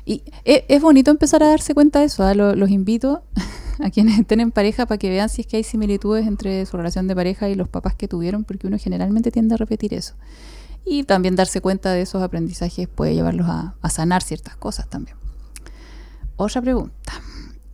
Y 0.05 0.23
es, 0.43 0.81
bonito 0.81 1.11
empezar 1.11 1.43
a 1.43 1.47
darse 1.47 1.73
cuenta 1.73 1.99
de 1.99 2.05
eso. 2.05 2.23
¿ah? 2.23 2.33
los 2.33 2.69
invito 2.69 3.23
a 3.79 3.89
quienes 3.89 4.19
estén 4.19 4.39
en 4.39 4.51
pareja 4.51 4.85
para 4.85 4.97
que 4.97 5.09
vean 5.09 5.29
si 5.29 5.41
es 5.41 5.47
que 5.47 5.57
hay 5.57 5.63
similitudes 5.63 6.27
entre 6.27 6.65
su 6.65 6.77
relación 6.77 7.07
de 7.07 7.15
pareja 7.15 7.49
y 7.49 7.55
los 7.55 7.69
papás 7.69 7.95
que 7.95 8.07
tuvieron, 8.07 8.43
porque 8.43 8.67
uno 8.67 8.77
generalmente 8.77 9.31
tiende 9.31 9.55
a 9.55 9.57
repetir 9.57 9.93
eso. 9.93 10.15
Y 10.85 11.03
también 11.03 11.35
darse 11.35 11.61
cuenta 11.61 11.91
de 11.91 12.01
esos 12.01 12.21
aprendizajes 12.21 12.89
puede 12.89 13.15
llevarlos 13.15 13.47
a, 13.47 13.75
a 13.81 13.89
sanar 13.89 14.21
ciertas 14.21 14.57
cosas 14.57 14.89
también. 14.89 15.15
Otra 16.35 16.61
pregunta. 16.61 17.13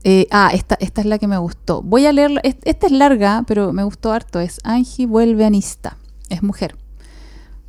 Eh, 0.04 0.28
ah, 0.32 0.52
esta, 0.54 0.76
esta 0.80 1.02
es 1.02 1.08
la 1.08 1.20
que 1.20 1.28
me 1.28 1.38
gustó. 1.38 1.82
Voy 1.82 2.06
a 2.06 2.14
leerla. 2.14 2.42
Esta 2.44 2.88
es 2.88 2.92
larga, 2.92 3.44
pero 3.48 3.74
me 3.74 3.84
gustó 3.84 4.12
harto. 4.12 4.40
Es 4.40 4.60
Angie 4.64 5.06
vuelve 5.06 5.46
anista. 5.46 5.98
Es 6.30 6.44
mujer. 6.44 6.76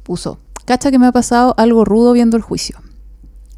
Puso. 0.02 0.38
Cacha 0.64 0.90
que 0.90 0.98
me 0.98 1.06
ha 1.06 1.12
pasado 1.12 1.54
algo 1.56 1.84
rudo 1.84 2.12
viendo 2.12 2.36
el 2.36 2.42
juicio. 2.42 2.78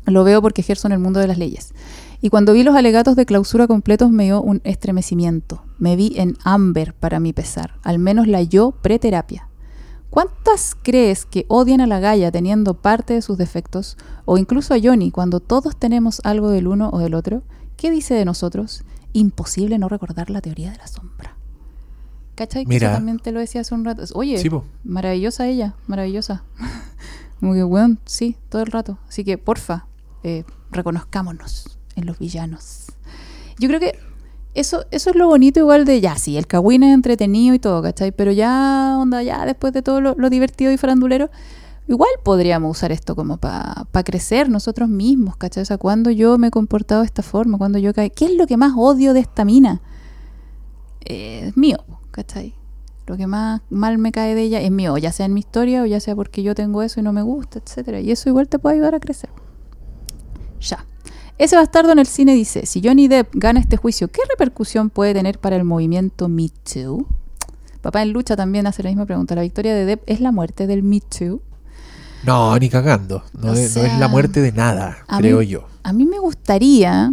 Lo 0.07 0.25
veo 0.25 0.43
porque 0.43 0.63
ejerzo 0.63 0.89
en 0.89 0.93
el 0.93 0.99
mundo 0.99 1.21
de 1.21 1.29
las 1.29 1.39
leyes. 1.39 1.75
Y 2.21 2.31
cuando 2.31 2.53
vi 2.53 2.63
los 2.63 2.77
alegatos 2.77 3.17
de 3.17 3.27
clausura 3.27 3.67
completos 3.67 4.11
me 4.11 4.25
dio 4.25 4.41
un 4.41 4.61
estremecimiento. 4.65 5.63
Me 5.79 5.97
vi 5.97 6.15
en 6.17 6.37
Amber 6.45 6.95
para 6.95 7.21
mi 7.21 7.33
pesar, 7.33 7.75
al 7.83 7.99
menos 7.99 8.29
la 8.29 8.43
yo 8.43 8.71
preterapia. 8.71 9.49
¿Cuántas 10.09 10.77
crees 10.81 11.25
que 11.25 11.47
odian 11.49 11.81
a 11.81 11.87
la 11.87 11.99
Gaia 11.99 12.31
teniendo 12.31 12.75
parte 12.75 13.15
de 13.15 13.23
sus 13.23 13.39
defectos? 13.39 13.97
O 14.25 14.39
incluso 14.39 14.75
a 14.75 14.79
Johnny 14.81 15.11
cuando 15.11 15.41
todos 15.41 15.77
tenemos 15.77 16.21
algo 16.23 16.51
del 16.51 16.69
uno 16.69 16.91
o 16.93 16.99
del 16.99 17.15
otro. 17.15 17.43
¿Qué 17.83 17.91
dice 17.91 18.15
de 18.15 18.25
nosotros? 18.25 18.85
Imposible 19.13 19.77
no 19.77 19.89
recordar 19.89 20.31
la 20.31 20.41
teoría 20.41 20.71
de 20.71 20.77
la 20.77 20.87
sombra. 20.87 21.35
¿Cachai? 22.37 22.63
Que 22.63 22.69
Mira. 22.69 22.87
eso 22.87 22.97
también 22.97 23.19
te 23.19 23.33
lo 23.33 23.41
decía 23.41 23.63
hace 23.63 23.75
un 23.75 23.85
rato. 23.85 24.05
Oye, 24.15 24.39
Sí, 24.39 24.49
maravillosa 24.85 25.49
ella, 25.49 25.75
maravillosa. 25.89 26.45
Como 27.41 27.55
que, 27.55 27.65
weón, 27.65 27.99
sí, 28.05 28.37
todo 28.51 28.63
el 28.63 28.69
rato. 28.71 28.99
Así 29.09 29.25
que, 29.25 29.37
porfa, 29.37 29.89
eh, 30.23 30.45
reconozcámonos 30.71 31.77
en 31.97 32.07
los 32.07 32.21
villanos. 32.21 32.87
Yo 33.59 33.67
creo 33.67 33.81
que 33.81 33.99
eso, 34.55 34.85
eso 34.93 35.11
es 35.11 35.17
lo 35.17 35.27
bonito 35.27 35.59
igual 35.59 35.85
de, 35.85 36.01
ya, 36.01 36.15
sí, 36.15 36.37
el 36.37 36.47
Kawin 36.47 36.85
es 36.85 36.95
entretenido 36.95 37.53
y 37.53 37.59
todo, 37.59 37.83
¿cachai? 37.83 38.13
Pero 38.13 38.31
ya, 38.31 38.97
onda, 38.97 39.25
ya 39.25 39.45
después 39.45 39.73
de 39.73 39.83
todo 39.83 40.01
lo, 40.01 40.15
lo 40.17 40.31
divertido 40.31 40.71
y 40.71 40.77
farandulero, 40.77 41.31
igual 41.93 42.11
podríamos 42.23 42.77
usar 42.77 42.93
esto 42.93 43.15
como 43.15 43.37
para 43.39 43.87
crecer 44.05 44.49
nosotros 44.49 44.89
mismos, 44.89 45.37
¿cachai? 45.37 45.63
O 45.63 45.67
sea, 45.67 45.79
cuando 45.79 46.11
yo 46.11 46.39
me 46.39 46.49
he 46.49 46.51
comportado 46.51 47.03
de 47.03 47.07
esta 47.07 47.23
forma, 47.23 47.59
cuando 47.59 47.79
yo 47.79 47.93
caí, 47.95 48.11
¿qué 48.11 48.27
es 48.27 48.37
lo 48.37 48.47
que 48.47 48.57
más 48.57 48.73
odio 48.77 49.15
de 49.15 49.21
esta 49.21 49.45
mina? 49.45 49.81
Eh, 51.05 51.47
es 51.49 51.57
mío, 51.57 51.79
¿cachai? 52.11 52.55
Lo 53.07 53.17
que 53.17 53.27
más 53.27 53.61
mal 53.69 53.99
me 53.99 54.13
cae 54.13 54.35
de 54.35 54.43
ella 54.43 54.61
es 54.61 54.71
mío, 54.71 54.97
ya 54.97 55.13
sea 55.13 55.27
en 55.27 55.35
mi 55.35 55.41
historia 55.41 55.83
o 55.83 55.87
ya 55.87 56.01
sea 56.01 56.15
porque 56.15 56.43
yo 56.43 56.55
tengo 56.55 56.83
eso 56.83 57.01
y 57.01 57.03
no 57.03 57.13
me 57.13 57.23
gusta, 57.23 57.59
etcétera. 57.59 58.01
Y 58.01 58.11
eso 58.11 58.29
igual 58.29 58.49
te 58.49 58.59
puede 58.59 58.77
ayudar 58.77 58.95
a 58.95 59.01
crecer. 59.01 59.31
Ya. 60.61 60.87
Ese 61.39 61.57
bastardo 61.57 61.93
en 61.93 61.99
el 61.99 62.07
cine 62.07 62.35
dice, 62.35 62.67
si 62.67 62.81
Johnny 62.83 63.09
Depp 63.09 63.35
gana 63.35 63.59
este 63.59 63.77
juicio, 63.77 64.09
¿qué 64.09 64.21
repercusión 64.31 64.91
puede 64.91 65.15
tener 65.15 65.39
para 65.39 65.57
el 65.57 65.65
movimiento 65.65 66.29
Me 66.29 66.49
Too? 66.49 67.07
Papá 67.81 68.03
en 68.03 68.13
lucha 68.13 68.37
también 68.37 68.67
hace 68.69 68.83
la 68.85 68.91
misma 68.91 69.07
pregunta. 69.07 69.35
¿La 69.35 69.43
victoria 69.43 69.75
de 69.75 69.85
Depp 69.85 70.05
es 70.07 70.21
la 70.21 70.31
muerte 70.31 70.69
del 70.69 70.85
Me 70.85 71.01
Too? 71.01 71.41
No, 72.25 72.57
ni 72.59 72.69
cagando. 72.69 73.25
No, 73.33 73.53
es, 73.53 73.77
no 73.77 73.83
es 73.83 73.83
sea, 73.91 73.99
la 73.99 74.09
muerte 74.09 74.41
de 74.41 74.53
nada, 74.53 74.99
creo 75.19 75.41
mí- 75.41 75.47
yo. 75.49 75.67
A 75.85 75.93
mí 75.93 76.05
me 76.07 76.21
gustaría 76.21 77.11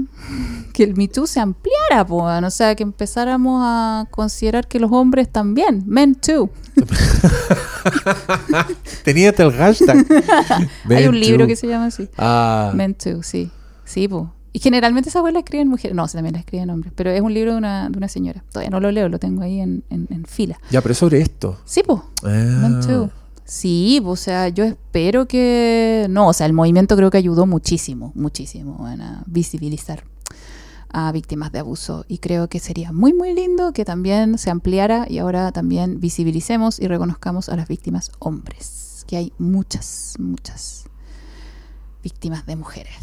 que 0.74 0.84
el 0.84 0.95
Me 0.95 1.07
Too 1.07 1.26
se 1.26 1.39
ampliara, 1.39 2.05
po, 2.05 2.24
weón. 2.26 2.43
o 2.43 2.51
sea, 2.51 2.76
que 2.76 2.84
empezáramos 2.84 3.60
a 3.66 4.05
considerar 4.12 4.68
que 4.68 4.80
los 4.80 4.91
hombres 4.91 5.28
también, 5.28 5.82
men 5.88 6.14
too. 6.14 6.51
Tenía 9.03 9.30
hasta 9.30 9.43
el 9.43 9.51
hashtag. 9.53 10.05
Hay 10.89 11.07
un 11.07 11.20
libro 11.20 11.47
que 11.47 11.55
se 11.55 11.68
llama 11.68 11.88
así. 11.88 12.07
Ah, 12.18 12.72
Men 12.76 12.95
too, 12.95 13.24
sí. 13.24 13.49
Sí, 13.86 14.07
po. 14.07 14.34
Y 14.51 14.60
generalmente 14.60 15.10
esa 15.10 15.22
la 15.32 15.39
escriben 15.39 15.68
mujeres. 15.68 15.95
No, 15.95 16.07
también 16.07 16.34
la 16.34 16.39
escriben 16.39 16.70
hombres. 16.70 16.91
Pero 16.95 17.12
es 17.12 17.22
un 17.22 17.34
libro 17.34 17.51
de 17.53 17.57
una, 17.57 17.89
de 17.89 17.97
una 17.97 18.07
señora. 18.07 18.43
Todavía 18.51 18.70
no 18.72 18.80
lo 18.80 18.91
leo, 18.91 19.07
lo 19.10 19.20
tengo 19.20 19.41
ahí 19.43 19.60
en, 19.62 19.84
en- 19.89 20.07
en 20.10 20.26
fila. 20.26 20.60
ya, 20.72 20.82
pero 20.82 20.93
es 20.93 20.97
sobre 20.97 21.22
esto. 21.22 21.60
Sí, 21.66 21.84
po. 21.84 22.03
Ah. 22.24 23.10
Sí, 23.50 24.00
o 24.06 24.16
sea, 24.16 24.47
yo 24.50 24.64
espero 24.64 25.28
que... 25.28 26.06
No, 26.08 26.28
o 26.28 26.34
sea, 26.34 26.45
el 26.45 26.54
movimiento 26.54 26.95
creo 26.95 27.10
que 27.10 27.18
ayudó 27.18 27.47
muchísimo, 27.47 28.12
muchísimo 28.14 28.86
a 28.86 29.24
visibilizar 29.26 30.04
a 30.88 31.12
víctimas 31.12 31.52
de 31.52 31.58
abuso. 31.58 32.06
Y 32.08 32.20
creo 32.20 32.47
que 32.47 32.60
sería 32.60 32.91
muy, 32.91 33.12
muy 33.12 33.34
lindo 33.34 33.74
que 33.74 33.86
también 33.86 34.38
se 34.38 34.52
ampliara 34.52 35.08
y 35.10 35.18
ahora 35.18 35.52
también 35.52 36.00
visibilicemos 36.00 36.80
y 36.80 36.88
reconozcamos 36.88 37.50
a 37.50 37.56
las 37.56 37.68
víctimas 37.68 38.12
hombres. 38.20 39.04
Que 39.08 39.18
hay 39.18 39.34
muchas, 39.39 40.14
muchas 40.20 40.86
víctimas 42.04 42.45
de 42.45 42.56
mujeres. 42.56 42.93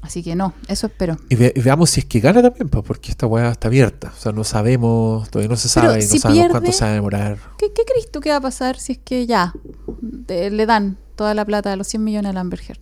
Así 0.00 0.22
que 0.22 0.36
no, 0.36 0.54
eso 0.68 0.86
espero. 0.86 1.16
Y, 1.28 1.34
ve- 1.34 1.52
y 1.56 1.60
veamos 1.60 1.90
si 1.90 2.00
es 2.00 2.06
que 2.06 2.20
gana 2.20 2.40
también, 2.40 2.68
pues, 2.68 2.84
porque 2.84 3.10
esta 3.10 3.26
weá 3.26 3.50
está 3.50 3.66
abierta. 3.68 4.12
O 4.16 4.20
sea, 4.20 4.30
no 4.32 4.44
sabemos, 4.44 5.28
todavía 5.28 5.48
no 5.50 5.56
se 5.56 5.68
Pero 5.74 5.88
sabe, 5.90 6.02
si 6.02 6.14
no 6.16 6.20
sabemos 6.22 6.48
cuánto 6.50 6.72
se 6.72 6.84
va 6.84 6.90
a 6.90 6.94
demorar. 6.94 7.38
¿Qué, 7.58 7.72
qué 7.72 7.82
crees 7.84 8.10
tú 8.10 8.20
que 8.20 8.30
va 8.30 8.36
a 8.36 8.40
pasar 8.40 8.78
si 8.78 8.92
es 8.92 8.98
que 8.98 9.26
ya 9.26 9.52
te- 10.26 10.50
le 10.50 10.66
dan 10.66 10.98
toda 11.16 11.34
la 11.34 11.44
plata 11.44 11.70
de 11.70 11.76
los 11.76 11.88
100 11.88 12.04
millones 12.04 12.30
a 12.30 12.32
la 12.32 12.40
Amber 12.40 12.60
Heard? 12.60 12.78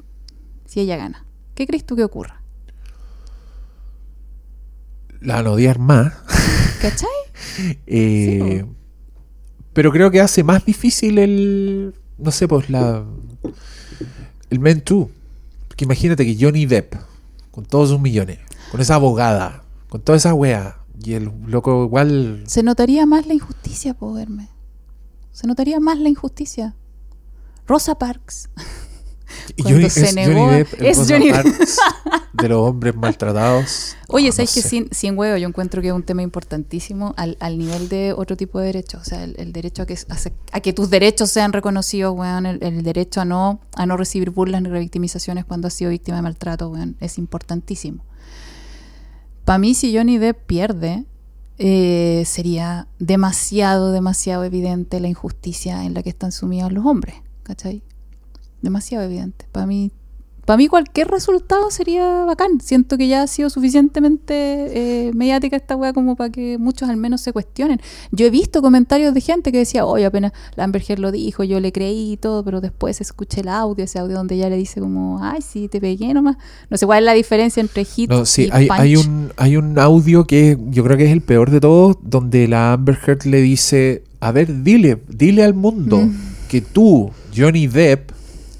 Si 0.67 0.81
ella 0.81 0.97
gana. 0.97 1.25
¿Qué 1.55 1.67
crees 1.67 1.87
tú 1.87 1.97
que 1.97 2.05
ocurra? 2.05 2.43
La 5.21 5.37
van 5.37 5.47
a 5.47 5.51
odiar 5.53 5.79
más. 5.79 6.13
¿Cachai? 6.83 7.09
Eh, 7.87 8.63
Sí, 8.67 8.71
pero 9.73 9.91
creo 9.93 10.11
que 10.11 10.21
hace 10.21 10.43
más 10.45 10.65
difícil 10.65 11.19
el. 11.19 11.95
No 12.19 12.31
sé, 12.31 12.47
pues 12.49 12.71
la. 12.71 13.05
El 14.51 14.61
Men 14.61 14.81
Too. 14.83 15.11
Porque 15.77 15.85
imagínate 15.85 16.25
que 16.25 16.39
Johnny 16.41 16.65
Depp, 16.65 16.95
con 17.51 17.67
todos 17.67 17.91
sus 17.91 18.01
millones, 18.01 18.39
con 18.71 18.81
esa 18.81 18.95
abogada, 18.95 19.63
con 19.91 20.01
toda 20.01 20.17
esa 20.17 20.33
wea, 20.33 20.79
y 21.05 21.13
el 21.13 21.31
loco 21.47 21.85
igual. 21.85 22.45
Se 22.47 22.63
notaría 22.63 23.05
más 23.05 23.27
la 23.27 23.35
injusticia, 23.35 23.93
poderme. 23.93 24.49
Se 25.33 25.47
notaría 25.47 25.79
más 25.79 25.99
la 25.99 26.09
injusticia. 26.09 26.75
Rosa 27.67 27.99
Parks. 27.99 28.49
cuando 29.63 29.91
se 29.91 30.13
negó 30.13 30.49
a- 30.49 30.59
el 30.59 30.67
es 30.87 30.99
Rosa 30.99 31.15
Johnny 31.15 31.31
Depp. 31.31 31.43
Parks 31.45 31.77
de 32.33 32.49
los 32.49 32.59
hombres 32.69 32.95
maltratados. 32.95 33.97
Oye, 34.09 34.27
No, 34.29 34.33
¿sabes 34.33 34.57
no 34.57 34.63
que 34.63 34.69
sin, 34.69 34.89
sin 34.93 35.19
huevo 35.19 35.37
yo 35.37 35.49
encuentro 35.49 35.81
que 35.83 35.89
es 35.89 35.95
un 35.95 36.03
tema 36.03 36.23
importantísimo 36.23 37.15
al, 37.17 37.37
al 37.41 37.59
nivel 37.59 37.89
de 37.89 38.13
otro 38.17 38.37
tipo 38.37 38.59
de 38.61 38.67
derechos? 38.67 39.03
O 39.03 39.05
sea, 39.05 39.25
el, 39.25 39.35
el 39.39 39.53
derecho 39.53 39.83
a 39.83 39.87
que, 39.87 39.95
a, 39.95 40.17
se- 40.17 40.33
a 40.53 40.61
que 40.61 40.73
tus 40.73 40.91
derechos 40.91 41.31
sean 41.31 41.53
reconocidos, 41.53 42.15
weón. 42.17 42.47
El, 42.47 42.63
el 42.63 42.83
derecho 42.83 43.21
a 43.21 43.25
no, 43.25 43.61
a 43.75 43.87
no 43.87 43.97
recibir 43.97 44.31
burlas 44.31 44.63
ni 44.63 44.69
revictimizaciones 44.69 45.45
cuando 45.45 45.69
has 45.69 45.75
sido 45.75 45.91
víctima 45.91 46.17
de 46.19 46.23
maltrato, 46.23 46.69
weón. 46.69 46.97
Es 47.01 47.19
importantísimo. 47.19 48.05
Para 49.45 49.59
mí, 49.59 49.75
si 49.75 49.97
Johnny 49.97 50.19
Depp 50.19 50.45
pierde, 50.47 51.05
eh, 51.59 52.25
sería 52.27 52.89
demasiado, 52.99 53.93
demasiado 53.93 54.45
evidente 54.45 55.01
la 55.01 55.09
injusticia 55.09 55.85
en 55.85 55.95
la 55.95 56.03
que 56.03 56.11
están 56.11 56.33
sumidos 56.33 56.73
los 56.73 56.85
hombres, 56.85 57.17
¿cachai? 57.45 57.83
Demasiado 58.63 59.05
evidente. 59.05 59.47
Para 59.53 59.67
mí, 59.67 59.91
para 60.45 60.57
mí 60.59 60.69
cualquier 60.69 61.09
resultado 61.09 61.71
sería 61.73 62.25
bacán. 62.25 62.61
Siento 62.61 62.97
que 62.97 63.09
ya 63.09 63.23
ha 63.23 63.27
sido 63.27 63.51
suficientemente 63.51 65.09
eh, 65.09 65.11
mediática 65.13 65.57
esta 65.57 65.75
weá 65.77 65.93
como 65.93 66.15
para 66.17 66.31
que 66.31 66.57
muchos 66.59 66.89
al 66.89 66.97
menos 66.97 67.21
se 67.21 67.33
cuestionen. 67.33 67.81
Yo 68.13 68.27
he 68.27 68.31
visto 68.31 68.63
comentarios 68.63 69.13
de 69.13 69.21
gente 69.21 69.51
que 69.53 69.59
decía, 69.59 69.85
oye, 69.85 70.07
apenas 70.07 70.33
la 70.55 70.65
Amber 70.65 70.83
Heard 70.87 71.01
lo 71.01 71.11
dijo, 71.13 71.43
yo 71.45 71.59
le 71.61 71.73
creí 71.73 72.13
y 72.13 72.17
todo, 72.17 72.45
pero 72.45 72.61
después 72.61 73.01
escuché 73.01 73.41
el 73.41 73.49
audio, 73.49 73.85
ese 73.85 73.99
audio 73.99 74.17
donde 74.17 74.37
ella 74.37 74.49
le 74.49 74.57
dice 74.57 74.81
como, 74.81 75.19
ay, 75.23 75.43
sí, 75.43 75.69
te 75.69 75.81
pegué 75.81 76.15
nomás. 76.15 76.37
No 76.71 76.77
sé 76.77 76.87
cuál 76.87 77.01
es 77.01 77.05
la 77.07 77.15
diferencia 77.15 77.61
entre 77.61 77.85
hit 77.85 78.09
No, 78.11 78.25
sí, 78.25 78.45
y 78.47 78.51
hay, 78.53 78.67
punch. 78.69 78.81
hay, 78.81 78.97
un, 78.97 79.33
hay 79.37 79.57
un 79.57 79.79
audio 79.79 80.27
que 80.27 80.57
yo 80.71 80.85
creo 80.85 80.97
que 80.97 81.07
es 81.07 81.13
el 81.13 81.23
peor 81.23 81.51
de 81.51 81.61
todos, 81.61 81.97
donde 82.03 82.47
la 82.49 82.73
Amber 82.75 82.99
Heard 83.05 83.25
le 83.27 83.41
dice, 83.41 84.05
a 84.21 84.31
ver, 84.33 84.63
dile, 84.63 85.03
dile 85.09 85.43
al 85.45 85.55
mundo 85.55 85.99
Mm. 85.99 86.15
que 86.49 86.61
tú, 86.61 87.11
Johnny 87.37 87.67
Depp, 87.67 88.13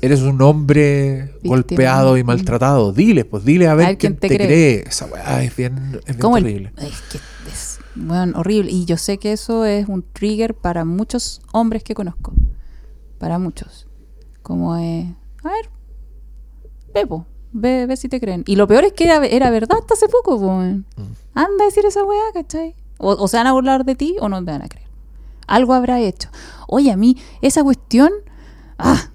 eres 0.07 0.23
un 0.23 0.41
hombre 0.43 1.35
golpeado 1.45 2.17
y 2.17 2.25
maltratado. 2.25 2.93
Dile, 2.93 3.25
pues 3.25 3.45
dile 3.45 3.69
a 3.69 3.75
ver, 3.75 3.87
A 3.87 3.89
ver 3.91 3.99
quién, 3.99 4.15
quién 4.15 4.21
te 4.31 4.37
cree. 4.37 4.47
cree. 4.47 4.85
Esa 4.89 5.07
weá 5.07 5.43
es 5.43 5.55
bien, 5.57 5.99
es 6.01 6.05
bien 6.07 6.19
¿Cómo 6.19 6.37
el- 6.37 6.45
terrible. 6.45 6.73
es 6.79 7.01
que 7.11 7.19
es 7.51 7.79
bueno, 7.95 8.39
horrible. 8.41 8.71
Y 8.71 8.85
yo 8.85 8.97
sé 8.99 9.19
que 9.19 9.33
eso 9.33 9.65
es 9.65 9.89
un 9.89 10.03
trigger 10.13 10.55
para 10.55 10.85
muchos 10.85 11.41
hombres 11.53 11.83
que 11.83 11.95
conozco. 11.95 12.33
Para 13.19 13.39
muchos. 13.39 13.87
Como, 14.43 14.77
eh, 14.77 15.15
a 15.43 15.49
ver, 15.49 15.71
ve, 16.95 17.07
po, 17.07 17.27
ve, 17.53 17.87
ve 17.87 17.97
si 17.97 18.09
te 18.09 18.21
creen. 18.21 18.43
Y 18.47 18.57
lo 18.57 18.67
peor 18.69 18.85
es 18.85 18.93
que 18.93 19.05
era, 19.05 19.25
era 19.27 19.51
verdad 19.51 19.79
hasta 19.81 19.95
hace 19.95 20.09
poco, 20.09 20.39
po. 20.39 20.53
Mm. 20.59 20.85
Anda 21.35 21.63
a 21.65 21.67
decir 21.67 21.85
esa 21.87 22.05
weá, 22.05 22.23
¿cachai? 22.35 22.75
O, 22.99 23.11
o 23.13 23.29
se 23.29 23.37
van 23.39 23.47
a 23.47 23.53
burlar 23.53 23.85
de 23.85 23.95
ti 23.95 24.17
o 24.21 24.29
no 24.29 24.45
te 24.45 24.51
van 24.51 24.63
a 24.63 24.69
creer. 24.69 24.87
Algo 25.47 25.75
habrá 25.75 26.01
hecho. 26.01 26.29
Oye, 26.69 26.91
a 26.91 26.97
mí, 26.97 27.17
esa 27.41 27.63
cuestión. 27.63 28.11
Ah, 28.79 29.11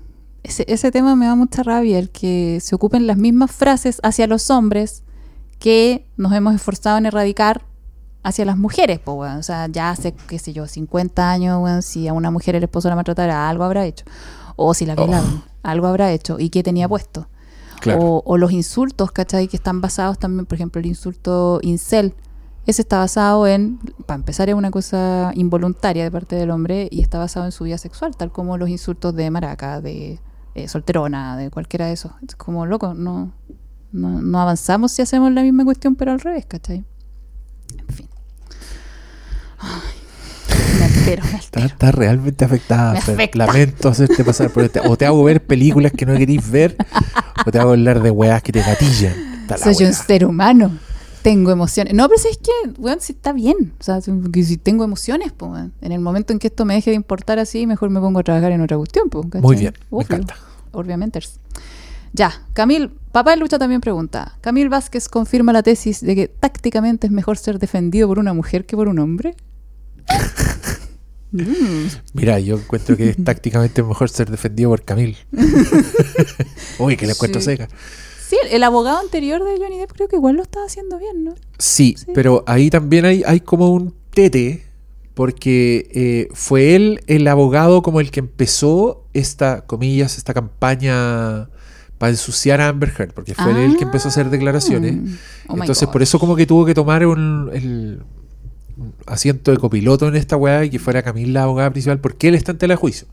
ese, 0.51 0.65
ese 0.67 0.91
tema 0.91 1.15
me 1.15 1.25
da 1.25 1.35
mucha 1.35 1.63
rabia, 1.63 1.97
el 1.99 2.09
que 2.09 2.59
se 2.61 2.75
ocupen 2.75 3.07
las 3.07 3.17
mismas 3.17 3.51
frases 3.51 3.99
hacia 4.03 4.27
los 4.27 4.49
hombres 4.49 5.03
que 5.59 6.05
nos 6.17 6.33
hemos 6.33 6.53
esforzado 6.55 6.97
en 6.97 7.05
erradicar 7.05 7.63
hacia 8.23 8.45
las 8.45 8.57
mujeres, 8.57 8.99
pues. 8.99 9.31
O 9.37 9.43
sea, 9.43 9.67
ya 9.67 9.89
hace, 9.89 10.13
qué 10.27 10.39
sé 10.39 10.53
yo, 10.53 10.67
50 10.67 11.31
años, 11.31 11.85
si 11.85 12.07
a 12.07 12.13
una 12.13 12.31
mujer 12.31 12.55
el 12.55 12.63
esposo 12.63 12.89
la 12.89 12.95
maltratara, 12.95 13.49
algo 13.49 13.63
habrá 13.63 13.85
hecho. 13.85 14.05
O 14.55 14.73
si 14.73 14.85
la 14.85 14.93
Oh. 14.93 15.05
violaron, 15.05 15.43
algo 15.63 15.87
habrá 15.87 16.11
hecho. 16.11 16.37
¿Y 16.39 16.49
qué 16.49 16.63
tenía 16.63 16.87
puesto? 16.87 17.27
Claro. 17.79 17.99
O, 18.01 18.23
o 18.25 18.37
los 18.37 18.51
insultos, 18.51 19.11
¿cachai? 19.11 19.47
Que 19.47 19.57
están 19.57 19.81
basados 19.81 20.19
también, 20.19 20.45
por 20.45 20.55
ejemplo, 20.55 20.79
el 20.79 20.85
insulto 20.85 21.59
incel. 21.63 22.13
Ese 22.67 22.83
está 22.83 22.99
basado 22.99 23.47
en, 23.47 23.79
para 24.05 24.17
empezar, 24.17 24.49
es 24.49 24.55
una 24.55 24.69
cosa 24.69 25.31
involuntaria 25.33 26.03
de 26.03 26.11
parte 26.11 26.35
del 26.35 26.51
hombre 26.51 26.87
y 26.91 27.01
está 27.01 27.17
basado 27.17 27.45
en 27.47 27.51
su 27.51 27.63
vida 27.63 27.79
sexual, 27.79 28.15
tal 28.15 28.31
como 28.31 28.57
los 28.57 28.69
insultos 28.69 29.15
de 29.15 29.31
maraca, 29.31 29.81
de 29.81 30.19
eh, 30.55 30.67
solterona, 30.67 31.37
de 31.37 31.49
cualquiera 31.49 31.87
de 31.87 31.93
esos. 31.93 32.11
Es 32.27 32.35
como 32.35 32.65
loco, 32.65 32.93
no, 32.93 33.33
no, 33.91 34.21
no 34.21 34.39
avanzamos 34.41 34.91
si 34.91 35.01
hacemos 35.01 35.31
la 35.31 35.41
misma 35.43 35.63
cuestión, 35.65 35.95
pero 35.95 36.11
al 36.11 36.19
revés, 36.19 36.45
¿cachai? 36.45 36.83
En 37.87 37.95
fin. 37.95 38.09
Ay, 39.59 40.77
me 40.79 40.85
altero, 40.85 41.23
me 41.23 41.29
Está, 41.37 41.59
altero. 41.61 41.65
está 41.67 41.91
realmente 41.91 42.45
afectada. 42.45 42.99
Lamento 43.33 43.89
hacerte 43.89 44.23
pasar 44.23 44.49
por 44.49 44.63
este. 44.63 44.79
O 44.81 44.97
te 44.97 45.05
hago 45.05 45.23
ver 45.23 45.45
películas 45.45 45.91
que 45.91 46.05
no 46.05 46.15
queréis 46.17 46.49
ver, 46.49 46.75
o 47.45 47.51
te 47.51 47.59
hago 47.59 47.71
hablar 47.71 48.01
de 48.01 48.11
weas 48.11 48.41
que 48.43 48.51
te 48.51 48.61
gatillan. 48.61 49.13
Soy 49.61 49.85
un 49.85 49.93
ser 49.93 50.25
humano. 50.25 50.71
Tengo 51.23 51.51
emociones. 51.51 51.93
No, 51.93 52.07
pero 52.09 52.19
es 52.19 52.37
que, 52.37 52.51
weón, 52.79 52.99
si 53.01 53.13
está 53.13 53.31
bien. 53.33 53.73
O 53.79 53.83
sea, 53.83 54.01
si 54.01 54.11
si 54.43 54.57
tengo 54.57 54.83
emociones, 54.83 55.31
pues, 55.31 55.51
weón. 55.51 55.73
En 55.81 55.91
el 55.91 55.99
momento 55.99 56.33
en 56.33 56.39
que 56.39 56.47
esto 56.47 56.65
me 56.65 56.73
deje 56.73 56.89
de 56.91 56.95
importar 56.95 57.37
así, 57.39 57.67
mejor 57.67 57.89
me 57.89 57.99
pongo 57.99 58.19
a 58.19 58.23
trabajar 58.23 58.51
en 58.51 58.61
otra 58.61 58.77
cuestión, 58.77 59.09
pues. 59.09 59.25
¿cachai? 59.27 59.41
Muy 59.41 59.55
bien, 59.55 59.73
me 59.91 59.97
Obvio. 59.97 60.05
encanta. 60.05 60.35
Obviamente. 60.71 61.19
Ya, 62.13 62.31
Camil, 62.53 62.91
papá 63.11 63.31
de 63.31 63.37
lucha 63.37 63.57
también 63.59 63.81
pregunta. 63.81 64.37
Camil 64.41 64.67
Vázquez 64.69 65.07
confirma 65.07 65.53
la 65.53 65.63
tesis 65.63 66.01
de 66.01 66.15
que 66.15 66.27
tácticamente 66.27 67.07
es 67.07 67.13
mejor 67.13 67.37
ser 67.37 67.57
defendido 67.59 68.07
por 68.07 68.19
una 68.19 68.33
mujer 68.33 68.65
que 68.65 68.75
por 68.75 68.87
un 68.87 68.99
hombre. 68.99 69.35
Mm. 71.33 71.87
Mira, 72.11 72.39
yo 72.41 72.57
encuentro 72.57 72.97
que 72.97 73.09
es 73.11 73.23
tácticamente 73.23 73.81
mejor 73.83 74.09
ser 74.09 74.29
defendido 74.29 74.69
por 74.69 74.83
Camil. 74.83 75.15
Uy, 76.79 76.97
que 76.97 77.05
le 77.05 77.13
encuentro 77.13 77.39
Sí. 77.39 77.45
seca. 77.45 77.69
Sí, 78.31 78.37
el 78.49 78.63
abogado 78.63 78.97
anterior 78.99 79.43
de 79.43 79.57
Johnny 79.57 79.77
Depp 79.77 79.91
creo 79.91 80.07
que 80.07 80.15
igual 80.15 80.37
lo 80.37 80.41
estaba 80.43 80.65
haciendo 80.65 80.97
bien, 80.97 81.25
¿no? 81.25 81.35
Sí, 81.57 81.95
Sí. 81.97 82.05
pero 82.13 82.45
ahí 82.47 82.69
también 82.69 83.03
hay, 83.03 83.23
hay 83.25 83.41
como 83.41 83.67
un 83.71 83.93
tete, 84.13 84.63
porque 85.15 85.89
eh, 85.93 86.29
fue 86.33 86.75
él 86.75 87.01
el 87.07 87.27
abogado 87.27 87.81
como 87.81 87.99
el 87.99 88.09
que 88.09 88.21
empezó 88.21 89.03
esta, 89.11 89.65
comillas, 89.65 90.17
esta 90.17 90.33
campaña 90.33 91.49
para 91.97 92.11
ensuciar 92.11 92.61
a 92.61 92.69
Amber 92.69 92.93
Heard, 92.97 93.11
porque 93.13 93.35
fue 93.35 93.51
él 93.51 93.57
el 93.57 93.75
que 93.77 93.83
empezó 93.83 94.07
a 94.07 94.11
hacer 94.11 94.29
declaraciones. 94.29 94.95
Oh 95.49 95.55
my 95.55 95.59
Entonces, 95.59 95.89
por 95.89 96.01
eso 96.01 96.17
como 96.17 96.37
que 96.37 96.45
tuvo 96.47 96.65
que 96.65 96.73
tomar 96.73 97.05
un, 97.05 97.49
el 97.53 98.01
un 98.77 98.95
asiento 99.05 99.51
de 99.51 99.57
copiloto 99.57 100.07
en 100.07 100.15
esta 100.15 100.37
weá 100.37 100.63
y 100.63 100.69
que 100.69 100.79
fuera 100.79 101.03
Camila 101.03 101.41
la 101.41 101.43
abogada 101.43 101.69
principal, 101.71 101.99
porque 101.99 102.29
él 102.29 102.35
está 102.35 102.53
en 102.53 102.57
tela 102.57 102.73
de 102.75 102.77
juicio. 102.77 103.07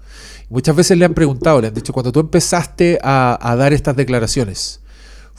Muchas 0.48 0.76
veces 0.76 0.96
le 0.96 1.04
han 1.04 1.14
preguntado, 1.14 1.60
le 1.60 1.66
han 1.66 1.74
dicho, 1.74 1.92
cuando 1.92 2.12
tú 2.12 2.20
empezaste 2.20 2.98
a, 3.02 3.36
a 3.42 3.56
dar 3.56 3.72
estas 3.72 3.96
declaraciones, 3.96 4.80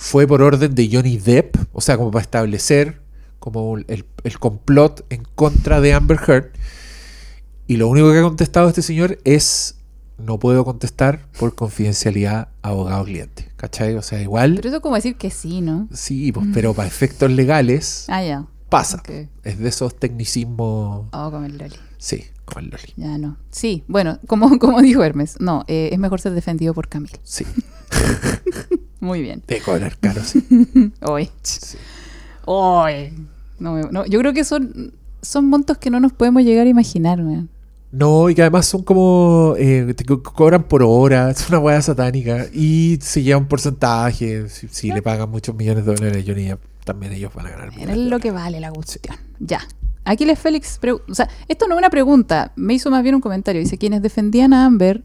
¿fue 0.02 0.26
por 0.26 0.42
orden 0.42 0.74
de 0.76 0.90
Johnny 0.90 1.18
Depp? 1.18 1.58
O 1.74 1.82
sea, 1.82 1.98
como 1.98 2.10
para 2.10 2.22
establecer 2.24 3.02
como 3.38 3.78
el, 3.78 4.06
el- 4.24 4.40
complot 4.40 5.06
en 5.10 5.24
contra 5.36 5.82
de 5.82 5.94
Amber 5.94 6.18
Heard. 6.26 6.52
Y 7.68 7.76
lo 7.78 7.90
único 7.90 8.10
que 8.12 8.20
ha 8.20 8.22
contestado 8.24 8.70
este 8.70 8.82
señor 8.82 9.20
es, 9.26 9.76
no 10.18 10.40
puedo 10.40 10.64
contestar 10.64 11.28
por 11.38 11.54
confidencialidad 11.54 12.48
abogado-cliente. 12.62 13.52
¿Cachai? 13.58 13.96
O 13.96 14.02
sea, 14.02 14.22
igual... 14.22 14.56
Pero 14.56 14.70
eso 14.70 14.78
es 14.78 14.82
como 14.84 14.96
decir 14.96 15.16
que 15.18 15.32
sí, 15.32 15.60
¿no? 15.62 15.88
Sí, 15.94 16.32
pues, 16.32 16.48
pero 16.54 16.74
para 16.74 16.88
efectos 16.88 17.30
legales 17.30 18.06
Ah, 18.08 18.24
ya. 18.24 18.46
pasa. 18.70 18.98
Ok. 19.00 19.10
Es 19.44 19.60
de 19.60 19.68
esos 19.68 19.98
tecnicismos. 20.00 21.08
Oh, 21.12 21.30
como 21.32 21.46
el 21.46 21.58
Loli. 21.58 21.76
Sí, 21.98 22.24
como 22.46 22.62
el 22.62 22.70
Loli. 22.70 22.94
Ya 22.96 23.18
no. 23.18 23.36
Sí, 23.52 23.84
bueno, 23.90 24.18
como, 24.28 24.58
como 24.60 24.82
dijo 24.82 25.04
Hermes, 25.04 25.36
no, 25.42 25.66
eh, 25.68 25.90
es 25.92 26.00
mejor 26.00 26.22
ser 26.22 26.32
defendido 26.34 26.74
por 26.74 26.88
Camil. 26.88 27.12
Sí, 27.24 27.46
Muy 29.00 29.22
bien. 29.22 29.42
de 29.48 29.60
cobrar 29.62 29.98
caro, 30.00 30.22
sí. 30.24 30.44
Hoy. 31.02 31.30
Sí. 31.42 31.78
Hoy. 32.46 33.14
No, 33.60 33.80
no, 33.92 34.06
yo 34.06 34.20
creo 34.20 34.34
que 34.34 34.44
son, 34.44 34.94
son 35.22 35.46
montos 35.50 35.78
que 35.78 35.90
no 35.90 36.00
nos 36.00 36.14
podemos 36.14 36.44
llegar 36.44 36.66
a 36.68 36.70
imaginar, 36.70 37.20
weón. 37.20 37.50
No, 37.92 38.30
y 38.30 38.36
que 38.36 38.42
además 38.44 38.68
son 38.68 38.84
como. 38.84 39.56
eh, 39.58 39.94
te 39.96 40.06
co- 40.06 40.22
cobran 40.22 40.64
por 40.64 40.84
hora, 40.84 41.30
es 41.32 41.50
una 41.50 41.60
hueá 41.60 41.82
satánica. 41.82 42.46
Y 42.54 43.00
se 43.02 43.24
lleva 43.24 43.40
un 43.40 43.48
porcentaje. 43.48 44.48
Si, 44.50 44.68
si 44.68 44.92
le 44.92 45.02
pagan 45.02 45.30
muchos 45.30 45.56
millones 45.56 45.86
de 45.86 45.96
dólares 45.96 46.24
a 46.24 46.28
Johnny 46.28 46.52
también 46.86 47.14
ellos 47.14 47.32
van 47.34 47.48
a 47.48 47.50
ganar. 47.52 47.70
Es 47.78 47.98
lo 47.98 48.20
que 48.20 48.32
vale 48.32 48.60
la 48.60 48.72
cuestión. 48.72 49.16
Ya. 49.40 49.60
Aquiles 50.06 50.40
Félix, 50.40 50.80
o 51.08 51.14
sea, 51.14 51.30
esto 51.48 51.68
no 51.68 51.76
es 51.76 51.80
una 51.80 51.90
pregunta, 51.92 52.52
me 52.56 52.74
hizo 52.74 52.90
más 52.90 53.04
bien 53.04 53.14
un 53.16 53.22
comentario. 53.22 53.62
Dice, 53.62 53.78
quienes 53.78 54.02
defendían 54.02 54.54
a 54.54 54.66
Amber 54.66 55.04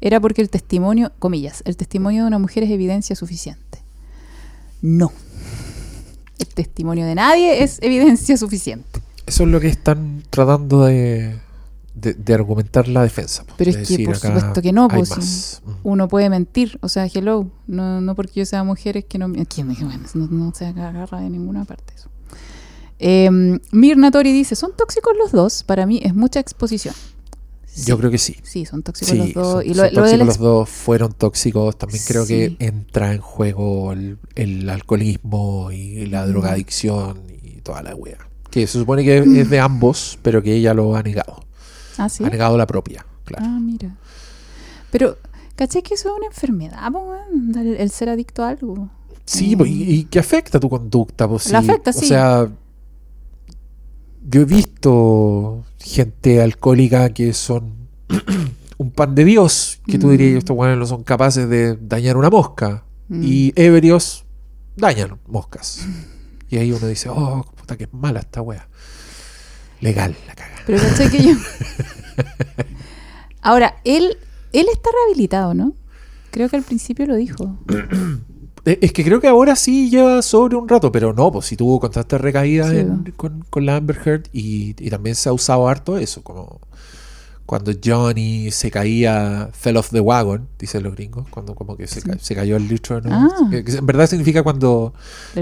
era 0.00 0.20
porque 0.20 0.42
el 0.42 0.50
testimonio, 0.50 1.12
comillas, 1.18 1.62
el 1.64 1.76
testimonio 1.76 2.22
de 2.22 2.28
una 2.28 2.38
mujer 2.38 2.62
es 2.64 2.70
evidencia 2.70 3.16
suficiente. 3.16 3.82
No. 4.82 5.12
El 6.38 6.46
testimonio 6.48 7.06
de 7.06 7.14
nadie 7.14 7.62
es 7.62 7.78
evidencia 7.80 8.36
suficiente. 8.36 9.00
Eso 9.26 9.44
es 9.44 9.48
lo 9.48 9.60
que 9.60 9.68
están 9.68 10.22
tratando 10.30 10.84
de, 10.84 11.38
de, 11.94 12.14
de 12.14 12.34
argumentar 12.34 12.88
la 12.88 13.02
defensa. 13.02 13.44
Pero 13.56 13.72
De 13.72 13.82
es 13.82 13.88
que, 13.88 14.04
por 14.04 14.16
supuesto 14.16 14.60
que 14.60 14.72
no, 14.72 14.88
pues. 14.88 15.62
Uno 15.82 16.08
puede 16.08 16.28
mentir, 16.28 16.78
o 16.82 16.88
sea, 16.88 17.06
hello, 17.06 17.48
no, 17.66 18.00
no 18.00 18.14
porque 18.14 18.40
yo 18.40 18.46
sea 18.46 18.64
mujer 18.64 18.96
es 18.96 19.04
que 19.06 19.18
no, 19.18 19.28
bueno, 19.28 19.46
no, 20.14 20.26
no 20.26 20.54
se 20.54 20.66
agarra 20.66 21.20
de 21.20 21.30
ninguna 21.30 21.64
parte 21.64 21.94
eso. 21.96 22.10
Eh, 22.98 23.30
Mirna 23.72 24.10
Tori 24.10 24.32
dice, 24.32 24.54
¿son 24.56 24.72
tóxicos 24.76 25.14
los 25.18 25.32
dos? 25.32 25.62
Para 25.62 25.86
mí 25.86 26.00
es 26.02 26.14
mucha 26.14 26.40
exposición. 26.40 26.94
Sí, 27.74 27.86
Yo 27.86 27.98
creo 27.98 28.10
que 28.10 28.18
sí. 28.18 28.36
sí, 28.44 28.64
son 28.64 28.82
tóxicos 28.84 29.10
Sí, 29.10 29.18
los 29.18 29.34
dos. 29.34 29.52
son, 29.54 29.66
y 29.66 29.74
son 29.74 29.76
lo, 29.76 29.82
lo 29.82 30.02
del 30.06 30.18
tóxicos 30.20 30.26
los 30.26 30.38
dos 30.38 30.68
fueron 30.68 31.12
tóxicos. 31.12 31.76
También 31.76 32.02
creo 32.06 32.24
Sí. 32.24 32.34
que 32.56 32.56
entra 32.64 33.12
en 33.12 33.20
juego 33.20 33.92
el, 33.92 34.18
el 34.36 34.70
alcoholismo 34.70 35.70
y 35.72 36.06
la 36.06 36.24
Mm. 36.24 36.28
drogadicción 36.28 37.22
y 37.42 37.60
toda 37.62 37.82
la 37.82 37.94
wea. 37.96 38.18
Que 38.50 38.66
se 38.68 38.78
supone 38.78 39.02
que 39.02 39.18
es 39.18 39.50
de 39.50 39.58
ambos, 39.58 40.18
pero 40.22 40.40
que 40.42 40.54
ella 40.54 40.72
lo 40.74 40.94
ha 40.94 41.02
negado. 41.02 41.44
Ah, 41.98 42.08
sí. 42.08 42.22
Ha 42.24 42.30
negado 42.30 42.56
la 42.56 42.66
propia, 42.68 43.04
claro. 43.24 43.44
Ah, 43.48 43.58
mira. 43.60 43.96
Pero, 44.92 45.16
¿caché 45.56 45.82
que 45.82 45.94
eso 45.94 46.10
es 46.10 46.16
una 46.16 46.26
enfermedad, 46.26 46.92
el, 47.56 47.76
el 47.76 47.90
ser 47.90 48.08
adicto 48.08 48.44
a 48.44 48.50
algo? 48.50 48.88
Sí, 49.24 49.56
Mm. 49.56 49.66
y, 49.66 49.70
y 49.94 50.04
que 50.04 50.18
afecta 50.20 50.60
tu 50.60 50.68
conducta. 50.68 51.26
Pues, 51.26 51.50
La 51.50 51.60
sí. 51.62 51.68
afecta, 51.70 51.90
O 51.90 51.92
sí. 51.94 52.06
sea, 52.06 52.48
yo 54.24 54.42
he 54.42 54.44
visto 54.44 55.64
gente 55.78 56.42
alcohólica 56.42 57.10
que 57.10 57.32
son 57.32 57.74
un 58.78 58.90
pan 58.90 59.14
de 59.14 59.24
Dios, 59.24 59.80
que 59.86 59.98
tú 59.98 60.08
Mm. 60.08 60.10
dirías, 60.10 60.38
estos 60.38 60.56
buenos 60.56 60.78
no 60.78 60.86
son 60.86 61.04
capaces 61.04 61.48
de 61.48 61.76
dañar 61.76 62.16
una 62.16 62.30
mosca. 62.30 62.84
Mm. 63.08 63.22
Y 63.22 63.52
ebrios 63.56 64.24
dañan 64.76 65.18
moscas. 65.26 65.86
Y 66.50 66.58
ahí 66.58 66.70
uno 66.70 66.86
dice, 66.86 67.08
oh, 67.08 67.44
puta 67.56 67.76
que 67.76 67.88
mala 67.90 68.20
esta 68.20 68.40
wea. 68.40 68.68
Legal, 69.80 70.14
la 70.26 70.34
caga. 70.36 70.54
Pero 70.66 70.78
caché 70.78 71.10
que 71.10 71.22
yo... 71.24 71.32
Ahora, 73.42 73.76
él, 73.84 74.16
él 74.52 74.66
está 74.72 74.90
rehabilitado, 74.92 75.54
¿no? 75.54 75.74
Creo 76.30 76.48
que 76.48 76.56
al 76.56 76.62
principio 76.62 77.06
lo 77.06 77.16
dijo. 77.16 77.58
Eh, 78.66 78.78
Es 78.80 78.92
que 78.92 79.04
creo 79.04 79.20
que 79.20 79.28
ahora 79.28 79.56
sí 79.56 79.90
lleva 79.90 80.22
sobre 80.22 80.56
un 80.56 80.68
rato, 80.68 80.90
pero 80.90 81.12
no, 81.12 81.30
pues 81.30 81.46
si 81.46 81.56
tuvo 81.56 81.78
constantes 81.80 82.20
recaídas 82.20 82.70
Sí, 82.70 82.78
en- 82.78 83.12
con, 83.16 83.44
con 83.50 83.66
la 83.66 83.76
Amber 83.76 83.98
Heard 84.04 84.22
y, 84.32 84.70
y 84.84 84.90
también 84.90 85.14
se 85.16 85.28
ha 85.28 85.32
usado 85.32 85.68
harto 85.68 85.96
eso, 85.98 86.22
como 86.22 86.60
cuando 87.46 87.72
Johnny 87.84 88.50
se 88.50 88.70
caía, 88.70 89.50
fell 89.52 89.76
off 89.76 89.90
the 89.90 90.00
wagon, 90.00 90.48
dicen 90.58 90.82
los 90.82 90.94
gringos, 90.94 91.26
cuando 91.28 91.54
como 91.54 91.76
que 91.76 91.86
se, 91.86 92.00
Sí. 92.00 92.08
ca- 92.08 92.18
se 92.18 92.34
cayó 92.34 92.56
el 92.56 92.66
litro, 92.66 93.02
¿no? 93.02 93.10
Ah. 93.12 93.48
Que- 93.50 93.58
en 93.70 93.84
verdad 93.86 94.06
significa 94.06 94.42
cuando 94.42 94.94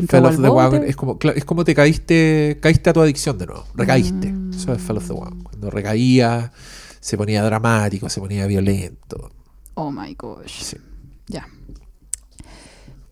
fell 0.09 0.25
off 0.25 0.33
the 0.35 0.41
bote. 0.49 0.51
wagon, 0.51 0.83
es 0.85 0.97
como, 0.97 1.17
es 1.23 1.45
como 1.45 1.65
te 1.65 1.77
caíste, 1.77 2.59
caíste 2.61 2.91
a 2.91 2.93
tu 2.93 3.01
adicción 3.03 3.39
de 3.39 3.47
nuevo, 3.47 3.65
recaíste. 3.77 4.33
Mm. 4.33 4.51
Eso 4.53 4.73
es 4.73 4.83
fell 4.83 4.97
off 4.97 5.07
the 5.07 5.13
wagon. 5.13 5.43
Cuando 5.45 5.71
recaía, 5.71 6.51
se 6.99 7.17
ponía 7.17 7.45
dramático, 7.45 8.09
se 8.09 8.21
ponía 8.21 8.49
violento. 8.49 9.31
Oh 9.75 9.93
my 9.93 10.13
gosh. 10.19 10.61
Sí. 10.61 10.77
Ya. 11.29 11.47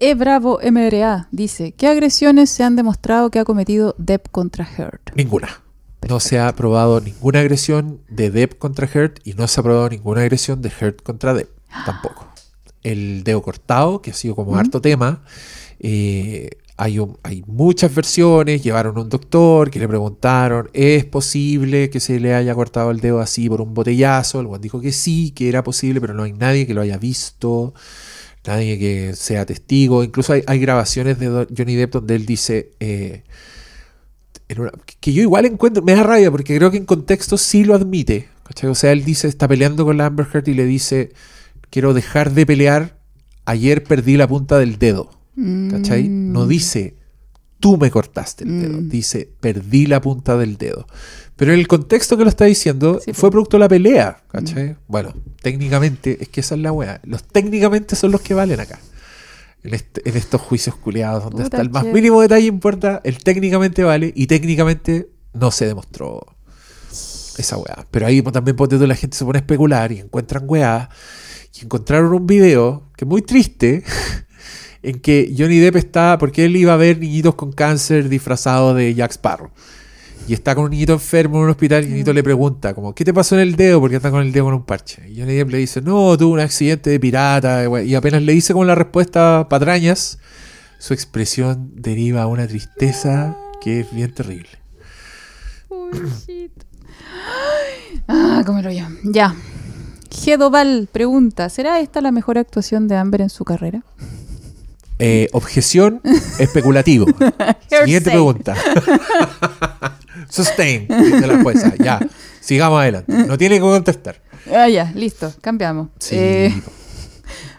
E 0.00 0.14
Bravo 0.14 0.58
MRA 0.62 1.28
dice: 1.30 1.72
¿Qué 1.72 1.86
agresiones 1.86 2.50
se 2.50 2.64
han 2.64 2.74
demostrado 2.76 3.30
que 3.30 3.38
ha 3.38 3.44
cometido 3.44 3.94
Depp 3.98 4.28
contra 4.30 4.64
Heard? 4.76 5.00
Ninguna. 5.14 5.48
No 6.08 6.18
se 6.20 6.38
ha 6.38 6.48
aprobado 6.48 7.00
ninguna 7.00 7.40
agresión 7.40 8.00
de 8.08 8.30
Depp 8.30 8.54
contra 8.58 8.88
Heard 8.92 9.14
y 9.24 9.34
no 9.34 9.46
se 9.46 9.60
ha 9.60 9.62
aprobado 9.62 9.90
ninguna 9.90 10.22
agresión 10.22 10.62
de 10.62 10.70
Heard 10.80 10.96
contra 11.02 11.34
Depp. 11.34 11.50
Tampoco. 11.86 12.26
El 12.82 13.22
dedo 13.24 13.42
cortado, 13.42 14.00
que 14.00 14.10
ha 14.10 14.14
sido 14.14 14.34
como 14.34 14.52
¿Mm? 14.52 14.58
harto 14.58 14.80
tema. 14.80 15.22
eh, 15.78 16.48
hay, 16.78 16.98
un- 16.98 17.18
hay 17.22 17.42
muchas 17.46 17.94
versiones. 17.94 18.62
Llevaron 18.62 18.96
a 18.96 19.02
un 19.02 19.10
doctor 19.10 19.70
que 19.70 19.78
le 19.78 19.86
preguntaron: 19.86 20.70
¿es 20.72 21.04
posible 21.04 21.90
que 21.90 22.00
se 22.00 22.18
le 22.20 22.34
haya 22.34 22.54
cortado 22.54 22.90
el 22.90 23.00
dedo 23.00 23.20
así 23.20 23.50
por 23.50 23.60
un 23.60 23.74
botellazo? 23.74 24.40
El 24.40 24.60
dijo 24.62 24.80
que 24.80 24.92
sí, 24.92 25.30
que 25.32 25.50
era 25.50 25.62
posible, 25.62 26.00
pero 26.00 26.14
no 26.14 26.22
hay 26.22 26.32
nadie 26.32 26.66
que 26.66 26.72
lo 26.72 26.80
haya 26.80 26.96
visto. 26.96 27.74
Nadie 28.46 28.78
que 28.78 29.14
sea 29.14 29.44
testigo. 29.46 30.02
Incluso 30.02 30.32
hay, 30.32 30.42
hay 30.46 30.58
grabaciones 30.58 31.18
de 31.18 31.46
Johnny 31.56 31.76
Depp 31.76 31.92
donde 31.94 32.14
él 32.16 32.26
dice. 32.26 32.70
eh, 32.80 33.22
en 34.48 34.60
una- 34.60 34.72
que 35.00 35.12
yo 35.12 35.22
igual 35.22 35.44
encuentro, 35.46 35.82
me 35.82 35.92
da 35.94 36.02
rabia 36.02 36.30
porque 36.30 36.56
creo 36.56 36.70
que 36.72 36.76
en 36.76 36.84
contexto 36.86 37.36
sí 37.38 37.64
lo 37.64 37.74
admite. 37.74 38.28
¿cachai? 38.44 38.68
O 38.68 38.74
sea, 38.74 38.90
él 38.90 39.04
dice, 39.04 39.28
está 39.28 39.46
peleando 39.46 39.84
con 39.84 39.96
la 39.96 40.06
Amber 40.06 40.26
Heard 40.32 40.48
y 40.48 40.54
le 40.54 40.64
dice, 40.64 41.12
quiero 41.70 41.94
dejar 41.94 42.32
de 42.32 42.44
pelear, 42.46 42.98
ayer 43.44 43.84
perdí 43.84 44.16
la 44.16 44.26
punta 44.26 44.58
del 44.58 44.78
dedo. 44.78 45.10
¿Cachai? 45.70 46.08
Mm. 46.08 46.32
No 46.32 46.46
dice, 46.48 46.96
tú 47.60 47.76
me 47.78 47.90
cortaste 47.92 48.42
el 48.44 48.60
dedo. 48.60 48.80
Mm. 48.80 48.88
Dice, 48.88 49.30
perdí 49.40 49.86
la 49.86 50.00
punta 50.00 50.36
del 50.36 50.56
dedo. 50.56 50.86
Pero 51.40 51.54
en 51.54 51.58
el 51.58 51.66
contexto 51.68 52.18
que 52.18 52.24
lo 52.24 52.28
está 52.28 52.44
diciendo, 52.44 53.00
Sí, 53.02 53.14
fue 53.14 53.30
producto 53.30 53.56
de 53.56 53.60
la 53.60 53.68
pelea. 53.70 54.22
¿Cachai? 54.30 54.76
Bueno, 54.86 55.14
técnicamente, 55.40 56.18
es 56.20 56.28
que 56.28 56.40
esa 56.42 56.54
es 56.54 56.60
la 56.60 56.70
weá. 56.70 57.00
Los 57.04 57.24
técnicamente 57.24 57.96
son 57.96 58.12
los 58.12 58.20
que 58.20 58.34
valen 58.34 58.60
acá. 58.60 58.78
En, 59.62 59.72
este- 59.72 60.06
en 60.06 60.18
estos 60.18 60.38
juicios 60.38 60.76
culiados, 60.76 61.24
donde 61.24 61.44
Puta, 61.44 61.56
hasta 61.56 61.62
el 61.62 61.70
más 61.70 61.84
che. 61.84 61.92
mínimo 61.94 62.20
detalle 62.20 62.46
importa, 62.46 63.00
el 63.04 63.24
técnicamente 63.24 63.82
vale 63.82 64.12
y 64.14 64.26
técnicamente 64.26 65.08
no 65.32 65.50
se 65.50 65.64
demostró 65.66 66.26
esa 67.38 67.56
weá. 67.56 67.86
Pero 67.90 68.06
ahí 68.06 68.20
pues, 68.20 68.34
también 68.34 68.54
tú, 68.54 68.86
la 68.86 68.94
gente 68.94 69.16
se 69.16 69.24
pone 69.24 69.38
a 69.38 69.40
especular 69.40 69.92
y 69.92 70.00
encuentran 70.00 70.44
weá. 70.46 70.90
Y 71.58 71.64
encontraron 71.64 72.12
un 72.12 72.26
video 72.26 72.90
que 72.98 73.06
es 73.06 73.08
muy 73.08 73.22
triste, 73.22 73.82
en 74.82 75.00
que 75.00 75.34
Johnny 75.38 75.56
Depp 75.58 75.76
está, 75.76 76.18
porque 76.18 76.44
él 76.44 76.54
iba 76.56 76.74
a 76.74 76.76
ver 76.76 76.98
niñitos 76.98 77.34
con 77.34 77.50
cáncer 77.50 78.10
disfrazados 78.10 78.76
de 78.76 78.94
Jack 78.94 79.12
Sparrow. 79.12 79.50
Y 80.28 80.34
está 80.34 80.54
con 80.54 80.64
un 80.64 80.70
niñito 80.70 80.92
enfermo 80.92 81.38
en 81.38 81.44
un 81.44 81.50
hospital 81.50 81.82
y 81.82 81.86
el 81.86 81.92
niñito 81.92 82.12
le 82.12 82.22
pregunta, 82.22 82.74
como, 82.74 82.94
¿qué 82.94 83.04
te 83.04 83.12
pasó 83.12 83.34
en 83.34 83.40
el 83.42 83.56
dedo? 83.56 83.80
Porque 83.80 83.96
está 83.96 84.10
con 84.10 84.22
el 84.22 84.32
dedo 84.32 84.44
con 84.44 84.54
un 84.54 84.64
parche. 84.64 85.08
Y 85.08 85.18
Johnny 85.18 85.34
Depp 85.34 85.50
le 85.50 85.58
dice, 85.58 85.80
no, 85.82 86.16
tuve 86.16 86.34
un 86.34 86.40
accidente 86.40 86.90
de 86.90 87.00
pirata. 87.00 87.64
Y 87.82 87.94
apenas 87.94 88.22
le 88.22 88.32
dice 88.32 88.52
como 88.52 88.64
la 88.64 88.74
respuesta 88.74 89.48
patrañas, 89.48 90.18
su 90.78 90.94
expresión 90.94 91.72
deriva 91.74 92.22
a 92.22 92.26
una 92.26 92.46
tristeza 92.46 93.36
que 93.60 93.80
es 93.80 93.92
bien 93.92 94.14
terrible. 94.14 94.50
Ah, 98.08 98.42
cómelo 98.46 98.70
yo. 98.70 98.86
Ya. 99.04 99.34
Gedoval 100.10 100.88
pregunta, 100.90 101.48
¿será 101.48 101.80
esta 101.80 102.00
la 102.00 102.12
mejor 102.12 102.38
actuación 102.38 102.88
de 102.88 102.96
Amber 102.96 103.20
en 103.20 103.30
su 103.30 103.44
carrera? 103.44 103.82
Eh, 104.98 105.28
objeción, 105.32 106.00
especulativo. 106.38 107.06
Siguiente 107.68 108.10
pregunta. 108.10 108.54
Sustain, 110.28 110.86
dice 110.88 111.26
la 111.26 111.42
jueza. 111.42 111.72
Ya, 111.82 112.00
sigamos 112.40 112.80
adelante. 112.80 113.12
No 113.26 113.38
tiene 113.38 113.56
que 113.56 113.60
contestar. 113.62 114.20
Ah, 114.52 114.68
ya, 114.68 114.92
listo, 114.94 115.32
cambiamos. 115.40 115.88
Sí. 115.98 116.16
Eh, 116.16 116.62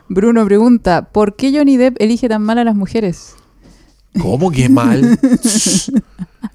Bruno 0.09 0.45
pregunta, 0.45 1.09
¿por 1.11 1.35
qué 1.35 1.51
Johnny 1.55 1.77
Depp 1.77 2.01
elige 2.01 2.27
tan 2.27 2.41
mal 2.43 2.57
a 2.57 2.63
las 2.63 2.75
mujeres? 2.75 3.35
¿Cómo 4.19 4.51
que 4.51 4.69
mal? 4.69 5.17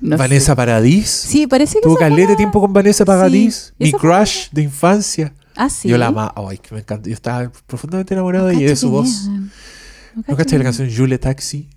No 0.01 0.17
Vanessa 0.19 0.53
sé. 0.53 0.57
Paradis. 0.57 1.09
Sí, 1.09 1.47
parece 1.47 1.75
que 1.77 1.81
Tuvo 1.83 1.97
caleta 1.97 2.31
de 2.33 2.37
tiempo 2.37 2.61
con 2.61 2.73
Vanessa 2.73 3.05
Paradis. 3.05 3.73
Sí, 3.79 3.85
Mi 3.85 3.93
crush 3.93 4.49
de 4.53 4.63
infancia. 4.63 5.33
Ah, 5.55 5.71
sí. 5.71 5.89
Yo 5.89 5.97
la 5.97 6.09
amaba. 6.09 6.35
Ay, 6.49 6.59
que 6.59 6.75
me 6.75 6.81
encanta. 6.81 7.09
Yo 7.09 7.15
estaba 7.15 7.51
profundamente 7.67 8.13
enamorado 8.13 8.49
de 8.49 8.55
ella 8.55 8.63
y 8.65 8.69
de 8.69 8.77
su 8.77 8.91
voz. 8.91 9.27
bien. 9.29 9.51
¿No 10.17 10.23
cacho 10.23 10.37
cachai 10.37 10.59
la 10.59 10.65
canción 10.65 10.91
Jule 10.95 11.19
Taxi? 11.19 11.71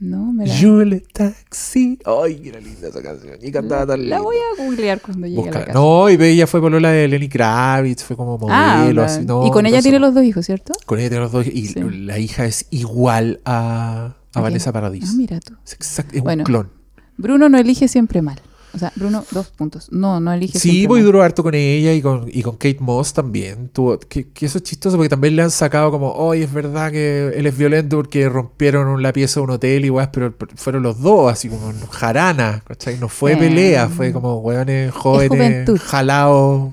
No, 0.00 0.32
me 0.32 0.46
la, 0.46 0.54
Jule 0.56 1.00
Taxi. 1.12 1.98
Ay, 2.04 2.36
que 2.36 2.50
era 2.50 2.60
linda 2.60 2.86
esa 2.88 3.02
canción. 3.02 3.36
Y 3.42 3.50
cantaba 3.50 3.80
tan 3.86 3.98
la 4.08 4.16
linda. 4.16 4.20
voy 4.20 4.36
a 4.36 4.62
googlear 4.62 5.00
cuando 5.00 5.26
llegue 5.26 5.42
a 5.48 5.52
la 5.52 5.60
casa. 5.64 5.72
No, 5.72 6.08
y 6.08 6.16
ve, 6.16 6.30
ella 6.30 6.46
fue 6.46 6.60
por 6.60 6.70
la 6.80 6.90
de 6.90 7.08
Lenny 7.08 7.28
Kravitz, 7.28 8.04
fue 8.04 8.16
como 8.16 8.38
Ah, 8.48 8.78
modelo, 8.82 9.02
así. 9.02 9.24
No, 9.24 9.44
y 9.46 9.50
con 9.50 9.66
ella 9.66 9.82
tiene 9.82 9.98
los 9.98 10.14
dos 10.14 10.22
hijos, 10.22 10.46
¿cierto? 10.46 10.72
Con 10.86 11.00
ella 11.00 11.08
tiene 11.08 11.22
los 11.24 11.32
dos. 11.32 11.46
Y 11.46 11.66
Sí. 11.66 11.80
la 11.80 12.18
hija 12.18 12.44
es 12.46 12.66
igual 12.70 13.40
a, 13.44 14.14
a. 14.34 14.40
Vanessa 14.40 14.72
Paradis. 14.72 15.10
Ah, 15.10 15.14
mira 15.16 15.40
tú. 15.40 15.54
Es, 15.66 15.76
exact- 15.78 16.14
es 16.14 16.22
Bueno, 16.22 16.42
un 16.42 16.46
clon. 16.46 16.70
Bruno 17.16 17.48
no 17.48 17.58
elige 17.58 17.88
siempre 17.88 18.22
mal. 18.22 18.40
O 18.78 18.80
sea, 18.80 18.92
Bruno, 18.94 19.24
dos 19.32 19.48
puntos. 19.48 19.90
No, 19.90 20.20
no 20.20 20.32
elige 20.32 20.56
Sí, 20.56 20.86
voy 20.86 21.02
duró 21.02 21.20
harto 21.20 21.42
con 21.42 21.52
ella 21.52 21.92
y 21.92 22.00
con, 22.00 22.26
y 22.32 22.42
con 22.42 22.52
Kate 22.52 22.76
Moss 22.78 23.12
también. 23.12 23.70
Tuvo, 23.70 23.98
que, 23.98 24.28
que 24.28 24.46
eso 24.46 24.58
es 24.58 24.62
chistoso 24.62 24.96
porque 24.96 25.08
también 25.08 25.34
le 25.34 25.42
han 25.42 25.50
sacado 25.50 25.90
como, 25.90 26.12
hoy 26.12 26.42
es 26.44 26.52
verdad 26.52 26.92
que 26.92 27.32
él 27.34 27.44
es 27.44 27.58
violento 27.58 27.96
porque 27.96 28.28
rompieron 28.28 29.02
la 29.02 29.12
pieza 29.12 29.40
de 29.40 29.44
un 29.44 29.50
hotel 29.50 29.84
y 29.84 29.90
weas, 29.90 30.10
pero 30.12 30.32
fueron 30.54 30.84
los 30.84 31.00
dos, 31.00 31.32
así 31.32 31.48
como 31.48 31.70
en 31.70 31.80
jarana, 31.88 32.62
¿cachai? 32.64 32.98
No 33.00 33.08
fue 33.08 33.32
Eh. 33.32 33.36
pelea, 33.36 33.88
fue 33.88 34.12
como 34.12 34.36
weones 34.36 34.92
jóvenes, 34.92 35.68
jalados, 35.80 36.70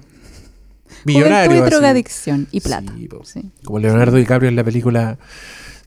millonarios. 1.06 1.48
Juventud 1.48 1.68
y 1.68 1.70
drogadicción 1.72 2.48
y 2.52 2.62
plata. 2.62 2.94
Sí, 2.96 3.08
po. 3.08 3.26
Sí. 3.26 3.50
Como 3.64 3.80
Leonardo 3.80 4.18
DiCaprio 4.18 4.50
en 4.50 4.56
la 4.56 4.64
película 4.64 5.18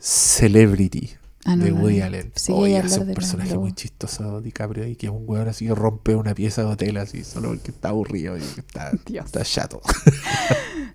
Celebrity 0.00 1.17
Ah, 1.48 1.56
no, 1.56 1.64
de 1.64 1.72
Woody 1.72 2.00
no. 2.00 2.04
Allen. 2.04 2.32
Sí, 2.34 2.52
Oye, 2.54 2.76
hace 2.76 3.00
un 3.00 3.14
personaje 3.14 3.56
muy 3.56 3.72
chistoso 3.72 4.42
DiCaprio 4.42 4.84
ahí, 4.84 4.96
que 4.96 5.06
es 5.06 5.12
un 5.12 5.24
weón 5.26 5.48
así 5.48 5.66
que 5.66 5.74
rompe 5.74 6.14
una 6.14 6.34
pieza 6.34 6.60
de 6.60 6.68
hotel 6.68 6.98
así, 6.98 7.24
solo 7.24 7.48
porque 7.48 7.70
está 7.70 7.88
aburrido 7.88 8.36
y 8.36 8.40
que 8.40 8.60
está, 8.60 8.92
Dios. 9.06 9.24
está 9.26 9.42
chato. 9.44 9.80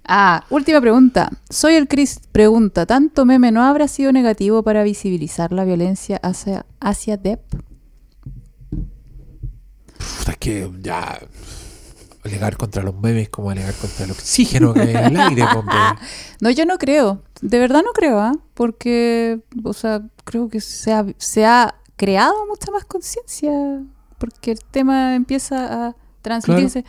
Ah, 0.05 0.43
última 0.49 0.81
pregunta. 0.81 1.31
Soy 1.49 1.75
el 1.75 1.88
Chris. 1.88 2.19
Pregunta, 2.34 2.85
¿tanto 2.85 3.23
meme 3.23 3.53
no 3.53 3.63
habrá 3.63 3.88
sido 3.88 4.11
negativo 4.11 4.61
para 4.61 4.84
visibilizar 4.84 5.53
la 5.53 5.63
violencia 5.63 6.17
hacia, 6.21 6.65
hacia 6.81 7.15
Depp? 7.15 7.39
Puta, 10.19 10.31
es 10.34 10.38
que 10.39 10.69
ya 10.81 11.19
alegar 12.25 12.57
contra 12.57 12.84
los 12.84 12.95
memes 12.99 13.30
como 13.30 13.49
alegar 13.49 13.73
contra 13.75 14.03
el 14.05 14.11
oxígeno 14.11 14.73
que 14.73 14.81
hay 14.81 14.89
en 14.89 15.05
el 15.05 15.17
aire, 15.17 15.43
hombre. 15.55 15.75
No, 16.41 16.49
yo 16.49 16.65
no 16.65 16.77
creo. 16.77 17.23
De 17.44 17.60
verdad 17.60 17.84
no 17.84 17.91
creo, 17.91 18.20
¿ah? 18.20 18.32
Porque, 18.53 19.41
o 19.64 19.74
sea, 19.74 20.02
creo 20.24 20.48
que 20.48 20.61
se 20.61 20.94
ha, 20.94 21.06
se 21.18 21.45
ha 21.45 21.76
creado 21.98 22.45
mucha 22.48 22.72
más 22.72 22.86
conciencia. 22.86 23.52
Porque 24.18 24.52
el 24.52 24.60
tema 24.64 25.15
empieza 25.15 25.88
a 25.88 25.95
transmitirse. 26.22 26.86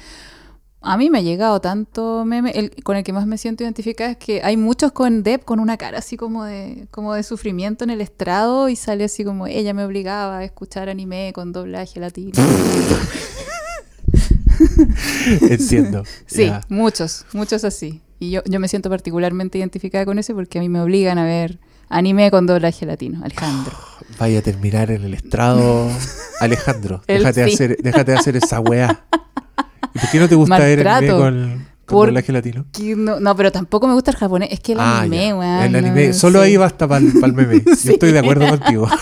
A 0.81 0.97
mí 0.97 1.11
me 1.11 1.19
ha 1.19 1.23
llegado 1.23 1.61
tanto 1.61 2.25
meme. 2.25 2.53
El, 2.55 2.71
con 2.85 2.97
el 2.97 3.03
que 3.03 3.13
más 3.13 3.27
me 3.27 3.37
siento 3.37 3.65
identificada 3.65 4.13
es 4.13 4.17
que 4.17 4.43
hay 4.45 4.57
muchos 4.57 4.93
con 4.93 5.25
Depp 5.25 5.45
con 5.45 5.59
una 5.59 5.77
cara 5.77 5.99
así 5.99 6.17
como 6.17 6.45
de, 6.45 6.87
como 6.93 7.15
de 7.15 7.25
sufrimiento 7.25 7.83
en 7.83 7.91
el 7.91 8.01
estrado 8.01 8.69
y 8.69 8.77
sale 8.77 9.03
así 9.05 9.25
como 9.25 9.49
ella 9.49 9.75
me 9.75 9.85
obligaba 9.85 10.39
a 10.39 10.45
escuchar 10.45 10.89
anime 10.89 11.33
con 11.35 11.53
doblaje 11.53 11.99
latino. 11.99 12.33
Entiendo. 15.41 16.05
Sí, 16.27 16.47
Ya. 16.47 16.61
muchos, 16.69 17.27
muchos 17.33 17.65
así. 17.65 18.01
Y 18.25 18.31
yo, 18.31 18.43
yo 18.47 18.59
me 18.59 18.69
siento 18.69 18.89
particularmente 18.89 19.59
identificada 19.59 20.07
con 20.07 20.19
ese 20.19 20.33
porque 20.35 20.59
a 20.59 20.63
mí 20.63 20.69
me 20.71 20.81
obligan 20.81 21.19
a 21.19 21.25
ver 21.25 21.59
anime 21.91 22.31
con 22.31 22.47
doblaje 22.47 22.87
latino. 22.87 23.21
Alejandro. 23.23 23.73
Vaya 24.19 24.39
a 24.39 24.43
terminar 24.43 24.91
en 24.91 25.05
el 25.05 25.13
estrado. 25.15 25.91
Alejandro, 26.41 27.03
déjate, 27.07 27.45
sí. 27.49 27.55
hacer, 27.55 27.77
déjate 27.83 28.13
de 28.13 28.19
hacer 28.19 28.37
esa 28.37 28.61
weá. 28.61 29.05
¿Y 29.95 29.99
por 29.99 30.09
qué 30.11 30.19
no 30.21 30.29
te 30.29 30.35
gusta 30.37 30.59
ver 30.59 30.89
anime 30.89 31.13
con, 31.13 31.21
con 31.21 31.67
Por- 31.87 32.07
doblaje 32.09 32.33
latino? 32.33 32.65
No, 32.97 33.21
no, 33.21 33.37
pero 33.37 33.53
tampoco 33.53 33.87
me 33.87 33.93
gusta 33.95 34.11
el 34.13 34.17
japonés. 34.17 34.49
Es 34.53 34.61
que 34.61 34.73
el 34.73 34.81
Ah, 34.81 35.01
anime, 35.03 35.35
weón, 35.35 35.63
El 35.63 35.77
anime, 35.77 36.13
solo 36.15 36.41
sí. 36.41 36.47
ahí 36.47 36.57
basta 36.57 36.89
para 36.89 37.05
el 37.05 37.33
meme. 37.35 37.63
Sí. 37.77 37.89
Yo 37.89 37.93
estoy 37.93 38.13
de 38.13 38.19
acuerdo 38.21 38.49
contigo. 38.49 38.89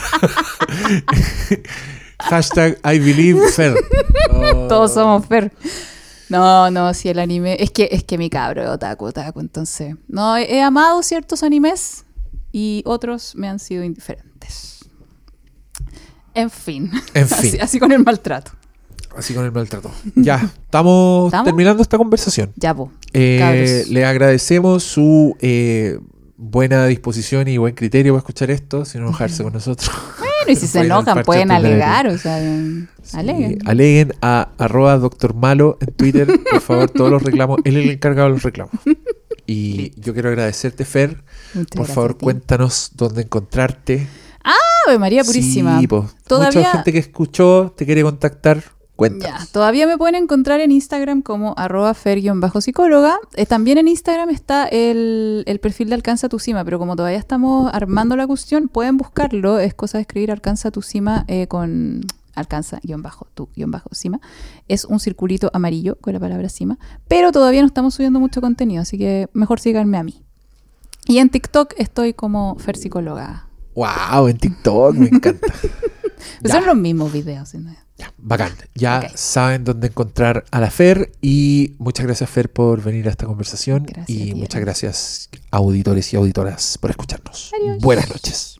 Hashtag 2.19 2.78
I 2.85 2.99
believe 2.99 3.40
Fer. 3.51 3.74
Oh. 4.31 4.66
Todos 4.69 4.94
somos 4.94 5.24
Fer. 5.27 5.53
No, 6.32 6.70
no, 6.70 6.92
sí, 6.94 7.09
el 7.09 7.18
anime. 7.18 7.56
Es 7.60 7.70
que, 7.70 7.88
es 7.92 8.02
que 8.04 8.18
mi 8.18 8.28
cabro 8.30 8.62
es 8.62 8.68
otaku, 8.68 9.06
otaku. 9.06 9.40
Entonces, 9.40 9.94
no, 10.09 10.36
he, 10.36 10.54
he 10.56 10.62
amado 10.62 11.02
ciertos 11.02 11.42
animes 11.42 12.04
y 12.52 12.82
otros 12.86 13.34
me 13.36 13.48
han 13.48 13.59
sido 13.59 13.84
indiferentes. 13.84 14.80
En 16.34 16.50
fin. 16.50 16.90
En 17.14 17.24
Así, 17.30 17.50
fin, 17.50 17.60
así 17.60 17.78
con 17.78 17.92
el 17.92 18.02
maltrato. 18.02 18.52
así 19.16 19.34
con 19.34 19.44
el 19.44 19.52
maltrato. 19.52 19.90
Ya, 20.14 20.36
estamos, 20.64 21.26
¿Estamos? 21.26 21.44
terminando 21.44 21.82
esta 21.82 21.98
conversación. 21.98 22.52
Ya, 22.56 22.74
po. 22.74 22.90
Eh, 23.12 23.84
le 23.88 24.04
agradecemos 24.06 24.82
su 24.82 25.36
eh, 25.40 25.98
buena 26.38 26.86
disposición 26.86 27.46
y 27.48 27.59
buen 27.59 27.74
criterio 27.74 28.14
para 28.14 28.20
escuchar 28.20 28.50
esto, 28.50 28.84
sin 28.86 29.02
enojarse 29.02 29.42
con 29.44 29.52
nosotros. 29.52 29.90
Y 30.47 30.56
si 30.56 30.66
se 30.66 30.81
enojan, 30.81 31.23
pueden 31.24 31.51
alegar, 31.51 32.06
o 32.09 32.19
sea, 32.19 32.39
Sí, 33.02 33.16
aleguen. 33.16 33.59
aleguen 33.66 34.12
a 34.23 34.48
arroba 34.59 34.97
doctor 34.98 35.35
malo 35.35 35.78
en 35.81 35.93
Twitter, 35.94 36.27
por 36.51 36.60
favor, 36.60 36.90
todos 36.90 37.10
los 37.10 37.23
reclamos. 37.23 37.59
Él 37.64 37.77
es 37.77 37.85
el 37.85 37.90
encargado 37.90 38.28
de 38.28 38.35
los 38.35 38.43
reclamos. 38.43 38.73
Y 39.47 39.98
yo 40.01 40.12
quiero 40.12 40.28
agradecerte, 40.28 40.85
Fer. 40.85 41.23
Muchas 41.55 41.77
Por 41.77 41.86
favor, 41.86 42.19
cuéntanos 42.19 42.93
dónde 42.94 43.23
encontrarte. 43.23 44.06
Ave 44.86 44.98
María 44.98 45.24
Purísima. 45.24 45.78
Sí, 45.81 45.86
po. 45.86 46.09
Todavía- 46.27 46.60
Mucha 46.60 46.73
gente 46.73 46.93
que 46.93 46.98
escuchó 46.98 47.74
te 47.77 47.85
quiere 47.86 48.02
contactar. 48.02 48.62
Cuéntanos. 48.97 49.40
Ya, 49.40 49.52
todavía 49.52 49.86
me 49.86 49.97
pueden 49.97 50.14
encontrar 50.16 50.60
en 50.60 50.70
Instagram 50.70 51.23
como 51.23 51.55
arroba 51.56 51.94
fer-psicóloga. 51.94 53.19
Eh, 53.35 53.47
también 53.47 53.78
en 53.78 53.89
Instagram 53.89 54.31
está 54.31 54.66
el, 54.66 55.44
el 55.47 55.60
perfil 55.60 55.89
de 55.89 55.94
Alcanza 55.94 56.28
tu 56.28 56.39
Cima, 56.39 56.64
pero 56.64 56.78
como 56.78 56.94
todavía 56.94 57.19
estamos 57.19 57.73
armando 57.73 58.16
la 58.16 58.27
cuestión, 58.27 58.69
pueden 58.69 58.97
buscarlo. 58.98 59.59
Es 59.59 59.74
cosa 59.74 59.98
de 59.98 60.02
escribir 60.02 60.31
Alcanza 60.31 60.70
tu 60.70 60.82
Cima 60.82 61.24
eh, 61.27 61.47
con 61.47 62.02
alcanza-tu-cima. 62.35 64.20
Es 64.69 64.85
un 64.85 65.01
circulito 65.01 65.51
amarillo 65.52 65.97
con 66.01 66.12
la 66.14 66.20
palabra 66.20 66.48
cima, 66.48 66.78
pero 67.09 67.32
todavía 67.32 67.60
no 67.60 67.66
estamos 67.66 67.94
subiendo 67.94 68.20
mucho 68.20 68.40
contenido, 68.40 68.82
así 68.82 68.98
que 68.98 69.28
mejor 69.32 69.60
síganme 69.60 69.98
a 69.98 70.02
mí. 70.02 70.23
Y 71.06 71.19
en 71.19 71.31
TikTok 71.31 71.74
estoy 71.78 72.14
como 72.14 72.56
Fer 72.59 72.77
Psicóloga. 72.77 73.48
Wow, 73.74 74.28
en 74.28 74.39
TikTok, 74.39 74.94
me 74.94 75.09
encanta. 75.09 75.52
Son 76.44 76.64
los 76.64 76.77
mismos 76.77 77.12
videos. 77.12 77.55
¿no? 77.55 77.70
Ya, 77.97 78.12
bacán. 78.19 78.52
Ya 78.74 79.10
saben 79.14 79.64
dónde 79.64 79.89
encontrar 79.89 80.44
a 80.51 80.60
la 80.60 80.70
Fer 80.70 81.12
y 81.20 81.74
muchas 81.78 82.06
gracias 82.06 82.31
Fer 82.31 82.51
por 82.51 82.82
venir 82.82 83.06
a 83.09 83.10
esta 83.10 83.27
conversación 83.27 83.85
gracias, 83.85 84.09
y 84.09 84.35
muchas 84.35 84.60
gracias 84.60 85.28
auditores 85.51 86.12
y 86.12 86.16
auditoras 86.16 86.78
por 86.78 86.90
escucharnos. 86.90 87.52
Adiós. 87.60 87.78
Buenas 87.81 88.09
noches. 88.09 88.56